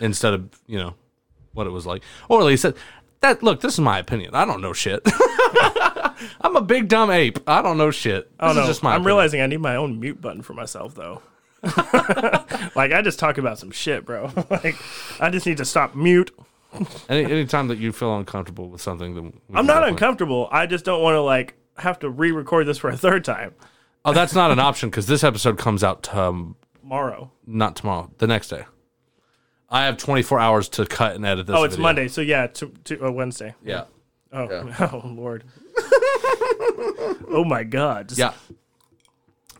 instead 0.00 0.32
of 0.32 0.48
you 0.66 0.78
know 0.78 0.94
what 1.52 1.66
it 1.66 1.70
was 1.70 1.84
like, 1.84 2.02
or 2.30 2.40
at 2.40 2.46
least 2.46 2.64
that. 3.22 3.42
look, 3.42 3.60
this 3.60 3.74
is 3.74 3.80
my 3.80 3.98
opinion. 3.98 4.34
I 4.34 4.44
don't 4.44 4.60
know 4.60 4.72
shit. 4.72 5.00
I'm 6.40 6.54
a 6.56 6.60
big 6.62 6.88
dumb 6.88 7.10
ape. 7.10 7.38
I 7.48 7.62
don't 7.62 7.78
know 7.78 7.90
shit. 7.90 8.24
This 8.30 8.36
I 8.38 8.46
don't 8.48 8.56
is 8.58 8.62
know. 8.62 8.66
just 8.66 8.82
my 8.82 8.90
I'm 8.90 8.96
opinion. 8.96 9.06
realizing 9.06 9.40
I 9.40 9.46
need 9.46 9.56
my 9.60 9.76
own 9.76 9.98
mute 9.98 10.20
button 10.20 10.42
for 10.42 10.52
myself, 10.54 10.94
though. 10.94 11.22
like 11.62 12.92
I 12.92 13.00
just 13.02 13.18
talk 13.18 13.38
about 13.38 13.58
some 13.58 13.70
shit, 13.70 14.04
bro. 14.04 14.30
like 14.50 14.76
I 15.20 15.30
just 15.30 15.46
need 15.46 15.58
to 15.58 15.64
stop 15.64 15.94
mute. 15.94 16.30
Any 17.08 17.24
anytime 17.24 17.68
that 17.68 17.78
you 17.78 17.92
feel 17.92 18.16
uncomfortable 18.16 18.68
with 18.68 18.80
something, 18.80 19.14
then 19.14 19.32
I'm 19.54 19.66
not 19.66 19.86
uncomfortable. 19.86 20.48
I 20.50 20.66
just 20.66 20.84
don't 20.84 21.02
want 21.02 21.14
to 21.14 21.20
like 21.20 21.54
have 21.78 21.98
to 22.00 22.10
re-record 22.10 22.66
this 22.66 22.78
for 22.78 22.90
a 22.90 22.96
third 22.96 23.24
time 23.24 23.54
Oh, 24.04 24.12
that's 24.12 24.34
not 24.34 24.50
an 24.50 24.58
option 24.58 24.90
because 24.90 25.06
this 25.06 25.22
episode 25.22 25.58
comes 25.58 25.84
out 25.84 26.12
um, 26.14 26.56
tomorrow. 26.80 27.30
not 27.46 27.76
tomorrow, 27.76 28.10
the 28.18 28.26
next 28.26 28.48
day. 28.48 28.64
I 29.72 29.86
have 29.86 29.96
24 29.96 30.38
hours 30.38 30.68
to 30.70 30.84
cut 30.86 31.16
and 31.16 31.24
edit 31.24 31.46
this. 31.46 31.56
Oh, 31.56 31.64
it's 31.64 31.74
video. 31.76 31.82
Monday, 31.82 32.08
so 32.08 32.20
yeah, 32.20 32.46
to, 32.46 32.68
to 32.84 33.06
uh, 33.06 33.10
Wednesday. 33.10 33.54
Yeah. 33.64 33.84
Oh, 34.30 34.48
Yeah. 34.50 34.90
oh 34.92 35.02
Lord. 35.08 35.44
oh 37.28 37.44
my 37.46 37.64
God. 37.64 38.08
Just- 38.10 38.18
Yeah. 38.18 38.34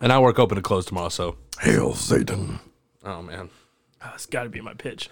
And 0.01 0.13
I 0.13 0.19
work 0.19 0.39
open 0.39 0.57
to 0.57 0.63
close 0.63 0.85
tomorrow, 0.85 1.09
so. 1.09 1.37
Hail 1.61 1.95
Satan. 1.95 2.59
Oh, 3.05 3.23
man. 3.23 3.51
Oh, 4.05 4.11
it's 4.15 4.27
got 4.27 4.43
to 4.45 4.49
be 4.51 4.61
my 4.61 4.75
pitch. 4.75 5.09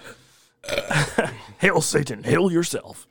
hail 1.58 1.80
Satan. 1.80 2.24
Hail 2.24 2.50
yourself. 2.50 3.06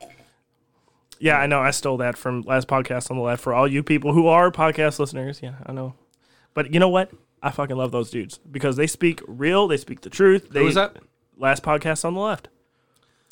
Yeah, 1.19 1.37
I 1.37 1.47
know. 1.47 1.59
I 1.61 1.71
stole 1.71 1.97
that 1.97 2.17
from 2.17 2.41
last 2.41 2.67
podcast 2.67 3.09
on 3.09 3.17
the 3.17 3.23
left 3.23 3.41
for 3.41 3.53
all 3.53 3.67
you 3.67 3.81
people 3.81 4.13
who 4.13 4.27
are 4.27 4.51
podcast 4.51 4.99
listeners. 4.99 5.39
Yeah, 5.41 5.55
I 5.65 5.71
know. 5.71 5.95
But 6.53 6.73
you 6.73 6.79
know 6.79 6.89
what? 6.89 7.11
I 7.41 7.51
fucking 7.51 7.75
love 7.77 7.91
those 7.91 8.09
dudes 8.09 8.37
because 8.39 8.75
they 8.75 8.87
speak 8.87 9.21
real. 9.25 9.67
They 9.67 9.77
speak 9.77 10.01
the 10.01 10.09
truth. 10.09 10.49
They, 10.49 10.59
Who 10.59 10.65
was 10.65 10.75
that? 10.75 10.97
Last 11.39 11.63
podcast 11.63 12.03
on 12.03 12.13
the 12.15 12.19
left. 12.19 12.49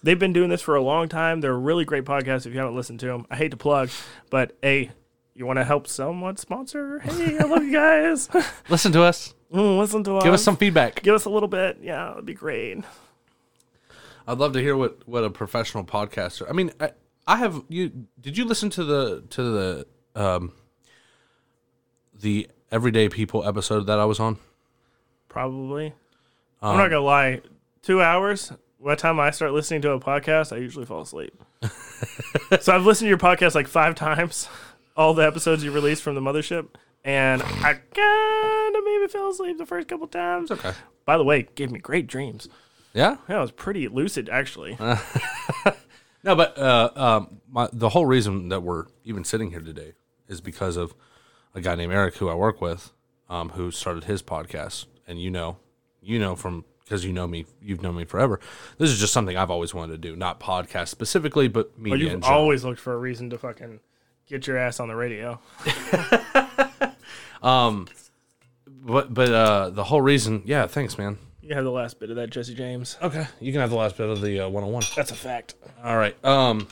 They've 0.01 0.17
been 0.17 0.31
doing 0.31 0.49
this 0.49 0.61
for 0.61 0.75
a 0.75 0.81
long 0.81 1.09
time. 1.09 1.41
They're 1.41 1.51
a 1.51 1.57
really 1.57 1.83
great 1.83 2.05
podcast 2.05 2.45
if 2.45 2.53
you 2.53 2.59
haven't 2.59 2.75
listened 2.75 3.01
to 3.01 3.07
them. 3.07 3.27
I 3.29 3.35
hate 3.35 3.51
to 3.51 3.57
plug, 3.57 3.89
but 4.29 4.57
hey, 4.61 4.91
you 5.35 5.45
want 5.45 5.57
to 5.57 5.65
help 5.65 5.87
someone 5.87 6.37
sponsor? 6.37 6.99
Hey, 6.99 7.37
I 7.37 7.43
love 7.43 7.63
you 7.63 7.73
guys. 7.73 8.29
Listen 8.69 8.93
to 8.93 9.03
us. 9.03 9.33
Mm, 9.51 9.79
listen 9.79 10.03
to 10.03 10.17
us. 10.17 10.23
Give 10.23 10.33
us 10.33 10.43
some 10.43 10.57
feedback. 10.57 11.01
Give 11.03 11.15
us 11.15 11.23
a 11.23 11.29
little 11.29 11.47
bit. 11.47 11.77
Yeah, 11.81 12.11
it'd 12.11 12.25
be 12.25 12.33
great. 12.33 12.83
I'd 14.27 14.37
love 14.37 14.51
to 14.53 14.61
hear 14.61 14.75
what, 14.75 15.07
what 15.07 15.23
a 15.23 15.29
professional 15.29 15.85
podcaster. 15.85 16.49
I 16.49 16.53
mean, 16.53 16.71
I, 16.81 16.91
I 17.25 17.37
have 17.37 17.63
you. 17.69 18.07
Did 18.19 18.37
you 18.37 18.43
listen 18.43 18.69
to 18.71 18.83
the 18.83 19.23
to 19.29 19.43
the 19.43 19.87
um 20.15 20.51
the 22.13 22.49
Everyday 22.71 23.07
People 23.07 23.47
episode 23.47 23.87
that 23.87 23.99
I 23.99 24.05
was 24.05 24.19
on? 24.19 24.37
Probably. 25.29 25.87
Um, 26.61 26.71
I'm 26.71 26.77
not 26.77 26.89
gonna 26.89 27.01
lie. 27.01 27.41
Two 27.87 28.01
hours. 28.01 28.51
by 28.83 28.95
the 28.95 29.01
time 29.01 29.17
I 29.17 29.31
start 29.31 29.53
listening 29.53 29.81
to 29.83 29.91
a 29.91 29.99
podcast, 30.01 30.51
I 30.51 30.57
usually 30.57 30.85
fall 30.85 31.03
asleep. 31.03 31.41
so 32.59 32.75
I've 32.75 32.85
listened 32.85 33.05
to 33.05 33.07
your 33.07 33.17
podcast 33.17 33.55
like 33.55 33.69
five 33.69 33.95
times, 33.95 34.49
all 34.97 35.13
the 35.13 35.25
episodes 35.25 35.63
you 35.63 35.71
released 35.71 36.03
from 36.03 36.13
the 36.13 36.19
mothership, 36.19 36.67
and 37.05 37.41
I 37.41 37.75
kind 37.75 38.75
of 38.75 38.83
maybe 38.83 39.07
fell 39.07 39.29
asleep 39.29 39.57
the 39.57 39.65
first 39.65 39.87
couple 39.87 40.05
times. 40.07 40.51
Okay. 40.51 40.73
By 41.05 41.17
the 41.17 41.23
way, 41.23 41.39
it 41.39 41.55
gave 41.55 41.71
me 41.71 41.79
great 41.79 42.07
dreams. 42.07 42.49
Yeah. 42.93 43.19
Yeah, 43.29 43.37
I 43.37 43.41
was 43.41 43.51
pretty 43.51 43.87
lucid 43.87 44.27
actually. 44.27 44.77
No, 46.23 46.35
but 46.35 46.57
uh, 46.57 46.89
um, 46.93 47.39
my, 47.47 47.69
the 47.71 47.87
whole 47.87 48.05
reason 48.05 48.49
that 48.49 48.63
we're 48.63 48.87
even 49.05 49.23
sitting 49.23 49.51
here 49.51 49.61
today 49.61 49.93
is 50.27 50.41
because 50.41 50.75
of 50.75 50.93
a 51.55 51.61
guy 51.61 51.75
named 51.75 51.93
Eric 51.93 52.15
who 52.15 52.27
I 52.27 52.33
work 52.33 52.59
with, 52.59 52.91
um, 53.29 53.49
who 53.49 53.71
started 53.71 54.05
his 54.05 54.21
podcast, 54.21 54.87
and 55.07 55.21
you 55.21 55.31
know, 55.31 55.59
you 56.01 56.19
know 56.19 56.35
from 56.35 56.65
because 56.87 57.03
you 57.03 57.11
know 57.11 57.27
me, 57.27 57.45
you've 57.61 57.81
known 57.81 57.95
me 57.95 58.05
forever. 58.05 58.39
This 58.77 58.89
is 58.89 58.99
just 58.99 59.11
something 59.13 59.35
I've 59.35 59.51
always 59.51 59.73
wanted 59.73 60.01
to 60.01 60.09
do, 60.09 60.15
not 60.15 60.39
podcast 60.39 60.87
specifically, 60.87 61.47
but 61.49 61.77
media. 61.77 62.07
in 62.07 62.11
you've 62.13 62.23
always 62.23 62.63
looked 62.63 62.79
for 62.79 62.93
a 62.93 62.97
reason 62.97 63.29
to 63.31 63.37
fucking 63.37 63.81
get 64.27 64.47
your 64.47 64.57
ass 64.57 64.79
on 64.79 64.87
the 64.87 64.95
radio. 64.95 65.39
Um, 67.43 67.87
but 68.67 69.13
but 69.13 69.31
uh, 69.31 69.69
the 69.69 69.83
whole 69.83 70.01
reason, 70.01 70.41
yeah, 70.45 70.65
thanks, 70.65 70.97
man. 70.97 71.19
You 71.41 71.53
have 71.55 71.63
the 71.63 71.71
last 71.71 71.99
bit 71.99 72.09
of 72.09 72.15
that, 72.15 72.31
Jesse 72.31 72.55
James. 72.55 72.97
Okay, 73.01 73.27
you 73.39 73.51
can 73.51 73.61
have 73.61 73.69
the 73.69 73.75
last 73.75 73.95
bit 73.95 74.09
of 74.09 74.21
the 74.21 74.41
uh, 74.41 74.49
one-on-one. 74.49 74.83
That's 74.95 75.11
a 75.11 75.15
fact. 75.15 75.53
All 75.83 75.95
right. 75.97 76.15
Um, 76.25 76.67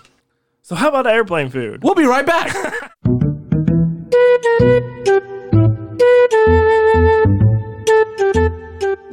So 0.63 0.75
how 0.75 0.89
about 0.89 1.05
airplane 1.07 1.49
food? 1.49 1.83
we'll 1.83 1.93
be 1.95 2.05
right 2.05 2.25
back. 2.25 2.91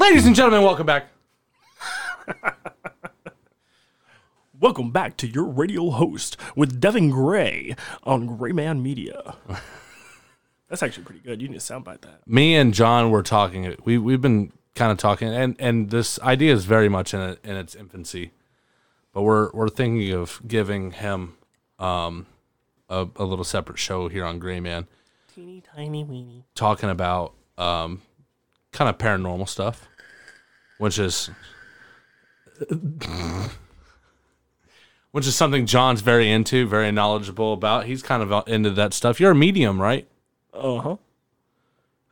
Ladies 0.03 0.27
and 0.27 0.35
gentlemen, 0.35 0.65
welcome 0.65 0.85
back. 0.85 1.07
Welcome 4.59 4.91
back 4.91 5.17
to 5.19 5.29
your 5.29 5.45
radio 5.45 5.91
host 5.91 6.37
with 6.57 6.81
Devin 6.81 7.09
Gray 7.11 7.77
on 8.03 8.37
Grayman 8.37 8.83
Media. 8.83 9.37
That's 10.69 10.83
actually 10.83 11.05
pretty 11.05 11.21
good. 11.21 11.41
You 11.41 11.47
need 11.49 11.61
to 11.61 11.73
soundbite 11.73 12.01
that. 12.01 12.27
Me 12.27 12.57
and 12.57 12.75
John 12.75 13.13
were 13.13 13.23
talking. 13.23 13.77
We 13.85 13.97
we've 13.97 14.21
been 14.21 14.51
kind 14.75 14.91
of 14.91 14.99
talking, 14.99 15.29
and 15.29 15.55
and 15.61 15.91
this 15.91 16.19
idea 16.19 16.53
is 16.53 16.65
very 16.65 16.89
much 16.89 17.15
in 17.15 17.21
it, 17.21 17.39
in 17.45 17.55
its 17.55 17.77
infancy, 17.77 18.33
but 19.13 19.23
we're 19.23 19.53
we're 19.53 19.69
thinking 19.69 20.13
of 20.13 20.43
giving 20.49 20.91
him 20.91 21.37
um 21.79 22.27
a, 22.89 23.07
a 23.15 23.25
little 23.25 23.45
separate 23.45 23.79
show 23.79 24.09
here 24.09 24.25
on 24.25 24.41
Gray 24.41 24.59
Man, 24.59 24.89
Teeny 25.33 25.61
tiny 25.61 26.03
weeny. 26.03 26.45
talking 26.57 26.91
about 26.91 27.35
um 27.57 28.03
kind 28.73 28.89
of 28.89 28.99
paranormal 28.99 29.49
stuff, 29.49 29.89
which 30.83 30.99
is 30.99 31.31
which 35.13 35.29
is 35.29 35.37
something 35.37 35.65
John's 35.65 36.01
very 36.01 36.29
into, 36.29 36.67
very 36.67 36.91
knowledgeable 36.91 37.53
about. 37.53 37.87
He's 37.87 38.03
kind 38.03 38.21
of 38.21 38.49
into 38.49 38.71
that 38.71 38.93
stuff. 38.93 39.21
You're 39.21 39.31
a 39.31 39.35
medium, 39.35 39.81
right? 39.81 40.09
Uh 40.53 40.81
huh. 40.81 40.97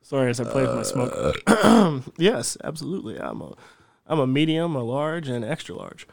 Sorry, 0.02 0.30
as 0.30 0.40
I 0.40 0.44
play 0.44 0.62
with 0.62 0.76
my 0.76 0.84
smoke. 0.84 2.04
yes, 2.16 2.56
absolutely. 2.62 3.18
I'm 3.18 3.40
a, 3.40 3.56
I'm 4.06 4.20
a 4.20 4.26
medium, 4.26 4.76
a 4.76 4.84
large, 4.84 5.26
and 5.26 5.44
extra 5.44 5.74
large. 5.74 6.06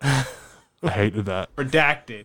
I 0.02 0.24
hated 0.82 1.26
that. 1.26 1.54
Redacted. 1.56 2.24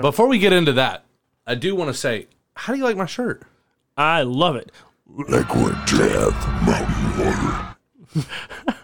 Before 0.00 0.28
we 0.28 0.38
get 0.38 0.54
into 0.54 0.72
that, 0.72 1.04
I 1.46 1.54
do 1.56 1.74
want 1.74 1.88
to 1.88 1.94
say, 1.94 2.26
how 2.54 2.72
do 2.72 2.78
you 2.78 2.84
like 2.84 2.96
my 2.96 3.04
shirt? 3.04 3.42
I 3.98 4.22
love 4.22 4.56
it. 4.56 4.72
Liquid 5.06 5.74
death, 5.86 6.48
mountain 6.66 7.26
water. 7.26 7.74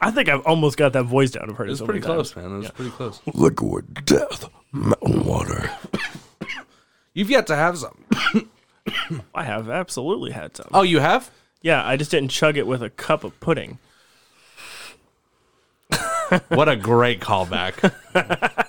I 0.01 0.11
think 0.11 0.29
I've 0.29 0.45
almost 0.45 0.77
got 0.77 0.93
that 0.93 1.05
voice 1.05 1.31
down. 1.31 1.49
I've 1.49 1.57
heard 1.57 1.69
it 1.69 1.73
It's 1.73 1.79
so 1.81 1.87
pretty 1.87 2.01
many 2.01 2.15
times. 2.15 2.33
close, 2.33 2.45
man. 2.45 2.55
It 2.57 2.59
was 2.59 2.71
pretty 2.73 2.91
close. 2.91 3.21
Liquid 3.33 4.05
death, 4.05 4.49
mountain 4.73 5.25
water. 5.25 5.71
You've 7.15 7.31
yet 7.31 7.47
to 7.47 7.57
have 7.57 7.79
some. 7.79 8.05
I 9.35 9.45
have 9.45 9.71
absolutely 9.71 10.33
had 10.33 10.57
some. 10.57 10.69
Oh, 10.75 10.83
you 10.83 10.99
have? 10.99 11.31
Yeah, 11.63 11.87
I 11.87 11.97
just 11.97 12.11
didn't 12.11 12.31
chug 12.31 12.57
it 12.57 12.67
with 12.67 12.83
a 12.83 12.91
cup 12.91 13.25
of 13.25 13.39
pudding. 13.41 13.79
What 16.49 16.69
a 16.69 16.77
great 16.77 17.21
callback. 17.21 17.93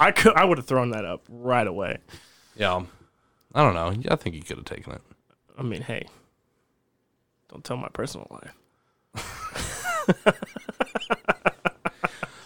I 0.00 0.12
could, 0.12 0.34
I 0.34 0.44
would 0.44 0.58
have 0.58 0.66
thrown 0.66 0.90
that 0.90 1.04
up 1.04 1.22
right 1.28 1.66
away. 1.66 1.98
yeah. 2.56 2.82
I 3.54 3.62
don't 3.62 3.74
know. 3.74 4.10
I 4.12 4.16
think 4.16 4.34
you 4.36 4.42
could 4.42 4.56
have 4.58 4.64
taken 4.64 4.92
it. 4.92 5.00
I 5.58 5.62
mean, 5.62 5.82
hey, 5.82 6.06
don't 7.48 7.64
tell 7.64 7.76
my 7.76 7.88
personal 7.88 8.26
life. 8.30 8.54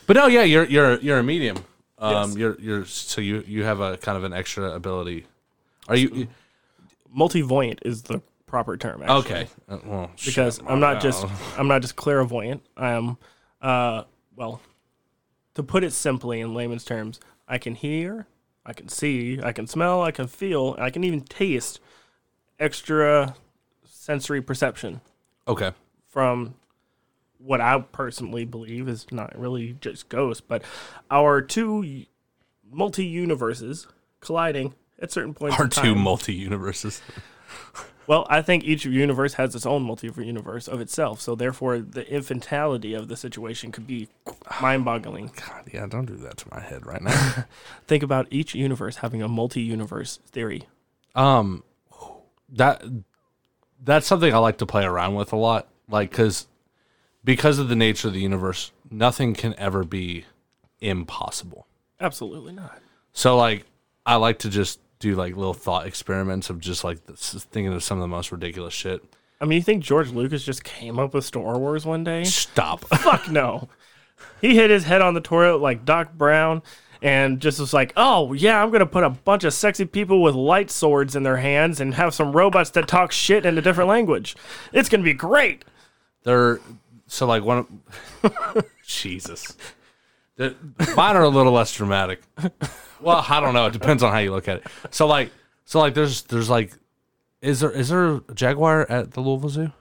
But 0.06 0.16
no, 0.16 0.26
yeah, 0.26 0.42
you're 0.42 0.64
you're 0.64 0.98
you're 1.00 1.18
a 1.18 1.22
medium. 1.22 1.56
Um, 1.98 2.12
Yes. 2.30 2.36
you're 2.36 2.60
you're 2.60 2.84
so 2.84 3.20
you 3.20 3.42
you 3.46 3.64
have 3.64 3.80
a 3.80 3.96
kind 3.96 4.18
of 4.18 4.24
an 4.24 4.32
extra 4.34 4.70
ability. 4.72 5.26
Are 5.88 5.96
you 5.96 6.28
Multivoyant 7.16 7.78
is 7.86 8.02
the 8.02 8.20
proper 8.46 8.76
term. 8.76 9.02
Actually. 9.02 9.18
okay? 9.18 9.48
Uh, 9.68 9.78
well, 9.84 10.10
because 10.24 10.60
I'm 10.66 10.80
not 10.80 11.00
just 11.00 11.24
I'm 11.58 11.68
not 11.68 11.80
just 11.80 11.96
clairvoyant. 11.96 12.66
I 12.76 12.90
am, 12.90 13.16
uh, 13.62 14.04
well, 14.36 14.60
to 15.54 15.62
put 15.62 15.84
it 15.84 15.92
simply 15.92 16.40
in 16.40 16.52
layman's 16.54 16.84
terms, 16.84 17.18
I 17.48 17.56
can 17.58 17.74
hear, 17.74 18.26
I 18.66 18.72
can 18.72 18.88
see, 18.88 19.40
I 19.42 19.52
can 19.52 19.66
smell, 19.66 20.02
I 20.02 20.10
can 20.10 20.26
feel, 20.26 20.74
I 20.78 20.90
can 20.90 21.04
even 21.04 21.20
taste 21.22 21.80
extra 22.58 23.34
sensory 23.84 24.40
perception 24.40 25.00
okay. 25.46 25.72
from 26.08 26.54
what 27.38 27.60
I 27.60 27.78
personally 27.80 28.44
believe 28.44 28.88
is 28.88 29.06
not 29.12 29.38
really 29.38 29.76
just 29.80 30.08
ghosts, 30.08 30.40
but 30.40 30.62
our 31.10 31.42
two 31.42 32.04
multi 32.70 33.04
universes 33.04 33.86
colliding 34.20 34.74
at 34.98 35.12
certain 35.12 35.34
points. 35.34 35.58
Our 35.58 35.68
two 35.68 35.94
multi 35.94 36.34
universes. 36.34 37.02
Well, 38.06 38.26
I 38.28 38.42
think 38.42 38.64
each 38.64 38.84
universe 38.84 39.34
has 39.34 39.54
its 39.54 39.64
own 39.66 39.82
multi-universe 39.82 40.68
of 40.68 40.80
itself, 40.80 41.20
so 41.20 41.34
therefore 41.34 41.78
the 41.78 42.04
infantility 42.04 42.96
of 42.96 43.08
the 43.08 43.16
situation 43.16 43.72
could 43.72 43.86
be 43.86 44.08
mind-boggling. 44.60 45.30
God, 45.48 45.68
yeah, 45.72 45.86
don't 45.86 46.06
do 46.06 46.16
that 46.16 46.36
to 46.38 46.46
my 46.50 46.60
head 46.60 46.84
right 46.86 47.02
now. 47.02 47.44
Think 47.86 48.02
about 48.02 48.26
each 48.30 48.54
universe 48.54 48.96
having 48.96 49.22
a 49.22 49.28
multi-universe 49.28 50.18
theory. 50.26 50.64
um, 51.14 51.62
that 52.50 52.82
that's 53.82 54.06
something 54.06 54.32
I 54.32 54.38
like 54.38 54.58
to 54.58 54.66
play 54.66 54.84
around 54.84 55.14
with 55.14 55.32
a 55.32 55.36
lot. 55.36 55.68
Like, 55.88 56.10
because 56.10 56.46
because 57.24 57.58
of 57.58 57.68
the 57.68 57.76
nature 57.76 58.08
of 58.08 58.14
the 58.14 58.20
universe, 58.20 58.70
nothing 58.90 59.34
can 59.34 59.54
ever 59.58 59.82
be 59.84 60.24
impossible. 60.80 61.66
Absolutely 62.00 62.52
not. 62.52 62.80
So 63.12 63.36
like 63.36 63.64
I 64.06 64.16
like 64.16 64.38
to 64.40 64.50
just 64.50 64.78
do 65.04 65.14
like 65.14 65.36
little 65.36 65.54
thought 65.54 65.86
experiments 65.86 66.48
of 66.50 66.60
just 66.60 66.82
like 66.84 66.98
thinking 67.04 67.72
of 67.72 67.82
some 67.84 67.98
of 67.98 68.02
the 68.02 68.08
most 68.08 68.32
ridiculous 68.32 68.72
shit. 68.72 69.04
I 69.40 69.44
mean, 69.44 69.56
you 69.56 69.62
think 69.62 69.82
George 69.84 70.10
Lucas 70.10 70.44
just 70.44 70.64
came 70.64 70.98
up 70.98 71.12
with 71.12 71.24
Star 71.24 71.58
Wars 71.58 71.84
one 71.84 72.04
day? 72.04 72.24
Stop. 72.24 72.84
Fuck 73.00 73.28
no. 73.30 73.68
He 74.40 74.54
hit 74.54 74.70
his 74.70 74.84
head 74.84 75.02
on 75.02 75.12
the 75.14 75.20
toilet 75.20 75.58
like 75.60 75.84
Doc 75.84 76.14
Brown 76.14 76.62
and 77.02 77.38
just 77.40 77.60
was 77.60 77.74
like, 77.74 77.92
"Oh 77.96 78.32
yeah, 78.32 78.62
I'm 78.62 78.70
gonna 78.70 78.86
put 78.86 79.04
a 79.04 79.10
bunch 79.10 79.44
of 79.44 79.52
sexy 79.52 79.84
people 79.84 80.22
with 80.22 80.34
light 80.34 80.70
swords 80.70 81.14
in 81.14 81.22
their 81.22 81.36
hands 81.36 81.80
and 81.80 81.94
have 81.94 82.14
some 82.14 82.32
robots 82.32 82.70
that 82.70 82.88
talk 82.88 83.12
shit 83.12 83.44
in 83.44 83.58
a 83.58 83.62
different 83.62 83.88
language. 83.90 84.34
It's 84.72 84.88
gonna 84.88 85.02
be 85.02 85.12
great." 85.12 85.64
They're 86.22 86.60
so 87.06 87.26
like 87.26 87.44
one. 87.44 87.66
of- 88.22 88.64
Jesus. 88.86 89.54
The- 90.36 90.56
mine 90.96 91.16
are 91.16 91.22
a 91.22 91.28
little 91.28 91.52
less 91.52 91.72
dramatic. 91.74 92.22
Well, 93.00 93.24
I 93.28 93.40
don't 93.40 93.54
know. 93.54 93.66
It 93.66 93.72
depends 93.72 94.02
on 94.02 94.12
how 94.12 94.18
you 94.18 94.30
look 94.32 94.48
at 94.48 94.58
it. 94.58 94.66
So 94.90 95.06
like, 95.06 95.30
so 95.64 95.78
like, 95.78 95.94
there's 95.94 96.22
there's 96.22 96.48
like, 96.50 96.72
is 97.40 97.60
there 97.60 97.70
is 97.70 97.88
there 97.90 98.14
a 98.14 98.20
jaguar 98.34 98.90
at 98.90 99.12
the 99.12 99.20
Louisville 99.20 99.50
Zoo? 99.50 99.72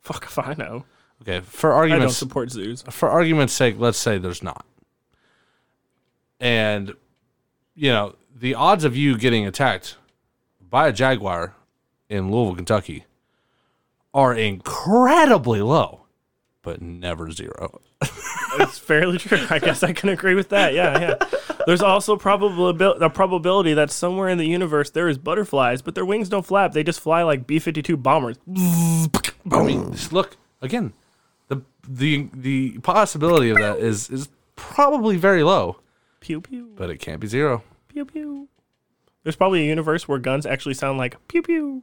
Fuck 0.00 0.24
if 0.24 0.38
I 0.38 0.54
know. 0.54 0.84
Okay, 1.22 1.40
for 1.40 1.74
I 1.74 1.88
don't 1.88 2.10
support 2.10 2.50
zoos. 2.50 2.82
for 2.90 3.08
argument's 3.08 3.52
sake, 3.52 3.76
let's 3.78 3.98
say 3.98 4.18
there's 4.18 4.42
not. 4.42 4.64
And 6.40 6.94
you 7.74 7.90
know, 7.90 8.14
the 8.34 8.54
odds 8.54 8.84
of 8.84 8.96
you 8.96 9.18
getting 9.18 9.46
attacked 9.46 9.96
by 10.60 10.88
a 10.88 10.92
jaguar 10.92 11.54
in 12.08 12.30
Louisville, 12.30 12.54
Kentucky 12.56 13.04
are 14.14 14.34
incredibly 14.34 15.60
low, 15.60 16.06
but 16.62 16.80
never 16.80 17.30
zero. 17.30 17.80
It's 18.60 18.78
fairly 18.78 19.18
true. 19.18 19.38
I 19.50 19.58
guess 19.58 19.82
I 19.82 19.92
can 19.92 20.08
agree 20.08 20.34
with 20.34 20.48
that. 20.48 20.74
Yeah, 20.74 20.98
yeah. 21.00 21.14
There's 21.66 21.82
also 21.82 22.16
probability 22.16 22.84
a 23.04 23.10
probability 23.10 23.74
that 23.74 23.90
somewhere 23.90 24.28
in 24.28 24.38
the 24.38 24.46
universe 24.46 24.90
there 24.90 25.08
is 25.08 25.18
butterflies, 25.18 25.82
but 25.82 25.94
their 25.94 26.04
wings 26.04 26.28
don't 26.28 26.44
flap. 26.46 26.72
They 26.72 26.82
just 26.82 27.00
fly 27.00 27.22
like 27.22 27.46
B-52 27.46 28.02
bombers. 28.02 28.36
I 29.52 29.62
mean, 29.62 29.92
just 29.92 30.12
look 30.12 30.36
again. 30.62 30.92
The 31.48 31.62
the 31.88 32.28
the 32.32 32.78
possibility 32.78 33.50
of 33.50 33.58
that 33.58 33.78
is 33.78 34.10
is 34.10 34.28
probably 34.56 35.16
very 35.16 35.42
low, 35.42 35.78
Pew 36.20 36.40
pew 36.40 36.72
but 36.76 36.90
it 36.90 36.98
can't 36.98 37.20
be 37.20 37.26
zero. 37.26 37.62
pew 37.88 38.04
pew. 38.04 38.48
There's 39.22 39.36
probably 39.36 39.62
a 39.62 39.66
universe 39.66 40.08
where 40.08 40.18
guns 40.18 40.46
actually 40.46 40.74
sound 40.74 40.98
like 40.98 41.16
pew 41.28 41.42
pew. 41.42 41.82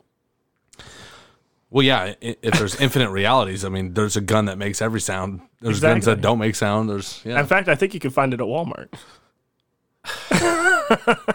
Well, 1.69 1.83
yeah. 1.83 2.13
If 2.21 2.57
there's 2.57 2.79
infinite 2.79 3.09
realities, 3.09 3.65
I 3.65 3.69
mean, 3.69 3.93
there's 3.93 4.15
a 4.15 4.21
gun 4.21 4.45
that 4.45 4.57
makes 4.57 4.81
every 4.81 5.01
sound. 5.01 5.41
There's 5.61 5.81
guns 5.81 6.05
that 6.05 6.21
don't 6.21 6.39
make 6.39 6.55
sound. 6.55 6.89
There's 6.89 7.21
yeah. 7.25 7.39
In 7.39 7.45
fact, 7.45 7.67
I 7.67 7.75
think 7.75 7.93
you 7.93 7.99
can 7.99 8.11
find 8.11 8.33
it 8.33 8.39
at 8.39 8.45
Walmart. 8.45 8.93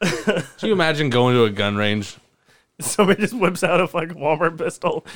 Can 0.00 0.68
you 0.68 0.72
imagine 0.72 1.10
going 1.10 1.34
to 1.34 1.44
a 1.44 1.50
gun 1.50 1.76
range? 1.76 2.16
Somebody 2.78 3.22
just 3.22 3.34
whips 3.34 3.64
out 3.64 3.80
a 3.80 3.88
fucking 3.88 4.16
Walmart 4.16 4.58
pistol. 4.58 5.06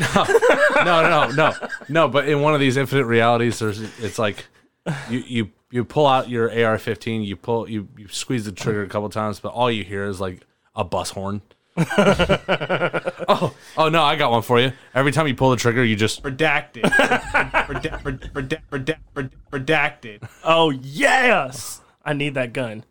No, 0.83 0.85
no, 1.03 1.03
no, 1.03 1.31
no, 1.33 1.69
no. 1.91 2.09
But 2.09 2.27
in 2.27 2.41
one 2.41 2.55
of 2.55 2.61
these 2.61 2.79
infinite 2.79 3.05
realities, 3.05 3.59
there's 3.59 3.81
it's 3.99 4.19
like 4.19 4.47
you 5.11 5.19
you 5.27 5.51
you 5.71 5.85
pull 5.85 6.07
out 6.07 6.31
your 6.31 6.49
AR-15, 6.49 7.27
you 7.27 7.37
pull 7.37 7.69
you 7.69 7.87
you 7.99 8.09
squeeze 8.09 8.47
the 8.47 8.53
trigger 8.53 8.83
a 8.83 8.89
couple 8.89 9.11
times, 9.11 9.41
but 9.41 9.51
all 9.51 9.71
you 9.71 9.85
hear 9.85 10.07
is 10.07 10.21
like 10.21 10.47
a 10.75 10.85
bus 10.85 11.11
horn. 11.11 11.43
oh, 11.77 13.55
oh 13.77 13.89
no! 13.89 14.03
I 14.03 14.17
got 14.17 14.31
one 14.31 14.43
for 14.43 14.61
you. 14.61 14.73
Every 14.95 15.13
time 15.13 15.27
you 15.29 15.35
pull 15.35 15.51
the 15.51 15.57
trigger, 15.57 15.85
you 15.85 15.97
just 15.97 16.23
Redacted. 16.23 16.83
Reda- 17.69 18.01
reda- 18.05 18.31
reda- 18.35 18.63
reda- 18.71 18.99
reda- 19.15 19.31
redacted. 19.53 20.29
Oh 20.45 20.71
yes, 20.71 21.81
I 22.05 22.13
need 22.13 22.35
that 22.35 22.53
gun. 22.53 22.85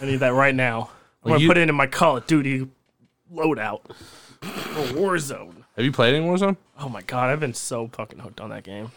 I 0.00 0.06
need 0.06 0.16
that 0.16 0.32
right 0.32 0.54
now. 0.54 0.90
I'm 1.22 1.30
Well, 1.30 1.34
gonna 1.34 1.40
you- 1.42 1.48
put 1.48 1.58
it 1.58 1.68
in 1.68 1.74
my 1.74 1.86
Call 1.86 2.16
of 2.16 2.26
Duty 2.26 2.66
loadout 3.32 3.80
for 4.40 4.82
Warzone. 4.94 5.64
have 5.76 5.84
you 5.84 5.92
played 5.92 6.14
any 6.14 6.24
Warzone? 6.26 6.56
Oh 6.78 6.88
my 6.88 7.02
god, 7.02 7.30
I've 7.30 7.40
been 7.40 7.54
so 7.54 7.88
fucking 7.88 8.18
hooked 8.20 8.40
on 8.40 8.50
that 8.50 8.64
game. 8.64 8.90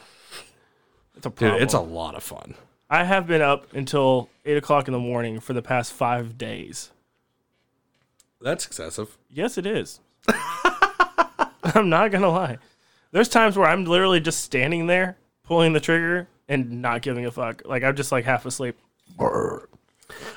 It's 1.16 1.26
a 1.26 1.30
Dude, 1.30 1.36
problem. 1.38 1.64
it's 1.64 1.74
a 1.74 1.80
lot 1.80 2.16
of 2.16 2.24
fun. 2.24 2.56
I 2.90 3.04
have 3.04 3.28
been 3.28 3.42
up 3.42 3.74
until 3.74 4.30
eight 4.46 4.56
o'clock 4.58 4.88
in 4.88 4.94
the 4.94 5.00
morning 5.00 5.40
for 5.40 5.54
the 5.54 5.62
past 5.62 5.92
five 5.92 6.38
days. 6.38 6.92
That's 8.42 8.66
excessive. 8.66 9.18
Yes, 9.30 9.58
it 9.58 9.66
is. 9.66 10.00
I'm 11.64 11.90
not 11.90 12.12
gonna 12.12 12.30
lie. 12.30 12.58
There's 13.12 13.30
times 13.30 13.58
where 13.58 13.68
I'm 13.68 13.86
literally 13.86 14.20
just 14.20 14.42
standing 14.42 14.88
there, 14.88 15.18
pulling 15.44 15.74
the 15.74 15.80
trigger, 15.80 16.28
and 16.48 16.82
not 16.82 17.02
giving 17.02 17.26
a 17.26 17.32
fuck. 17.32 17.64
Like 17.66 17.84
I'm 17.84 17.96
just 17.96 18.12
like 18.12 18.26
half 18.26 18.46
asleep. 18.46 18.78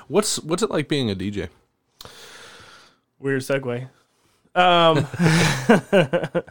What's 0.09 0.39
what's 0.41 0.63
it 0.63 0.71
like 0.71 0.89
being 0.89 1.11
a 1.11 1.15
DJ? 1.15 1.49
Weird 3.19 3.43
segue. 3.43 3.83
Um, 4.55 5.07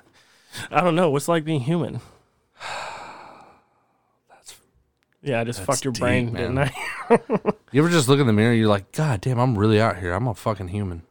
I 0.72 0.82
don't 0.82 0.96
know. 0.96 1.10
What's 1.10 1.28
it 1.28 1.32
like 1.32 1.44
being 1.44 1.62
human? 1.62 2.00
yeah, 5.22 5.42
I 5.42 5.44
just 5.44 5.62
fucked 5.62 5.84
your 5.84 5.94
deep, 5.94 6.02
brain, 6.02 6.32
man. 6.32 6.56
didn't 6.56 6.60
I? 6.60 7.52
You 7.72 7.84
ever 7.84 7.92
just 7.92 8.08
look 8.08 8.20
in 8.20 8.26
the 8.26 8.34
mirror? 8.34 8.52
You're 8.54 8.68
like, 8.68 8.92
God 8.94 9.22
damn, 9.22 9.38
I'm 9.40 9.56
really 9.58 9.80
out 9.80 9.98
here. 9.98 10.12
I'm 10.14 10.28
a 10.28 10.34
fucking 10.34 10.70
human. 10.70 11.04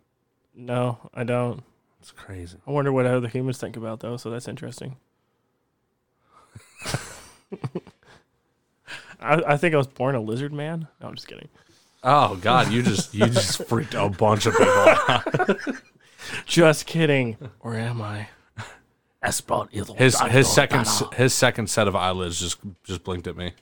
No, 0.59 0.99
I 1.15 1.25
don't. 1.25 1.63
It's 2.01 2.11
crazy. 2.11 2.59
I 2.67 2.71
wonder 2.71 2.93
what 2.93 3.07
other 3.07 3.29
humans 3.29 3.59
think 3.59 3.77
about 3.77 4.01
though. 4.01 4.17
So 4.17 4.29
that's 4.31 4.49
interesting. 4.49 4.97
I, 9.21 9.43
I 9.47 9.57
think 9.57 9.75
I 9.75 9.79
was 9.79 9.87
born 9.87 10.15
a 10.15 10.21
lizard 10.21 10.53
man. 10.53 10.89
No, 11.01 11.09
I'm 11.09 11.15
just 11.15 11.29
kidding. 11.29 11.49
Oh 12.05 12.37
God, 12.37 12.71
you 12.71 12.83
just 12.83 13.15
you 13.15 13.27
just 13.27 13.65
freaked 13.69 13.95
a 13.95 14.09
bunch 14.09 14.47
of 14.47 14.53
people 14.57 14.69
out. 14.75 15.59
Just 16.47 16.85
kidding. 16.87 17.39
Or 17.61 17.75
am 17.75 18.03
I? 18.03 18.29
His 19.97 20.21
his 20.21 20.53
second 20.53 20.81
s- 20.81 21.03
his 21.15 21.33
second 21.33 21.69
set 21.71 21.89
of 21.89 21.97
eyelids 21.97 22.39
just 22.39 22.59
just 22.85 23.03
blinked 23.03 23.27
at 23.27 23.37
me. 23.37 23.53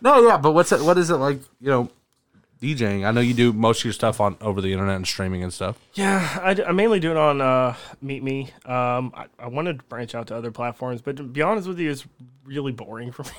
no, 0.00 0.26
yeah, 0.26 0.38
but 0.38 0.52
what's 0.52 0.72
it? 0.72 0.80
What 0.80 0.96
is 0.96 1.10
it 1.10 1.16
like? 1.16 1.40
You 1.60 1.68
know, 1.68 1.90
DJing. 2.62 3.04
I 3.04 3.10
know 3.10 3.20
you 3.20 3.34
do 3.34 3.52
most 3.52 3.80
of 3.80 3.84
your 3.84 3.92
stuff 3.92 4.20
on 4.20 4.36
over 4.40 4.60
the 4.60 4.72
internet 4.72 4.94
and 4.96 5.06
streaming 5.06 5.42
and 5.42 5.52
stuff. 5.52 5.78
Yeah, 5.94 6.38
I 6.68 6.72
mainly 6.72 7.00
do 7.00 7.10
it 7.10 7.16
on 7.16 7.40
uh, 7.40 7.74
Meet 8.00 8.22
Me. 8.22 8.50
Um, 8.64 9.12
I, 9.14 9.26
I 9.38 9.48
to 9.66 9.74
branch 9.88 10.14
out 10.14 10.28
to 10.28 10.36
other 10.36 10.52
platforms, 10.52 11.02
but 11.02 11.16
to 11.16 11.24
be 11.24 11.42
honest 11.42 11.66
with 11.66 11.80
you, 11.80 11.90
it's 11.90 12.06
really 12.44 12.72
boring 12.72 13.10
for 13.10 13.22
me. 13.24 13.30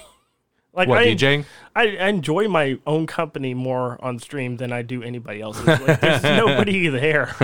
Like 0.76 0.88
What 0.88 0.98
I, 1.00 1.06
DJing? 1.08 1.46
I, 1.76 1.98
I 1.98 2.08
enjoy 2.08 2.48
my 2.48 2.80
own 2.88 3.06
company 3.06 3.54
more 3.54 4.04
on 4.04 4.18
stream 4.18 4.58
than 4.58 4.74
I 4.74 4.82
do 4.82 5.04
anybody 5.04 5.40
else's. 5.40 5.68
Like, 5.68 6.02
there's 6.02 6.24
nobody 6.24 6.88
there. 6.88 7.36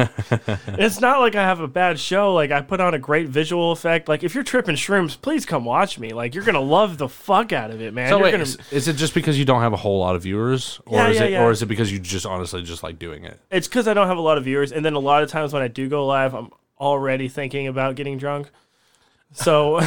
it's 0.68 1.00
not 1.00 1.20
like 1.20 1.36
I 1.36 1.44
have 1.44 1.60
a 1.60 1.68
bad 1.68 2.00
show. 2.00 2.34
Like 2.34 2.50
I 2.50 2.62
put 2.62 2.80
on 2.82 2.96
a 2.96 3.00
great 3.00 3.30
visual 3.30 3.72
effect. 3.72 4.08
Like 4.10 4.24
if 4.24 4.34
you're 4.34 4.44
tripping 4.44 4.76
shrooms, 4.76 5.20
please 5.20 5.46
come 5.46 5.64
watch 5.64 6.00
me. 6.00 6.12
Like 6.12 6.34
you're 6.34 6.44
gonna 6.44 6.60
love 6.60 6.98
the 6.98 7.08
fuck 7.08 7.54
out 7.54 7.70
of 7.70 7.82
it, 7.82 7.94
man. 7.94 8.10
So 8.10 8.16
you're 8.16 8.24
wait, 8.24 8.32
gonna, 8.32 8.44
is, 8.44 8.58
is 8.72 8.88
it 8.88 8.94
just 8.96 9.14
because 9.14 9.38
you 9.38 9.46
don't 9.46 9.62
have 9.62 9.74
a 9.74 9.78
whole 9.78 10.00
lot 10.00 10.16
of 10.16 10.24
viewers, 10.24 10.82
or 10.88 10.98
Yeah, 10.98 11.08
is 11.10 11.18
yeah, 11.18 11.24
it, 11.26 11.32
yeah. 11.34 11.44
or 11.44 11.52
is 11.52 11.62
it 11.62 11.68
because 11.68 11.92
you 11.92 12.00
just 12.00 12.26
honestly 12.26 12.64
just 12.64 12.82
like 12.82 12.98
doing 12.98 13.26
it? 13.26 13.40
it's 13.52 13.68
because 13.68 13.88
I 13.88 13.94
don't 13.94 14.08
have 14.08 14.18
a 14.18 14.22
lot 14.22 14.40
of 14.40 14.44
viewers, 14.44 14.72
and 14.72 14.84
then 14.84 14.94
a 14.94 15.00
lot 15.00 15.22
of 15.22 15.30
times 15.30 15.54
when 15.54 15.62
I 15.62 15.68
do 15.68 15.88
go 15.88 16.06
live, 16.08 16.34
I'm 16.34 16.50
already 16.80 17.28
thinking 17.28 17.68
about 17.68 17.96
getting 17.96 18.18
drunk. 18.18 18.50
So 19.32 19.80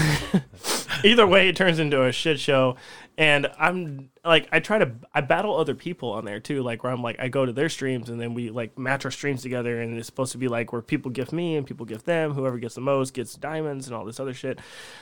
either 1.05 1.27
way, 1.27 1.49
it 1.49 1.57
turns 1.57 1.79
into 1.79 2.05
a 2.05 2.13
shit 2.13 2.39
show, 2.39 2.77
and 3.19 3.51
I'm 3.59 4.11
like, 4.25 4.49
I 4.53 4.61
try 4.61 4.79
to 4.79 4.93
I 5.15 5.21
battle 5.21 5.57
other 5.57 5.75
people 5.75 6.13
on 6.13 6.25
there 6.25 6.41
too, 6.41 6.63
like 6.63 6.83
where 6.83 6.93
I'm 6.93 7.03
like, 7.03 7.21
I 7.21 7.29
go 7.29 7.45
to 7.45 7.53
their 7.53 7.69
streams, 7.69 8.09
and 8.09 8.21
then 8.21 8.35
we 8.35 8.51
like 8.51 8.79
match 8.79 9.05
our 9.05 9.11
streams 9.11 9.43
together, 9.43 9.81
and 9.81 9.97
it's 9.97 10.07
supposed 10.07 10.33
to 10.33 10.39
be 10.39 10.49
like 10.49 10.73
where 10.73 10.83
people 10.83 11.11
gift 11.11 11.33
me 11.33 11.57
and 11.57 11.67
people 11.67 11.87
gift 11.87 12.07
them, 12.07 12.33
whoever 12.33 12.59
gets 12.59 12.75
the 12.75 12.81
most 12.81 13.15
gets 13.15 13.35
diamonds 13.35 13.87
and 13.87 13.95
all 13.95 14.05
this 14.05 14.21
other 14.21 14.35
shit. 14.35 14.59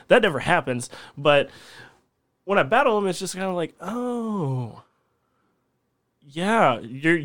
That 0.09 0.23
never 0.23 0.41
happens, 0.41 0.91
but 1.17 1.51
when 2.45 2.59
I 2.59 2.63
battle 2.65 3.01
them, 3.01 3.09
it's 3.09 3.21
just 3.21 3.35
kind 3.35 3.49
of 3.49 3.55
like, 3.55 3.75
oh. 3.81 4.83
Yeah, 6.23 6.79
you're 6.81 7.21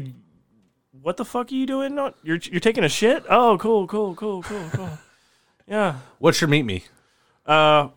what 1.02 1.18
the 1.18 1.26
fuck 1.26 1.52
are 1.52 1.56
you 1.56 1.66
doing? 1.66 1.96
Not 1.96 2.16
you're 2.24 2.40
you're 2.44 2.60
taking 2.60 2.84
a 2.84 2.90
shit? 2.90 3.24
Oh, 3.30 3.58
cool, 3.58 3.86
cool, 3.88 4.16
cool, 4.16 4.42
cool, 4.42 4.70
cool. 4.72 4.98
yeah. 5.68 5.98
What's 6.20 6.42
your 6.42 6.48
meet 6.48 6.64
me? 6.64 6.86
Uh, 7.46 7.90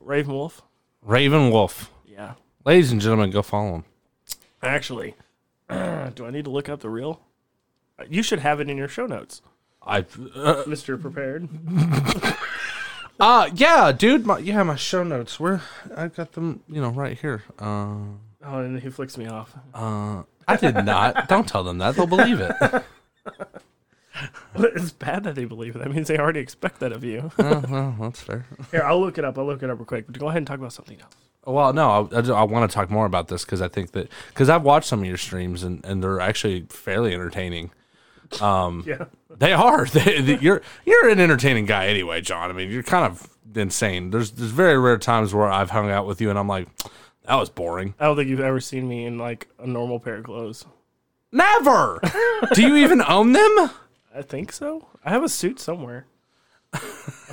Raven 0.00 0.34
Wolf. 0.34 0.62
Raven 1.02 1.50
Wolf. 1.50 1.90
Ladies 2.68 2.92
and 2.92 3.00
gentlemen, 3.00 3.30
go 3.30 3.40
follow 3.40 3.76
him. 3.76 3.84
Actually, 4.62 5.14
do 5.70 6.26
I 6.26 6.30
need 6.30 6.44
to 6.44 6.50
look 6.50 6.68
up 6.68 6.80
the 6.80 6.90
real? 6.90 7.22
You 8.10 8.22
should 8.22 8.40
have 8.40 8.60
it 8.60 8.68
in 8.68 8.76
your 8.76 8.88
show 8.88 9.06
notes, 9.06 9.40
I 9.82 10.04
Mister 10.66 10.98
Prepared. 10.98 11.48
uh 13.20 13.48
yeah, 13.54 13.90
dude. 13.92 14.26
My, 14.26 14.36
yeah, 14.36 14.62
my 14.64 14.76
show 14.76 15.02
notes. 15.02 15.40
Where 15.40 15.62
I've 15.96 16.14
got 16.14 16.32
them, 16.32 16.62
you 16.68 16.82
know, 16.82 16.90
right 16.90 17.18
here. 17.18 17.42
Uh, 17.58 18.00
Oh, 18.44 18.60
and 18.60 18.78
he 18.78 18.90
flicks 18.90 19.16
me 19.16 19.26
off. 19.26 19.54
uh, 19.72 20.24
I 20.46 20.56
did 20.56 20.74
not. 20.84 21.26
Don't 21.26 21.48
tell 21.48 21.64
them 21.64 21.78
that; 21.78 21.96
they'll 21.96 22.06
believe 22.06 22.38
it. 22.38 22.52
it's 24.76 24.92
bad 24.92 25.24
that 25.24 25.34
they 25.34 25.44
believe 25.44 25.76
it. 25.76 25.78
That 25.80 25.90
means 25.90 26.08
they 26.08 26.18
already 26.18 26.40
expect 26.40 26.80
that 26.80 26.92
of 26.92 27.04
you. 27.04 27.30
Oh, 27.38 27.64
well, 27.68 27.96
that's 28.00 28.20
fair. 28.20 28.46
Here, 28.70 28.82
I'll 28.82 29.00
look 29.00 29.18
it 29.18 29.24
up. 29.24 29.38
I'll 29.38 29.46
look 29.46 29.62
it 29.62 29.70
up 29.70 29.78
real 29.78 29.86
quick. 29.86 30.06
But 30.06 30.18
go 30.18 30.28
ahead 30.28 30.38
and 30.38 30.46
talk 30.46 30.58
about 30.58 30.72
something 30.72 31.00
else. 31.00 31.14
Well, 31.46 31.72
no, 31.72 32.08
I, 32.12 32.18
I, 32.18 32.42
want 32.42 32.70
to 32.70 32.74
talk 32.74 32.90
more 32.90 33.06
about 33.06 33.28
this 33.28 33.44
because 33.44 33.62
I 33.62 33.68
think 33.68 33.92
that 33.92 34.10
because 34.28 34.50
I've 34.50 34.64
watched 34.64 34.86
some 34.86 35.00
of 35.00 35.06
your 35.06 35.16
streams 35.16 35.62
and, 35.62 35.82
and 35.84 36.02
they're 36.02 36.20
actually 36.20 36.66
fairly 36.68 37.14
entertaining. 37.14 37.70
Um, 38.40 38.84
yeah. 38.86 39.06
They 39.34 39.52
are. 39.54 39.86
They, 39.86 40.20
they- 40.20 40.38
you're 40.38 40.60
you're 40.84 41.08
an 41.08 41.20
entertaining 41.20 41.64
guy 41.64 41.86
anyway, 41.86 42.20
John. 42.20 42.50
I 42.50 42.52
mean, 42.52 42.70
you're 42.70 42.82
kind 42.82 43.06
of 43.06 43.28
insane. 43.54 44.10
There's 44.10 44.32
there's 44.32 44.50
very 44.50 44.78
rare 44.78 44.98
times 44.98 45.32
where 45.32 45.48
I've 45.48 45.70
hung 45.70 45.90
out 45.90 46.06
with 46.06 46.20
you 46.20 46.28
and 46.28 46.38
I'm 46.38 46.48
like, 46.48 46.68
that 47.24 47.36
was 47.36 47.48
boring. 47.48 47.94
I 47.98 48.04
don't 48.06 48.16
think 48.16 48.28
you've 48.28 48.40
ever 48.40 48.60
seen 48.60 48.86
me 48.86 49.06
in 49.06 49.16
like 49.16 49.48
a 49.58 49.66
normal 49.66 50.00
pair 50.00 50.16
of 50.16 50.24
clothes. 50.24 50.66
Never. 51.32 52.00
Do 52.54 52.62
you 52.62 52.76
even 52.76 53.02
own 53.02 53.32
them? 53.32 53.70
I 54.18 54.22
think 54.22 54.52
so. 54.52 54.88
I 55.04 55.10
have 55.10 55.22
a 55.22 55.28
suit 55.28 55.60
somewhere. 55.60 56.06
I 56.72 56.80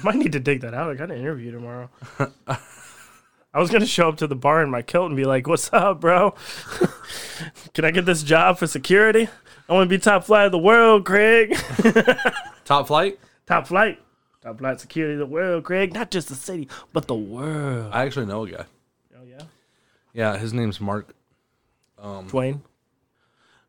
might 0.03 0.15
need 0.17 0.33
to 0.33 0.39
dig 0.39 0.61
that 0.61 0.75
out. 0.75 0.89
I 0.91 0.93
got 0.93 1.09
an 1.09 1.17
interview 1.17 1.51
tomorrow. 1.51 1.89
I 2.19 3.59
was 3.59 3.71
gonna 3.71 3.85
show 3.87 4.07
up 4.09 4.17
to 4.17 4.27
the 4.27 4.35
bar 4.35 4.61
in 4.61 4.69
my 4.69 4.81
kilt 4.81 5.07
and 5.07 5.15
be 5.15 5.25
like, 5.25 5.47
"What's 5.47 5.71
up, 5.73 6.01
bro? 6.01 6.35
Can 7.73 7.85
I 7.85 7.91
get 7.91 8.05
this 8.05 8.21
job 8.21 8.59
for 8.59 8.67
security? 8.67 9.27
I 9.67 9.73
want 9.73 9.89
to 9.89 9.95
be 9.95 9.99
top 9.99 10.25
flight 10.25 10.45
of 10.45 10.51
the 10.51 10.59
world, 10.59 11.05
Craig. 11.05 11.57
Top 12.65 12.87
flight. 12.87 13.19
top 13.47 13.67
flight, 13.67 13.99
top 14.41 14.57
flight 14.59 14.79
security 14.79 15.13
of 15.13 15.19
the 15.19 15.25
world, 15.25 15.63
Craig. 15.63 15.93
Not 15.93 16.11
just 16.11 16.29
the 16.29 16.35
city, 16.35 16.67
but 16.93 17.07
the 17.07 17.15
world. 17.15 17.91
I 17.93 18.03
actually 18.05 18.25
know 18.27 18.43
a 18.45 18.49
guy. 18.51 18.65
Oh 19.15 19.23
yeah, 19.27 19.43
Yeah, 20.13 20.37
his 20.37 20.53
name's 20.53 20.79
Mark. 20.79 21.15
Um, 21.97 22.29
Dwayne. 22.29 22.61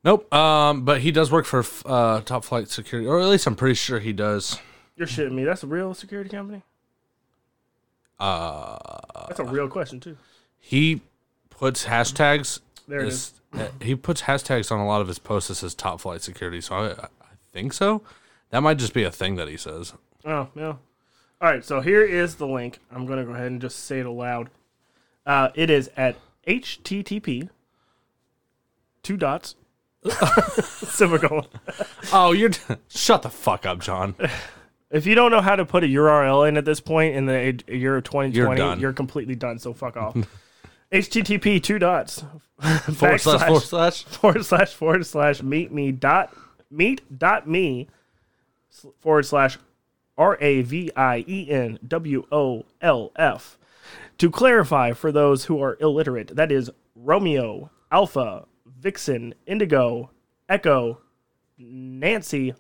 Nope. 0.06 0.32
Um, 0.32 0.84
but 0.84 1.00
he 1.00 1.10
does 1.10 1.32
work 1.32 1.44
for 1.46 1.64
uh, 1.84 2.20
Top 2.20 2.44
Flight 2.44 2.68
Security, 2.68 3.08
or 3.08 3.20
at 3.20 3.26
least 3.26 3.46
I'm 3.46 3.56
pretty 3.56 3.74
sure 3.74 3.98
he 3.98 4.12
does. 4.12 4.58
You're 4.96 5.08
shitting 5.08 5.32
me. 5.32 5.42
That's 5.44 5.64
a 5.64 5.66
real 5.66 5.92
security 5.94 6.30
company. 6.30 6.62
Uh, 8.18 8.78
That's 9.26 9.40
a 9.40 9.44
real 9.44 9.68
question 9.68 10.00
too. 10.00 10.16
he 10.58 11.02
puts 11.50 11.84
hashtags. 11.84 12.60
There 12.88 13.00
it 13.00 13.08
as- 13.08 13.34
uh, 13.52 13.66
He 13.82 13.94
puts 13.94 14.22
hashtags 14.22 14.72
on 14.72 14.78
a 14.78 14.86
lot 14.86 15.00
of 15.02 15.08
his 15.08 15.18
posts 15.18 15.48
that 15.48 15.56
says 15.56 15.74
Top 15.74 16.00
Flight 16.00 16.22
Security. 16.22 16.60
So 16.60 16.76
I, 16.76 16.90
I 16.92 17.08
think 17.52 17.72
so. 17.72 18.02
That 18.50 18.62
might 18.62 18.78
just 18.78 18.94
be 18.94 19.02
a 19.02 19.10
thing 19.10 19.34
that 19.36 19.48
he 19.48 19.56
says. 19.56 19.92
Oh, 20.24 20.48
yeah. 20.54 20.74
All 21.40 21.50
right, 21.50 21.64
so 21.64 21.80
here 21.80 22.02
is 22.02 22.36
the 22.36 22.46
link. 22.46 22.78
I'm 22.90 23.06
going 23.06 23.18
to 23.18 23.24
go 23.24 23.32
ahead 23.32 23.48
and 23.48 23.60
just 23.60 23.84
say 23.84 24.00
it 24.00 24.06
aloud. 24.06 24.48
Uh, 25.26 25.48
it 25.54 25.68
is 25.68 25.90
at 25.96 26.16
http 26.46 27.48
two 29.02 29.16
dots 29.16 29.56
Semicolon. 30.10 31.46
Oh, 32.12 32.32
you're 32.32 32.50
shut 32.88 33.22
the 33.22 33.30
fuck 33.30 33.66
up, 33.66 33.80
John. 33.80 34.14
If 34.90 35.06
you 35.06 35.14
don't 35.14 35.30
know 35.30 35.40
how 35.40 35.56
to 35.56 35.64
put 35.64 35.84
a 35.84 35.86
URL 35.86 36.48
in 36.48 36.56
at 36.56 36.64
this 36.64 36.80
point 36.80 37.16
in 37.16 37.26
the 37.26 37.60
year 37.66 37.96
of 37.96 38.04
2020, 38.04 38.60
You're 38.60 38.76
you're, 38.76 38.92
completely 38.92 39.34
done. 39.34 39.58
So 39.58 39.72
fuck 39.72 39.96
off. 39.96 40.16
HTTP 40.92 41.60
two 41.60 41.80
dots 41.80 42.24
Forward 42.94 43.20
slash 43.20 43.46
forward 43.46 43.62
slash. 43.62 44.04
forward 44.04 44.44
slash 44.44 44.72
forward 44.72 45.06
slash 45.06 45.42
meet 45.42 45.72
me 45.72 45.92
dot 45.92 46.32
meet 46.70 47.18
dot 47.18 47.48
me 47.48 47.88
forward 49.00 49.26
slash 49.26 49.58
R 50.16 50.38
A 50.40 50.62
V 50.62 50.90
I 50.96 51.24
E 51.26 51.50
N 51.50 51.78
W 51.86 52.24
O 52.30 52.64
L 52.80 53.12
F. 53.16 53.58
To 54.18 54.30
clarify 54.30 54.92
for 54.92 55.12
those 55.12 55.44
who 55.44 55.60
are 55.60 55.76
illiterate, 55.80 56.34
that 56.36 56.50
is 56.50 56.70
Romeo, 56.94 57.70
Alpha, 57.92 58.46
Vixen, 58.86 59.34
Indigo, 59.48 60.10
Echo, 60.48 61.00
Nancy, 61.58 62.54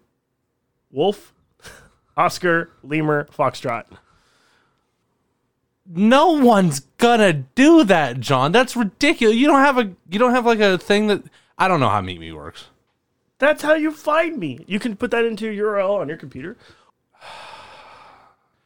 Wolf, 0.90 1.32
Oscar, 2.16 2.72
Lemur, 2.82 3.26
Foxtrot. 3.26 3.84
No 5.88 6.32
one's 6.32 6.80
gonna 6.98 7.32
do 7.32 7.84
that, 7.84 8.18
John. 8.18 8.50
That's 8.50 8.74
ridiculous. 8.74 9.36
You 9.36 9.46
don't 9.46 9.60
have 9.60 9.78
a 9.78 9.92
you 10.10 10.18
don't 10.18 10.32
have 10.32 10.44
like 10.44 10.58
a 10.58 10.78
thing 10.78 11.06
that 11.06 11.22
I 11.56 11.68
don't 11.68 11.78
know 11.78 11.88
how 11.88 12.00
Meet 12.00 12.18
Me 12.18 12.32
works. 12.32 12.64
That's 13.38 13.62
how 13.62 13.74
you 13.74 13.92
find 13.92 14.36
me. 14.36 14.64
You 14.66 14.80
can 14.80 14.96
put 14.96 15.12
that 15.12 15.24
into 15.24 15.48
your 15.48 15.76
URL 15.76 16.00
on 16.00 16.08
your 16.08 16.18
computer. 16.18 16.56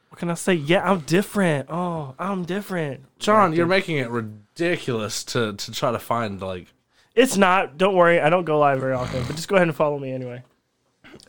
What 0.09 0.19
can 0.19 0.29
I 0.29 0.33
say? 0.33 0.55
Yeah, 0.55 0.91
I'm 0.91 0.99
different. 1.01 1.69
Oh, 1.69 2.15
I'm 2.19 2.43
different. 2.43 3.05
John, 3.17 3.53
you're 3.53 3.65
making 3.65 3.97
it 3.97 4.09
ridiculous 4.09 5.23
to 5.25 5.53
to 5.53 5.71
try 5.71 5.91
to 5.91 5.99
find 5.99 6.41
like 6.41 6.67
It's 7.15 7.37
not. 7.37 7.77
Don't 7.77 7.95
worry. 7.95 8.19
I 8.19 8.29
don't 8.29 8.45
go 8.45 8.59
live 8.59 8.79
very 8.79 8.93
often, 8.93 9.23
but 9.25 9.35
just 9.35 9.47
go 9.47 9.55
ahead 9.55 9.67
and 9.67 9.75
follow 9.75 9.99
me 9.99 10.11
anyway. 10.11 10.43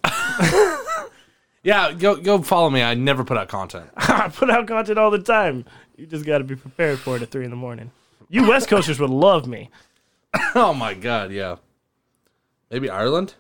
Yeah, 1.63 1.93
go 1.93 2.17
go 2.17 2.43
follow 2.43 2.71
me. 2.71 2.83
I 2.83 2.95
never 2.95 3.25
put 3.25 3.37
out 3.37 3.49
content. 3.49 3.89
I 3.97 4.29
put 4.29 4.51
out 4.51 4.67
content 4.67 4.99
all 4.99 5.11
the 5.11 5.21
time. 5.21 5.65
You 5.97 6.07
just 6.07 6.27
got 6.27 6.39
to 6.39 6.45
be 6.45 6.57
prepared 6.57 6.99
for 6.99 7.17
it 7.17 7.23
at 7.23 7.31
three 7.31 7.45
in 7.45 7.51
the 7.51 7.57
morning. 7.57 7.93
You 8.29 8.49
West 8.49 8.69
Coasters 8.69 8.99
would 8.99 9.11
love 9.11 9.47
me. 9.47 9.71
oh 10.55 10.75
my 10.75 10.95
god, 10.95 11.31
yeah. 11.31 11.57
Maybe 12.71 12.91
Ireland? 12.91 13.35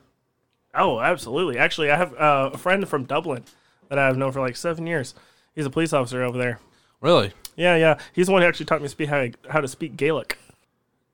Oh, 0.74 1.01
absolutely. 1.01 1.59
Actually, 1.59 1.90
I 1.90 1.97
have 1.97 2.14
uh, 2.14 2.51
a 2.52 2.59
friend 2.59 2.86
from 2.89 3.05
Dublin 3.05 3.44
that 3.89 3.98
I've 3.98 4.16
known 4.16 4.32
for 4.32 4.40
like 4.40 4.56
seven 4.56 4.86
years. 4.86 5.14
He's 5.55 5.66
a 5.66 5.70
police 5.70 5.93
officer 5.93 6.23
over 6.23 6.39
there. 6.39 6.60
Really? 7.01 7.32
Yeah, 7.56 7.77
yeah. 7.77 7.98
He's 8.12 8.27
the 8.27 8.32
one 8.32 8.43
who 8.43 8.48
actually 8.48 8.66
taught 8.66 8.82
me 8.82 8.89
speak 8.89 9.09
how, 9.09 9.28
how 9.48 9.60
to 9.60 9.69
speak 9.69 9.97
Gaelic. 9.97 10.39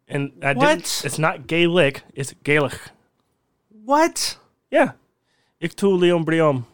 And 0.09 0.33
I 0.43 0.55
What? 0.55 0.69
didn't. 0.79 1.03
It's 1.05 1.19
not 1.19 1.47
Gaelic. 1.47 2.03
It's 2.15 2.35
Gaelic. 2.43 2.79
What? 3.85 4.39
Yeah. 4.71 4.93
Ich 5.61 5.75
tu 5.77 5.89
Leon 5.89 6.25
Briom. 6.25 6.65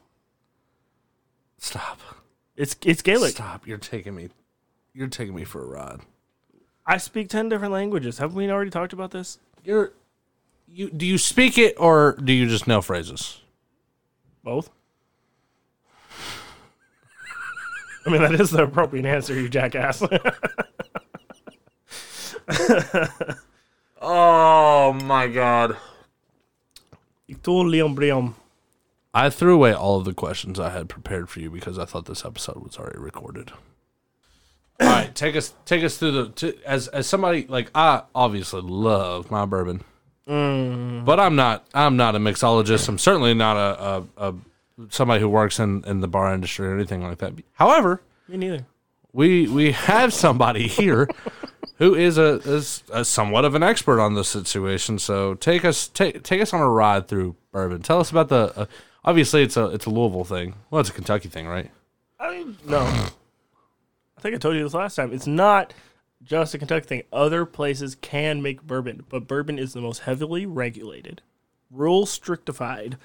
Stop. 1.58 2.00
It's 2.56 2.76
it's 2.84 3.02
Gaelic. 3.02 3.32
Stop. 3.32 3.66
You're 3.66 3.78
taking 3.78 4.14
me 4.14 4.28
you're 4.92 5.08
taking 5.08 5.34
me 5.34 5.44
for 5.44 5.62
a 5.62 5.66
ride. 5.66 6.00
I 6.86 6.98
speak 6.98 7.28
ten 7.28 7.48
different 7.48 7.72
languages. 7.72 8.18
Haven't 8.18 8.36
we 8.36 8.48
already 8.50 8.70
talked 8.70 8.92
about 8.92 9.10
this? 9.10 9.38
You're 9.64 9.92
you 10.68 10.90
do 10.90 11.06
you 11.06 11.18
speak 11.18 11.58
it 11.58 11.74
or 11.78 12.16
do 12.22 12.32
you 12.32 12.46
just 12.46 12.66
know 12.66 12.82
phrases? 12.82 13.40
Both. 14.44 14.70
I 18.06 18.10
mean, 18.10 18.20
that 18.20 18.38
is 18.38 18.50
the 18.50 18.64
appropriate 18.64 19.06
answer, 19.06 19.32
you 19.34 19.48
jackass. 19.48 20.02
Oh 24.06 24.92
my 24.92 25.28
god. 25.28 25.78
Ich 27.26 27.40
tu 27.42 27.62
Leon 27.62 27.96
Briom. 27.96 28.34
I 29.14 29.30
threw 29.30 29.54
away 29.54 29.72
all 29.72 29.98
of 29.98 30.04
the 30.04 30.12
questions 30.12 30.60
I 30.60 30.70
had 30.70 30.90
prepared 30.90 31.30
for 31.30 31.40
you 31.40 31.50
because 31.50 31.78
I 31.78 31.86
thought 31.86 32.04
this 32.04 32.24
episode 32.24 32.62
was 32.62 32.76
already 32.76 32.98
recorded. 32.98 33.52
All 34.80 34.88
right, 34.88 35.14
take 35.14 35.36
us 35.36 35.54
take 35.64 35.82
us 35.82 35.96
through 35.96 36.12
the 36.12 36.28
to, 36.30 36.58
as 36.66 36.88
as 36.88 37.06
somebody 37.06 37.46
like 37.48 37.70
I 37.74 38.02
obviously 38.14 38.60
love 38.60 39.30
my 39.30 39.46
bourbon, 39.46 39.82
mm. 40.28 41.04
but 41.04 41.18
I'm 41.18 41.36
not 41.36 41.64
I'm 41.72 41.96
not 41.96 42.14
a 42.14 42.18
mixologist. 42.18 42.86
I'm 42.88 42.98
certainly 42.98 43.32
not 43.32 43.56
a, 43.56 44.04
a, 44.18 44.28
a 44.28 44.34
somebody 44.90 45.20
who 45.20 45.30
works 45.30 45.58
in, 45.58 45.82
in 45.86 46.00
the 46.00 46.08
bar 46.08 46.34
industry 46.34 46.66
or 46.68 46.74
anything 46.74 47.02
like 47.02 47.18
that. 47.18 47.32
However, 47.54 48.02
Me 48.28 48.36
neither. 48.36 48.66
We 49.14 49.46
we 49.46 49.72
have 49.72 50.12
somebody 50.12 50.66
here 50.66 51.08
who 51.76 51.94
is 51.94 52.18
a 52.18 52.40
is 52.44 52.82
a 52.92 53.04
somewhat 53.04 53.44
of 53.44 53.54
an 53.54 53.62
expert 53.62 54.00
on 54.00 54.14
this 54.14 54.28
situation. 54.28 54.98
So 54.98 55.34
take 55.34 55.64
us 55.64 55.88
take 55.88 56.22
take 56.22 56.42
us 56.42 56.52
on 56.52 56.60
a 56.60 56.68
ride 56.68 57.08
through 57.08 57.36
bourbon. 57.52 57.80
Tell 57.80 58.00
us 58.00 58.10
about 58.10 58.28
the. 58.28 58.52
Uh, 58.56 58.66
obviously, 59.04 59.42
it's 59.42 59.56
a 59.56 59.66
it's 59.66 59.86
a 59.86 59.90
Louisville 59.90 60.24
thing. 60.24 60.56
Well, 60.70 60.80
it's 60.80 60.90
a 60.90 60.92
Kentucky 60.92 61.28
thing, 61.28 61.46
right? 61.46 61.70
I 62.18 62.30
mean, 62.30 62.58
no. 62.66 62.80
I 62.80 64.20
think 64.20 64.34
I 64.34 64.38
told 64.38 64.56
you 64.56 64.62
this 64.62 64.74
last 64.74 64.96
time. 64.96 65.12
It's 65.12 65.26
not 65.26 65.72
just 66.22 66.54
a 66.54 66.58
Kentucky 66.58 66.86
thing. 66.86 67.02
Other 67.12 67.46
places 67.46 67.94
can 67.94 68.42
make 68.42 68.62
bourbon, 68.62 69.04
but 69.08 69.28
bourbon 69.28 69.58
is 69.58 69.74
the 69.74 69.80
most 69.80 70.00
heavily 70.00 70.44
regulated, 70.44 71.22
rule 71.70 72.06
strictified 72.06 72.96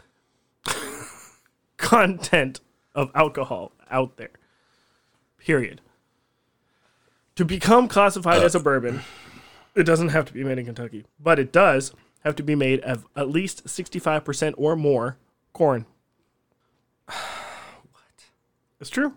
content 1.77 2.61
of 2.95 3.11
alcohol 3.13 3.73
out 3.91 4.17
there. 4.17 4.31
Period. 5.37 5.81
To 7.39 7.45
become 7.45 7.87
classified 7.87 8.43
as 8.43 8.53
a 8.53 8.59
uh. 8.59 8.61
bourbon, 8.61 8.99
it 9.73 9.83
doesn't 9.83 10.09
have 10.09 10.25
to 10.25 10.33
be 10.33 10.43
made 10.43 10.59
in 10.59 10.65
Kentucky, 10.65 11.05
but 11.21 11.39
it 11.39 11.53
does 11.53 11.93
have 12.25 12.35
to 12.35 12.43
be 12.43 12.53
made 12.53 12.81
of 12.81 13.07
at 13.15 13.29
least 13.29 13.63
65% 13.63 14.55
or 14.57 14.75
more 14.75 15.17
corn. 15.53 15.85
what? 17.05 18.25
It's 18.81 18.89
true. 18.89 19.13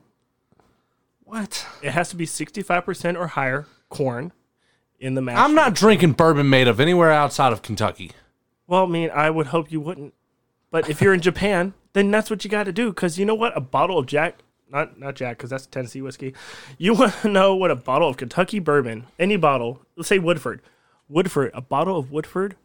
What? 1.24 1.66
It 1.82 1.90
has 1.90 2.10
to 2.10 2.16
be 2.16 2.24
65% 2.24 3.18
or 3.18 3.26
higher 3.26 3.66
corn 3.88 4.30
in 5.00 5.14
the 5.14 5.20
mash. 5.20 5.38
I'm 5.38 5.56
not 5.56 5.74
drinking 5.74 6.12
bourbon 6.12 6.48
made 6.48 6.68
of 6.68 6.78
anywhere 6.78 7.10
outside 7.10 7.52
of 7.52 7.62
Kentucky. 7.62 8.12
Well, 8.68 8.84
I 8.84 8.88
mean, 8.88 9.10
I 9.12 9.30
would 9.30 9.48
hope 9.48 9.72
you 9.72 9.80
wouldn't. 9.80 10.14
But 10.70 10.88
if 10.88 11.02
you're 11.02 11.12
in 11.12 11.22
Japan, 11.22 11.74
then 11.92 12.12
that's 12.12 12.30
what 12.30 12.44
you 12.44 12.50
got 12.50 12.66
to 12.66 12.72
do. 12.72 12.90
Because 12.90 13.18
you 13.18 13.26
know 13.26 13.34
what? 13.34 13.56
A 13.56 13.60
bottle 13.60 13.98
of 13.98 14.06
Jack, 14.06 14.44
not 14.72 14.98
not 14.98 15.14
Jack, 15.14 15.38
because 15.38 15.50
that's 15.50 15.66
Tennessee 15.66 16.02
whiskey. 16.02 16.34
You 16.78 16.94
want 16.98 17.14
to 17.22 17.28
know 17.28 17.54
what 17.54 17.70
a 17.70 17.76
bottle 17.76 18.08
of 18.08 18.16
Kentucky 18.16 18.58
bourbon, 18.58 19.06
any 19.18 19.36
bottle, 19.36 19.82
let's 19.96 20.08
say 20.08 20.18
Woodford, 20.18 20.62
Woodford, 21.08 21.50
a 21.54 21.60
bottle 21.60 21.96
of 21.96 22.10
Woodford. 22.10 22.56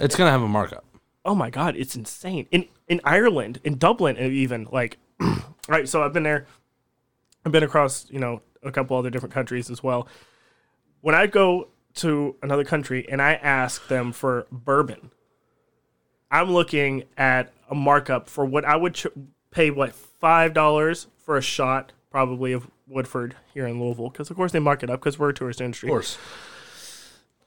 It's 0.00 0.16
gonna 0.16 0.30
have 0.30 0.42
a 0.42 0.48
markup. 0.48 0.84
Oh 1.24 1.34
my 1.34 1.50
God, 1.50 1.76
it's 1.76 1.94
insane. 1.94 2.46
In 2.50 2.66
in 2.88 3.00
Ireland, 3.04 3.60
in 3.62 3.76
Dublin, 3.76 4.16
even 4.16 4.66
like, 4.72 4.98
right. 5.68 5.88
So 5.88 6.02
I've 6.02 6.12
been 6.12 6.22
there. 6.22 6.46
I've 7.44 7.52
been 7.52 7.62
across, 7.62 8.10
you 8.10 8.18
know, 8.18 8.42
a 8.62 8.72
couple 8.72 8.96
other 8.96 9.10
different 9.10 9.34
countries 9.34 9.70
as 9.70 9.82
well. 9.82 10.08
When 11.00 11.14
I 11.14 11.26
go 11.26 11.68
to 11.94 12.36
another 12.42 12.64
country 12.64 13.06
and 13.08 13.20
I 13.22 13.34
ask 13.34 13.88
them 13.88 14.12
for 14.12 14.46
bourbon, 14.52 15.10
I'm 16.30 16.50
looking 16.52 17.04
at 17.16 17.52
a 17.70 17.74
markup 17.74 18.28
for 18.28 18.44
what 18.44 18.64
I 18.64 18.76
would 18.76 18.94
ch- 18.94 19.06
pay 19.50 19.70
what 19.70 19.94
five 20.20 20.54
dollars 20.54 21.08
for 21.24 21.36
a 21.36 21.42
shot, 21.42 21.92
probably 22.10 22.52
of 22.52 22.70
Woodford 22.86 23.34
here 23.52 23.66
in 23.66 23.80
Louisville, 23.80 24.10
because 24.10 24.30
of 24.30 24.36
course 24.36 24.52
they 24.52 24.58
mark 24.60 24.82
it 24.82 24.90
up 24.90 25.00
because 25.00 25.18
we're 25.18 25.30
a 25.30 25.34
tourist 25.34 25.60
industry. 25.60 25.88
Of 25.88 25.92
course. 25.92 26.18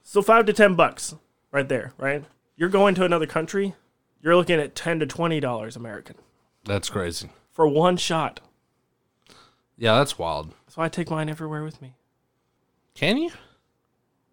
So 0.03 0.21
five 0.21 0.45
to 0.47 0.53
ten 0.53 0.75
bucks, 0.75 1.15
right 1.51 1.67
there, 1.67 1.93
right? 1.97 2.23
You're 2.55 2.69
going 2.69 2.95
to 2.95 3.05
another 3.05 3.25
country, 3.25 3.73
you're 4.21 4.35
looking 4.35 4.59
at 4.59 4.75
ten 4.75 4.99
to 4.99 5.05
twenty 5.05 5.39
dollars 5.39 5.75
American 5.75 6.15
That's 6.65 6.89
crazy. 6.89 7.29
for 7.51 7.67
one 7.67 7.97
shot. 7.97 8.39
Yeah, 9.77 9.97
that's 9.97 10.19
wild. 10.19 10.53
So 10.67 10.81
I 10.81 10.89
take 10.89 11.09
mine 11.09 11.29
everywhere 11.29 11.63
with 11.63 11.81
me. 11.81 11.93
Can 12.93 13.17
you? 13.17 13.31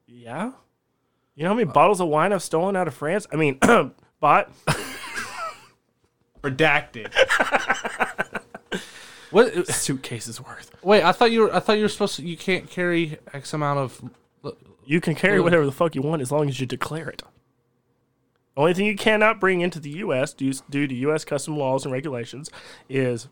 Yeah. 0.07 0.53
You 1.35 1.45
know 1.45 1.51
how 1.51 1.55
many 1.55 1.71
bottles 1.71 2.01
of 2.01 2.09
wine 2.09 2.33
I've 2.33 2.43
stolen 2.43 2.77
out 2.77 2.87
of 2.89 2.95
France? 2.95 3.27
I 3.33 3.37
mean, 3.37 3.59
bought. 4.21 4.51
Redacted. 6.43 7.13
What? 9.31 9.69
Suitcases 9.69 10.41
worth. 10.41 10.73
Wait, 10.83 11.05
I 11.05 11.13
thought 11.13 11.31
you 11.31 11.43
were. 11.43 11.55
I 11.55 11.61
thought 11.61 11.77
you 11.77 11.83
were 11.83 11.89
supposed 11.89 12.17
to. 12.17 12.27
You 12.27 12.37
can't 12.37 12.69
carry 12.69 13.19
X 13.33 13.55
amount 13.55 13.79
of. 13.79 14.11
You 14.85 15.01
can 15.01 15.15
carry 15.15 15.41
whatever 15.41 15.65
the 15.65 15.73
fuck 15.73 15.95
you 15.95 16.03
want 16.03 16.21
as 16.21 16.33
long 16.33 16.49
as 16.49 16.59
you 16.59 16.67
declare 16.67 17.09
it. 17.09 17.23
Only 18.57 18.75
thing 18.75 18.87
you 18.87 18.97
cannot 18.97 19.39
bring 19.39 19.61
into 19.61 19.79
the 19.79 19.91
U.S. 19.91 20.33
due, 20.33 20.53
due 20.69 20.89
to 20.89 20.95
U.S. 20.95 21.25
custom 21.25 21.57
laws 21.57 21.85
and 21.85 21.93
regulations 21.93 22.51
is 22.89 23.29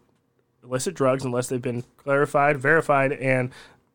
illicit 0.62 0.94
drugs 0.94 1.24
unless 1.24 1.48
they've 1.48 1.60
been 1.60 1.82
clarified, 1.97 2.59
verified, 2.59 3.12
and 3.12 3.51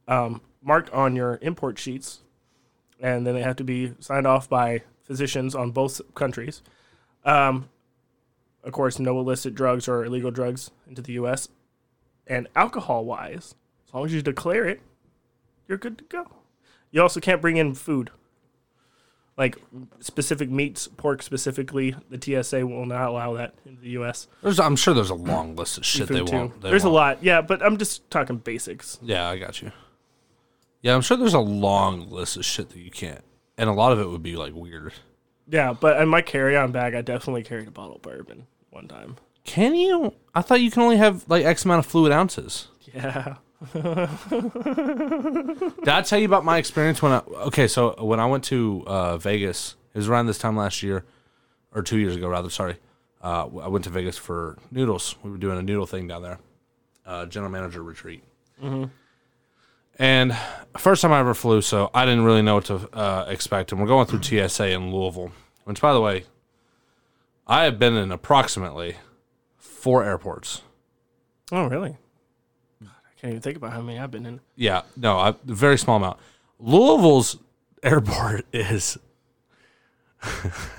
um, 0.07 0.41
marked 0.61 0.89
on 0.89 1.15
your 1.15 1.39
import 1.41 1.79
sheets. 1.79 2.19
And 2.99 3.25
then 3.25 3.33
they 3.33 3.41
have 3.41 3.55
to 3.57 3.63
be 3.63 3.93
signed 3.99 4.27
off 4.27 4.49
by 4.49 4.81
physicians 5.03 5.55
on 5.55 5.71
both 5.71 6.01
countries. 6.13 6.61
Um, 7.23 7.69
of 8.63 8.71
course, 8.73 8.99
no 8.99 9.19
illicit 9.19 9.55
drugs 9.55 9.87
or 9.87 10.05
illegal 10.05 10.31
drugs 10.31 10.71
into 10.87 11.01
the 11.01 11.13
U.S. 11.13 11.49
And 12.27 12.47
alcohol 12.55 13.05
wise, 13.05 13.55
as 13.87 13.93
long 13.93 14.05
as 14.05 14.13
you 14.13 14.21
declare 14.21 14.65
it, 14.65 14.81
you're 15.67 15.77
good 15.77 15.97
to 15.97 16.03
go. 16.05 16.27
You 16.91 17.01
also 17.01 17.19
can't 17.19 17.41
bring 17.41 17.57
in 17.57 17.73
food. 17.73 18.11
like 19.37 19.57
specific 19.99 20.49
meats, 20.49 20.87
pork 20.87 21.23
specifically. 21.23 21.95
The 22.09 22.43
TSA 22.43 22.65
will 22.67 22.85
not 22.85 23.07
allow 23.09 23.33
that 23.33 23.55
in 23.65 23.77
the 23.81 23.89
U.S. 23.91 24.27
There's, 24.43 24.59
I'm 24.59 24.75
sure 24.75 24.93
there's 24.93 25.09
a 25.09 25.15
long 25.15 25.55
list 25.55 25.77
of 25.79 25.85
shit 25.85 26.07
they 26.07 26.23
too. 26.23 26.25
won't. 26.35 26.61
they 26.61 26.69
There's 26.69 26.83
won't. 26.83 26.93
a 26.93 26.95
lot, 26.95 27.23
yeah, 27.23 27.41
but 27.41 27.63
I'm 27.65 27.77
just 27.77 28.09
talking 28.11 28.37
basics. 28.37 28.99
Yeah, 29.01 29.27
I 29.27 29.37
got 29.39 29.61
you. 29.61 29.71
Yeah, 30.81 30.93
I'm 30.95 31.01
sure 31.01 31.17
there's 31.17 31.33
a 31.33 31.39
long 31.39 32.09
list 32.09 32.37
of 32.37 32.45
shit 32.45 32.69
that 32.69 32.79
you 32.79 32.91
can't, 32.91 33.23
and 33.57 33.69
a 33.69 33.73
lot 33.73 33.91
of 33.93 33.99
it 33.99 34.09
would 34.09 34.21
be 34.23 34.35
like 34.35 34.53
weird. 34.53 34.93
Yeah, 35.49 35.73
but 35.73 35.99
in 36.01 36.09
my 36.09 36.21
carry-on 36.21 36.71
bag, 36.71 36.93
I 36.93 37.01
definitely 37.01 37.43
carried 37.43 37.67
a 37.67 37.71
bottle 37.71 37.95
of 37.95 38.01
bourbon 38.01 38.45
one 38.73 38.87
time. 38.87 39.17
Can 39.43 39.75
you? 39.75 40.13
I 40.33 40.41
thought 40.41 40.61
you 40.61 40.71
can 40.71 40.81
only 40.81 40.97
have 40.97 41.25
like 41.27 41.45
X 41.45 41.65
amount 41.65 41.79
of 41.79 41.85
fluid 41.85 42.11
ounces. 42.11 42.67
Yeah, 42.93 43.35
Did 43.73 43.87
I 45.87 46.01
tell 46.03 46.19
you 46.19 46.25
about 46.25 46.43
my 46.43 46.57
experience 46.57 47.01
when 47.01 47.13
I? 47.13 47.19
Okay, 47.47 47.67
so 47.67 47.95
when 48.03 48.19
I 48.19 48.25
went 48.25 48.43
to 48.45 48.83
uh, 48.85 49.17
Vegas, 49.17 49.75
it 49.93 49.97
was 49.97 50.09
around 50.09 50.25
this 50.27 50.37
time 50.37 50.57
last 50.57 50.83
year, 50.83 51.05
or 51.73 51.81
two 51.81 51.97
years 51.97 52.15
ago, 52.15 52.27
rather. 52.27 52.49
Sorry, 52.49 52.77
uh, 53.21 53.47
I 53.61 53.67
went 53.69 53.85
to 53.85 53.89
Vegas 53.89 54.17
for 54.17 54.57
noodles. 54.69 55.15
We 55.23 55.31
were 55.31 55.37
doing 55.37 55.57
a 55.57 55.61
noodle 55.61 55.85
thing 55.85 56.07
down 56.07 56.23
there, 56.23 56.39
uh, 57.05 57.25
general 57.25 57.51
manager 57.51 57.81
retreat. 57.81 58.23
And 59.99 60.35
first 60.77 61.01
time 61.01 61.11
I 61.11 61.19
ever 61.19 61.33
flew, 61.33 61.61
so 61.61 61.89
I 61.93 62.05
didn't 62.05 62.25
really 62.25 62.41
know 62.41 62.55
what 62.55 62.65
to 62.65 62.89
uh, 62.93 63.25
expect. 63.29 63.71
And 63.71 63.79
we're 63.79 63.87
going 63.87 64.07
through 64.07 64.23
TSA 64.23 64.69
in 64.71 64.91
Louisville, 64.91 65.31
which, 65.65 65.79
by 65.79 65.93
the 65.93 66.01
way, 66.01 66.25
I 67.47 67.63
have 67.65 67.77
been 67.79 67.95
in 67.95 68.11
approximately 68.11 68.97
four 69.57 70.03
airports. 70.03 70.61
Oh, 71.51 71.65
really? 71.67 71.97
God, 72.81 72.89
I 73.05 73.19
can't 73.19 73.31
even 73.31 73.41
think 73.41 73.57
about 73.57 73.73
how 73.73 73.81
many 73.81 73.99
I've 73.99 74.11
been 74.11 74.25
in. 74.25 74.39
Yeah, 74.55 74.83
no, 74.95 75.19
a 75.19 75.35
very 75.45 75.77
small 75.77 75.97
amount. 75.97 76.19
Louisville's 76.59 77.37
airport 77.83 78.45
is 78.53 78.97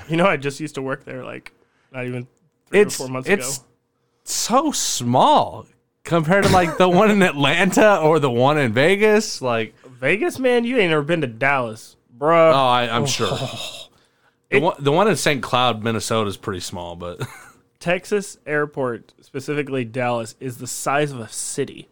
You 0.09 0.17
know, 0.17 0.27
I 0.27 0.37
just 0.37 0.61
used 0.61 0.75
to 0.77 0.83
work 0.83 1.05
there, 1.05 1.25
like 1.25 1.53
not 1.93 2.07
even 2.07 2.27
three 2.67 2.81
it's 2.81 2.97
or 2.97 3.05
four 3.05 3.09
months 3.09 3.29
it's 3.29 3.59
ago. 3.59 3.67
so 4.25 4.73
small 4.73 5.67
compared 6.03 6.45
to 6.45 6.51
like 6.51 6.79
the 6.79 6.89
one 6.89 7.11
in 7.11 7.23
Atlanta 7.23 7.99
or 7.99 8.19
the 8.19 8.31
one 8.31 8.59
in 8.59 8.73
Vegas. 8.73 9.43
Like, 9.43 9.75
Vegas, 9.87 10.39
man, 10.39 10.65
you 10.65 10.79
ain't 10.79 10.91
never 10.91 11.03
been 11.03 11.21
to 11.21 11.27
Dallas, 11.27 11.97
bruh. 12.19 12.53
oh, 12.53 12.57
I, 12.57 12.89
I'm 12.89 13.07
sure. 13.07 13.37
The 14.55 14.61
one, 14.61 14.77
the 14.79 14.93
one 14.93 15.09
in 15.09 15.17
St. 15.17 15.43
Cloud, 15.43 15.83
Minnesota, 15.83 16.29
is 16.29 16.37
pretty 16.37 16.61
small, 16.61 16.95
but 16.97 17.21
Texas 17.81 18.39
airport, 18.47 19.13
specifically 19.21 19.85
Dallas, 19.85 20.37
is 20.39 20.59
the 20.59 20.67
size 20.67 21.11
of 21.11 21.19
a 21.19 21.29
city. 21.29 21.89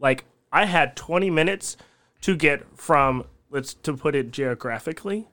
Like 0.00 0.24
I 0.52 0.64
had 0.64 0.96
20 0.96 1.30
minutes 1.30 1.76
to 2.22 2.34
get 2.34 2.64
from 2.78 3.24
let's 3.50 3.74
to 3.74 3.94
put 3.96 4.14
it 4.14 4.30
geographically, 4.30 5.28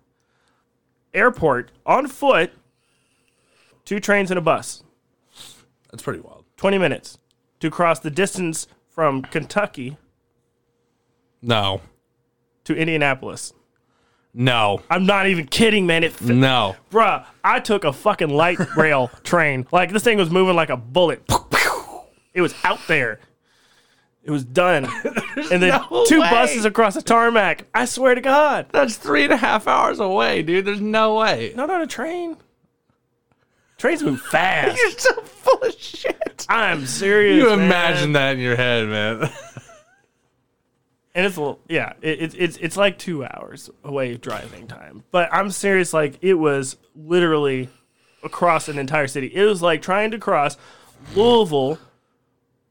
airport 1.14 1.72
on 1.86 2.08
foot, 2.08 2.52
two 3.86 4.00
trains 4.00 4.30
and 4.30 4.38
a 4.38 4.42
bus. 4.42 4.84
that's 5.90 6.04
pretty 6.04 6.20
wild. 6.20 6.46
20 6.58 6.78
minutes 6.78 7.18
to 7.62 7.70
cross 7.70 8.00
the 8.00 8.12
distance 8.12 8.68
from 8.90 9.22
Kentucky 9.22 9.98
No, 11.42 11.82
to 12.66 12.76
Indianapolis. 12.76 13.54
No, 14.34 14.82
I'm 14.90 15.06
not 15.06 15.28
even 15.28 15.48
kidding, 15.48 15.88
man. 15.88 16.04
It 16.04 16.14
fit, 16.14 16.36
no. 16.36 16.76
bruh. 16.92 17.26
I 17.44 17.60
took 17.60 17.84
a 17.84 17.92
fucking 17.94 18.30
light 18.30 18.60
rail 18.78 19.10
train. 19.24 19.68
Like 19.72 19.92
this 19.92 20.04
thing 20.04 20.18
was 20.18 20.30
moving 20.30 20.56
like 20.56 20.70
a 20.70 20.78
bullet. 20.78 21.24
It 22.34 22.42
was 22.42 22.54
out 22.64 22.80
there. 22.88 23.20
It 24.24 24.32
was 24.32 24.46
done. 24.46 24.86
and 25.52 25.62
then 25.62 25.70
no 25.70 26.06
two 26.08 26.22
way. 26.22 26.30
buses 26.30 26.64
across 26.64 26.94
the 26.94 27.02
tarmac. 27.02 27.66
I 27.74 27.86
swear 27.86 28.14
to 28.14 28.22
God. 28.22 28.68
That's 28.72 28.96
three 28.96 29.24
and 29.24 29.34
a 29.34 29.38
half 29.38 29.68
hours 29.68 30.00
away, 30.00 30.44
dude. 30.44 30.66
There's 30.66 30.82
no 30.82 31.16
way. 31.16 31.54
Not 31.56 31.70
on 31.70 31.82
a 31.82 31.88
train. 31.88 32.38
Trains 33.78 34.04
move 34.04 34.22
fast. 34.22 34.78
You're 34.84 34.92
so 34.92 35.22
full 35.22 35.62
of 35.62 35.74
shit. 35.74 36.46
I'm 36.50 36.86
serious. 36.86 37.38
You 37.38 37.50
man. 37.50 37.60
imagine 37.62 38.12
that 38.14 38.34
in 38.34 38.40
your 38.40 38.58
head, 38.58 38.88
man. 38.88 39.32
And 41.16 41.26
it's 41.26 41.38
a 41.38 41.42
little, 41.42 41.60
yeah, 41.68 41.94
it, 42.02 42.22
it's 42.22 42.36
it's 42.36 42.58
it's 42.58 42.78
like 42.78 42.98
two 42.98 43.26
hours 43.26 43.70
away 43.84 44.16
driving 44.18 44.68
time. 44.68 45.04
But 45.12 45.30
I'm 45.34 45.50
serious, 45.52 45.94
like 45.94 46.18
it 46.22 46.36
was 46.36 46.78
literally 46.96 47.70
across 48.24 48.68
an 48.68 48.78
entire 48.78 49.08
city. 49.08 49.28
It 49.34 49.46
was 49.46 49.62
like 49.62 49.82
trying 49.82 50.12
to 50.12 50.20
cross 50.20 50.58
Louisville 51.16 51.80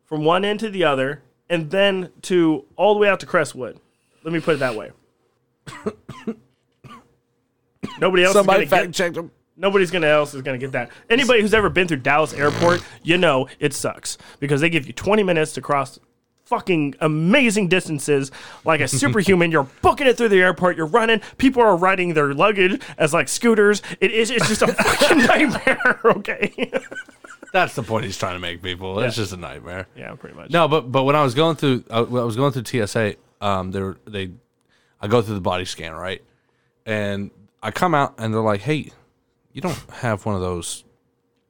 from 0.04 0.24
one 0.24 0.44
end 0.44 0.60
to 0.60 0.70
the 0.70 0.84
other, 0.84 1.22
and 1.50 1.70
then 1.70 2.12
to 2.22 2.64
all 2.76 2.94
the 2.94 3.00
way 3.00 3.08
out 3.08 3.20
to 3.20 3.26
Crestwood. 3.26 3.80
Let 4.22 4.32
me 4.32 4.40
put 4.40 4.54
it 4.56 4.58
that 4.58 4.74
way. 4.74 4.92
Nobody 8.00 8.24
else 8.24 8.34
Somebody 8.34 8.66
fact 8.66 8.86
get, 8.86 8.94
checked 8.94 9.16
him. 9.16 9.30
Nobody's 9.56 9.90
gonna 9.90 10.06
else 10.06 10.34
is 10.34 10.42
gonna 10.42 10.58
get 10.58 10.72
that. 10.72 10.90
Anybody 11.10 11.40
who's 11.40 11.54
ever 11.54 11.68
been 11.68 11.88
through 11.88 11.98
Dallas 11.98 12.32
Airport, 12.32 12.84
you 13.02 13.18
know 13.18 13.48
it 13.58 13.74
sucks 13.74 14.16
because 14.38 14.60
they 14.60 14.70
give 14.70 14.86
you 14.86 14.92
20 14.92 15.24
minutes 15.24 15.52
to 15.54 15.60
cross 15.60 15.98
fucking 16.48 16.94
amazing 17.00 17.68
distances 17.68 18.30
like 18.64 18.80
a 18.80 18.88
superhuman. 19.02 19.50
you're 19.50 19.68
booking 19.82 20.06
it 20.06 20.16
through 20.16 20.30
the 20.30 20.40
airport. 20.40 20.76
You're 20.76 20.86
running. 20.86 21.20
People 21.36 21.62
are 21.62 21.76
riding 21.76 22.14
their 22.14 22.32
luggage 22.34 22.80
as 22.96 23.12
like 23.12 23.28
scooters. 23.28 23.82
It 24.00 24.10
is. 24.10 24.30
It's 24.30 24.48
just 24.48 24.62
a 24.62 24.66
fucking 24.72 25.18
nightmare. 25.18 26.00
Okay. 26.04 26.72
That's 27.52 27.74
the 27.74 27.82
point 27.82 28.04
he's 28.04 28.18
trying 28.18 28.34
to 28.34 28.40
make 28.40 28.62
people. 28.62 28.98
It's 29.00 29.16
just 29.16 29.32
a 29.32 29.36
nightmare. 29.36 29.86
yeah, 29.96 30.14
pretty 30.14 30.36
much. 30.36 30.50
No, 30.50 30.68
but 30.68 30.92
but 30.92 31.04
when 31.04 31.16
I 31.16 31.22
was 31.22 31.34
going 31.34 31.56
through, 31.56 31.84
I, 31.90 32.02
when 32.02 32.20
I 32.22 32.24
was 32.24 32.36
going 32.36 32.52
through 32.52 32.86
TSA. 32.86 33.16
Um, 33.40 33.70
they 33.70 33.80
were, 33.80 33.96
they, 34.04 34.32
I 35.00 35.06
go 35.06 35.22
through 35.22 35.36
the 35.36 35.40
body 35.40 35.64
scan 35.64 35.94
right, 35.94 36.22
and 36.84 37.30
I 37.62 37.70
come 37.70 37.94
out 37.94 38.14
and 38.18 38.34
they're 38.34 38.40
like, 38.42 38.60
"Hey, 38.62 38.90
you 39.52 39.60
don't 39.60 39.78
have 39.92 40.26
one 40.26 40.34
of 40.34 40.40
those 40.40 40.84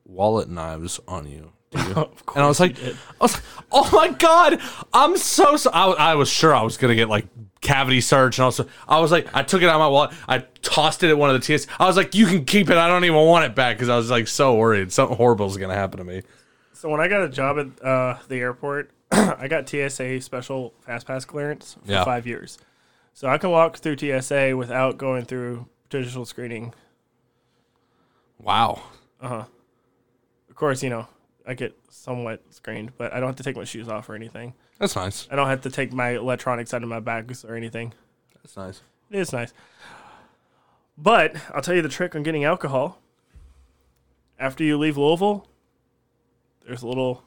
wallet 0.05 0.49
knives 0.49 1.01
on 1.09 1.27
you." 1.31 1.53
Do 1.71 1.79
you? 1.83 1.85
Of 1.97 2.23
and 2.35 2.45
I 2.45 2.47
was 2.49 2.61
like, 2.61 2.77
I 2.83 2.95
was 3.21 3.35
like, 3.35 3.43
"Oh 3.73 3.91
my 3.93 4.09
god, 4.11 4.61
I'm 4.93 5.17
so, 5.17 5.57
so 5.57 5.71
I, 5.71 5.91
I 6.13 6.15
was 6.15 6.29
sure 6.29 6.55
I 6.55 6.63
was 6.63 6.77
gonna 6.77 6.95
get 6.95 7.09
like 7.09 7.27
cavity 7.61 8.01
search, 8.01 8.39
and 8.39 8.45
also 8.45 8.67
I 8.89 9.01
was 9.01 9.11
like, 9.13 9.27
I 9.35 9.43
took 9.43 9.61
it 9.63 9.69
out 9.69 9.75
of 9.75 9.81
my 9.81 9.89
wallet, 9.89 10.13
I 10.29 10.39
tossed 10.63 11.03
it 11.03 11.11
at 11.11 11.19
one 11.19 11.29
of 11.29 11.35
the 11.35 11.45
TS. 11.47 11.67
I 11.79 11.87
was 11.87 11.97
like, 11.97 12.15
you 12.15 12.27
can 12.27 12.45
keep 12.45 12.71
it, 12.71 12.77
I 12.77 12.87
don't 12.89 13.05
even 13.05 13.17
want 13.19 13.45
it 13.45 13.55
back 13.55 13.77
because 13.77 13.89
I 13.89 13.97
was 13.97 14.11
like 14.11 14.29
so 14.29 14.55
worried 14.57 14.93
something 14.93 15.17
horrible 15.17 15.47
is 15.47 15.57
gonna 15.57 15.75
happen 15.75 15.99
to 15.99 16.05
me. 16.05 16.23
So 16.73 16.89
when 16.89 17.01
I 17.01 17.09
got 17.09 17.23
a 17.23 17.29
job 17.29 17.59
at 17.59 17.85
uh, 17.85 18.19
the 18.29 18.37
airport, 18.37 18.91
I 19.11 19.49
got 19.49 19.69
TSA 19.69 20.21
special 20.23 20.73
fast 20.81 21.07
pass 21.07 21.25
clearance 21.25 21.77
for 21.85 21.91
Yeah. 21.91 22.05
five 22.05 22.27
years. 22.27 22.57
So 23.15 23.29
I 23.29 23.37
can 23.37 23.51
walk 23.51 23.77
through 23.79 23.99
TSA 23.99 24.57
without 24.57 24.97
going 24.97 25.25
through 25.25 25.67
digital 25.91 26.25
screening. 26.25 26.73
Wow. 28.39 28.83
Uh 29.21 29.29
huh. 29.29 29.45
Of 30.49 30.55
course, 30.55 30.83
you 30.83 30.91
know, 30.91 31.09
I 31.49 31.55
get 31.55 31.75
somewhat 31.89 32.43
screened, 32.51 32.93
but 32.99 33.15
I 33.15 33.21
don't 33.21 33.31
have 33.31 33.37
to 33.37 33.43
take 33.43 33.57
my 33.57 33.65
shoes 33.65 33.89
off 33.89 34.11
or 34.11 34.15
anything. 34.15 34.53
That's 34.79 34.95
nice. 34.95 35.27
I 35.31 35.37
don't 35.37 35.49
have 35.49 35.63
to 35.63 35.71
take 35.71 35.95
my 35.95 36.11
electronics 36.11 36.75
out 36.75 36.83
of 36.83 36.91
my 36.91 37.01
bags 37.01 37.43
or 37.43 37.55
anything. 37.55 37.95
That's 38.35 38.55
nice. 38.55 38.83
It 39.11 39.19
is 39.19 39.33
nice. 39.33 39.55
But 40.99 41.37
I'll 41.55 41.63
tell 41.63 41.75
you 41.75 41.81
the 41.81 41.89
trick 41.89 42.15
on 42.15 42.23
getting 42.23 42.45
alcohol. 42.45 43.01
After 44.39 44.63
you 44.63 44.77
leave 44.77 44.99
Louisville, 44.99 45.49
there's 46.67 46.83
a 46.83 46.87
little 46.87 47.25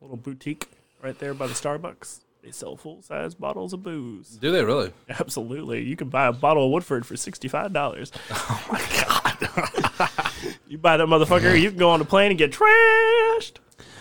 little 0.00 0.16
boutique 0.16 0.68
right 1.02 1.18
there 1.18 1.34
by 1.34 1.48
the 1.48 1.54
Starbucks. 1.54 2.20
They 2.44 2.52
sell 2.52 2.76
full 2.76 3.02
size 3.02 3.34
bottles 3.34 3.72
of 3.72 3.82
booze. 3.82 4.36
Do 4.36 4.52
they 4.52 4.64
really? 4.64 4.92
Absolutely. 5.08 5.82
You 5.82 5.96
can 5.96 6.10
buy 6.10 6.26
a 6.26 6.32
bottle 6.32 6.66
of 6.66 6.70
Woodford 6.70 7.06
for 7.06 7.14
$65. 7.14 8.12
Oh 8.30 8.66
my 8.70 8.80
God. 9.02 10.50
you 10.68 10.78
buy 10.78 10.96
that 10.96 11.06
motherfucker, 11.06 11.58
you 11.58 11.70
can 11.70 11.78
go 11.78 11.90
on 11.90 11.98
the 11.98 12.04
plane 12.04 12.30
and 12.30 12.38
get 12.38 12.52
trashed. 12.52 13.56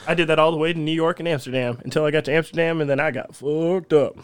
I 0.08 0.14
did 0.14 0.28
that 0.28 0.40
all 0.40 0.52
the 0.52 0.58
way 0.58 0.74
to 0.74 0.80
New 0.80 0.92
York 0.92 1.20
and 1.20 1.28
Amsterdam 1.28 1.80
until 1.84 2.06
I 2.06 2.12
got 2.12 2.26
to 2.26 2.32
Amsterdam 2.34 2.82
and 2.82 2.90
then 2.90 3.00
I 3.00 3.12
got 3.12 3.36
fucked 3.36 3.94
up. 3.94 4.16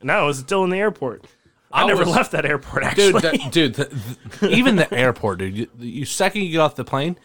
and 0.00 0.10
I 0.10 0.22
was 0.24 0.38
still 0.38 0.64
in 0.64 0.70
the 0.70 0.78
airport. 0.78 1.24
I, 1.72 1.84
I 1.84 1.86
never 1.86 2.00
was- 2.00 2.08
left 2.08 2.32
that 2.32 2.44
airport, 2.44 2.82
actually. 2.84 3.12
dude, 3.12 3.22
that, 3.22 3.52
dude, 3.52 3.74
the, 3.74 4.16
the- 4.40 4.50
even 4.50 4.76
the 4.76 4.92
airport, 4.92 5.38
dude. 5.38 5.56
You, 5.56 5.68
you 5.78 6.04
second 6.04 6.42
you 6.42 6.50
get 6.50 6.58
off 6.58 6.74
the 6.74 6.84
plane, 6.84 7.16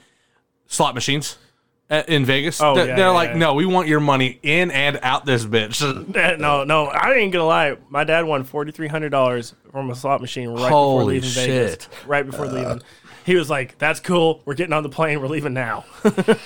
slot 0.68 0.94
machines 0.94 1.38
uh, 1.90 2.04
in 2.08 2.26
Vegas. 2.26 2.62
Oh, 2.62 2.76
they're, 2.76 2.88
yeah, 2.88 2.96
they're 2.96 3.06
yeah, 3.08 3.12
like, 3.12 3.30
yeah. 3.30 3.38
no, 3.38 3.54
we 3.56 3.66
want 3.66 3.88
your 3.88 4.00
money 4.00 4.40
in 4.44 4.70
and 4.72 5.00
out 5.02 5.26
this 5.26 5.46
bitch. 5.46 5.82
No, 6.40 6.64
no, 6.64 6.86
I 6.88 7.14
ain't 7.14 7.32
gonna 7.34 7.46
lie. 7.46 7.76
My 7.90 8.04
dad 8.04 8.26
won 8.26 8.44
forty 8.44 8.72
three 8.72 8.88
hundred 8.88 9.10
dollars 9.10 9.54
from 9.72 9.90
a 9.90 9.96
slot 9.96 10.22
machine 10.22 10.50
right 10.50 10.56
before 10.58 10.70
Holy 10.70 11.16
leaving 11.16 11.30
Vegas. 11.30 11.88
Right 12.06 12.26
before 12.26 12.46
leaving, 12.48 12.82
he 13.26 13.36
was 13.36 13.50
like, 13.50 13.78
"That's 13.78 14.00
cool. 14.00 14.42
We're 14.46 14.54
getting 14.54 14.74
on 14.74 14.84
the 14.84 14.90
plane. 14.90 15.20
We're 15.20 15.28
leaving 15.28 15.54
now." 15.54 15.86
but 16.04 16.40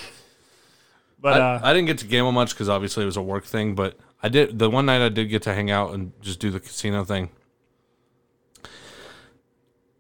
I, 1.24 1.30
uh, 1.30 1.60
I 1.64 1.74
didn't 1.74 1.88
get 1.88 1.98
to 2.00 2.08
gamble 2.08 2.32
much 2.32 2.52
because 2.54 2.70
obviously 2.70 3.04
it 3.04 3.06
was 3.06 3.18
a 3.18 3.22
work 3.22 3.46
thing, 3.46 3.76
but 3.76 3.98
I 4.24 4.30
did. 4.30 4.58
The 4.58 4.70
one 4.70 4.86
night 4.86 5.02
I 5.06 5.10
did 5.10 5.26
get 5.26 5.44
to 5.44 5.54
hang 5.54 5.70
out 5.70 5.94
and 5.94 6.14
just 6.22 6.40
do 6.40 6.50
the 6.52 6.60
casino 6.60 7.04
thing. 7.04 7.30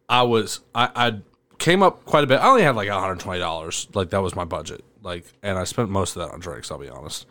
I 0.07 0.23
was 0.23 0.61
I, 0.73 0.89
I 0.95 1.19
came 1.59 1.83
up 1.83 2.05
quite 2.05 2.23
a 2.23 2.27
bit. 2.27 2.39
I 2.39 2.47
only 2.47 2.63
had 2.63 2.75
like 2.75 2.89
one 2.89 2.99
hundred 2.99 3.19
twenty 3.19 3.39
dollars. 3.39 3.87
Like 3.93 4.09
that 4.11 4.21
was 4.21 4.35
my 4.35 4.45
budget. 4.45 4.83
Like, 5.01 5.25
and 5.43 5.57
I 5.57 5.63
spent 5.65 5.89
most 5.89 6.15
of 6.15 6.21
that 6.21 6.33
on 6.33 6.39
drinks. 6.39 6.71
I'll 6.71 6.77
be 6.77 6.89
honest. 6.89 7.25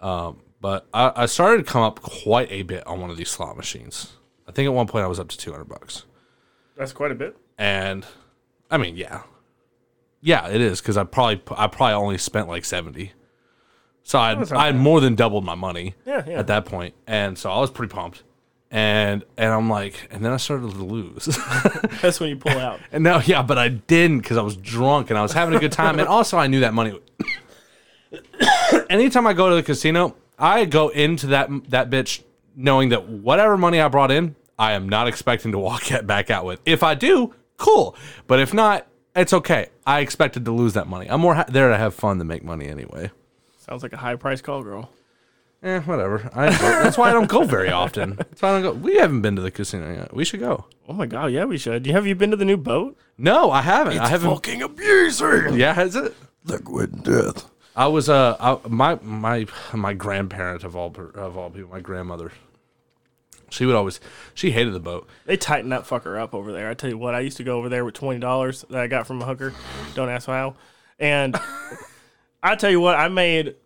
Um, 0.00 0.40
but 0.60 0.86
I, 0.94 1.12
I 1.14 1.26
started 1.26 1.66
to 1.66 1.70
come 1.72 1.82
up 1.82 2.00
quite 2.00 2.50
a 2.50 2.62
bit 2.62 2.86
on 2.86 3.00
one 3.00 3.10
of 3.10 3.16
these 3.16 3.28
slot 3.30 3.56
machines. 3.56 4.12
I 4.48 4.52
think 4.52 4.66
at 4.66 4.72
one 4.72 4.86
point 4.86 5.04
I 5.04 5.08
was 5.08 5.20
up 5.20 5.28
to 5.28 5.36
two 5.36 5.50
hundred 5.52 5.66
bucks. 5.66 6.04
That's 6.76 6.92
quite 6.92 7.10
a 7.12 7.14
bit. 7.14 7.36
and 7.58 8.06
I 8.72 8.78
mean, 8.78 8.96
yeah, 8.96 9.22
yeah, 10.22 10.48
it 10.48 10.60
is 10.60 10.80
because 10.80 10.96
I 10.96 11.04
probably 11.04 11.42
I 11.56 11.66
probably 11.66 11.94
only 11.94 12.18
spent 12.18 12.48
like 12.48 12.64
seventy, 12.64 13.12
so 14.02 14.18
I 14.18 14.42
I 14.52 14.66
had 14.66 14.76
more 14.76 15.00
than 15.00 15.14
doubled 15.14 15.44
my 15.44 15.54
money 15.54 15.94
Yeah, 16.06 16.24
yeah. 16.26 16.38
at 16.38 16.46
that 16.48 16.64
point, 16.64 16.94
and 17.06 17.36
so 17.38 17.50
I 17.50 17.60
was 17.60 17.70
pretty 17.70 17.92
pumped, 17.92 18.22
and 18.70 19.24
and 19.36 19.52
I'm 19.52 19.68
like, 19.68 20.08
and 20.10 20.24
then 20.24 20.32
I 20.32 20.38
started 20.38 20.70
to 20.72 20.82
lose, 20.82 21.26
That's 22.00 22.18
when 22.18 22.30
you 22.30 22.36
pull 22.36 22.58
out. 22.58 22.80
and 22.92 23.04
no, 23.04 23.20
yeah, 23.24 23.42
but 23.42 23.58
I 23.58 23.68
didn't 23.68 24.20
because 24.20 24.38
I 24.38 24.42
was 24.42 24.56
drunk 24.56 25.10
and 25.10 25.18
I 25.18 25.22
was 25.22 25.32
having 25.32 25.54
a 25.54 25.60
good 25.60 25.72
time, 25.72 25.98
and 25.98 26.08
also 26.08 26.38
I 26.38 26.46
knew 26.46 26.60
that 26.60 26.72
money. 26.74 26.98
Anytime 28.90 29.26
I 29.26 29.32
go 29.34 29.48
to 29.50 29.54
the 29.54 29.62
casino, 29.62 30.16
I 30.38 30.64
go 30.64 30.88
into 30.88 31.28
that 31.28 31.50
that 31.70 31.90
bitch 31.90 32.22
knowing 32.56 32.88
that 32.90 33.08
whatever 33.08 33.56
money 33.56 33.80
I 33.80 33.88
brought 33.88 34.10
in, 34.10 34.34
I 34.58 34.72
am 34.72 34.88
not 34.88 35.08
expecting 35.08 35.52
to 35.52 35.58
walk 35.58 35.84
back 36.04 36.30
out 36.30 36.44
with. 36.44 36.60
If 36.64 36.82
I 36.82 36.94
do, 36.94 37.34
cool. 37.56 37.96
But 38.26 38.40
if 38.40 38.52
not, 38.54 38.86
it's 39.14 39.32
okay. 39.32 39.68
I 39.86 40.00
expected 40.00 40.44
to 40.46 40.52
lose 40.52 40.72
that 40.74 40.86
money. 40.86 41.08
I'm 41.10 41.20
more 41.20 41.34
ha- 41.34 41.44
there 41.48 41.68
to 41.68 41.76
have 41.76 41.94
fun 41.94 42.18
than 42.18 42.26
make 42.26 42.42
money 42.44 42.68
anyway. 42.68 43.10
Sounds 43.58 43.82
like 43.82 43.92
a 43.92 43.96
high 43.98 44.16
price 44.16 44.40
call 44.40 44.62
girl. 44.62 44.90
Eh, 45.62 45.78
whatever. 45.80 46.28
I. 46.34 46.50
That's 46.50 46.98
why 46.98 47.10
I 47.10 47.12
don't 47.12 47.28
go 47.28 47.44
very 47.44 47.70
often. 47.70 48.16
That's 48.16 48.42
why 48.42 48.48
I 48.50 48.52
don't 48.60 48.62
go. 48.62 48.72
We 48.72 48.96
haven't 48.96 49.22
been 49.22 49.36
to 49.36 49.42
the 49.42 49.50
casino 49.52 49.92
yet. 49.94 50.12
We 50.12 50.24
should 50.24 50.40
go. 50.40 50.64
Oh 50.88 50.92
my 50.92 51.06
god, 51.06 51.26
yeah, 51.26 51.44
we 51.44 51.56
should. 51.56 51.86
Have 51.86 52.04
you 52.06 52.16
been 52.16 52.32
to 52.32 52.36
the 52.36 52.44
new 52.44 52.56
boat? 52.56 52.98
No, 53.16 53.50
I 53.52 53.62
haven't. 53.62 53.98
I 53.98 54.08
haven't. 54.08 54.30
Fucking 54.30 54.62
abusing. 54.62 55.54
Yeah, 55.54 55.72
has 55.74 55.94
it? 55.94 56.14
Liquid 56.44 57.04
death. 57.04 57.48
I 57.76 57.86
was 57.86 58.08
uh 58.08 58.36
I, 58.40 58.58
my 58.68 58.98
my 59.02 59.46
my 59.72 59.92
grandparent 59.94 60.64
of 60.64 60.74
all 60.74 60.90
per- 60.90 61.10
of 61.10 61.36
all 61.38 61.48
people, 61.50 61.70
my 61.70 61.80
grandmother. 61.80 62.32
She 63.52 63.66
would 63.66 63.76
always 63.76 64.00
she 64.34 64.50
hated 64.50 64.72
the 64.72 64.80
boat. 64.80 65.06
They 65.26 65.36
tighten 65.36 65.70
that 65.70 65.82
fucker 65.82 66.18
up 66.18 66.34
over 66.34 66.52
there. 66.52 66.70
I 66.70 66.74
tell 66.74 66.88
you 66.88 66.96
what, 66.96 67.14
I 67.14 67.20
used 67.20 67.36
to 67.36 67.44
go 67.44 67.58
over 67.58 67.68
there 67.68 67.84
with 67.84 67.94
twenty 67.94 68.18
dollars 68.18 68.64
that 68.70 68.80
I 68.80 68.86
got 68.86 69.06
from 69.06 69.20
a 69.20 69.26
hooker. 69.26 69.52
Don't 69.94 70.08
ask 70.08 70.26
how. 70.26 70.56
And 70.98 71.36
I 72.42 72.56
tell 72.56 72.70
you 72.70 72.80
what, 72.80 72.96
I 72.96 73.08
made 73.08 73.56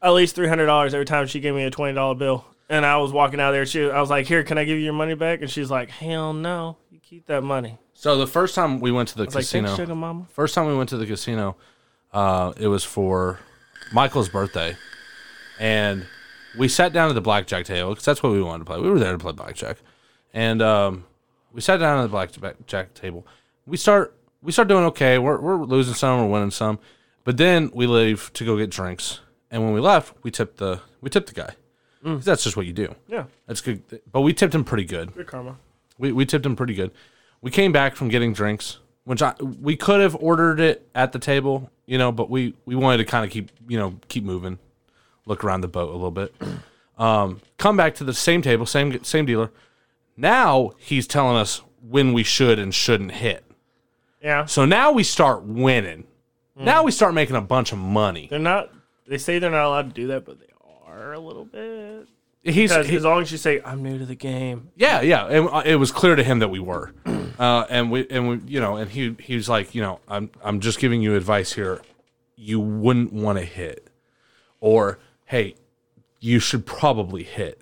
at 0.00 0.10
least 0.10 0.34
three 0.34 0.48
hundred 0.48 0.66
dollars 0.66 0.94
every 0.94 1.04
time 1.04 1.26
she 1.26 1.40
gave 1.40 1.54
me 1.54 1.64
a 1.64 1.70
twenty 1.70 1.94
dollar 1.94 2.14
bill. 2.14 2.44
And 2.68 2.84
I 2.84 2.96
was 2.96 3.12
walking 3.12 3.38
out 3.38 3.52
there. 3.52 3.64
She, 3.66 3.88
I 3.88 4.00
was 4.00 4.10
like, 4.10 4.26
"Here, 4.26 4.42
can 4.42 4.58
I 4.58 4.64
give 4.64 4.78
you 4.78 4.84
your 4.84 4.92
money 4.92 5.14
back?" 5.14 5.40
And 5.42 5.50
she's 5.50 5.70
like, 5.70 5.90
"Hell 5.90 6.32
no, 6.32 6.78
you 6.90 6.98
keep 6.98 7.26
that 7.26 7.42
money." 7.42 7.78
So 7.92 8.16
the 8.16 8.26
first 8.26 8.54
time 8.54 8.80
we 8.80 8.90
went 8.90 9.10
to 9.10 9.16
the 9.16 9.22
I 9.22 9.26
was 9.26 9.34
casino, 9.34 9.68
"Thanks, 9.68 9.80
sugar 9.82 9.94
mama." 9.94 10.26
first 10.30 10.54
time 10.54 10.66
we 10.66 10.76
went 10.76 10.88
to 10.88 10.96
the 10.96 11.06
casino, 11.06 11.56
uh, 12.12 12.54
it 12.58 12.68
was 12.68 12.84
for 12.84 13.38
Michael's 13.92 14.28
birthday, 14.28 14.76
and 15.60 16.06
we 16.58 16.68
sat 16.68 16.92
down 16.92 17.08
at 17.08 17.14
the 17.14 17.20
blackjack 17.20 17.64
table 17.64 17.90
because 17.90 18.04
that's 18.04 18.22
what 18.22 18.32
we 18.32 18.42
wanted 18.42 18.60
to 18.60 18.64
play. 18.64 18.80
We 18.80 18.88
were 18.90 18.98
there 18.98 19.12
to 19.12 19.18
play 19.18 19.32
blackjack, 19.32 19.78
and 20.34 20.62
um, 20.62 21.04
we 21.52 21.60
sat 21.60 21.78
down 21.78 21.98
at 21.98 22.02
the 22.02 22.08
blackjack 22.40 22.94
table. 22.94 23.26
We 23.66 23.76
start 23.76 24.14
we 24.42 24.52
start 24.52 24.68
doing 24.68 24.84
okay. 24.86 25.18
We're 25.18 25.38
we're 25.40 25.56
losing 25.64 25.94
some, 25.94 26.20
we're 26.20 26.26
winning 26.32 26.50
some, 26.50 26.78
but 27.24 27.36
then 27.36 27.70
we 27.74 27.86
leave 27.86 28.30
to 28.34 28.44
go 28.44 28.56
get 28.56 28.70
drinks, 28.70 29.20
and 29.50 29.62
when 29.64 29.72
we 29.72 29.80
left, 29.80 30.14
we 30.22 30.30
tipped 30.30 30.58
the 30.58 30.80
we 31.00 31.10
tipped 31.10 31.28
the 31.28 31.34
guy. 31.34 31.54
'Cause 32.04 32.24
That's 32.24 32.44
just 32.44 32.56
what 32.56 32.66
you 32.66 32.72
do. 32.72 32.94
Yeah, 33.08 33.24
That's 33.46 33.60
good, 33.60 33.82
but 34.12 34.20
we 34.20 34.32
tipped 34.32 34.54
him 34.54 34.62
pretty 34.62 34.84
good. 34.84 35.12
good 35.12 35.26
karma. 35.26 35.56
We, 35.98 36.12
we 36.12 36.24
tipped 36.24 36.46
him 36.46 36.54
pretty 36.54 36.74
good. 36.74 36.92
We 37.40 37.50
came 37.50 37.72
back 37.72 37.96
from 37.96 38.08
getting 38.08 38.32
drinks, 38.32 38.78
which 39.04 39.22
I 39.22 39.34
we 39.40 39.76
could 39.76 40.00
have 40.00 40.14
ordered 40.20 40.60
it 40.60 40.88
at 40.94 41.10
the 41.10 41.18
table, 41.18 41.68
you 41.86 41.98
know, 41.98 42.12
but 42.12 42.30
we 42.30 42.54
we 42.64 42.76
wanted 42.76 42.98
to 42.98 43.04
kind 43.06 43.24
of 43.24 43.32
keep 43.32 43.50
you 43.66 43.76
know 43.76 43.98
keep 44.08 44.22
moving, 44.22 44.58
look 45.26 45.44
around 45.44 45.60
the 45.60 45.68
boat 45.68 45.90
a 45.90 45.92
little 45.92 46.10
bit. 46.10 46.34
Um, 46.98 47.40
come 47.58 47.76
back 47.76 47.94
to 47.96 48.04
the 48.04 48.14
same 48.14 48.40
table, 48.42 48.64
same 48.64 49.02
same 49.04 49.26
dealer. 49.26 49.50
Now 50.16 50.72
he's 50.78 51.06
telling 51.06 51.36
us 51.36 51.60
when 51.86 52.12
we 52.14 52.22
should 52.22 52.58
and 52.58 52.74
shouldn't 52.74 53.12
hit. 53.12 53.44
Yeah, 54.22 54.46
So 54.46 54.64
now 54.64 54.90
we 54.92 55.02
start 55.04 55.44
winning. 55.44 56.04
Now 56.58 56.82
we 56.82 56.90
start 56.90 57.12
making 57.12 57.36
a 57.36 57.40
bunch 57.42 57.70
of 57.72 57.78
money. 57.78 58.28
they're 58.30 58.38
not. 58.38 58.72
They 59.06 59.18
say 59.18 59.38
they're 59.38 59.50
not 59.50 59.66
allowed 59.66 59.88
to 59.94 60.00
do 60.00 60.06
that, 60.08 60.24
but 60.24 60.40
they 60.40 60.46
are 60.86 61.12
a 61.12 61.20
little 61.20 61.44
bit. 61.44 62.08
He's 62.42 62.74
he- 62.86 62.96
as 62.96 63.04
long 63.04 63.20
as 63.22 63.30
you 63.30 63.38
say, 63.38 63.60
"I'm 63.64 63.82
new 63.82 63.98
to 63.98 64.06
the 64.06 64.14
game," 64.14 64.70
Yeah, 64.74 65.00
yeah. 65.02 65.26
And 65.26 65.48
uh, 65.48 65.62
it 65.66 65.76
was 65.76 65.92
clear 65.92 66.16
to 66.16 66.22
him 66.24 66.38
that 66.38 66.48
we 66.48 66.60
were, 66.60 66.94
uh, 67.38 67.66
and 67.68 67.90
we 67.90 68.08
and 68.08 68.28
we, 68.28 68.40
you 68.46 68.60
know, 68.60 68.76
and 68.76 68.90
he 68.90 69.14
he 69.20 69.34
was 69.36 69.48
like, 69.48 69.74
you 69.74 69.82
know, 69.82 70.00
I'm 70.08 70.30
I'm 70.42 70.60
just 70.60 70.78
giving 70.78 71.02
you 71.02 71.14
advice 71.14 71.52
here. 71.52 71.82
You 72.36 72.58
wouldn't 72.60 73.12
want 73.12 73.38
to 73.38 73.44
hit, 73.44 73.88
or 74.60 74.98
hey, 75.26 75.54
you 76.20 76.40
should 76.40 76.66
probably 76.66 77.22
hit. 77.22 77.60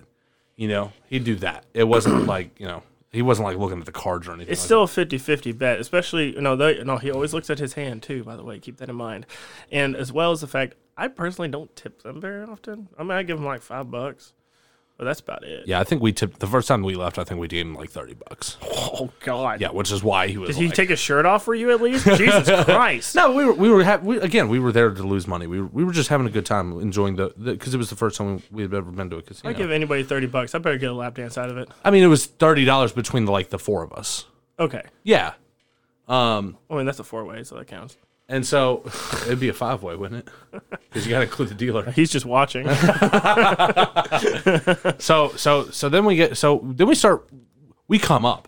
You 0.55 0.69
know, 0.69 0.93
he'd 1.09 1.25
do 1.25 1.35
that. 1.35 1.65
It 1.73 1.83
wasn't 1.83 2.25
like 2.27 2.59
you 2.59 2.67
know, 2.67 2.83
he 3.11 3.21
wasn't 3.21 3.47
like 3.47 3.57
looking 3.57 3.79
at 3.79 3.85
the 3.85 3.91
cards 3.91 4.27
or 4.27 4.33
anything. 4.33 4.51
It's 4.51 4.61
like 4.61 4.65
still 4.65 4.83
a 4.83 4.87
50-50 4.87 5.57
bet, 5.57 5.79
especially 5.79 6.33
no, 6.33 6.55
they, 6.55 6.83
no. 6.83 6.97
He 6.97 7.11
always 7.11 7.33
looks 7.33 7.49
at 7.49 7.59
his 7.59 7.73
hand 7.73 8.03
too. 8.03 8.23
By 8.23 8.35
the 8.35 8.43
way, 8.43 8.59
keep 8.59 8.77
that 8.77 8.89
in 8.89 8.95
mind, 8.95 9.25
and 9.71 9.95
as 9.95 10.11
well 10.11 10.31
as 10.31 10.41
the 10.41 10.47
fact 10.47 10.75
I 10.97 11.07
personally 11.09 11.49
don't 11.49 11.75
tip 11.75 12.03
them 12.03 12.21
very 12.21 12.43
often. 12.43 12.89
I 12.97 13.03
mean, 13.03 13.11
I 13.11 13.23
give 13.23 13.37
them 13.37 13.45
like 13.45 13.61
five 13.61 13.91
bucks, 13.91 14.33
but 14.97 15.05
that's 15.05 15.19
about 15.19 15.43
it. 15.43 15.67
Yeah, 15.67 15.79
I 15.79 15.83
think 15.83 16.01
we 16.01 16.13
tipped 16.13 16.39
the 16.39 16.47
first 16.47 16.67
time 16.67 16.81
we 16.83 16.95
left. 16.95 17.17
I 17.19 17.23
think 17.23 17.39
we 17.39 17.47
gave 17.47 17.65
him 17.65 17.75
like 17.75 17.89
thirty 17.89 18.13
bucks. 18.13 18.57
Oh 18.97 19.09
God. 19.19 19.59
Yeah, 19.59 19.71
which 19.71 19.91
is 19.91 20.01
why 20.03 20.27
he 20.27 20.37
was. 20.37 20.51
Did 20.51 20.55
he 20.55 20.67
like- 20.67 20.75
take 20.75 20.89
his 20.89 20.99
shirt 20.99 21.25
off 21.25 21.43
for 21.43 21.53
you 21.53 21.71
at 21.71 21.81
least? 21.81 22.05
Jesus 22.17 22.63
Christ. 22.63 23.13
No, 23.13 23.33
we 23.33 23.43
were 23.43 23.51
we 23.53 23.69
were 23.69 23.83
ha- 23.83 23.99
we, 24.01 24.17
again. 24.19 24.47
We 24.47 24.57
were 24.57 24.71
there 24.71 24.89
to 24.89 25.03
lose 25.03 25.27
money. 25.27 25.47
We 25.47 25.59
were, 25.59 25.67
we 25.67 25.83
were 25.83 25.91
just 25.91 26.07
having 26.07 26.25
a 26.25 26.29
good 26.29 26.45
time, 26.45 26.79
enjoying 26.79 27.17
the 27.17 27.33
because 27.37 27.73
it 27.73 27.77
was 27.77 27.89
the 27.89 27.97
first 27.97 28.15
time 28.17 28.41
we 28.51 28.61
had 28.61 28.73
ever 28.73 28.89
been 28.91 29.09
to 29.09 29.17
a 29.17 29.21
casino. 29.21 29.49
I 29.49 29.53
give 29.53 29.69
anybody 29.69 30.03
thirty 30.03 30.27
bucks. 30.27 30.55
I 30.55 30.59
better 30.59 30.77
get 30.77 30.91
a 30.91 30.93
lap 30.93 31.15
dance 31.15 31.37
out 31.37 31.49
of 31.49 31.57
it. 31.57 31.67
I 31.83 31.91
mean, 31.91 32.03
it 32.03 32.07
was 32.07 32.25
thirty 32.25 32.63
dollars 32.63 32.93
between 32.93 33.25
the, 33.25 33.33
like 33.33 33.49
the 33.49 33.59
four 33.59 33.83
of 33.83 33.91
us. 33.91 34.25
Okay. 34.59 34.83
Yeah, 35.03 35.33
um, 36.07 36.57
I 36.69 36.75
mean 36.75 36.85
that's 36.85 36.99
a 36.99 37.03
four 37.03 37.25
way, 37.25 37.43
so 37.43 37.55
that 37.55 37.67
counts. 37.67 37.97
And 38.27 38.45
so 38.45 38.83
it'd 39.25 39.39
be 39.39 39.49
a 39.49 39.53
five 39.53 39.83
way, 39.83 39.95
wouldn't 39.95 40.27
it? 40.27 40.61
Because 40.69 41.05
you 41.05 41.11
got 41.11 41.19
to 41.19 41.25
include 41.25 41.49
the 41.49 41.55
dealer. 41.55 41.91
He's 41.95 42.11
just 42.11 42.25
watching. 42.25 42.67
So 44.97 45.29
so 45.35 45.69
so 45.69 45.89
then 45.89 46.05
we 46.05 46.15
get 46.15 46.37
so 46.37 46.61
then 46.63 46.87
we 46.87 46.95
start 46.95 47.27
we 47.87 47.99
come 47.99 48.25
up, 48.25 48.47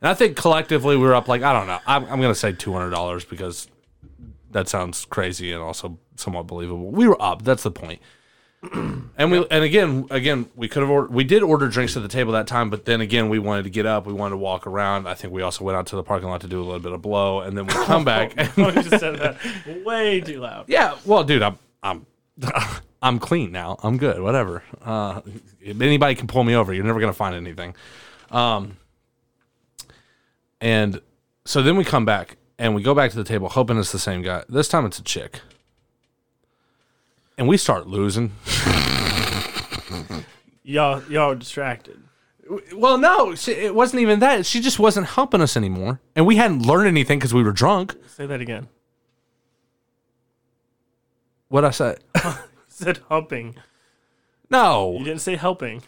and 0.00 0.08
I 0.08 0.14
think 0.14 0.36
collectively 0.36 0.96
we 0.96 1.02
were 1.02 1.14
up 1.14 1.28
like 1.28 1.42
I 1.42 1.52
don't 1.52 1.66
know. 1.66 1.78
I'm 1.86 2.04
I'm 2.04 2.20
gonna 2.20 2.34
say 2.34 2.52
two 2.52 2.72
hundred 2.72 2.90
dollars 2.90 3.24
because 3.24 3.68
that 4.50 4.68
sounds 4.68 5.04
crazy 5.04 5.52
and 5.52 5.62
also 5.62 5.98
somewhat 6.16 6.46
believable. 6.46 6.90
We 6.90 7.08
were 7.08 7.20
up. 7.20 7.42
That's 7.42 7.62
the 7.62 7.70
point. 7.70 8.00
And 9.16 9.30
we 9.30 9.46
and 9.48 9.62
again 9.62 10.08
again 10.10 10.46
we 10.56 10.66
could 10.66 10.82
have 10.82 10.90
ordered 10.90 11.14
we 11.14 11.22
did 11.22 11.44
order 11.44 11.68
drinks 11.68 11.96
at 11.96 12.02
the 12.02 12.08
table 12.08 12.32
that 12.32 12.48
time, 12.48 12.68
but 12.68 12.84
then 12.84 13.00
again 13.00 13.28
we 13.28 13.38
wanted 13.38 13.62
to 13.62 13.70
get 13.70 13.86
up, 13.86 14.06
we 14.06 14.12
wanted 14.12 14.32
to 14.32 14.38
walk 14.38 14.66
around. 14.66 15.06
I 15.06 15.14
think 15.14 15.32
we 15.32 15.40
also 15.40 15.62
went 15.64 15.76
out 15.78 15.86
to 15.88 15.96
the 15.96 16.02
parking 16.02 16.28
lot 16.28 16.40
to 16.40 16.48
do 16.48 16.60
a 16.60 16.64
little 16.64 16.80
bit 16.80 16.90
of 16.90 17.00
blow, 17.00 17.40
and 17.40 17.56
then 17.56 17.64
we 17.66 17.72
come 17.72 18.04
back. 18.14 18.34
And, 18.36 18.50
I 18.58 18.70
just 18.72 18.98
said 18.98 19.16
that 19.20 19.84
way 19.84 20.20
too 20.20 20.40
loud. 20.40 20.64
yeah, 20.66 20.96
well, 21.04 21.22
dude, 21.22 21.42
I'm 21.42 21.58
I'm 21.80 22.06
I'm 23.02 23.20
clean 23.20 23.52
now. 23.52 23.78
I'm 23.84 23.98
good. 23.98 24.20
Whatever. 24.20 24.64
Uh, 24.82 25.20
if 25.60 25.80
anybody 25.80 26.16
can 26.16 26.26
pull 26.26 26.42
me 26.42 26.56
over. 26.56 26.74
You're 26.74 26.84
never 26.84 26.98
gonna 26.98 27.12
find 27.12 27.36
anything. 27.36 27.76
Um, 28.32 28.78
and 30.60 31.00
so 31.44 31.62
then 31.62 31.76
we 31.76 31.84
come 31.84 32.04
back 32.04 32.36
and 32.58 32.74
we 32.74 32.82
go 32.82 32.94
back 32.94 33.10
to 33.12 33.16
the 33.16 33.24
table, 33.24 33.48
hoping 33.48 33.78
it's 33.78 33.92
the 33.92 33.98
same 34.00 34.22
guy. 34.22 34.42
This 34.48 34.66
time 34.66 34.86
it's 34.86 34.98
a 34.98 35.04
chick, 35.04 35.40
and 37.38 37.48
we 37.48 37.56
start 37.56 37.86
losing. 37.86 38.32
Y'all 40.62 41.02
y'all 41.10 41.32
are 41.32 41.34
distracted. 41.34 42.00
Well, 42.74 42.98
no, 42.98 43.34
she, 43.34 43.52
it 43.52 43.74
wasn't 43.74 44.02
even 44.02 44.20
that. 44.20 44.44
She 44.46 44.60
just 44.60 44.78
wasn't 44.78 45.06
helping 45.08 45.40
us 45.40 45.56
anymore, 45.56 46.00
and 46.14 46.26
we 46.26 46.36
hadn't 46.36 46.62
learned 46.66 46.88
anything 46.88 47.18
because 47.18 47.32
we 47.32 47.42
were 47.42 47.52
drunk. 47.52 47.94
Say 48.06 48.26
that 48.26 48.40
again. 48.40 48.68
What 51.48 51.64
I 51.64 51.70
said? 51.70 51.98
You 52.76 52.86
said 52.86 52.98
humping. 53.08 53.54
No, 54.50 54.96
You 54.98 55.04
didn't 55.04 55.20
say 55.20 55.36
helping. 55.36 55.82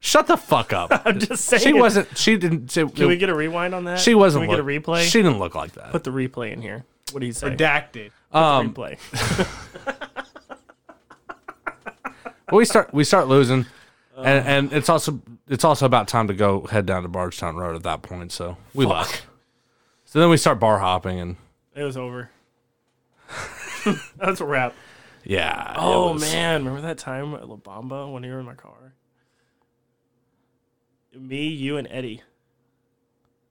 shut 0.00 0.26
the 0.26 0.36
fuck 0.36 0.72
up. 0.74 0.90
I'm 1.06 1.18
just 1.18 1.46
saying. 1.46 1.62
she 1.62 1.72
wasn't. 1.72 2.14
She 2.18 2.36
didn't. 2.36 2.70
She, 2.70 2.86
Can 2.86 3.08
we 3.08 3.16
get 3.16 3.30
a 3.30 3.34
rewind 3.34 3.74
on 3.74 3.84
that? 3.84 3.98
She 4.00 4.14
wasn't. 4.14 4.42
Can 4.44 4.50
we 4.50 4.56
get 4.56 4.60
a 4.60 4.80
replay? 4.90 5.02
She 5.10 5.22
didn't 5.22 5.38
look 5.38 5.54
like 5.54 5.72
that. 5.72 5.92
Put 5.92 6.04
the 6.04 6.10
replay 6.10 6.52
in 6.52 6.60
here. 6.60 6.84
What 7.12 7.20
do 7.20 7.26
you 7.26 7.32
say? 7.32 7.56
Redacted. 7.56 8.10
um, 8.32 8.74
replay. 8.74 8.98
but 12.50 12.56
we 12.56 12.64
start. 12.64 12.92
We 12.92 13.04
start 13.04 13.28
losing, 13.28 13.66
and, 14.16 14.46
and 14.46 14.72
it's 14.72 14.88
also 14.88 15.20
it's 15.48 15.64
also 15.64 15.86
about 15.86 16.08
time 16.08 16.28
to 16.28 16.34
go 16.34 16.66
head 16.66 16.86
down 16.86 17.02
to 17.02 17.08
Bardstown 17.08 17.56
Road 17.56 17.76
at 17.76 17.82
that 17.84 18.02
point. 18.02 18.32
So 18.32 18.56
we 18.74 18.84
left. 18.86 19.22
So 20.04 20.18
then 20.20 20.28
we 20.30 20.36
start 20.36 20.58
bar 20.60 20.78
hopping, 20.80 21.18
and 21.20 21.36
It 21.74 21.84
was 21.84 21.96
over. 21.96 22.30
That's 24.18 24.40
a 24.40 24.44
wrap. 24.44 24.74
yeah. 25.24 25.72
it 25.72 25.76
Oh 25.78 26.12
was- 26.14 26.22
man, 26.22 26.64
remember 26.64 26.86
that 26.88 26.98
time 26.98 27.34
at 27.34 27.48
La 27.48 27.56
Bamba 27.56 28.12
when 28.12 28.22
you 28.24 28.32
were 28.32 28.40
in 28.40 28.46
my 28.46 28.54
car? 28.54 28.94
Me, 31.14 31.46
you, 31.48 31.76
and 31.76 31.88
Eddie. 31.90 32.22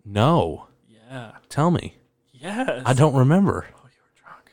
No, 0.05 0.67
Yeah. 0.88 1.31
tell 1.49 1.71
me. 1.71 1.95
Yes. 2.34 2.84
I 2.85 2.93
don't 2.93 3.13
remember. 3.15 3.65
Oh, 3.76 3.80
you 3.84 4.01
were 4.01 4.21
drunk. 4.21 4.51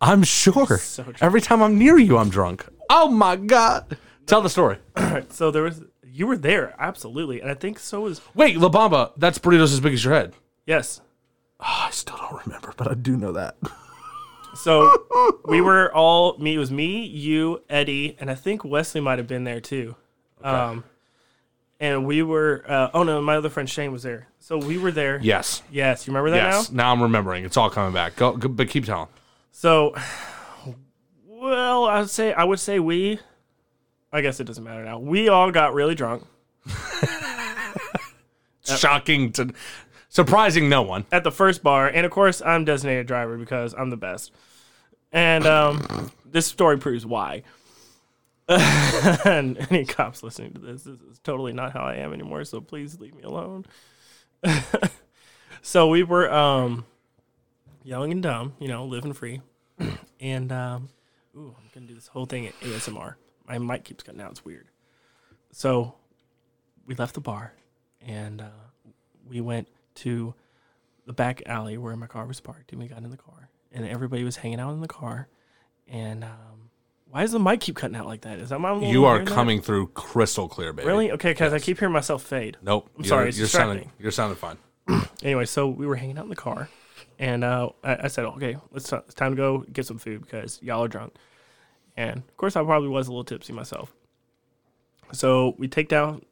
I'm 0.00 0.22
sure. 0.24 0.78
So 0.78 1.02
drunk. 1.04 1.18
Every 1.22 1.40
time 1.40 1.62
I'm 1.62 1.78
near 1.78 1.96
you, 1.98 2.18
I'm 2.18 2.30
drunk. 2.30 2.66
Oh 2.90 3.08
my 3.08 3.36
god. 3.36 3.96
Tell 4.26 4.40
the 4.42 4.50
story. 4.50 4.78
So 5.30 5.50
there 5.50 5.62
was 5.62 5.82
you 6.02 6.26
were 6.26 6.36
there, 6.36 6.74
absolutely, 6.78 7.40
and 7.40 7.50
I 7.50 7.54
think 7.54 7.78
so 7.78 8.00
was 8.02 8.20
Wait, 8.34 8.56
La 8.58 8.68
Bamba. 8.68 9.12
That's 9.16 9.38
burritos 9.38 9.72
as 9.72 9.80
big 9.80 9.92
as 9.94 10.04
your 10.04 10.14
head. 10.14 10.32
Yes. 10.66 11.00
I 11.60 11.88
still 11.92 12.16
don't 12.16 12.44
remember, 12.46 12.72
but 12.76 12.88
I 12.90 12.94
do 12.94 13.16
know 13.16 13.32
that. 13.32 13.56
So 14.54 15.40
we 15.44 15.60
were 15.60 15.92
all 15.94 16.36
me. 16.38 16.54
It 16.54 16.58
was 16.58 16.70
me, 16.70 17.04
you, 17.04 17.62
Eddie, 17.68 18.16
and 18.20 18.30
I 18.30 18.34
think 18.34 18.64
Wesley 18.64 19.00
might 19.00 19.18
have 19.18 19.26
been 19.26 19.44
there 19.44 19.60
too. 19.60 19.96
Um, 20.42 20.84
and 21.80 22.06
we 22.06 22.22
were. 22.22 22.64
Uh, 22.66 22.90
oh 22.94 23.02
no, 23.02 23.20
my 23.20 23.36
other 23.36 23.48
friend 23.48 23.68
Shane 23.68 23.92
was 23.92 24.02
there. 24.02 24.28
So 24.40 24.56
we 24.58 24.78
were 24.78 24.90
there. 24.92 25.18
Yes. 25.22 25.62
Yes, 25.70 26.06
you 26.06 26.12
remember 26.12 26.30
that 26.30 26.52
Yes. 26.52 26.70
now? 26.70 26.84
Now 26.84 26.92
I'm 26.92 27.02
remembering. 27.02 27.44
It's 27.44 27.56
all 27.56 27.70
coming 27.70 27.92
back. 27.92 28.16
Go, 28.16 28.36
go 28.36 28.48
but 28.48 28.68
keep 28.68 28.84
telling. 28.84 29.08
So, 29.50 29.94
well, 31.40 31.84
I 31.84 32.00
would 32.00 32.10
say 32.10 32.32
I 32.32 32.44
would 32.44 32.60
say 32.60 32.78
we. 32.78 33.20
I 34.12 34.20
guess 34.22 34.40
it 34.40 34.44
doesn't 34.44 34.64
matter 34.64 34.84
now. 34.84 34.98
We 34.98 35.28
all 35.28 35.50
got 35.50 35.74
really 35.74 35.94
drunk 35.94 36.24
Shocking 38.64 39.32
to 39.32 39.52
surprising 40.08 40.68
no 40.68 40.82
one. 40.82 41.06
at 41.12 41.24
the 41.24 41.30
first 41.30 41.62
bar, 41.62 41.88
and 41.88 42.04
of 42.04 42.12
course 42.12 42.42
I'm 42.44 42.64
designated 42.64 43.06
driver 43.06 43.36
because 43.38 43.74
I'm 43.74 43.90
the 43.90 43.96
best. 43.96 44.32
And 45.12 45.46
um, 45.46 46.10
this 46.24 46.46
story 46.46 46.78
proves 46.78 47.06
why. 47.06 47.42
and 48.48 49.58
any 49.70 49.84
cops 49.84 50.22
listening 50.22 50.52
to 50.54 50.60
this, 50.60 50.82
this 50.84 51.00
is 51.00 51.18
totally 51.18 51.52
not 51.52 51.72
how 51.72 51.80
I 51.80 51.96
am 51.96 52.12
anymore. 52.12 52.44
So 52.44 52.60
please 52.60 52.98
leave 52.98 53.14
me 53.14 53.22
alone. 53.22 53.66
so 55.62 55.88
we 55.88 56.02
were 56.02 56.32
um, 56.32 56.84
young 57.84 58.10
and 58.10 58.22
dumb, 58.22 58.54
you 58.58 58.68
know, 58.68 58.84
living 58.84 59.12
free, 59.12 59.40
and 60.20 60.52
um, 60.52 60.88
ooh, 61.38 61.54
I'm 61.56 61.70
gonna 61.72 61.86
do 61.86 61.94
this 61.94 62.08
whole 62.08 62.26
thing 62.26 62.46
at 62.46 62.58
ASMR. 62.60 63.14
My 63.46 63.58
mic 63.58 63.84
keeps 63.84 64.02
cutting 64.02 64.20
out. 64.20 64.32
It's 64.32 64.44
weird. 64.44 64.68
So 65.52 65.94
we 66.86 66.94
left 66.94 67.14
the 67.14 67.20
bar, 67.20 67.52
and 68.06 68.40
uh, 68.40 68.50
we 69.28 69.40
went 69.40 69.68
to 69.96 70.34
the 71.06 71.12
back 71.12 71.42
alley 71.46 71.78
where 71.78 71.96
my 71.96 72.06
car 72.06 72.26
was 72.26 72.40
parked, 72.40 72.72
and 72.72 72.80
we 72.80 72.88
got 72.88 73.02
in 73.02 73.10
the 73.10 73.16
car, 73.16 73.48
and 73.72 73.86
everybody 73.86 74.24
was 74.24 74.36
hanging 74.36 74.60
out 74.60 74.72
in 74.72 74.80
the 74.80 74.88
car. 74.88 75.28
And 75.86 76.24
um, 76.24 76.70
why 77.10 77.22
does 77.22 77.32
the 77.32 77.38
mic 77.38 77.60
keep 77.60 77.76
cutting 77.76 77.96
out 77.96 78.06
like 78.06 78.22
that? 78.22 78.38
Is 78.38 78.50
that 78.50 78.58
my 78.58 78.78
You 78.78 79.06
are 79.06 79.24
coming 79.24 79.62
through 79.62 79.88
crystal 79.88 80.48
clear, 80.48 80.72
baby. 80.72 80.86
Really? 80.86 81.12
Okay, 81.12 81.30
because 81.30 81.54
I 81.54 81.58
keep 81.58 81.78
hearing 81.78 81.94
myself 81.94 82.22
fade. 82.22 82.58
Nope. 82.62 82.90
I'm 82.90 83.04
You're- 83.04 83.08
sorry, 83.08 83.28
it's 83.30 83.38
You're 83.38 83.46
sounding. 83.46 83.90
You're 83.98 84.10
sounding 84.12 84.36
fine. 84.36 84.58
Anyway, 85.22 85.44
so 85.44 85.66
we 85.66 85.86
were 85.86 85.96
hanging 85.96 86.16
out 86.16 86.24
in 86.24 86.30
the 86.30 86.36
car, 86.36 86.68
and 87.18 87.42
uh, 87.42 87.70
I, 87.82 88.04
I 88.04 88.08
said, 88.08 88.24
"Okay, 88.24 88.56
let's 88.70 88.92
it's 88.92 89.14
time 89.14 89.32
to 89.32 89.36
go 89.36 89.64
get 89.72 89.84
some 89.84 89.98
food 89.98 90.22
because 90.22 90.60
y'all 90.62 90.84
are 90.84 90.88
drunk." 90.88 91.14
And 91.96 92.18
of 92.18 92.36
course, 92.36 92.54
I 92.54 92.62
probably 92.62 92.88
was 92.88 93.08
a 93.08 93.10
little 93.10 93.24
tipsy 93.24 93.52
myself. 93.52 93.92
So 95.12 95.54
we 95.58 95.66
take 95.66 95.88
down 95.88 96.22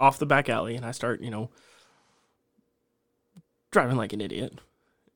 off 0.00 0.18
the 0.18 0.26
back 0.26 0.48
alley, 0.48 0.74
and 0.74 0.84
I 0.84 0.90
start, 0.90 1.20
you 1.20 1.30
know, 1.30 1.50
driving 3.70 3.96
like 3.96 4.12
an 4.12 4.20
idiot 4.20 4.58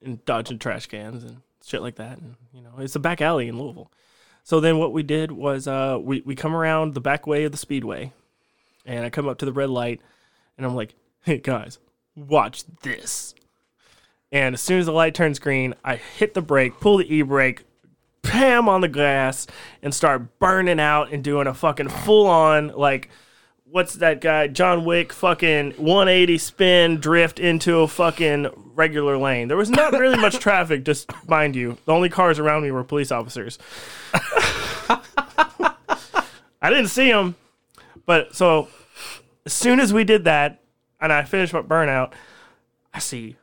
and 0.03 0.25
dodging 0.25 0.61
trash 0.61 0.87
cans 0.87 1.25
and 1.25 1.39
shit 1.65 1.83
like 1.83 1.97
that. 1.97 2.19
And 2.19 2.37
you 2.55 2.63
know, 2.63 2.75
it's 2.79 2.95
a 2.95 3.01
back 3.01 3.21
alley 3.21 3.49
in 3.49 3.59
Louisville. 3.59 3.91
So 4.45 4.61
then 4.61 4.79
what 4.79 4.93
we 4.93 5.03
did 5.03 5.33
was 5.33 5.67
uh, 5.67 5.99
we 6.01 6.21
we 6.21 6.37
come 6.37 6.55
around 6.55 6.95
the 6.95 7.01
back 7.01 7.27
way 7.27 7.43
of 7.43 7.51
the 7.51 7.59
speedway, 7.59 8.13
and 8.85 9.05
I 9.05 9.11
come 9.11 9.29
up 9.29 9.39
to 9.39 9.45
the 9.45 9.53
red 9.53 9.71
light, 9.71 10.01
and 10.57 10.65
I'm 10.65 10.77
like, 10.77 10.95
"Hey 11.25 11.39
guys, 11.39 11.81
watch 12.17 12.65
this." 12.83 13.35
And 14.33 14.55
as 14.55 14.61
soon 14.61 14.81
as 14.81 14.87
the 14.87 14.93
light 14.93 15.15
turns 15.15 15.39
green, 15.39 15.75
I 15.85 15.97
hit 15.97 16.35
the 16.35 16.43
brake, 16.43 16.81
pull 16.81 16.99
the 16.99 17.15
e 17.15 17.23
brake, 17.23 17.65
pam 18.23 18.69
on 18.69 18.81
the 18.81 18.89
gas, 18.89 19.47
and 19.83 19.95
start 19.95 20.39
burning 20.39 20.81
out 20.81 21.13
and 21.13 21.23
doing 21.23 21.47
a 21.47 21.55
fucking 21.55 21.89
full 21.89 22.27
on 22.27 22.69
like 22.69 23.09
what's 23.65 23.95
that 23.95 24.21
guy 24.21 24.47
John 24.47 24.85
Wick 24.85 25.13
fucking 25.13 25.73
180 25.73 26.39
spin 26.39 27.01
drift 27.01 27.39
into 27.39 27.81
a 27.81 27.89
fucking 27.89 28.49
regular 28.75 29.17
lane. 29.19 29.49
There 29.49 29.57
was 29.57 29.71
not 29.71 29.93
really 29.93 30.19
much 30.19 30.39
traffic, 30.41 30.85
just 30.85 31.11
mind 31.29 31.57
you. 31.57 31.79
The 31.85 31.93
only 31.93 32.09
cars 32.09 32.39
around 32.39 32.63
me 32.63 32.71
were 32.71 32.85
police 32.85 33.13
officers. 33.13 33.59
I 36.63 36.71
didn't 36.71 36.89
see 36.89 37.11
them, 37.11 37.37
but 38.07 38.35
so 38.35 38.69
as 39.45 39.53
soon 39.53 39.79
as 39.79 39.93
we 39.93 40.05
did 40.05 40.25
that 40.25 40.63
and 41.01 41.13
I 41.13 41.25
finish 41.25 41.53
my 41.53 41.63
burnout, 41.63 42.13
I 42.93 42.99
see 42.99 43.37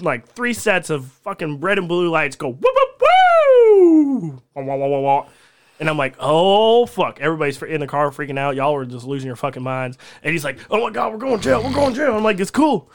like 0.00 0.26
three 0.28 0.54
sets 0.54 0.90
of 0.90 1.06
fucking 1.06 1.60
red 1.60 1.78
and 1.78 1.88
blue 1.88 2.08
lights 2.08 2.36
go 2.36 2.48
whoop 2.48 2.62
whoop 2.62 3.02
woo, 3.02 4.42
Wah, 4.54 4.62
wah, 4.62 4.76
wah, 4.76 5.00
wah, 5.00 5.28
and 5.82 5.90
I'm 5.90 5.98
like, 5.98 6.14
oh 6.20 6.86
fuck! 6.86 7.20
Everybody's 7.20 7.60
in 7.62 7.80
the 7.80 7.86
car 7.86 8.10
freaking 8.10 8.38
out. 8.38 8.54
Y'all 8.54 8.72
were 8.72 8.84
just 8.84 9.04
losing 9.04 9.26
your 9.26 9.36
fucking 9.36 9.64
minds. 9.64 9.98
And 10.22 10.32
he's 10.32 10.44
like, 10.44 10.58
oh 10.70 10.80
my 10.80 10.90
god, 10.90 11.12
we're 11.12 11.18
going 11.18 11.38
to 11.38 11.42
jail. 11.42 11.62
We're 11.62 11.74
going 11.74 11.92
to 11.92 11.98
jail. 11.98 12.16
I'm 12.16 12.22
like, 12.22 12.38
it's 12.38 12.52
cool. 12.52 12.88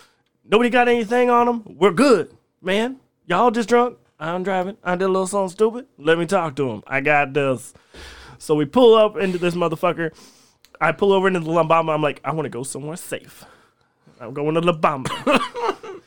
Nobody 0.46 0.70
got 0.70 0.88
anything 0.88 1.30
on 1.30 1.48
them. 1.48 1.64
We're 1.66 1.92
good, 1.92 2.34
man. 2.62 3.02
Y'all 3.26 3.52
just 3.52 3.68
drunk. 3.68 3.98
I'm 4.20 4.44
driving. 4.44 4.78
I 4.84 4.96
did 4.96 5.04
a 5.04 5.08
little 5.10 5.28
something 5.28 5.50
stupid. 5.50 5.88
Let 5.98 6.18
me 6.18 6.26
talk 6.26 6.56
to 6.56 6.70
him. 6.70 6.84
I 6.88 7.02
got 7.02 7.34
this. 7.34 7.74
So 8.38 8.56
we 8.56 8.64
pull 8.64 8.96
up 8.96 9.18
into 9.18 9.38
this 9.38 9.54
motherfucker. 9.54 10.12
I 10.80 10.92
pull 10.92 11.12
over 11.12 11.28
into 11.28 11.40
the 11.40 11.52
La 11.52 11.64
Bamba. 11.64 11.94
I'm 11.94 12.02
like, 12.02 12.22
I 12.24 12.32
want 12.32 12.46
to 12.46 12.50
go 12.50 12.64
somewhere 12.64 12.96
safe. 12.96 13.46
I'm 14.20 14.34
going 14.34 14.56
to 14.56 14.62
La 14.62 14.74
Bamba. 14.74 15.42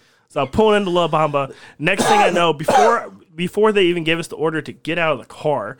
so 0.28 0.42
I 0.42 0.46
pull 0.46 0.74
into 0.74 0.90
La 0.90 1.08
Bamba. 1.08 1.54
Next 1.78 2.04
thing 2.04 2.18
I 2.18 2.30
know, 2.30 2.52
before 2.54 3.12
before 3.34 3.72
they 3.72 3.84
even 3.84 4.04
gave 4.04 4.18
us 4.18 4.28
the 4.28 4.36
order 4.36 4.60
to 4.60 4.72
get 4.72 4.98
out 4.98 5.12
of 5.12 5.18
the 5.18 5.24
car, 5.24 5.78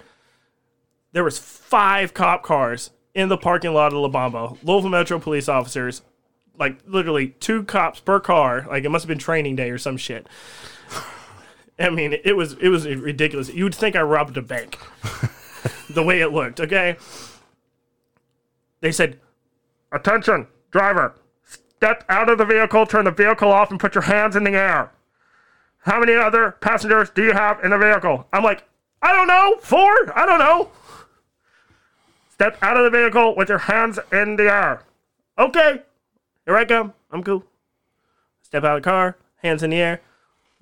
there 1.12 1.24
was 1.24 1.38
five 1.38 2.14
cop 2.14 2.42
cars 2.42 2.90
in 3.14 3.28
the 3.28 3.36
parking 3.36 3.74
lot 3.74 3.92
of 3.92 3.98
La 3.98 4.08
Bamba. 4.08 4.56
Louisville 4.62 4.90
Metro 4.90 5.18
police 5.18 5.48
officers, 5.48 6.02
like 6.58 6.78
literally 6.86 7.28
two 7.28 7.64
cops 7.64 8.00
per 8.00 8.20
car. 8.20 8.66
Like 8.68 8.84
it 8.84 8.88
must 8.88 9.04
have 9.04 9.08
been 9.08 9.18
training 9.18 9.56
day 9.56 9.70
or 9.70 9.78
some 9.78 9.96
shit. 9.96 10.26
I 11.78 11.88
mean, 11.88 12.14
it 12.24 12.36
was 12.36 12.54
it 12.54 12.68
was 12.68 12.86
ridiculous. 12.86 13.48
You 13.48 13.64
would 13.64 13.74
think 13.74 13.96
I 13.96 14.02
robbed 14.02 14.36
a 14.36 14.42
bank, 14.42 14.78
the 15.90 16.02
way 16.02 16.20
it 16.20 16.28
looked. 16.28 16.60
Okay. 16.60 16.96
They 18.80 18.92
said, 18.92 19.20
"Attention, 19.92 20.46
driver! 20.70 21.14
Step 21.44 22.04
out 22.08 22.28
of 22.28 22.38
the 22.38 22.44
vehicle, 22.44 22.86
turn 22.86 23.06
the 23.06 23.10
vehicle 23.10 23.50
off, 23.50 23.70
and 23.70 23.80
put 23.80 23.94
your 23.94 24.02
hands 24.02 24.36
in 24.36 24.44
the 24.44 24.52
air." 24.52 24.90
How 25.84 25.98
many 26.00 26.14
other 26.14 26.52
passengers 26.60 27.10
do 27.10 27.24
you 27.24 27.32
have 27.32 27.64
in 27.64 27.70
the 27.70 27.78
vehicle? 27.78 28.26
I'm 28.32 28.42
like, 28.42 28.64
I 29.02 29.12
don't 29.12 29.28
know, 29.28 29.56
four. 29.62 30.12
I 30.14 30.26
don't 30.26 30.38
know. 30.38 30.70
Step 32.30 32.58
out 32.62 32.76
of 32.76 32.84
the 32.84 32.98
vehicle 32.98 33.34
with 33.34 33.48
your 33.48 33.58
hands 33.58 33.98
in 34.12 34.36
the 34.36 34.52
air. 34.52 34.82
Okay, 35.38 35.82
here 36.44 36.56
I 36.56 36.64
come. 36.64 36.92
I'm 37.10 37.22
cool. 37.22 37.44
Step 38.42 38.64
out 38.64 38.76
of 38.76 38.82
the 38.82 38.90
car, 38.90 39.16
hands 39.42 39.62
in 39.62 39.70
the 39.70 39.80
air. 39.80 40.00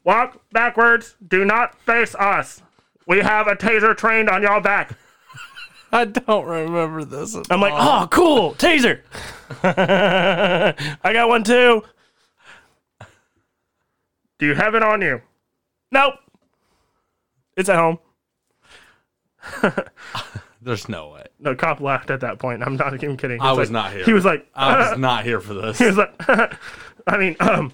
Walk 0.04 0.40
backwards. 0.52 1.16
Do 1.26 1.44
not 1.44 1.74
face 1.80 2.14
us. 2.14 2.62
We 3.06 3.18
have 3.18 3.46
a 3.46 3.56
taser 3.56 3.96
trained 3.96 4.28
on 4.28 4.42
your 4.42 4.60
back. 4.60 4.92
I 5.92 6.04
don't 6.04 6.44
remember 6.46 7.04
this. 7.04 7.34
At 7.34 7.46
I'm 7.50 7.60
like, 7.60 7.72
oh, 7.74 8.06
cool, 8.10 8.54
taser. 8.54 9.00
I 9.62 11.12
got 11.12 11.28
one 11.28 11.44
too. 11.44 11.82
Do 14.38 14.46
you 14.46 14.54
have 14.54 14.74
it 14.74 14.82
on 14.82 15.00
you? 15.02 15.20
Nope. 15.90 16.14
It's 17.56 17.68
at 17.68 17.76
home. 17.76 17.98
There's 20.62 20.88
no 20.88 21.08
way. 21.08 21.24
No, 21.40 21.54
cop 21.54 21.80
laughed 21.80 22.10
at 22.10 22.20
that 22.20 22.38
point. 22.38 22.62
I'm 22.62 22.76
not 22.76 22.92
even 22.94 23.16
kidding. 23.16 23.40
He 23.40 23.46
I 23.46 23.52
was 23.52 23.70
like- 23.70 23.72
not 23.72 23.92
here. 23.92 24.04
He 24.04 24.12
was 24.12 24.24
like, 24.24 24.46
I 24.54 24.90
was 24.90 24.98
not 24.98 25.24
here 25.24 25.40
for 25.40 25.54
this. 25.54 25.78
he 25.78 25.86
was 25.86 25.96
like, 25.96 26.14
I 27.06 27.16
mean, 27.16 27.36
um, 27.40 27.72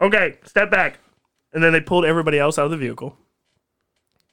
okay, 0.00 0.36
step 0.44 0.70
back. 0.70 0.98
And 1.54 1.62
then 1.62 1.72
they 1.72 1.80
pulled 1.80 2.04
everybody 2.04 2.38
else 2.38 2.58
out 2.58 2.66
of 2.66 2.70
the 2.70 2.76
vehicle. 2.76 3.16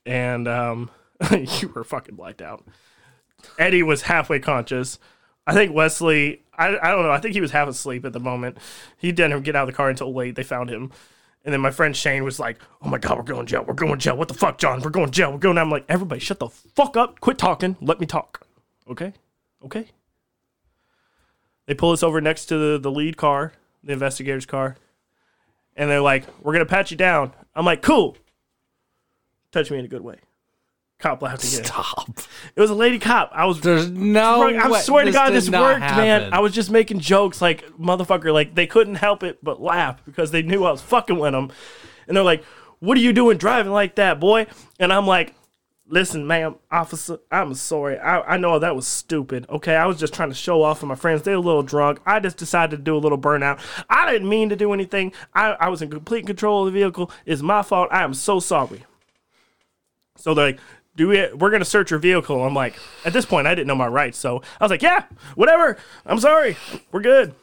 And 0.06 0.48
um, 0.48 0.90
you 1.32 1.70
were 1.70 1.84
fucking 1.84 2.16
blacked 2.16 2.42
out. 2.42 2.64
Eddie 3.57 3.84
was 3.84 4.03
halfway 4.03 4.40
conscious. 4.40 4.99
I 5.45 5.53
think 5.53 5.74
Wesley, 5.74 6.44
I, 6.57 6.78
I 6.78 6.91
don't 6.91 7.03
know, 7.03 7.11
I 7.11 7.20
think 7.20 7.34
he 7.34 7.41
was 7.41 7.52
half 7.52 7.68
asleep 7.68 8.06
at 8.06 8.14
the 8.14 8.20
moment. 8.20 8.57
He 8.98 9.11
didn't 9.11 9.41
get 9.44 9.56
out 9.56 9.64
of 9.64 9.74
the 9.74 9.78
car 9.78 9.90
until 9.90 10.14
late. 10.14 10.36
They 10.36 10.44
found 10.44 10.70
him. 10.70 10.91
And 11.45 11.53
then 11.53 11.61
my 11.61 11.72
friend 11.72 11.95
Shane 11.95 12.24
was 12.24 12.40
like, 12.40 12.60
oh 12.82 12.90
my 12.90 12.98
God, 12.98 13.18
we're 13.18 13.24
going 13.24 13.45
to 13.45 13.49
jail. 13.49 13.64
We're 13.66 13.74
going 13.74 13.94
to 13.94 13.98
jail. 13.98 14.18
What 14.18 14.28
the 14.28 14.34
fuck, 14.34 14.57
John? 14.57 14.82
We're 14.82 14.90
going 14.90 15.07
to 15.07 15.11
jail. 15.11 15.32
We're 15.32 15.40
going. 15.40 15.57
I'm 15.57 15.72
like, 15.72 15.86
everybody, 15.88 16.20
shut 16.20 16.40
the 16.40 16.49
fuck 16.49 16.98
up. 16.98 17.20
Quit 17.22 17.38
talking. 17.38 17.78
Let 17.82 17.99
me 17.99 18.06
talk. 18.06 18.45
Okay? 18.90 19.14
Okay? 19.64 19.88
They 21.70 21.76
pull 21.76 21.91
us 21.91 22.02
over 22.02 22.20
next 22.20 22.45
to 22.48 22.57
the, 22.57 22.80
the 22.80 22.90
lead 22.90 23.16
car, 23.16 23.53
the 23.84 23.94
investigator's 23.94 24.48
car, 24.48 24.76
and 25.76 25.88
they're 25.88 26.02
like, 26.02 26.26
"We're 26.41 26.53
gonna 26.53 26.66
pat 26.66 26.90
you 26.90 26.98
down." 26.98 27.32
I'm 27.53 27.64
like, 27.64 27.84
"Cool." 27.84 28.18
Touch 29.52 29.70
me 29.70 29.78
in 29.78 29.86
a 29.86 29.88
good 29.88 30.02
way. 30.02 30.16
Cop 31.00 31.22
laughed 31.22 31.46
again. 31.46 31.64
Stop. 31.64 32.20
It 32.56 32.60
was 32.60 32.70
a 32.70 32.76
lady 32.76 33.00
cop. 33.00 33.32
I 33.34 33.46
was. 33.46 33.62
There's 33.62 33.90
no. 33.90 34.50
I 34.50 34.70
way. 34.70 34.80
swear 34.82 35.06
to 35.06 35.12
God, 35.12 35.28
did 35.28 35.36
this 35.36 35.50
not 35.50 35.62
worked, 35.62 35.80
man. 35.80 36.22
happen. 36.22 36.34
I 36.34 36.40
was 36.40 36.54
just 36.54 36.70
making 36.70 37.00
jokes, 37.00 37.42
like 37.42 37.66
motherfucker. 37.78 38.34
Like 38.34 38.54
they 38.54 38.68
couldn't 38.68 38.96
help 38.96 39.24
it 39.24 39.44
but 39.44 39.62
laugh 39.62 40.04
because 40.04 40.32
they 40.32 40.42
knew 40.42 40.66
I 40.66 40.72
was 40.72 40.82
fucking 40.82 41.18
with 41.18 41.32
them, 41.32 41.52
and 42.08 42.18
they're 42.18 42.24
like, 42.24 42.44
"What 42.80 42.98
are 42.98 43.02
you 43.02 43.14
doing 43.14 43.38
driving 43.38 43.72
like 43.72 43.96
that, 43.96 44.20
boy?" 44.20 44.48
And 44.78 44.92
I'm 44.92 45.08
like, 45.08 45.36
Listen, 45.92 46.28
ma'am, 46.28 46.56
officer, 46.70 47.18
I'm 47.32 47.56
sorry. 47.56 47.98
I, 47.98 48.36
I 48.36 48.38
know 48.38 48.60
that 48.60 48.76
was 48.76 48.86
stupid. 48.86 49.48
Okay, 49.50 49.76
I 49.76 49.88
was 49.88 49.98
just 49.98 50.14
trying 50.14 50.30
to 50.30 50.36
show 50.36 50.62
off 50.62 50.80
for 50.80 50.86
my 50.86 50.94
friends. 50.94 51.24
They're 51.24 51.34
a 51.34 51.40
little 51.40 51.64
drunk. 51.64 52.00
I 52.06 52.20
just 52.20 52.38
decided 52.38 52.78
to 52.78 52.84
do 52.84 52.96
a 52.96 53.00
little 53.00 53.18
burnout. 53.18 53.60
I 53.90 54.12
didn't 54.12 54.30
mean 54.30 54.50
to 54.50 54.56
do 54.56 54.72
anything. 54.72 55.14
I, 55.34 55.54
I 55.54 55.70
was 55.70 55.82
in 55.82 55.90
complete 55.90 56.28
control 56.28 56.68
of 56.68 56.72
the 56.72 56.80
vehicle. 56.80 57.10
It's 57.26 57.42
my 57.42 57.64
fault. 57.64 57.90
I 57.92 58.04
am 58.04 58.14
so 58.14 58.40
sorry. 58.40 58.84
So 60.16 60.36
they're 60.36 60.52
like, 60.52 60.60
do 61.00 61.08
we, 61.08 61.34
we're 61.34 61.50
to 61.50 61.64
search 61.64 61.92
your 61.92 62.00
vehicle. 62.00 62.44
I'm 62.44 62.54
like, 62.54 62.76
at 63.06 63.14
this 63.14 63.26
point, 63.26 63.48
I 63.48 63.56
didn't 63.56 63.68
know 63.68 63.76
my 63.76 63.88
rights. 63.88 64.18
So 64.18 64.42
I 64.60 64.66
was 64.66 64.70
like, 64.70 64.82
yeah, 64.82 65.06
whatever. 65.36 65.78
I'm 66.06 66.20
sorry. 66.20 66.58
We're 66.92 67.00
good. 67.00 67.34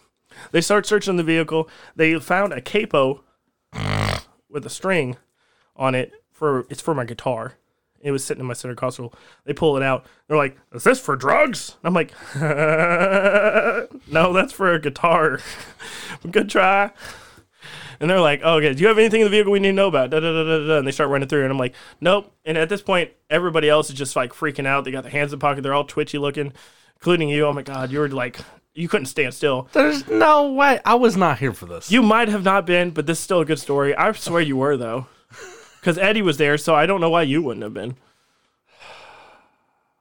They 0.51 0.61
start 0.61 0.85
searching 0.85 1.17
the 1.17 1.23
vehicle. 1.23 1.67
They 1.97 2.21
found 2.21 2.53
a 2.53 2.61
capo 2.61 3.25
with 4.51 4.67
a 4.67 4.69
string 4.69 5.17
on 5.75 5.95
it 5.95 6.13
for 6.31 6.67
it's 6.69 6.83
for 6.83 6.95
my 6.95 7.07
guitar. 7.07 7.55
It 8.03 8.11
was 8.11 8.23
sitting 8.23 8.43
in 8.43 8.47
my 8.47 8.53
center 8.53 8.75
console. 8.75 9.15
They 9.47 9.55
pull 9.55 9.79
it 9.79 9.83
out. 9.83 10.05
They're 10.29 10.37
like, 10.37 10.59
"Is 10.75 10.85
this 10.85 11.01
for 11.01 11.17
drugs?" 11.17 11.77
I'm 11.83 11.95
like, 11.95 12.13
"No, 12.37 14.35
that's 14.35 14.53
for 14.53 14.75
a 14.75 14.79
guitar." 14.79 15.41
Good 16.31 16.51
try. 16.51 16.91
And 18.01 18.11
they're 18.11 18.21
like, 18.21 18.41
oh, 18.45 18.57
"Okay, 18.57 18.75
do 18.75 18.81
you 18.83 18.89
have 18.89 18.99
anything 18.99 19.21
in 19.21 19.27
the 19.27 19.31
vehicle 19.31 19.53
we 19.53 19.59
need 19.59 19.69
to 19.69 19.75
know 19.75 19.89
about?" 19.89 20.11
Da, 20.11 20.21
da, 20.21 20.33
da, 20.33 20.45
da, 20.45 20.67
da. 20.67 20.79
And 20.79 20.87
they 20.87 20.93
start 20.93 21.11
running 21.11 21.29
through, 21.29 21.43
and 21.43 21.51
I'm 21.53 21.59
like, 21.59 21.75
"Nope." 22.01 22.33
And 22.45 22.59
at 22.59 22.69
this 22.69 22.83
point, 22.83 23.11
everybody 23.31 23.69
else 23.69 23.89
is 23.91 23.97
just 23.97 24.17
like 24.17 24.33
freaking 24.33 24.67
out. 24.67 24.85
They 24.85 24.91
got 24.91 25.03
their 25.03 25.13
hands 25.13 25.33
in 25.33 25.39
the 25.39 25.43
pocket. 25.43 25.63
They're 25.63 25.75
all 25.75 25.85
twitchy 25.85 26.19
looking, 26.19 26.53
including 26.97 27.29
you. 27.29 27.47
Oh 27.47 27.53
my 27.53 27.63
god, 27.63 27.91
you 27.91 28.01
were 28.01 28.09
like, 28.09 28.39
you 28.77 28.89
couldn't 28.89 29.07
stand 29.07 29.33
still. 29.35 29.69
There's 29.73 30.07
no 30.07 30.53
way. 30.53 30.81
I 30.85 30.95
was 30.95 31.17
not 31.17 31.39
here 31.39 31.53
for 31.53 31.67
this. 31.67 31.91
You 31.91 32.03
might 32.03 32.29
have 32.29 32.45
not 32.45 32.67
been, 32.67 32.91
but 32.91 33.07
this 33.07 33.19
is 33.19 33.25
still 33.25 33.41
a 33.41 33.45
good 33.45 33.59
story. 33.59 33.97
I 33.97 34.13
swear 34.13 34.43
you 34.43 34.57
were 34.59 34.77
though, 34.77 35.07
because 35.81 35.99
Eddie 35.99 36.23
was 36.23 36.37
there, 36.37 36.59
so 36.59 36.75
I 36.75 36.87
don't 36.87 37.01
know 37.01 37.11
why 37.11 37.23
you 37.23 37.43
wouldn't 37.43 37.65
have 37.65 37.75
been. 37.75 37.97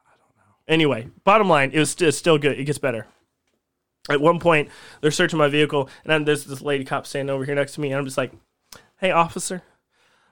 I 0.06 0.12
don't 0.18 0.36
know. 0.38 0.54
Anyway, 0.68 1.08
bottom 1.24 1.48
line, 1.48 1.72
it 1.72 1.80
was 1.80 1.92
st- 1.92 2.14
still 2.14 2.38
good. 2.38 2.60
It 2.60 2.66
gets 2.66 2.78
better. 2.78 3.08
At 4.10 4.22
one 4.22 4.40
point, 4.40 4.70
they're 5.02 5.12
searching 5.12 5.40
my 5.40 5.48
vehicle, 5.48 5.90
and 6.04 6.12
then 6.12 6.26
there's 6.26 6.46
this 6.46 6.62
lady 6.62 6.86
cop 6.86 7.08
standing 7.08 7.34
over 7.34 7.46
here 7.46 7.56
next 7.56 7.74
to 7.74 7.82
me, 7.82 7.92
and 7.92 7.98
I'm 7.98 8.06
just 8.06 8.18
like, 8.18 8.34
"Hey, 8.98 9.12
officer, 9.12 9.64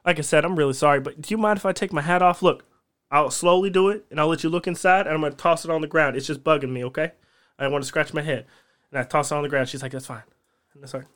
like 0.05 0.19
I 0.19 0.21
said, 0.21 0.45
I'm 0.45 0.55
really 0.55 0.73
sorry, 0.73 0.99
but 0.99 1.21
do 1.21 1.33
you 1.33 1.37
mind 1.37 1.57
if 1.57 1.65
I 1.65 1.71
take 1.71 1.91
my 1.91 2.01
hat 2.01 2.21
off? 2.21 2.43
Look, 2.43 2.65
I'll 3.09 3.31
slowly 3.31 3.69
do 3.69 3.89
it, 3.89 4.05
and 4.11 4.19
I'll 4.19 4.27
let 4.27 4.43
you 4.43 4.49
look 4.49 4.67
inside, 4.67 5.07
and 5.07 5.15
I'm 5.15 5.21
gonna 5.21 5.35
toss 5.35 5.65
it 5.65 5.71
on 5.71 5.81
the 5.81 5.87
ground. 5.87 6.15
It's 6.15 6.27
just 6.27 6.43
bugging 6.43 6.71
me, 6.71 6.83
okay? 6.85 7.13
I 7.57 7.67
want 7.67 7.83
to 7.83 7.87
scratch 7.87 8.13
my 8.13 8.21
head, 8.21 8.45
and 8.91 8.99
I 8.99 9.03
toss 9.03 9.31
it 9.31 9.35
on 9.35 9.43
the 9.43 9.49
ground. 9.49 9.69
She's 9.69 9.81
like, 9.81 9.91
"That's 9.91 10.05
fine." 10.05 10.23
And 10.73 10.83
that's 10.83 10.93
all 10.93 11.01
right. 11.01 11.09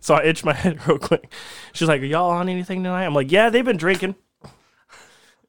So 0.00 0.14
I 0.14 0.22
itch 0.24 0.44
my 0.44 0.52
head 0.54 0.86
real 0.86 0.98
quick. 0.98 1.32
She's 1.72 1.88
like, 1.88 2.00
Are 2.00 2.06
y'all 2.06 2.30
on 2.30 2.48
anything 2.48 2.82
tonight? 2.82 3.04
I'm 3.04 3.14
like, 3.14 3.32
Yeah, 3.32 3.50
they've 3.50 3.64
been 3.64 3.76
drinking. 3.76 4.14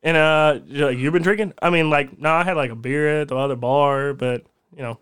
And 0.04 0.18
uh 0.18 0.60
You've 0.66 1.14
been 1.14 1.24
drinking? 1.24 1.54
I 1.62 1.70
mean, 1.70 1.90
like, 1.90 2.18
no, 2.20 2.32
I 2.32 2.44
had 2.44 2.58
like 2.58 2.72
a 2.72 2.76
beer 2.76 3.22
at 3.22 3.28
the 3.28 3.36
other 3.36 3.56
bar, 3.56 4.14
but 4.14 4.46
you 4.78 4.84
know, 4.84 5.00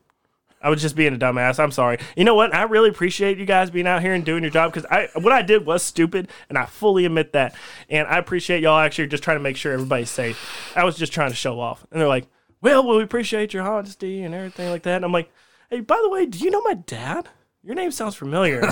I 0.62 0.70
was 0.70 0.82
just 0.82 0.96
being 0.96 1.14
a 1.14 1.18
dumbass. 1.18 1.60
I'm 1.60 1.72
sorry. 1.72 2.00
You 2.18 2.24
know 2.24 2.34
what? 2.34 2.56
I 2.56 2.64
really 2.64 2.90
appreciate 2.90 3.38
you 3.38 3.46
guys 3.46 3.70
being 3.70 3.86
out 3.86 4.02
here 4.02 4.14
and 4.14 4.26
doing 4.26 4.42
your 4.42 4.52
job 4.52 4.74
because 4.74 4.88
I 4.90 5.10
what 5.20 5.32
I 5.32 5.44
did 5.44 5.66
was 5.66 5.84
stupid, 5.84 6.30
and 6.50 6.58
I 6.58 6.66
fully 6.66 7.06
admit 7.06 7.34
that. 7.34 7.54
And 7.88 8.08
I 8.08 8.18
appreciate 8.18 8.64
y'all 8.64 8.80
actually 8.80 9.08
just 9.08 9.22
trying 9.22 9.38
to 9.38 9.44
make 9.44 9.58
sure 9.58 9.74
everybody's 9.74 10.10
safe. 10.10 10.74
I 10.76 10.84
was 10.84 10.98
just 10.98 11.14
trying 11.14 11.30
to 11.30 11.36
show 11.36 11.60
off. 11.60 11.86
And 11.92 12.02
they're 12.02 12.08
like, 12.08 12.28
Well, 12.62 12.84
well, 12.84 12.98
we 12.98 13.04
appreciate 13.04 13.54
your 13.54 13.62
honesty 13.62 14.24
and 14.24 14.34
everything 14.34 14.72
like 14.72 14.84
that. 14.84 14.96
And 14.96 15.06
I'm 15.06 15.12
like, 15.12 15.30
Hey, 15.70 15.82
by 15.82 16.00
the 16.02 16.10
way, 16.10 16.26
do 16.26 16.40
you 16.40 16.50
know 16.50 16.62
my 16.62 16.74
dad? 16.74 17.30
Your 17.62 17.76
name 17.76 17.92
sounds 17.92 18.16
familiar. 18.16 18.62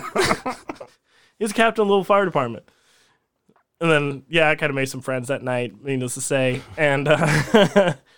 He's 1.37 1.51
a 1.51 1.53
captain 1.53 1.81
of 1.81 1.87
the 1.87 1.91
little 1.91 2.03
fire 2.03 2.25
department. 2.25 2.69
And 3.81 3.91
then, 3.91 4.23
yeah, 4.29 4.49
I 4.49 4.55
kind 4.55 4.69
of 4.69 4.75
made 4.75 4.89
some 4.89 5.01
friends 5.01 5.27
that 5.27 5.43
night, 5.43 5.83
needless 5.83 6.13
to 6.13 6.21
say. 6.21 6.61
And 6.77 7.07
uh, 7.07 7.93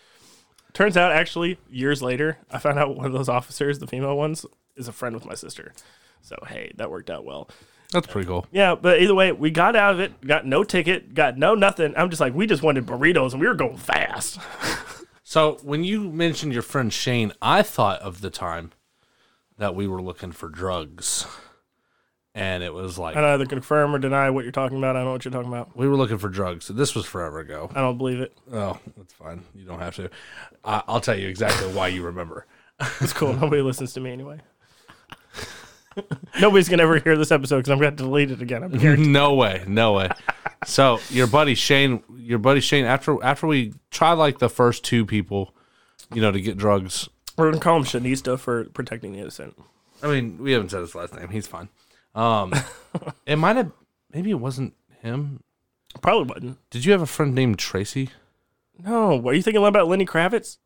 turns 0.75 0.95
out, 0.95 1.11
actually, 1.11 1.57
years 1.69 2.03
later, 2.03 2.37
I 2.51 2.59
found 2.59 2.77
out 2.77 2.95
one 2.95 3.07
of 3.07 3.13
those 3.13 3.29
officers, 3.29 3.79
the 3.79 3.87
female 3.87 4.15
ones, 4.15 4.45
is 4.75 4.87
a 4.87 4.91
friend 4.93 5.15
with 5.15 5.25
my 5.25 5.33
sister. 5.33 5.73
So, 6.21 6.35
hey, 6.47 6.71
that 6.75 6.91
worked 6.91 7.09
out 7.09 7.25
well. 7.25 7.49
That's 7.91 8.07
pretty 8.07 8.27
cool. 8.27 8.45
Yeah, 8.51 8.75
but 8.75 9.01
either 9.01 9.15
way, 9.15 9.31
we 9.31 9.49
got 9.51 9.75
out 9.75 9.93
of 9.93 9.99
it, 9.99 10.25
got 10.25 10.45
no 10.45 10.63
ticket, 10.63 11.13
got 11.13 11.37
no 11.37 11.55
nothing. 11.55 11.93
I'm 11.95 12.09
just 12.09 12.19
like, 12.19 12.33
we 12.33 12.45
just 12.45 12.61
wanted 12.61 12.85
burritos 12.85 13.31
and 13.31 13.41
we 13.41 13.47
were 13.47 13.55
going 13.55 13.77
fast. 13.77 14.39
So 15.27 15.57
when 15.63 15.83
you 15.83 16.11
mentioned 16.11 16.53
your 16.53 16.61
friend 16.61 16.93
Shane, 16.93 17.33
I 17.41 17.63
thought 17.63 17.99
of 18.01 18.21
the 18.21 18.29
time 18.29 18.71
that 19.57 19.73
we 19.73 19.87
were 19.87 20.01
looking 20.01 20.31
for 20.31 20.49
drugs, 20.49 21.25
and 22.35 22.61
it 22.61 22.71
was 22.73 22.99
like 22.99 23.15
I 23.15 23.21
don't 23.21 23.29
either 23.31 23.45
confirm 23.47 23.95
or 23.95 23.97
deny 23.97 24.29
what 24.29 24.43
you're 24.43 24.51
talking 24.51 24.77
about. 24.77 24.95
I 24.95 24.99
don't 24.99 25.05
know 25.05 25.11
what 25.13 25.25
you're 25.25 25.31
talking 25.31 25.51
about. 25.51 25.75
we 25.75 25.87
were 25.87 25.95
looking 25.95 26.17
for 26.19 26.29
drugs. 26.29 26.67
This 26.67 26.93
was 26.93 27.05
forever 27.05 27.39
ago. 27.39 27.71
I 27.73 27.79
don't 27.81 27.97
believe 27.97 28.19
it. 28.19 28.37
Oh, 28.53 28.77
that's 28.97 29.13
fine. 29.13 29.43
You 29.55 29.65
don't 29.65 29.79
have 29.79 29.95
to. 29.95 30.09
I 30.63 30.83
I'll 30.87 31.01
tell 31.01 31.17
you 31.17 31.27
exactly 31.27 31.71
why 31.73 31.87
you 31.87 32.03
remember. 32.03 32.45
It's 32.99 33.13
cool. 33.13 33.33
Nobody 33.33 33.61
listens 33.61 33.93
to 33.93 34.01
me 34.01 34.11
anyway. 34.11 34.39
Nobody's 36.41 36.67
gonna 36.67 36.83
ever 36.83 36.99
hear 36.99 37.15
this 37.17 37.31
episode 37.31 37.57
because 37.59 37.69
I'm 37.69 37.79
gonna 37.79 37.95
delete 37.95 38.29
it 38.29 38.41
again. 38.41 38.63
I'm 38.63 38.71
guaranteed. 38.77 39.07
no 39.07 39.33
way, 39.33 39.63
no 39.65 39.93
way. 39.93 40.09
So 40.65 40.99
your 41.09 41.25
buddy 41.25 41.55
Shane, 41.55 42.03
your 42.17 42.37
buddy 42.37 42.59
Shane, 42.59 42.83
after 42.83 43.23
after 43.23 43.47
we 43.47 43.73
tried 43.91 44.13
like 44.13 44.39
the 44.39 44.49
first 44.49 44.83
two 44.83 45.05
people, 45.05 45.55
you 46.13 46.21
know, 46.21 46.31
to 46.31 46.41
get 46.41 46.57
drugs. 46.57 47.07
We're 47.37 47.49
gonna 47.49 47.61
call 47.63 47.77
him 47.77 47.83
Shanista 47.85 48.37
for 48.37 48.65
protecting 48.65 49.13
the 49.13 49.19
innocent. 49.19 49.57
I 50.03 50.07
mean, 50.07 50.37
we 50.37 50.51
haven't 50.51 50.71
said 50.71 50.81
his 50.81 50.95
last 50.95 51.15
name. 51.15 51.29
He's 51.29 51.47
fine. 51.47 51.69
Um, 52.15 52.53
it 53.25 53.35
might 53.35 53.55
have. 53.57 53.71
Maybe 54.13 54.31
it 54.31 54.35
wasn't 54.39 54.73
him. 55.01 55.41
Probably 56.01 56.33
wasn't. 56.33 56.69
Did 56.69 56.85
you 56.85 56.91
have 56.93 57.01
a 57.01 57.05
friend 57.05 57.35
named 57.35 57.59
Tracy? 57.59 58.09
No, 58.83 59.15
what 59.15 59.33
are 59.33 59.37
you 59.37 59.43
thinking 59.43 59.63
about 59.65 59.87
Lenny 59.87 60.05
Kravitz? 60.05 60.57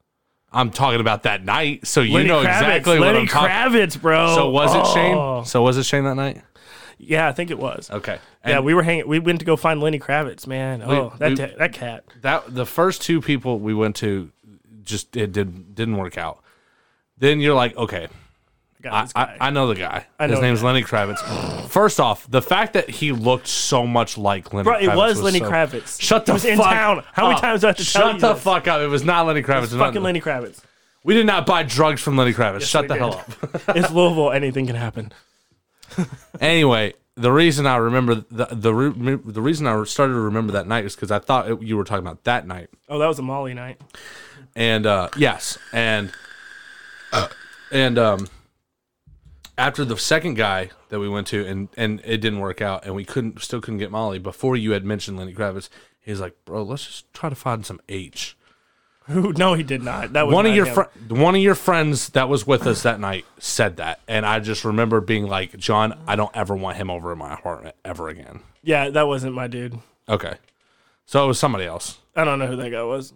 I'm 0.52 0.72
talking 0.72 1.00
about 1.00 1.24
that 1.24 1.46
night, 1.46 1.86
so 1.86 2.02
you 2.02 2.16
Lenny 2.16 2.28
know 2.28 2.40
Kravitz, 2.44 2.58
exactly 2.58 3.00
what 3.00 3.16
I'm 3.16 3.28
talking. 3.28 3.50
Lenny 3.50 3.86
Kravitz, 3.88 4.02
bro. 4.02 4.36
So 4.36 4.50
was 4.50 4.74
it 4.74 4.82
Oh. 4.84 4.94
Shane? 5.42 5.46
So 5.46 5.62
was 5.62 5.78
it 5.78 5.84
Shane 5.84 6.06
that 6.06 6.16
night? 6.16 6.42
Yeah, 6.98 7.28
I 7.28 7.32
think 7.34 7.52
it 7.52 7.60
was. 7.60 7.90
Okay. 7.92 8.18
yeah, 8.46 8.60
we 8.60 8.74
were 8.74 8.82
hanging. 8.84 9.08
We 9.08 9.20
went 9.20 9.40
to 9.40 9.46
go 9.46 9.56
find 9.56 9.80
Lenny 9.80 10.00
Kravitz. 10.00 10.48
Man, 10.48 10.82
oh, 10.84 11.14
that 11.20 11.30
we- 11.30 11.36
ta- 11.36 11.56
that 11.58 11.74
cat. 11.74 12.04
that 12.22 12.54
the 12.54 12.66
first 12.66 13.02
two 13.04 13.22
people 13.22 13.60
we 13.60 13.74
went 13.74 13.96
to 13.98 14.32
just 14.84 15.16
it 15.16 15.32
did 15.32 15.76
didn't 15.76 15.98
work 15.98 16.18
out. 16.18 16.44
Then 17.18 17.40
you're 17.40 17.54
like, 17.56 17.78
okay, 17.78 18.08
I 18.86 19.08
I. 19.16 19.38
I, 19.42 19.50
know 19.50 19.68
the 19.68 19.76
guy. 19.76 20.06
I 20.20 20.28
know 20.28 20.34
His 20.36 20.42
name's 20.42 20.62
guy. 20.62 20.68
Lenny 20.68 20.84
Kravitz. 20.84 21.68
First 21.70 22.00
off, 22.00 22.26
the 22.30 22.42
fact 22.42 22.74
that 22.74 22.90
he 22.90 23.12
looked 23.12 23.48
so 23.48 23.86
much 23.86 24.18
like 24.18 24.54
Lenny 24.54 24.64
Bro, 24.64 24.78
it 24.80 24.84
Kravitz 24.90 24.96
was 24.96 25.22
Lenny 25.22 25.40
so- 25.40 25.50
Kravitz. 25.52 26.00
Shut 26.02 26.26
the 26.26 26.32
he 26.32 26.36
was 26.36 26.44
fuck 26.44 26.52
in 26.52 26.58
town. 26.78 27.04
How 27.12 27.24
many 27.24 27.36
up. 27.36 27.42
times 27.42 27.62
do 27.62 27.68
I 27.68 27.70
have 27.72 27.78
to 27.78 27.84
Shut 27.84 28.02
tell 28.02 28.14
you 28.14 28.20
the 28.20 28.34
this? 28.34 28.44
fuck 28.44 28.68
up. 28.68 28.82
It 28.82 28.88
was 28.88 29.04
not 29.04 29.26
Lenny 29.26 29.44
Kravitz. 29.44 29.58
It 29.58 29.62
was 29.62 29.72
fucking 29.74 29.96
not- 29.96 30.04
Lenny 30.04 30.22
Kravitz. 30.22 30.62
We 31.04 31.14
did 31.14 31.26
not 31.26 31.46
buy 31.46 31.64
drugs 31.64 32.02
from 32.02 32.16
Lenny 32.18 32.34
Kravitz. 32.34 32.62
Shut 32.62 32.84
we 32.84 32.88
the 32.90 32.96
hell 32.96 33.14
up. 33.16 33.68
It's 33.76 33.92
Louisville. 33.92 34.32
Anything 34.32 34.68
can 34.68 34.76
happen. 34.78 35.12
anyway, 36.40 36.94
the 37.16 37.32
reason 37.32 37.66
I 37.66 37.78
remember 37.78 38.16
the 38.32 38.46
the 38.52 38.74
re- 38.74 39.20
the 39.26 39.42
reason 39.42 39.68
I 39.68 39.84
started 39.84 40.14
to 40.14 40.20
remember 40.20 40.54
that 40.54 40.68
night 40.68 40.86
is 40.86 40.96
because 40.96 41.12
I 41.12 41.20
thought 41.20 41.50
it, 41.52 41.62
you 41.62 41.76
were 41.78 41.84
talking 41.84 42.06
about 42.06 42.24
that 42.26 42.48
night. 42.48 42.70
Oh, 42.88 43.00
that 43.00 43.08
was 43.08 43.20
a 43.20 43.24
Molly 43.24 43.54
night. 43.54 43.82
and 44.56 44.86
uh 44.86 45.10
yes 45.18 45.58
and 45.74 46.12
and 47.72 47.98
um 48.00 48.28
after 49.60 49.84
the 49.86 49.98
second 49.98 50.34
guy 50.36 50.72
that 50.90 51.00
we 51.00 51.08
went 51.10 51.28
to 51.28 51.46
and 51.46 51.68
and 51.78 52.02
it 52.06 52.18
didn't 52.18 52.40
work 52.40 52.62
out 52.62 52.86
and 52.86 52.96
we 52.96 53.06
couldn't 53.06 53.40
still 53.42 53.62
couldn't 53.62 53.78
get 53.80 53.92
molly 53.92 54.18
before 54.18 54.56
you 54.56 54.72
had 54.72 54.84
mentioned 54.86 55.18
lenny 55.20 55.34
kravitz 55.34 55.70
he's 56.00 56.20
like 56.20 56.34
bro 56.46 56.64
let's 56.64 56.86
just 56.88 57.14
try 57.14 57.30
to 57.30 57.36
find 57.36 57.66
some 57.66 57.80
h 57.90 58.36
Who? 59.08 59.34
No, 59.34 59.56
he 59.56 59.64
did 59.64 59.82
not. 59.82 60.14
That 60.14 60.28
was 60.28 60.34
one 60.36 60.46
of 60.46 60.56
your 60.56 60.66
fr- 60.68 60.90
one 61.10 61.36
of 61.36 61.42
your 61.42 61.56
friends 61.56 62.10
that 62.10 62.30
was 62.30 62.46
with 62.48 62.66
us 62.68 62.84
that 62.84 63.00
night 63.00 63.26
said 63.40 63.78
that 63.78 64.00
and 64.08 64.26
i 64.26 64.40
just 64.40 64.64
remember 64.64 65.02
being 65.02 65.28
like 65.28 65.58
john 65.58 65.98
i 66.08 66.16
don't 66.16 66.36
ever 66.36 66.56
want 66.56 66.78
him 66.78 66.90
over 66.90 67.12
in 67.12 67.18
my 67.18 67.34
apartment 67.34 67.76
ever 67.84 68.08
again 68.10 68.40
Yeah, 68.64 68.90
that 68.90 69.08
wasn't 69.08 69.34
my 69.36 69.48
dude. 69.48 69.78
okay 70.08 70.36
so 71.06 71.24
it 71.24 71.28
was 71.28 71.40
somebody 71.40 71.66
else 71.66 71.98
I 72.16 72.24
don't 72.24 72.38
know 72.40 72.48
who 72.48 72.56
that 72.58 72.70
guy 72.72 72.84
was. 72.84 73.14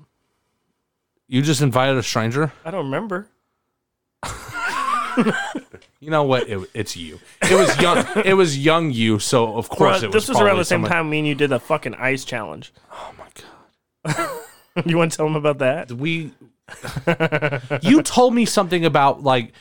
you 1.27 1.41
just 1.41 1.61
invited 1.61 1.95
a 1.97 2.03
stranger 2.03 2.51
I 2.65 2.71
don't 2.71 2.85
remember. 2.85 3.27
You 5.99 6.09
know 6.09 6.23
what? 6.23 6.49
It, 6.49 6.59
it's 6.73 6.97
you. 6.97 7.19
It 7.43 7.55
was 7.55 7.79
young. 7.81 8.05
it 8.25 8.33
was 8.33 8.57
young 8.57 8.91
you. 8.91 9.19
So 9.19 9.55
of 9.57 9.69
Bro, 9.69 9.77
course 9.77 10.03
it 10.03 10.07
was. 10.07 10.13
this 10.13 10.27
was 10.29 10.39
around 10.41 10.57
the 10.57 10.65
same 10.65 10.83
time 10.83 11.09
me 11.09 11.19
and 11.19 11.27
you 11.27 11.35
did 11.35 11.49
the 11.49 11.59
fucking 11.59 11.95
ice 11.95 12.25
challenge. 12.25 12.73
Oh 12.91 13.13
my 13.17 13.27
god. 14.15 14.85
you 14.85 14.97
want 14.97 15.11
to 15.11 15.17
tell 15.17 15.27
him 15.27 15.35
about 15.35 15.59
that? 15.59 15.91
We. 15.91 16.31
you 17.81 18.01
told 18.01 18.33
me 18.33 18.45
something 18.45 18.85
about 18.85 19.23
like 19.23 19.53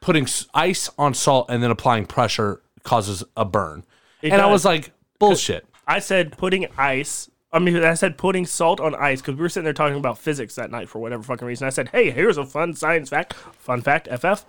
putting 0.00 0.24
s- 0.24 0.46
ice 0.54 0.88
on 0.98 1.14
salt 1.14 1.46
and 1.48 1.62
then 1.62 1.70
applying 1.70 2.06
pressure 2.06 2.60
causes 2.84 3.24
a 3.36 3.44
burn, 3.44 3.84
It 4.22 4.32
and 4.32 4.40
I 4.40 4.44
does. 4.46 4.52
was 4.52 4.64
like, 4.64 4.92
bullshit. 5.18 5.66
I 5.86 5.98
said 5.98 6.36
putting 6.36 6.66
ice. 6.76 7.30
I 7.52 7.58
mean, 7.60 7.76
I 7.82 7.94
said 7.94 8.18
putting 8.18 8.44
salt 8.46 8.78
on 8.80 8.94
ice 8.94 9.20
because 9.20 9.34
we 9.36 9.40
were 9.40 9.48
sitting 9.48 9.64
there 9.64 9.72
talking 9.72 9.96
about 9.96 10.18
physics 10.18 10.54
that 10.56 10.70
night 10.70 10.88
for 10.88 10.98
whatever 10.98 11.22
fucking 11.22 11.46
reason. 11.48 11.66
I 11.66 11.70
said, 11.70 11.88
"Hey, 11.88 12.10
here's 12.10 12.36
a 12.36 12.44
fun 12.44 12.74
science 12.74 13.08
fact. 13.08 13.32
Fun 13.32 13.80
fact, 13.80 14.06
FF, 14.08 14.44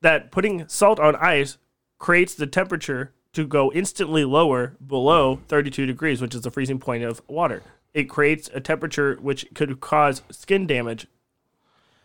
that 0.00 0.30
putting 0.30 0.66
salt 0.68 0.98
on 1.00 1.16
ice 1.16 1.58
creates 1.98 2.34
the 2.34 2.46
temperature 2.46 3.12
to 3.32 3.46
go 3.46 3.70
instantly 3.72 4.24
lower 4.24 4.76
below 4.84 5.40
32 5.48 5.86
degrees, 5.86 6.20
which 6.20 6.34
is 6.34 6.42
the 6.42 6.50
freezing 6.50 6.78
point 6.78 7.04
of 7.04 7.20
water. 7.28 7.62
it 7.94 8.04
creates 8.04 8.48
a 8.52 8.60
temperature 8.60 9.16
which 9.20 9.46
could 9.54 9.80
cause 9.80 10.22
skin 10.30 10.66
damage. 10.66 11.06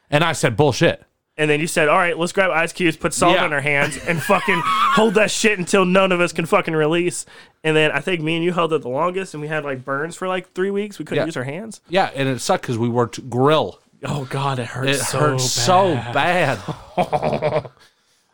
And 0.10 0.24
I 0.24 0.32
said 0.32 0.56
bullshit. 0.56 1.04
And 1.38 1.50
then 1.50 1.60
you 1.60 1.68
said, 1.68 1.90
"All 1.90 1.98
right, 1.98 2.18
let's 2.18 2.32
grab 2.32 2.52
ice 2.52 2.72
cubes, 2.72 2.96
put 2.96 3.14
salt 3.14 3.36
Yeah. 3.36 3.44
on 3.44 3.54
our 3.54 3.60
hands, 3.62 3.98
and 4.08 4.22
fucking 4.24 4.62
hold 4.64 5.16
that 5.16 5.30
shit 5.30 5.60
until 5.60 5.84
none 5.84 6.12
of 6.12 6.22
us 6.22 6.32
can 6.32 6.46
fucking 6.46 6.74
release." 6.74 7.26
And 7.64 7.76
then 7.76 7.92
I 7.92 8.00
think 8.00 8.22
me 8.22 8.36
and 8.36 8.44
you 8.46 8.54
held 8.54 8.72
it 8.74 8.82
the 8.82 8.90
longest, 8.90 9.34
and 9.34 9.42
we 9.42 9.50
had 9.50 9.66
like 9.66 9.84
burns 9.84 10.16
for 10.16 10.28
like 10.28 10.54
three 10.54 10.72
weeks. 10.72 10.98
We 11.00 11.06
couldn't 11.06 11.24
Yeah. 11.24 11.26
use 11.26 11.38
our 11.38 11.44
hands. 11.44 11.82
Yeah, 11.90 12.12
and 12.16 12.30
it 12.30 12.40
sucked 12.40 12.64
because 12.64 12.78
we 12.78 12.88
worked 12.88 13.30
grill. 13.30 13.80
Oh 14.04 14.26
god, 14.26 14.60
it 14.60 14.66
hurts. 14.68 15.00
It 15.00 15.04
so 15.04 15.20
hurt 15.20 15.40
so 15.42 15.96
bad. 16.14 16.60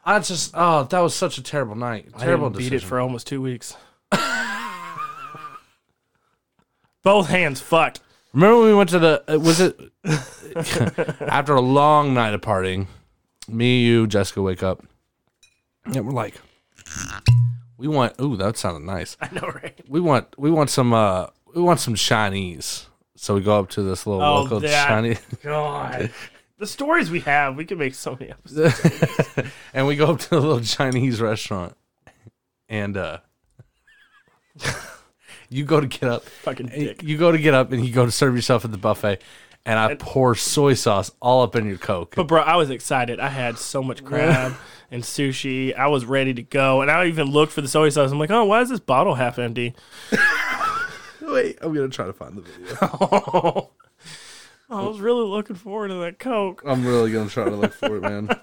I 0.05 0.19
just 0.19 0.51
oh, 0.55 0.83
that 0.85 0.99
was 0.99 1.13
such 1.13 1.37
a 1.37 1.43
terrible 1.43 1.75
night. 1.75 2.07
I 2.15 2.19
Terrible 2.23 2.49
didn't 2.49 2.57
beat 2.59 2.69
decision. 2.71 2.87
it 2.87 2.89
for 2.89 2.99
almost 2.99 3.27
two 3.27 3.41
weeks. 3.41 3.75
Both 7.03 7.27
hands 7.29 7.61
fucked. 7.61 7.99
Remember 8.33 8.57
when 8.59 8.67
we 8.67 8.75
went 8.75 8.89
to 8.91 8.99
the 8.99 9.23
uh, 9.31 9.39
was 9.39 9.59
it 9.59 9.79
after 11.21 11.55
a 11.55 11.61
long 11.61 12.13
night 12.13 12.33
of 12.33 12.41
partying? 12.41 12.87
Me, 13.47 13.83
you, 13.83 14.05
Jessica 14.07 14.41
wake 14.41 14.61
up. 14.63 14.83
And 15.85 16.05
we're 16.05 16.11
like 16.11 16.35
we 17.77 17.87
want 17.87 18.13
ooh, 18.21 18.35
that 18.37 18.57
sounded 18.57 18.85
nice. 18.85 19.15
I 19.21 19.29
know, 19.33 19.47
right? 19.47 19.79
We 19.87 19.99
want 19.99 20.27
we 20.37 20.51
want 20.51 20.69
some 20.69 20.93
uh 20.93 21.27
we 21.55 21.61
want 21.61 21.79
some 21.79 21.95
Chinese. 21.95 22.87
So 23.21 23.35
we 23.35 23.41
go 23.41 23.59
up 23.59 23.69
to 23.71 23.83
this 23.83 24.07
little 24.07 24.23
Oh, 24.23 24.43
local 24.43 24.59
that- 24.61 24.87
Chinese 24.87 25.19
God, 25.43 26.09
the 26.57 26.65
stories 26.65 27.11
we 27.11 27.19
have, 27.21 27.57
we 27.57 27.65
could 27.65 27.77
make 27.77 27.93
so 27.93 28.15
many 28.17 28.31
episodes. 28.31 28.81
and 29.73 29.85
we 29.87 29.97
go 29.97 30.07
up 30.11 30.19
to 30.21 30.29
the 30.29 30.39
little 30.39 30.61
Chinese 30.61 31.19
restaurant 31.19 31.75
and 32.69 32.95
uh 32.95 33.17
you 35.49 35.65
go 35.65 35.79
to 35.81 35.87
get 35.87 36.03
up 36.03 36.23
Fucking 36.23 36.67
dick. 36.67 37.03
you 37.03 37.17
go 37.17 37.31
to 37.31 37.37
get 37.37 37.53
up 37.53 37.71
and 37.73 37.85
you 37.85 37.93
go 37.93 38.05
to 38.05 38.11
serve 38.11 38.35
yourself 38.35 38.63
at 38.63 38.71
the 38.71 38.77
buffet 38.77 39.21
and 39.65 39.77
I 39.77 39.95
pour 39.95 40.33
soy 40.35 40.73
sauce 40.73 41.11
all 41.21 41.43
up 41.43 41.55
in 41.57 41.67
your 41.67 41.77
coke. 41.77 42.15
But 42.15 42.27
bro, 42.27 42.41
I 42.41 42.55
was 42.55 42.69
excited. 42.69 43.19
I 43.19 43.27
had 43.27 43.57
so 43.57 43.83
much 43.83 44.05
crab 44.05 44.53
and 44.89 45.03
sushi. 45.03 45.75
I 45.77 45.87
was 45.87 46.05
ready 46.05 46.33
to 46.33 46.41
go, 46.41 46.81
and 46.81 46.89
I 46.89 47.05
even 47.07 47.27
looked 47.27 47.51
for 47.51 47.59
the 47.59 47.67
soy 47.67 47.89
sauce. 47.89 48.09
I'm 48.11 48.17
like, 48.19 48.31
oh, 48.31 48.45
why 48.45 48.61
is 48.61 48.69
this 48.69 48.79
bottle 48.79 49.15
half 49.15 49.37
empty? 49.37 49.75
Wait, 51.33 51.57
I'm 51.61 51.73
gonna 51.73 51.89
try 51.89 52.05
to 52.05 52.13
find 52.13 52.35
the 52.37 52.41
video. 52.41 53.69
I 54.71 54.83
was 54.83 54.99
really 54.99 55.25
looking 55.25 55.55
forward 55.55 55.87
to 55.89 55.95
that 55.95 56.19
Coke. 56.19 56.61
I'm 56.65 56.85
really 56.85 57.11
gonna 57.11 57.29
try 57.29 57.45
to 57.45 57.55
look 57.55 57.73
for 57.73 57.97
it, 57.97 58.01
man. 58.01 58.29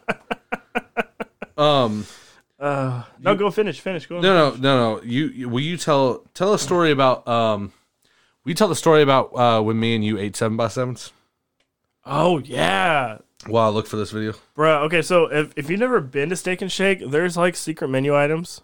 Um, 1.59 2.05
Uh, 2.61 3.03
no, 3.19 3.35
go 3.35 3.51
finish, 3.51 3.81
finish. 3.81 4.05
Go. 4.07 4.21
no, 4.21 4.51
no, 4.51 4.57
no, 4.57 4.97
no. 4.97 5.03
You, 5.03 5.27
you 5.29 5.49
will 5.49 5.61
you 5.61 5.77
tell 5.79 6.19
tell 6.35 6.53
a 6.53 6.59
story 6.59 6.91
about 6.91 7.27
um, 7.27 7.73
will 8.45 8.51
you 8.51 8.55
tell 8.55 8.69
the 8.69 8.75
story 8.77 9.01
about 9.03 9.35
uh 9.35 9.63
when 9.63 9.81
me 9.81 9.95
and 9.95 10.05
you 10.05 10.19
ate 10.19 10.37
seven 10.37 10.57
by 10.59 10.69
sevens? 10.69 11.13
Oh 12.05 12.39
yeah, 12.41 13.19
While 13.47 13.67
I 13.67 13.71
look 13.71 13.87
for 13.87 13.97
this 13.97 14.11
video. 14.11 14.35
bro. 14.55 14.83
Okay, 14.85 15.01
so 15.01 15.33
if 15.33 15.53
if 15.57 15.71
you've 15.71 15.81
never 15.81 15.99
been 16.01 16.29
to 16.29 16.37
Steak 16.37 16.61
and 16.61 16.71
Shake, 16.71 17.01
there's 17.11 17.39
like 17.39 17.57
secret 17.57 17.89
menu 17.89 18.15
items, 18.15 18.61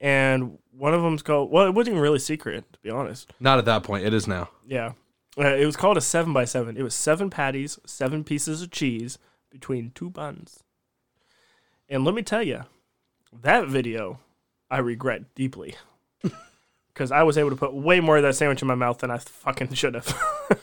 and 0.00 0.58
one 0.76 0.94
of 0.94 1.02
them's 1.02 1.22
called. 1.22 1.50
Well, 1.50 1.66
it 1.66 1.74
wasn't 1.74 1.94
even 1.94 2.02
really 2.02 2.18
secret, 2.18 2.70
to 2.72 2.78
be 2.80 2.90
honest. 2.90 3.32
Not 3.38 3.58
at 3.58 3.64
that 3.66 3.82
point. 3.82 4.04
It 4.04 4.14
is 4.14 4.26
now. 4.26 4.48
Yeah. 4.66 4.92
Uh, 5.38 5.54
it 5.54 5.64
was 5.64 5.76
called 5.76 5.96
a 5.96 6.00
seven 6.00 6.32
by 6.32 6.44
seven. 6.44 6.76
It 6.76 6.82
was 6.82 6.94
seven 6.94 7.30
patties, 7.30 7.78
seven 7.86 8.24
pieces 8.24 8.62
of 8.62 8.70
cheese 8.70 9.18
between 9.50 9.92
two 9.94 10.10
buns. 10.10 10.62
And 11.88 12.04
let 12.04 12.14
me 12.14 12.22
tell 12.22 12.42
you, 12.42 12.64
that 13.42 13.68
video 13.68 14.20
I 14.70 14.78
regret 14.78 15.34
deeply. 15.34 15.76
Because 16.92 17.10
I 17.10 17.22
was 17.22 17.38
able 17.38 17.48
to 17.48 17.56
put 17.56 17.72
way 17.72 18.00
more 18.00 18.18
of 18.18 18.22
that 18.22 18.34
sandwich 18.34 18.60
in 18.60 18.68
my 18.68 18.74
mouth 18.74 18.98
than 18.98 19.10
I 19.10 19.16
fucking 19.16 19.72
should 19.72 19.94
have. 19.94 20.22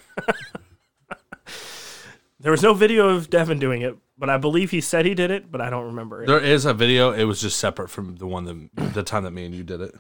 there 2.40 2.52
was 2.52 2.64
no 2.64 2.74
video 2.74 3.10
of 3.10 3.30
Devin 3.30 3.60
doing 3.60 3.82
it, 3.82 3.98
but 4.18 4.30
I 4.30 4.38
believe 4.38 4.72
he 4.72 4.82
said 4.82 5.06
he 5.06 5.14
did 5.14 5.32
it, 5.32 5.52
but 5.52 5.62
I 5.62 5.70
don't 5.70 5.86
remember 5.88 6.24
it. 6.24 6.28
There 6.28 6.40
is 6.40 6.66
a 6.66 6.74
video. 6.74 7.12
It 7.12 7.26
was 7.26 7.42
just 7.42 7.60
separate 7.60 7.90
from 7.90 8.16
the 8.16 8.28
one 8.28 8.46
that 8.46 8.94
the 8.94 9.04
time 9.04 9.24
that 9.24 9.32
me 9.32 9.46
and 9.46 9.56
you 9.56 9.64
did 9.64 9.82
it. 9.82 9.96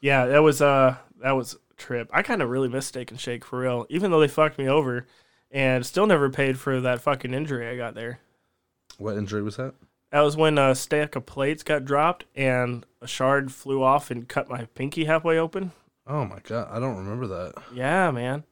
Yeah, 0.00 0.26
that 0.26 0.42
was 0.42 0.60
uh 0.62 0.96
that 1.22 1.32
was 1.32 1.54
a 1.54 1.74
trip. 1.76 2.08
I 2.12 2.22
kind 2.22 2.42
of 2.42 2.50
really 2.50 2.68
miss 2.68 2.86
Steak 2.86 3.10
and 3.10 3.20
Shake 3.20 3.44
for 3.44 3.60
real, 3.60 3.86
even 3.88 4.10
though 4.10 4.20
they 4.20 4.28
fucked 4.28 4.58
me 4.58 4.68
over, 4.68 5.06
and 5.50 5.84
still 5.84 6.06
never 6.06 6.30
paid 6.30 6.58
for 6.58 6.80
that 6.80 7.00
fucking 7.00 7.34
injury 7.34 7.68
I 7.68 7.76
got 7.76 7.94
there. 7.94 8.20
What 8.98 9.16
injury 9.16 9.42
was 9.42 9.56
that? 9.56 9.74
That 10.12 10.20
was 10.20 10.36
when 10.36 10.56
a 10.56 10.74
stack 10.74 11.16
of 11.16 11.26
plates 11.26 11.62
got 11.62 11.84
dropped 11.84 12.24
and 12.34 12.86
a 13.02 13.06
shard 13.06 13.52
flew 13.52 13.82
off 13.82 14.10
and 14.10 14.28
cut 14.28 14.48
my 14.48 14.66
pinky 14.74 15.04
halfway 15.04 15.38
open. 15.38 15.72
Oh 16.06 16.24
my 16.24 16.38
god, 16.44 16.68
I 16.70 16.78
don't 16.78 16.96
remember 16.96 17.26
that. 17.26 17.54
Yeah, 17.74 18.10
man. 18.12 18.44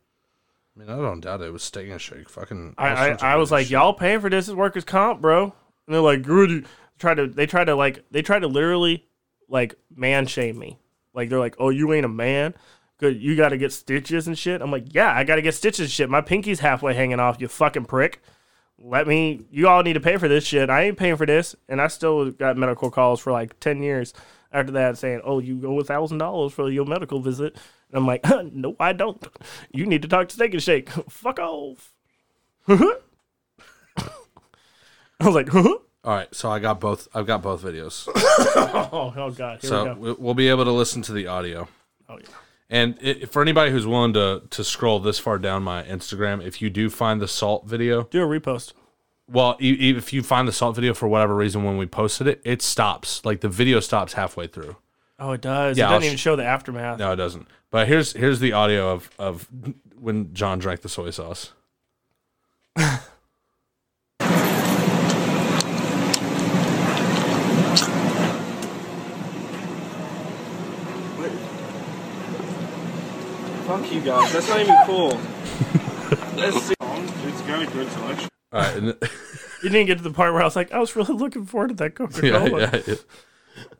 I 0.74 0.80
mean, 0.80 0.88
I 0.88 0.96
don't 0.96 1.20
doubt 1.20 1.40
it. 1.40 1.46
It 1.46 1.52
was 1.52 1.62
steak 1.62 1.88
and 1.88 2.00
shake. 2.00 2.28
Fucking. 2.28 2.74
I 2.78 3.10
I, 3.10 3.16
I 3.20 3.36
was 3.36 3.52
like, 3.52 3.66
shit. 3.66 3.72
y'all 3.72 3.92
paying 3.92 4.20
for 4.20 4.28
this 4.28 4.48
is 4.48 4.54
workers 4.54 4.84
comp, 4.84 5.20
bro. 5.20 5.44
And 5.44 5.94
they're 5.94 6.00
like, 6.00 6.22
good. 6.22 6.66
Try 6.98 7.14
to 7.14 7.26
they 7.26 7.46
try 7.46 7.64
to 7.64 7.74
like 7.74 8.04
they 8.10 8.22
try 8.22 8.38
to 8.38 8.46
literally 8.46 9.06
like 9.48 9.74
man 9.94 10.26
shame 10.26 10.58
me. 10.58 10.78
Like 11.12 11.28
they're 11.28 11.38
like, 11.38 11.56
oh, 11.58 11.70
you 11.70 11.92
ain't 11.92 12.04
a 12.04 12.08
man. 12.08 12.54
Good, 12.98 13.20
you 13.20 13.36
got 13.36 13.48
to 13.48 13.56
get 13.56 13.72
stitches 13.72 14.28
and 14.28 14.38
shit. 14.38 14.62
I'm 14.62 14.70
like, 14.70 14.94
yeah, 14.94 15.12
I 15.12 15.24
got 15.24 15.36
to 15.36 15.42
get 15.42 15.54
stitches 15.54 15.80
and 15.80 15.90
shit. 15.90 16.08
My 16.08 16.20
pinky's 16.20 16.60
halfway 16.60 16.94
hanging 16.94 17.18
off. 17.20 17.40
You 17.40 17.48
fucking 17.48 17.86
prick. 17.86 18.22
Let 18.78 19.06
me. 19.06 19.44
You 19.50 19.68
all 19.68 19.82
need 19.82 19.94
to 19.94 20.00
pay 20.00 20.16
for 20.16 20.28
this 20.28 20.44
shit. 20.44 20.70
I 20.70 20.82
ain't 20.82 20.98
paying 20.98 21.16
for 21.16 21.26
this, 21.26 21.54
and 21.68 21.80
I 21.80 21.88
still 21.88 22.30
got 22.30 22.56
medical 22.56 22.90
calls 22.90 23.20
for 23.20 23.32
like 23.32 23.58
ten 23.60 23.82
years 23.82 24.12
after 24.52 24.72
that, 24.72 24.98
saying, 24.98 25.22
"Oh, 25.24 25.38
you 25.38 25.56
go 25.56 25.78
a 25.80 25.84
thousand 25.84 26.18
dollars 26.18 26.52
for 26.52 26.70
your 26.70 26.84
medical 26.84 27.20
visit." 27.20 27.56
And 27.94 28.00
I'm 28.02 28.06
like, 28.08 28.24
no, 28.52 28.74
I 28.80 28.92
don't. 28.92 29.24
You 29.72 29.86
need 29.86 30.02
to 30.02 30.08
talk 30.08 30.28
to 30.28 30.34
Steak 30.34 30.52
and 30.52 30.62
Shake. 30.62 30.90
Fuck 31.08 31.38
off. 31.38 31.92
I 32.68 32.82
was 35.22 35.34
like, 35.34 35.48
huh? 35.48 35.62
All 36.02 36.12
right, 36.14 36.34
so 36.34 36.50
I 36.50 36.58
got 36.58 36.80
both. 36.80 37.06
I've 37.14 37.26
got 37.26 37.40
both 37.40 37.62
videos, 37.62 38.08
Oh, 38.92 39.14
oh 39.16 39.30
god. 39.30 39.60
Here 39.62 39.68
so 39.70 39.84
we 39.84 39.88
go. 39.88 39.94
we- 40.00 40.12
we'll 40.24 40.34
be 40.34 40.48
able 40.48 40.64
to 40.64 40.72
listen 40.72 41.00
to 41.02 41.12
the 41.12 41.28
audio. 41.28 41.68
Oh 42.08 42.18
yeah. 42.18 42.26
And 42.68 42.98
i 43.04 43.14
for 43.26 43.40
anybody 43.42 43.70
who's 43.70 43.86
willing 43.86 44.12
to 44.14 44.42
to 44.50 44.64
scroll 44.64 44.98
this 44.98 45.18
far 45.18 45.38
down 45.38 45.62
my 45.62 45.82
Instagram, 45.84 46.44
if 46.44 46.60
you 46.60 46.68
do 46.68 46.90
find 46.90 47.20
the 47.20 47.28
salt 47.28 47.66
video, 47.66 48.02
Do 48.04 48.22
a 48.22 48.26
repost. 48.26 48.72
well, 49.28 49.56
if 49.60 50.12
you 50.12 50.22
find 50.22 50.48
the 50.48 50.52
salt 50.52 50.74
video 50.74 50.92
for 50.94 51.06
whatever 51.08 51.34
reason 51.36 51.62
when 51.62 51.78
we 51.78 51.86
posted 51.86 52.26
it, 52.26 52.42
it 52.44 52.60
stops. 52.60 53.24
Like 53.24 53.40
the 53.40 53.48
video 53.48 53.80
stops 53.80 54.14
halfway 54.14 54.46
through. 54.48 54.76
Oh, 55.18 55.32
it 55.32 55.40
does. 55.42 55.78
Yeah, 55.78 55.84
it 55.84 55.86
I'll 55.86 55.92
doesn't 55.96 56.06
even 56.06 56.16
sh- 56.18 56.20
show 56.22 56.36
the 56.36 56.44
aftermath. 56.44 56.98
No, 56.98 57.12
it 57.12 57.16
doesn't. 57.16 57.46
But 57.74 57.88
here's 57.88 58.12
here's 58.12 58.38
the 58.38 58.52
audio 58.52 58.92
of 58.92 59.10
of 59.18 59.48
when 59.98 60.32
John 60.32 60.60
drank 60.60 60.82
the 60.82 60.88
soy 60.88 61.10
sauce. 61.10 61.50
Fuck 62.76 63.02
you 73.90 74.02
guys. 74.02 74.32
That's 74.32 74.48
not 74.48 74.60
even 74.60 74.76
cool. 74.86 75.20
It's 76.36 77.40
got 77.42 77.60
a 77.60 77.66
good 77.66 77.90
selection. 77.90 78.28
All 78.52 78.60
right, 78.60 78.76
and 78.76 78.86
You 79.64 79.68
didn't 79.70 79.86
get 79.88 79.98
to 79.98 80.04
the 80.04 80.12
part 80.12 80.32
where 80.32 80.42
I 80.42 80.44
was 80.44 80.54
like, 80.54 80.70
I 80.70 80.78
was 80.78 80.94
really 80.94 81.14
looking 81.14 81.44
forward 81.44 81.70
to 81.70 81.74
that 81.74 81.96
Coca 81.96 82.24
yeah, 82.24 82.38
Cola. 82.38 82.60
yeah, 82.60 82.94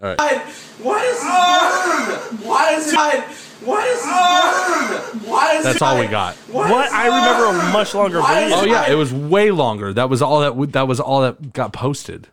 yeah. 0.00 0.52
What 0.82 1.04
is 1.04 1.20
this? 1.22 2.44
What 2.44 2.74
is 2.74 2.92
it? 2.92 3.53
What 3.64 3.86
is 3.86 4.02
this? 4.02 5.28
What 5.28 5.56
is 5.56 5.64
That's 5.64 5.82
all 5.82 5.98
we 5.98 6.06
got. 6.06 6.34
What? 6.50 6.92
I 6.92 7.06
remember 7.06 7.60
a 7.60 7.72
much 7.72 7.94
longer 7.94 8.20
video. 8.20 8.56
Oh 8.56 8.64
yeah, 8.64 8.90
it 8.90 8.94
was 8.94 9.12
way 9.12 9.50
longer. 9.50 9.92
That 9.92 10.10
was 10.10 10.22
all 10.22 10.40
that 10.40 10.72
that 10.72 10.88
was 10.88 11.00
all 11.00 11.22
that 11.22 11.52
got 11.52 11.72
posted. 11.72 12.28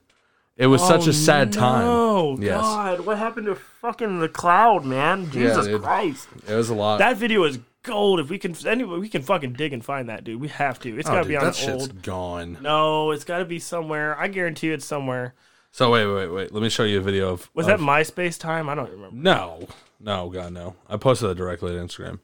It 0.57 0.67
was 0.67 0.81
such 0.85 1.07
a 1.07 1.09
oh, 1.09 1.13
sad 1.13 1.51
time. 1.53 1.85
Oh 1.87 2.37
Yes. 2.39 2.61
God! 2.61 2.99
What 3.05 3.17
happened 3.17 3.47
to 3.47 3.55
fucking 3.55 4.19
the 4.19 4.29
cloud, 4.29 4.85
man? 4.85 5.31
Jesus 5.31 5.65
dude. 5.65 5.81
Christ! 5.81 6.27
It 6.47 6.53
was 6.53 6.69
a 6.69 6.75
lot. 6.75 6.99
That 6.99 7.17
video 7.17 7.43
is 7.45 7.57
gold. 7.83 8.19
If 8.19 8.29
we 8.29 8.37
can, 8.37 8.55
anyway, 8.67 8.99
we 8.99 9.09
can 9.09 9.21
fucking 9.23 9.53
dig 9.53 9.73
and 9.73 9.83
find 9.83 10.09
that, 10.09 10.23
dude. 10.23 10.39
We 10.39 10.49
have 10.49 10.79
to. 10.81 10.99
It's 10.99 11.09
oh, 11.09 11.13
gotta 11.13 11.23
dude, 11.23 11.29
be 11.29 11.37
on 11.37 11.45
that 11.45 11.55
shit's 11.55 11.83
old. 11.83 12.03
gone. 12.03 12.57
No, 12.61 13.11
it's 13.11 13.23
gotta 13.23 13.45
be 13.45 13.57
somewhere. 13.59 14.17
I 14.19 14.27
guarantee 14.27 14.67
you 14.67 14.73
it's 14.73 14.85
somewhere. 14.85 15.33
So 15.71 15.89
wait, 15.91 16.05
wait, 16.05 16.27
wait. 16.27 16.53
Let 16.53 16.61
me 16.61 16.69
show 16.69 16.83
you 16.83 16.99
a 16.99 17.01
video 17.01 17.29
of. 17.29 17.49
Was 17.53 17.67
of- 17.67 17.79
that 17.79 17.83
MySpace 17.83 18.37
time? 18.37 18.69
I 18.69 18.75
don't 18.75 18.91
remember. 18.91 19.15
No, 19.15 19.67
no, 20.01 20.29
God, 20.29 20.53
no. 20.53 20.75
I 20.89 20.97
posted 20.97 21.29
that 21.29 21.35
directly 21.35 21.71
to 21.71 21.77
Instagram. 21.77 22.19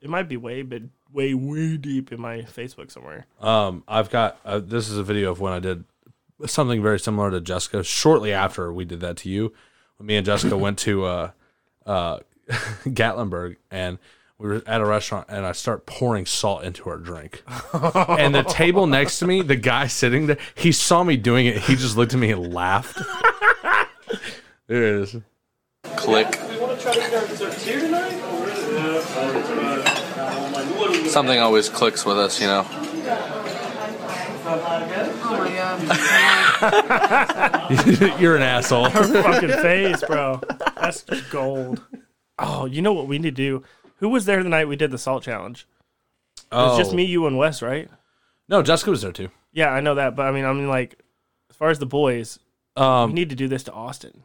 It 0.00 0.10
might 0.10 0.28
be 0.28 0.36
way, 0.36 0.62
but 0.62 0.82
way, 1.12 1.34
way 1.34 1.76
deep 1.76 2.12
in 2.12 2.20
my 2.20 2.42
Facebook 2.42 2.90
somewhere. 2.90 3.26
Um, 3.40 3.84
I've 3.88 4.10
got 4.10 4.38
uh, 4.44 4.60
this 4.60 4.88
is 4.88 4.98
a 4.98 5.02
video 5.02 5.30
of 5.30 5.40
when 5.40 5.52
I 5.52 5.58
did 5.58 5.84
something 6.46 6.82
very 6.82 7.00
similar 7.00 7.30
to 7.30 7.40
Jessica. 7.40 7.82
Shortly 7.82 8.32
after 8.32 8.72
we 8.72 8.84
did 8.84 9.00
that 9.00 9.16
to 9.18 9.28
you, 9.28 9.52
when 9.96 10.06
me 10.06 10.16
and 10.16 10.26
Jessica 10.26 10.56
went 10.56 10.78
to 10.80 11.04
uh, 11.04 11.30
uh, 11.86 12.18
Gatlinburg 12.84 13.56
and 13.70 13.98
we 14.38 14.48
were 14.48 14.62
at 14.66 14.80
a 14.80 14.84
restaurant, 14.84 15.26
and 15.28 15.44
I 15.44 15.50
start 15.50 15.84
pouring 15.84 16.24
salt 16.24 16.62
into 16.62 16.88
our 16.88 16.96
drink. 16.96 17.42
and 17.72 18.32
the 18.32 18.44
table 18.44 18.86
next 18.86 19.18
to 19.18 19.26
me, 19.26 19.42
the 19.42 19.56
guy 19.56 19.88
sitting 19.88 20.28
there, 20.28 20.38
he 20.54 20.70
saw 20.70 21.02
me 21.02 21.16
doing 21.16 21.46
it. 21.46 21.58
He 21.58 21.74
just 21.74 21.96
looked 21.96 22.14
at 22.14 22.20
me 22.20 22.30
and 22.30 22.54
laughed. 22.54 23.02
there 24.68 24.84
it 24.84 25.02
is. 25.02 25.16
Click. 25.84 26.38
We 26.50 26.58
want 26.58 26.78
to 26.78 26.84
try 26.84 26.94
to 26.94 27.36
start. 27.36 27.52
Something 31.10 31.38
always 31.38 31.68
clicks 31.68 32.04
with 32.04 32.18
us, 32.18 32.40
you 32.40 32.46
know. 32.46 32.66
Oh 34.50 35.40
my 35.44 35.50
god. 38.00 38.20
You're 38.20 38.36
an 38.36 38.42
asshole. 38.42 38.88
Her 38.90 39.04
fucking 39.22 39.48
face, 39.50 40.02
bro. 40.04 40.40
That's 40.76 41.02
just 41.02 41.30
gold. 41.30 41.82
Oh, 42.38 42.66
you 42.66 42.82
know 42.82 42.92
what 42.92 43.06
we 43.08 43.18
need 43.18 43.24
to 43.24 43.30
do? 43.30 43.62
Who 43.96 44.08
was 44.08 44.24
there 44.24 44.42
the 44.42 44.48
night 44.48 44.68
we 44.68 44.76
did 44.76 44.90
the 44.90 44.98
salt 44.98 45.22
challenge? 45.22 45.66
It 46.50 46.54
was 46.54 46.78
just 46.78 46.94
me, 46.94 47.04
you, 47.04 47.26
and 47.26 47.36
Wes, 47.36 47.60
right? 47.62 47.90
No, 48.48 48.62
Jessica 48.62 48.90
was 48.90 49.02
there 49.02 49.12
too. 49.12 49.28
Yeah, 49.52 49.70
I 49.70 49.80
know 49.80 49.96
that, 49.96 50.16
but 50.16 50.26
I 50.26 50.30
mean, 50.32 50.44
I 50.44 50.52
mean, 50.52 50.68
like, 50.68 50.98
as 51.50 51.56
far 51.56 51.68
as 51.70 51.78
the 51.78 51.86
boys, 51.86 52.38
we 52.76 52.82
Um, 52.82 53.12
need 53.12 53.28
to 53.30 53.36
do 53.36 53.48
this 53.48 53.64
to 53.64 53.72
Austin. 53.72 54.22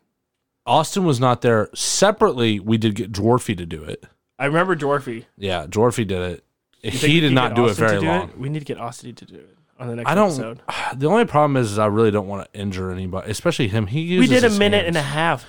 Austin 0.66 1.04
was 1.06 1.20
not 1.20 1.42
there. 1.42 1.70
Separately, 1.74 2.60
we 2.60 2.78
did 2.78 2.96
get 2.96 3.12
Dwarfy 3.12 3.58
to 3.58 3.66
do 3.66 3.84
it. 3.84 4.04
I 4.40 4.46
remember 4.46 4.76
Dwarfy. 4.76 5.26
Yeah, 5.38 5.66
Dwarfy 5.68 6.08
did 6.08 6.22
it. 6.22 6.44
He 6.82 7.20
did 7.20 7.34
not 7.34 7.56
do 7.56 7.68
it 7.68 7.76
very 7.76 8.00
do 8.00 8.06
long. 8.08 8.32
We 8.38 8.50
need 8.50 8.60
to 8.60 8.66
get 8.66 8.78
Austin 8.78 9.16
to 9.16 9.26
do 9.26 9.36
it 9.36 9.58
on 9.80 9.88
the 9.88 9.96
next 9.98 10.10
I 10.10 10.16
don't. 10.16 10.28
episode. 10.32 10.62
The 11.00 11.08
only 11.08 11.26
problem 11.26 11.58
is, 11.58 11.72
is 11.72 11.80
I 11.80 11.86
really 11.88 12.12
don't 12.12 12.28
want 12.28 12.52
to 12.52 12.60
injure 12.60 12.92
anybody, 12.92 13.32
especially 13.32 13.68
him. 13.70 13.88
He 13.88 14.20
We 14.20 14.28
did 14.28 14.44
a 14.44 14.50
minute 14.50 14.86
and 14.86 14.96
a 14.98 15.02
half. 15.02 15.46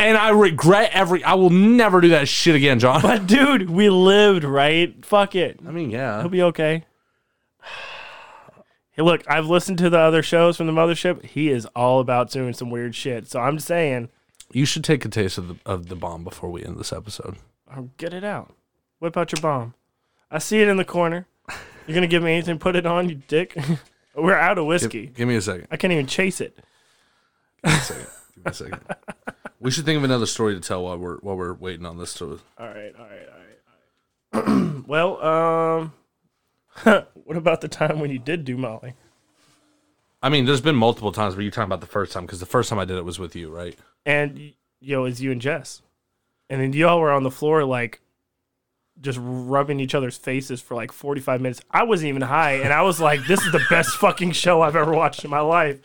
and 0.00 0.16
I 0.18 0.30
regret 0.30 0.90
every. 0.92 1.22
I 1.24 1.34
will 1.34 1.50
never 1.50 2.00
do 2.00 2.08
that 2.10 2.26
shit 2.28 2.54
again, 2.56 2.78
John. 2.78 3.00
But 3.02 3.26
dude, 3.28 3.70
we 3.70 3.90
lived, 3.90 4.44
right? 4.44 5.04
Fuck 5.04 5.34
it. 5.36 5.60
I 5.66 5.70
mean, 5.70 5.90
yeah. 5.90 6.20
He'll 6.20 6.28
be 6.30 6.42
okay. 6.42 6.84
Hey, 8.94 9.00
look, 9.02 9.22
I've 9.26 9.46
listened 9.46 9.78
to 9.78 9.88
the 9.88 9.98
other 9.98 10.22
shows 10.22 10.58
from 10.58 10.66
the 10.66 10.72
mothership. 10.72 11.24
He 11.24 11.48
is 11.48 11.64
all 11.74 11.98
about 11.98 12.30
doing 12.30 12.52
some 12.52 12.68
weird 12.70 12.94
shit. 12.94 13.26
So 13.26 13.40
I'm 13.40 13.56
just 13.56 13.66
saying, 13.66 14.10
You 14.52 14.64
should 14.66 14.84
take 14.84 15.04
a 15.04 15.08
taste 15.08 15.38
of 15.38 15.48
the 15.48 15.56
of 15.66 15.86
the 15.88 15.96
bomb 15.96 16.24
before 16.24 16.50
we 16.50 16.64
end 16.64 16.78
this 16.78 16.92
episode. 16.92 17.36
oh, 17.76 17.90
get 17.96 18.12
it 18.12 18.24
out. 18.24 18.54
Whip 19.00 19.16
out 19.16 19.32
your 19.32 19.40
bomb. 19.40 19.74
I 20.30 20.38
see 20.38 20.60
it 20.60 20.68
in 20.68 20.76
the 20.76 20.84
corner. 20.84 21.26
You're 21.86 21.94
gonna 21.94 22.06
give 22.06 22.22
me 22.22 22.32
anything? 22.32 22.58
Put 22.58 22.76
it 22.76 22.86
on, 22.86 23.08
you 23.08 23.16
dick. 23.26 23.56
We're 24.14 24.34
out 24.36 24.58
of 24.58 24.62
Give, 24.64 24.68
whiskey. 24.68 25.06
give 25.06 25.26
me 25.26 25.36
a 25.36 25.40
second. 25.40 25.66
I 25.70 25.76
can't 25.76 25.92
even 25.92 26.06
chase 26.06 26.40
it. 26.40 26.54
Give 27.64 27.72
me 27.72 27.78
a 27.78 27.80
second. 27.80 28.06
Give 28.34 28.44
me 28.44 28.50
a 28.50 28.54
second. 28.54 28.80
We 29.58 29.70
should 29.70 29.84
think 29.84 29.96
of 29.96 30.04
another 30.04 30.26
story 30.26 30.54
to 30.54 30.60
tell 30.60 30.84
while 30.84 30.98
we're 30.98 31.18
while 31.18 31.36
we're 31.36 31.54
waiting 31.54 31.86
on 31.86 31.96
this 31.98 32.14
to. 32.14 32.40
All 32.58 32.66
right, 32.68 32.92
all 32.98 33.06
right, 33.06 33.28
all 34.34 34.42
right. 34.42 34.48
All 34.48 34.64
right. 34.64 34.84
well, 34.86 35.22
um, 35.24 35.92
what 37.24 37.36
about 37.36 37.60
the 37.62 37.68
time 37.68 38.00
when 38.00 38.10
you 38.10 38.18
did 38.18 38.44
do 38.44 38.56
Molly? 38.56 38.94
I 40.22 40.28
mean, 40.28 40.44
there's 40.44 40.60
been 40.60 40.76
multiple 40.76 41.10
times 41.12 41.34
where 41.34 41.42
you're 41.42 41.50
talking 41.50 41.66
about 41.68 41.80
the 41.80 41.86
first 41.86 42.12
time 42.12 42.24
because 42.26 42.40
the 42.40 42.46
first 42.46 42.68
time 42.70 42.78
I 42.78 42.84
did 42.84 42.96
it 42.96 43.04
was 43.04 43.18
with 43.18 43.34
you, 43.36 43.50
right? 43.50 43.76
and 44.06 44.36
y- 44.36 44.54
yo, 44.80 45.04
it's 45.04 45.20
you 45.20 45.32
and 45.32 45.40
Jess, 45.40 45.82
and 46.48 46.60
then 46.60 46.72
y'all 46.72 47.00
were 47.00 47.10
on 47.10 47.22
the 47.22 47.30
floor 47.30 47.64
like 47.64 48.00
just 49.00 49.18
rubbing 49.20 49.80
each 49.80 49.94
other's 49.94 50.16
faces 50.16 50.60
for 50.60 50.74
like 50.74 50.92
45 50.92 51.40
minutes. 51.40 51.60
I 51.70 51.82
wasn't 51.82 52.10
even 52.10 52.22
high, 52.22 52.52
and 52.54 52.72
I 52.72 52.82
was 52.82 53.00
like, 53.00 53.26
"This 53.26 53.40
is 53.44 53.50
the 53.52 53.64
best 53.70 53.96
fucking 53.96 54.32
show 54.32 54.62
I've 54.62 54.76
ever 54.76 54.92
watched 54.92 55.24
in 55.24 55.30
my 55.30 55.40
life." 55.40 55.80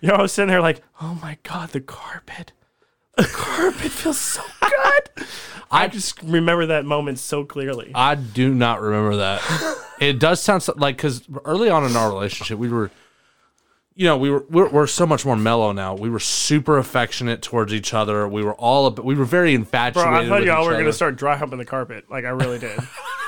You 0.00 0.08
know, 0.08 0.14
I 0.14 0.22
was 0.22 0.32
sitting 0.32 0.48
there 0.48 0.60
like, 0.62 0.82
"Oh 1.00 1.18
my 1.22 1.38
god, 1.42 1.70
the 1.70 1.80
carpet, 1.80 2.52
the 3.16 3.24
carpet 3.24 3.92
feels 3.92 4.18
so 4.18 4.42
good." 4.60 5.26
I 5.70 5.86
just 5.88 6.22
remember 6.22 6.66
that 6.66 6.84
moment 6.86 7.18
so 7.18 7.44
clearly. 7.44 7.92
I 7.94 8.14
do 8.14 8.54
not 8.54 8.80
remember 8.80 9.16
that. 9.16 9.42
it 10.00 10.18
does 10.18 10.40
sound 10.40 10.62
so, 10.62 10.72
like 10.76 10.96
because 10.96 11.22
early 11.44 11.68
on 11.68 11.84
in 11.84 11.94
our 11.94 12.08
relationship, 12.10 12.58
we 12.58 12.70
were, 12.70 12.90
you 13.98 14.04
know, 14.04 14.16
we 14.16 14.30
were 14.30 14.44
we're, 14.48 14.68
we're 14.68 14.86
so 14.86 15.04
much 15.08 15.26
more 15.26 15.34
mellow 15.34 15.72
now. 15.72 15.92
We 15.92 16.08
were 16.08 16.20
super 16.20 16.78
affectionate 16.78 17.42
towards 17.42 17.74
each 17.74 17.92
other. 17.92 18.28
We 18.28 18.44
were 18.44 18.54
all 18.54 18.86
ab- 18.86 19.00
we 19.00 19.16
were 19.16 19.24
very 19.24 19.54
infatuated. 19.54 20.12
Bro. 20.12 20.20
I 20.20 20.28
thought 20.28 20.44
y'all 20.44 20.64
were 20.64 20.74
gonna 20.74 20.92
start 20.92 21.16
dry 21.16 21.36
humping 21.36 21.58
the 21.58 21.64
carpet. 21.64 22.04
Like 22.08 22.24
I 22.24 22.28
really 22.28 22.60
did. 22.60 22.78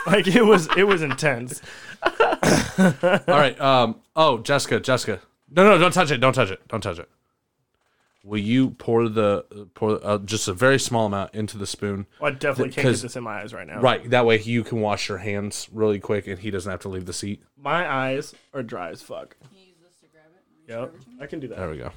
like 0.07 0.29
it 0.29 0.43
was, 0.43 0.69
it 0.77 0.85
was 0.85 1.03
intense. 1.03 1.61
All 2.05 3.25
right. 3.27 3.61
Um. 3.61 3.97
Oh, 4.15 4.39
Jessica. 4.39 4.79
Jessica. 4.79 5.21
No, 5.51 5.65
no, 5.65 5.77
don't 5.77 5.91
touch 5.93 6.13
it. 6.13 6.19
Don't 6.19 6.35
touch 6.35 6.53
it. 6.53 6.61
Don't 6.69 6.81
touch 6.81 7.01
it. 7.01 7.09
Will 8.23 8.39
you 8.39 8.71
pour 8.71 9.09
the 9.09 9.69
pour 9.75 9.99
uh, 10.07 10.19
just 10.19 10.47
a 10.47 10.53
very 10.53 10.79
small 10.79 11.07
amount 11.07 11.35
into 11.35 11.59
the 11.59 11.67
spoon? 11.67 12.07
Well, 12.21 12.31
I 12.31 12.35
definitely 12.37 12.73
can't 12.75 12.87
get 12.87 13.03
this 13.03 13.17
in 13.17 13.25
my 13.25 13.41
eyes 13.41 13.53
right 13.53 13.67
now. 13.67 13.81
Right. 13.81 14.09
That 14.09 14.25
way 14.25 14.41
you 14.41 14.63
can 14.63 14.81
wash 14.81 15.09
your 15.09 15.19
hands 15.19 15.69
really 15.73 15.99
quick, 15.99 16.29
and 16.29 16.39
he 16.39 16.53
doesn't 16.53 16.71
have 16.71 16.83
to 16.83 16.89
leave 16.89 17.07
the 17.07 17.13
seat. 17.13 17.43
My 17.61 17.93
eyes 17.93 18.37
are 18.55 18.63
dry 18.63 18.91
as 18.91 19.03
fuck. 19.03 19.37
Yep, 20.71 20.95
I 21.21 21.27
can 21.27 21.41
do 21.41 21.49
that. 21.49 21.59
There 21.59 21.69
we 21.71 21.79
go. 21.79 21.91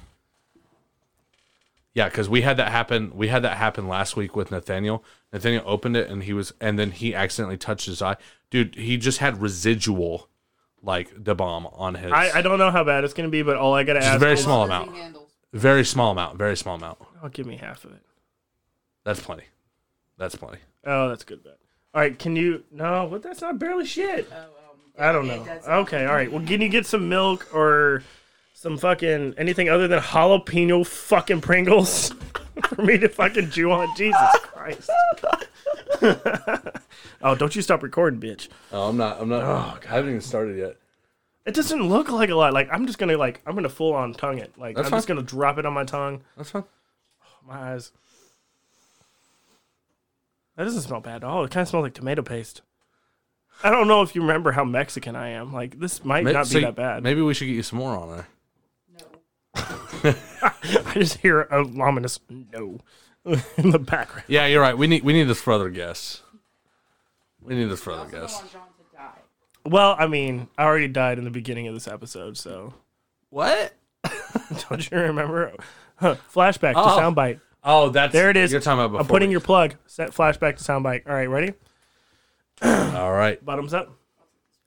Yeah, 1.94 2.08
because 2.08 2.28
we 2.28 2.42
had 2.42 2.56
that 2.56 2.72
happen. 2.72 3.12
We 3.14 3.28
had 3.28 3.42
that 3.42 3.56
happen 3.56 3.86
last 3.86 4.16
week 4.16 4.34
with 4.34 4.50
Nathaniel. 4.50 5.04
Nathaniel 5.32 5.62
opened 5.64 5.96
it 5.96 6.10
and 6.10 6.24
he 6.24 6.32
was, 6.32 6.52
and 6.60 6.76
then 6.76 6.90
he 6.90 7.14
accidentally 7.14 7.56
touched 7.56 7.86
his 7.86 8.02
eye. 8.02 8.16
Dude, 8.50 8.74
he 8.74 8.96
just 8.96 9.18
had 9.18 9.40
residual, 9.40 10.28
like 10.82 11.12
the 11.16 11.36
bomb 11.36 11.68
on 11.68 11.94
his. 11.94 12.10
I, 12.10 12.38
I 12.38 12.42
don't 12.42 12.58
know 12.58 12.72
how 12.72 12.82
bad 12.82 13.04
it's 13.04 13.14
gonna 13.14 13.28
be, 13.28 13.42
but 13.42 13.56
all 13.56 13.74
I 13.74 13.84
gotta 13.84 14.00
Just 14.00 14.08
a 14.08 14.12
ask 14.14 14.20
very 14.20 14.32
is, 14.32 14.42
small 14.42 14.66
Jersey 14.66 14.90
amount. 14.90 15.16
Very 15.52 15.84
small 15.84 16.10
amount. 16.10 16.36
Very 16.36 16.56
small 16.56 16.74
amount. 16.74 16.98
oh, 17.22 17.28
give 17.28 17.46
me 17.46 17.56
half 17.56 17.84
of 17.84 17.92
it. 17.92 18.02
That's 19.04 19.20
plenty. 19.20 19.44
That's 20.18 20.34
plenty. 20.34 20.58
Oh, 20.84 21.08
that's 21.08 21.22
good 21.22 21.44
bet. 21.44 21.58
All 21.94 22.00
right, 22.00 22.18
can 22.18 22.34
you? 22.34 22.64
No, 22.72 23.06
but 23.08 23.22
that's 23.22 23.40
not 23.40 23.60
barely 23.60 23.86
shit. 23.86 24.28
Oh, 24.32 24.36
um, 24.36 24.48
I 24.98 25.12
don't 25.12 25.28
know. 25.28 25.46
Okay, 25.64 26.06
all 26.06 26.14
right. 26.14 26.30
Well, 26.30 26.44
can 26.44 26.60
you 26.60 26.68
get 26.68 26.86
some 26.86 27.08
milk 27.08 27.54
or 27.54 28.02
some 28.64 28.78
fucking 28.78 29.34
anything 29.36 29.68
other 29.68 29.86
than 29.86 30.00
jalapeno 30.00 30.86
fucking 30.86 31.42
Pringles 31.42 32.14
for 32.68 32.80
me 32.80 32.96
to 32.96 33.10
fucking 33.10 33.50
chew 33.50 33.70
on? 33.70 33.94
Jesus 33.94 34.16
Christ. 34.36 34.90
oh, 37.22 37.34
don't 37.34 37.54
you 37.54 37.60
stop 37.60 37.82
recording, 37.82 38.18
bitch. 38.18 38.48
Oh, 38.72 38.88
I'm 38.88 38.96
not. 38.96 39.20
I'm 39.20 39.28
not. 39.28 39.42
Oh, 39.42 39.78
I 39.86 39.94
haven't 39.94 40.08
even 40.08 40.22
started 40.22 40.56
yet. 40.56 40.76
It 41.44 41.52
doesn't 41.54 41.82
look 41.82 42.10
like 42.10 42.30
a 42.30 42.34
lot. 42.34 42.54
Like 42.54 42.70
I'm 42.72 42.86
just 42.86 42.98
gonna 42.98 43.18
like 43.18 43.42
I'm 43.46 43.54
gonna 43.54 43.68
full 43.68 43.92
on 43.92 44.14
tongue 44.14 44.38
it. 44.38 44.54
Like 44.56 44.76
That's 44.76 44.86
I'm 44.86 44.92
just 44.92 45.08
gonna 45.08 45.20
drop 45.20 45.58
it 45.58 45.66
on 45.66 45.74
my 45.74 45.84
tongue. 45.84 46.22
That's 46.38 46.48
fine. 46.48 46.64
Oh, 47.22 47.46
my 47.46 47.74
eyes. 47.74 47.92
That 50.56 50.64
doesn't 50.64 50.80
smell 50.80 51.00
bad 51.00 51.16
at 51.16 51.24
all. 51.24 51.44
It 51.44 51.50
kind 51.50 51.60
of 51.60 51.68
smells 51.68 51.82
like 51.82 51.92
tomato 51.92 52.22
paste. 52.22 52.62
I 53.62 53.68
don't 53.68 53.88
know 53.88 54.00
if 54.00 54.14
you 54.14 54.22
remember 54.22 54.52
how 54.52 54.64
Mexican 54.64 55.16
I 55.16 55.30
am. 55.30 55.52
Like 55.52 55.78
this 55.78 56.02
might 56.02 56.24
May- 56.24 56.32
not 56.32 56.46
so 56.46 56.60
be 56.60 56.64
that 56.64 56.76
bad. 56.76 57.02
Maybe 57.02 57.20
we 57.20 57.34
should 57.34 57.44
get 57.44 57.56
you 57.56 57.62
some 57.62 57.78
more 57.78 57.94
on 57.94 58.08
there. 58.08 58.26
No. 60.44 60.50
I 60.86 60.94
just 60.94 61.18
hear 61.18 61.42
a 61.42 61.60
ominous 61.80 62.20
no 62.28 62.78
in 63.56 63.70
the 63.70 63.78
background. 63.78 64.24
Yeah, 64.28 64.46
you're 64.46 64.60
right. 64.60 64.76
We 64.76 64.86
need 64.86 65.02
we 65.02 65.12
need 65.12 65.24
this 65.24 65.40
for 65.40 65.52
other 65.52 65.70
guests. 65.70 66.22
We 67.42 67.54
need 67.54 67.66
this 67.66 67.80
for 67.80 67.92
other 67.92 68.10
guests. 68.10 68.38
want 68.38 68.52
John 68.52 68.62
to 68.62 68.96
die. 68.96 69.18
Well, 69.64 69.96
I 69.98 70.06
mean, 70.06 70.48
I 70.58 70.64
already 70.64 70.88
died 70.88 71.18
in 71.18 71.24
the 71.24 71.30
beginning 71.30 71.66
of 71.68 71.74
this 71.74 71.88
episode, 71.88 72.36
so 72.38 72.74
What? 73.30 73.74
don't 74.68 74.90
you 74.90 74.98
remember? 74.98 75.52
Huh, 75.96 76.16
flashback 76.32 76.72
to 76.74 76.78
Oh. 76.80 76.98
soundbite. 76.98 77.40
Oh, 77.62 77.88
that's 77.88 78.12
There 78.12 78.28
it 78.28 78.36
is. 78.36 78.52
You're 78.52 78.60
talking 78.60 78.80
about 78.80 78.88
before. 78.92 79.00
I'm 79.00 79.06
putting 79.06 79.28
we- 79.30 79.32
your 79.32 79.40
plug. 79.40 79.74
Set 79.86 80.10
flashback 80.10 80.56
to 80.58 80.64
soundbite. 80.64 81.02
All 81.08 81.14
right, 81.14 81.28
ready? 81.28 81.54
All 82.62 83.12
right, 83.12 83.42
Bottoms 83.44 83.72
up. 83.74 83.90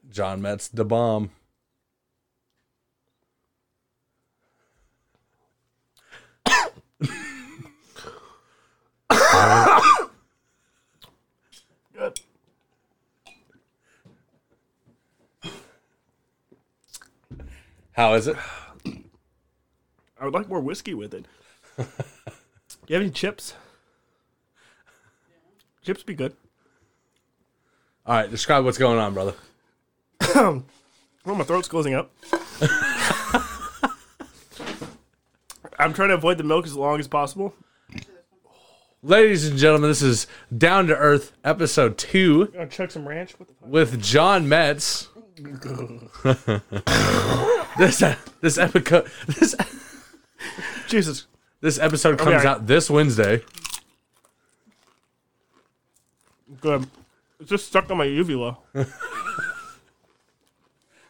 John 0.09 0.41
Metz, 0.41 0.67
the 0.67 0.83
bomb. 0.85 1.31
Good. 11.93 12.19
How 17.93 18.13
is 18.13 18.27
it? 18.27 18.35
I 20.19 20.25
would 20.25 20.33
like 20.33 20.49
more 20.49 20.59
whiskey 20.59 20.93
with 20.93 21.13
it. 21.13 21.25
Do 21.77 21.83
you 22.87 22.95
have 22.95 23.01
any 23.01 23.11
chips? 23.11 23.53
Chips 25.83 26.03
be 26.03 26.13
good. 26.13 26.35
All 28.05 28.15
right, 28.15 28.29
describe 28.29 28.63
what's 28.65 28.77
going 28.77 28.99
on, 28.99 29.13
brother. 29.13 29.33
Well, 30.35 31.35
my 31.35 31.43
throat's 31.43 31.67
closing 31.67 31.93
up. 31.93 32.09
I'm 35.77 35.93
trying 35.93 36.07
to 36.07 36.15
avoid 36.15 36.37
the 36.37 36.43
milk 36.45 36.65
as 36.65 36.73
long 36.75 37.01
as 37.01 37.07
possible. 37.09 37.53
Ladies 39.03 39.47
and 39.47 39.57
gentlemen, 39.59 39.91
this 39.91 40.01
is 40.01 40.25
Down 40.55 40.87
to 40.87 40.95
Earth, 40.97 41.31
episode 41.43 41.97
two, 41.99 42.49
You 42.51 42.57
want 42.57 42.71
to 42.71 42.77
chuck 42.77 42.89
some 42.91 43.07
ranch? 43.07 43.39
What 43.39 43.47
the 43.47 43.53
fuck? 43.53 43.69
with 43.69 44.01
John 44.01 44.49
Metz. 44.49 45.07
this 47.77 48.01
uh, 48.01 48.15
this 48.41 48.57
episode 48.57 49.07
this 49.27 49.55
Jesus. 50.87 51.27
this 51.61 51.77
episode 51.77 52.17
comes 52.17 52.43
out 52.43 52.65
this 52.65 52.89
Wednesday. 52.89 53.43
Good. 56.59 56.87
It's 57.39 57.51
just 57.51 57.67
stuck 57.67 57.91
on 57.91 57.97
my 57.97 58.05
uvula. 58.05 58.57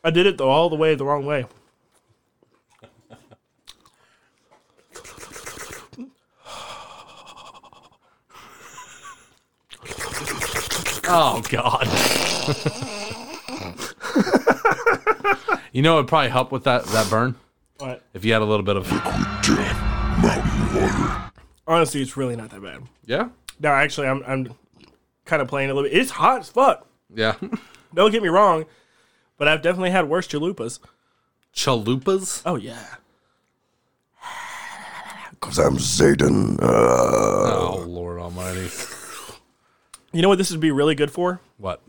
I 0.03 0.09
did 0.09 0.25
it 0.25 0.37
though 0.37 0.49
all 0.49 0.69
the 0.69 0.75
way 0.75 0.93
the 0.93 1.05
wrong 1.05 1.25
way. 1.25 1.45
Oh 11.09 11.41
God. 11.49 11.87
you 15.73 15.81
know, 15.81 15.97
it'd 15.97 16.07
probably 16.07 16.29
help 16.29 16.51
with 16.51 16.63
that 16.65 16.85
that 16.85 17.09
burn 17.09 17.35
But 17.77 18.03
if 18.13 18.25
you 18.25 18.33
had 18.33 18.41
a 18.41 18.45
little 18.45 18.63
bit 18.65 18.75
of 18.77 18.89
mountain 18.91 20.75
water. 20.81 21.31
honestly, 21.67 22.01
it's 22.01 22.17
really 22.17 22.35
not 22.35 22.49
that 22.51 22.61
bad. 22.61 22.83
yeah, 23.05 23.29
No, 23.59 23.69
actually, 23.69 24.07
I'm 24.07 24.23
I'm 24.27 24.53
kind 25.25 25.41
of 25.41 25.47
playing 25.47 25.69
a 25.69 25.73
little 25.73 25.89
bit. 25.89 25.97
It's 25.97 26.11
hot 26.11 26.39
as 26.41 26.49
fuck. 26.49 26.87
yeah. 27.13 27.35
Don't 27.93 28.11
get 28.11 28.21
me 28.21 28.27
wrong, 28.29 28.65
but 29.37 29.47
I've 29.47 29.61
definitely 29.61 29.91
had 29.91 30.09
worse 30.09 30.27
chalupas. 30.27 30.79
Chalupas. 31.55 32.41
Oh 32.45 32.55
yeah. 32.55 32.95
Cause 35.39 35.57
I'm 35.57 35.79
Satan. 35.79 36.57
Uh, 36.61 36.65
Oh 36.65 37.85
Lord 37.87 38.19
Almighty. 38.19 38.67
You 40.13 40.21
know 40.21 40.29
what 40.29 40.37
this 40.37 40.51
would 40.51 40.59
be 40.59 40.71
really 40.71 40.95
good 40.95 41.11
for? 41.11 41.41
What? 41.57 41.81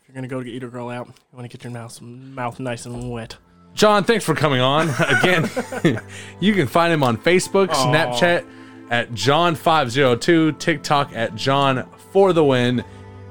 If 0.00 0.08
you're 0.08 0.14
gonna 0.14 0.28
go 0.28 0.42
to 0.42 0.50
eat 0.50 0.62
a 0.62 0.68
girl 0.68 0.88
out, 0.88 1.06
you 1.06 1.14
want 1.36 1.50
to 1.50 1.56
get 1.56 1.64
your 1.64 1.72
mouth 1.72 2.00
mouth 2.00 2.60
nice 2.60 2.86
and 2.86 3.10
wet. 3.10 3.36
John, 3.74 4.04
thanks 4.04 4.24
for 4.24 4.34
coming 4.34 4.60
on 4.60 4.88
again. 5.08 5.48
you 6.40 6.54
can 6.54 6.66
find 6.66 6.92
him 6.92 7.02
on 7.02 7.16
Facebook, 7.16 7.68
Snapchat 7.68 8.46
at 8.90 9.10
John502, 9.12 10.58
TikTok 10.58 11.12
at 11.14 11.34
John 11.34 11.88
for 12.12 12.32
the 12.32 12.44
win, 12.44 12.84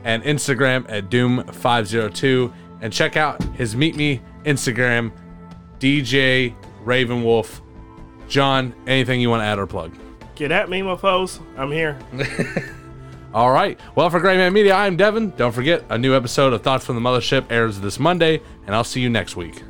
and 0.03 0.23
Instagram 0.23 0.85
at 0.89 1.09
Doom502. 1.09 2.53
And 2.81 2.93
check 2.93 3.17
out 3.17 3.41
his 3.55 3.75
Meet 3.75 3.95
Me 3.95 4.21
Instagram, 4.43 5.11
DJ 5.79 6.53
Ravenwolf. 6.83 7.61
John, 8.27 8.75
anything 8.85 9.21
you 9.21 9.29
want 9.29 9.41
to 9.41 9.45
add 9.45 9.59
or 9.59 9.65
plug? 9.65 9.93
Get 10.35 10.51
at 10.51 10.69
me, 10.69 10.81
my 10.81 10.97
foes. 10.97 11.39
I'm 11.57 11.71
here. 11.71 11.97
All 13.35 13.51
right. 13.51 13.77
Well, 13.95 14.09
for 14.09 14.21
Gray 14.21 14.37
Man 14.37 14.53
Media, 14.53 14.73
I'm 14.73 14.95
Devin. 14.95 15.33
Don't 15.35 15.51
forget, 15.51 15.83
a 15.89 15.97
new 15.97 16.15
episode 16.15 16.53
of 16.53 16.61
Thoughts 16.61 16.85
from 16.85 16.95
the 16.95 17.01
Mothership 17.01 17.51
airs 17.51 17.81
this 17.81 17.99
Monday, 17.99 18.39
and 18.65 18.73
I'll 18.73 18.85
see 18.85 19.01
you 19.01 19.09
next 19.09 19.35
week. 19.35 19.61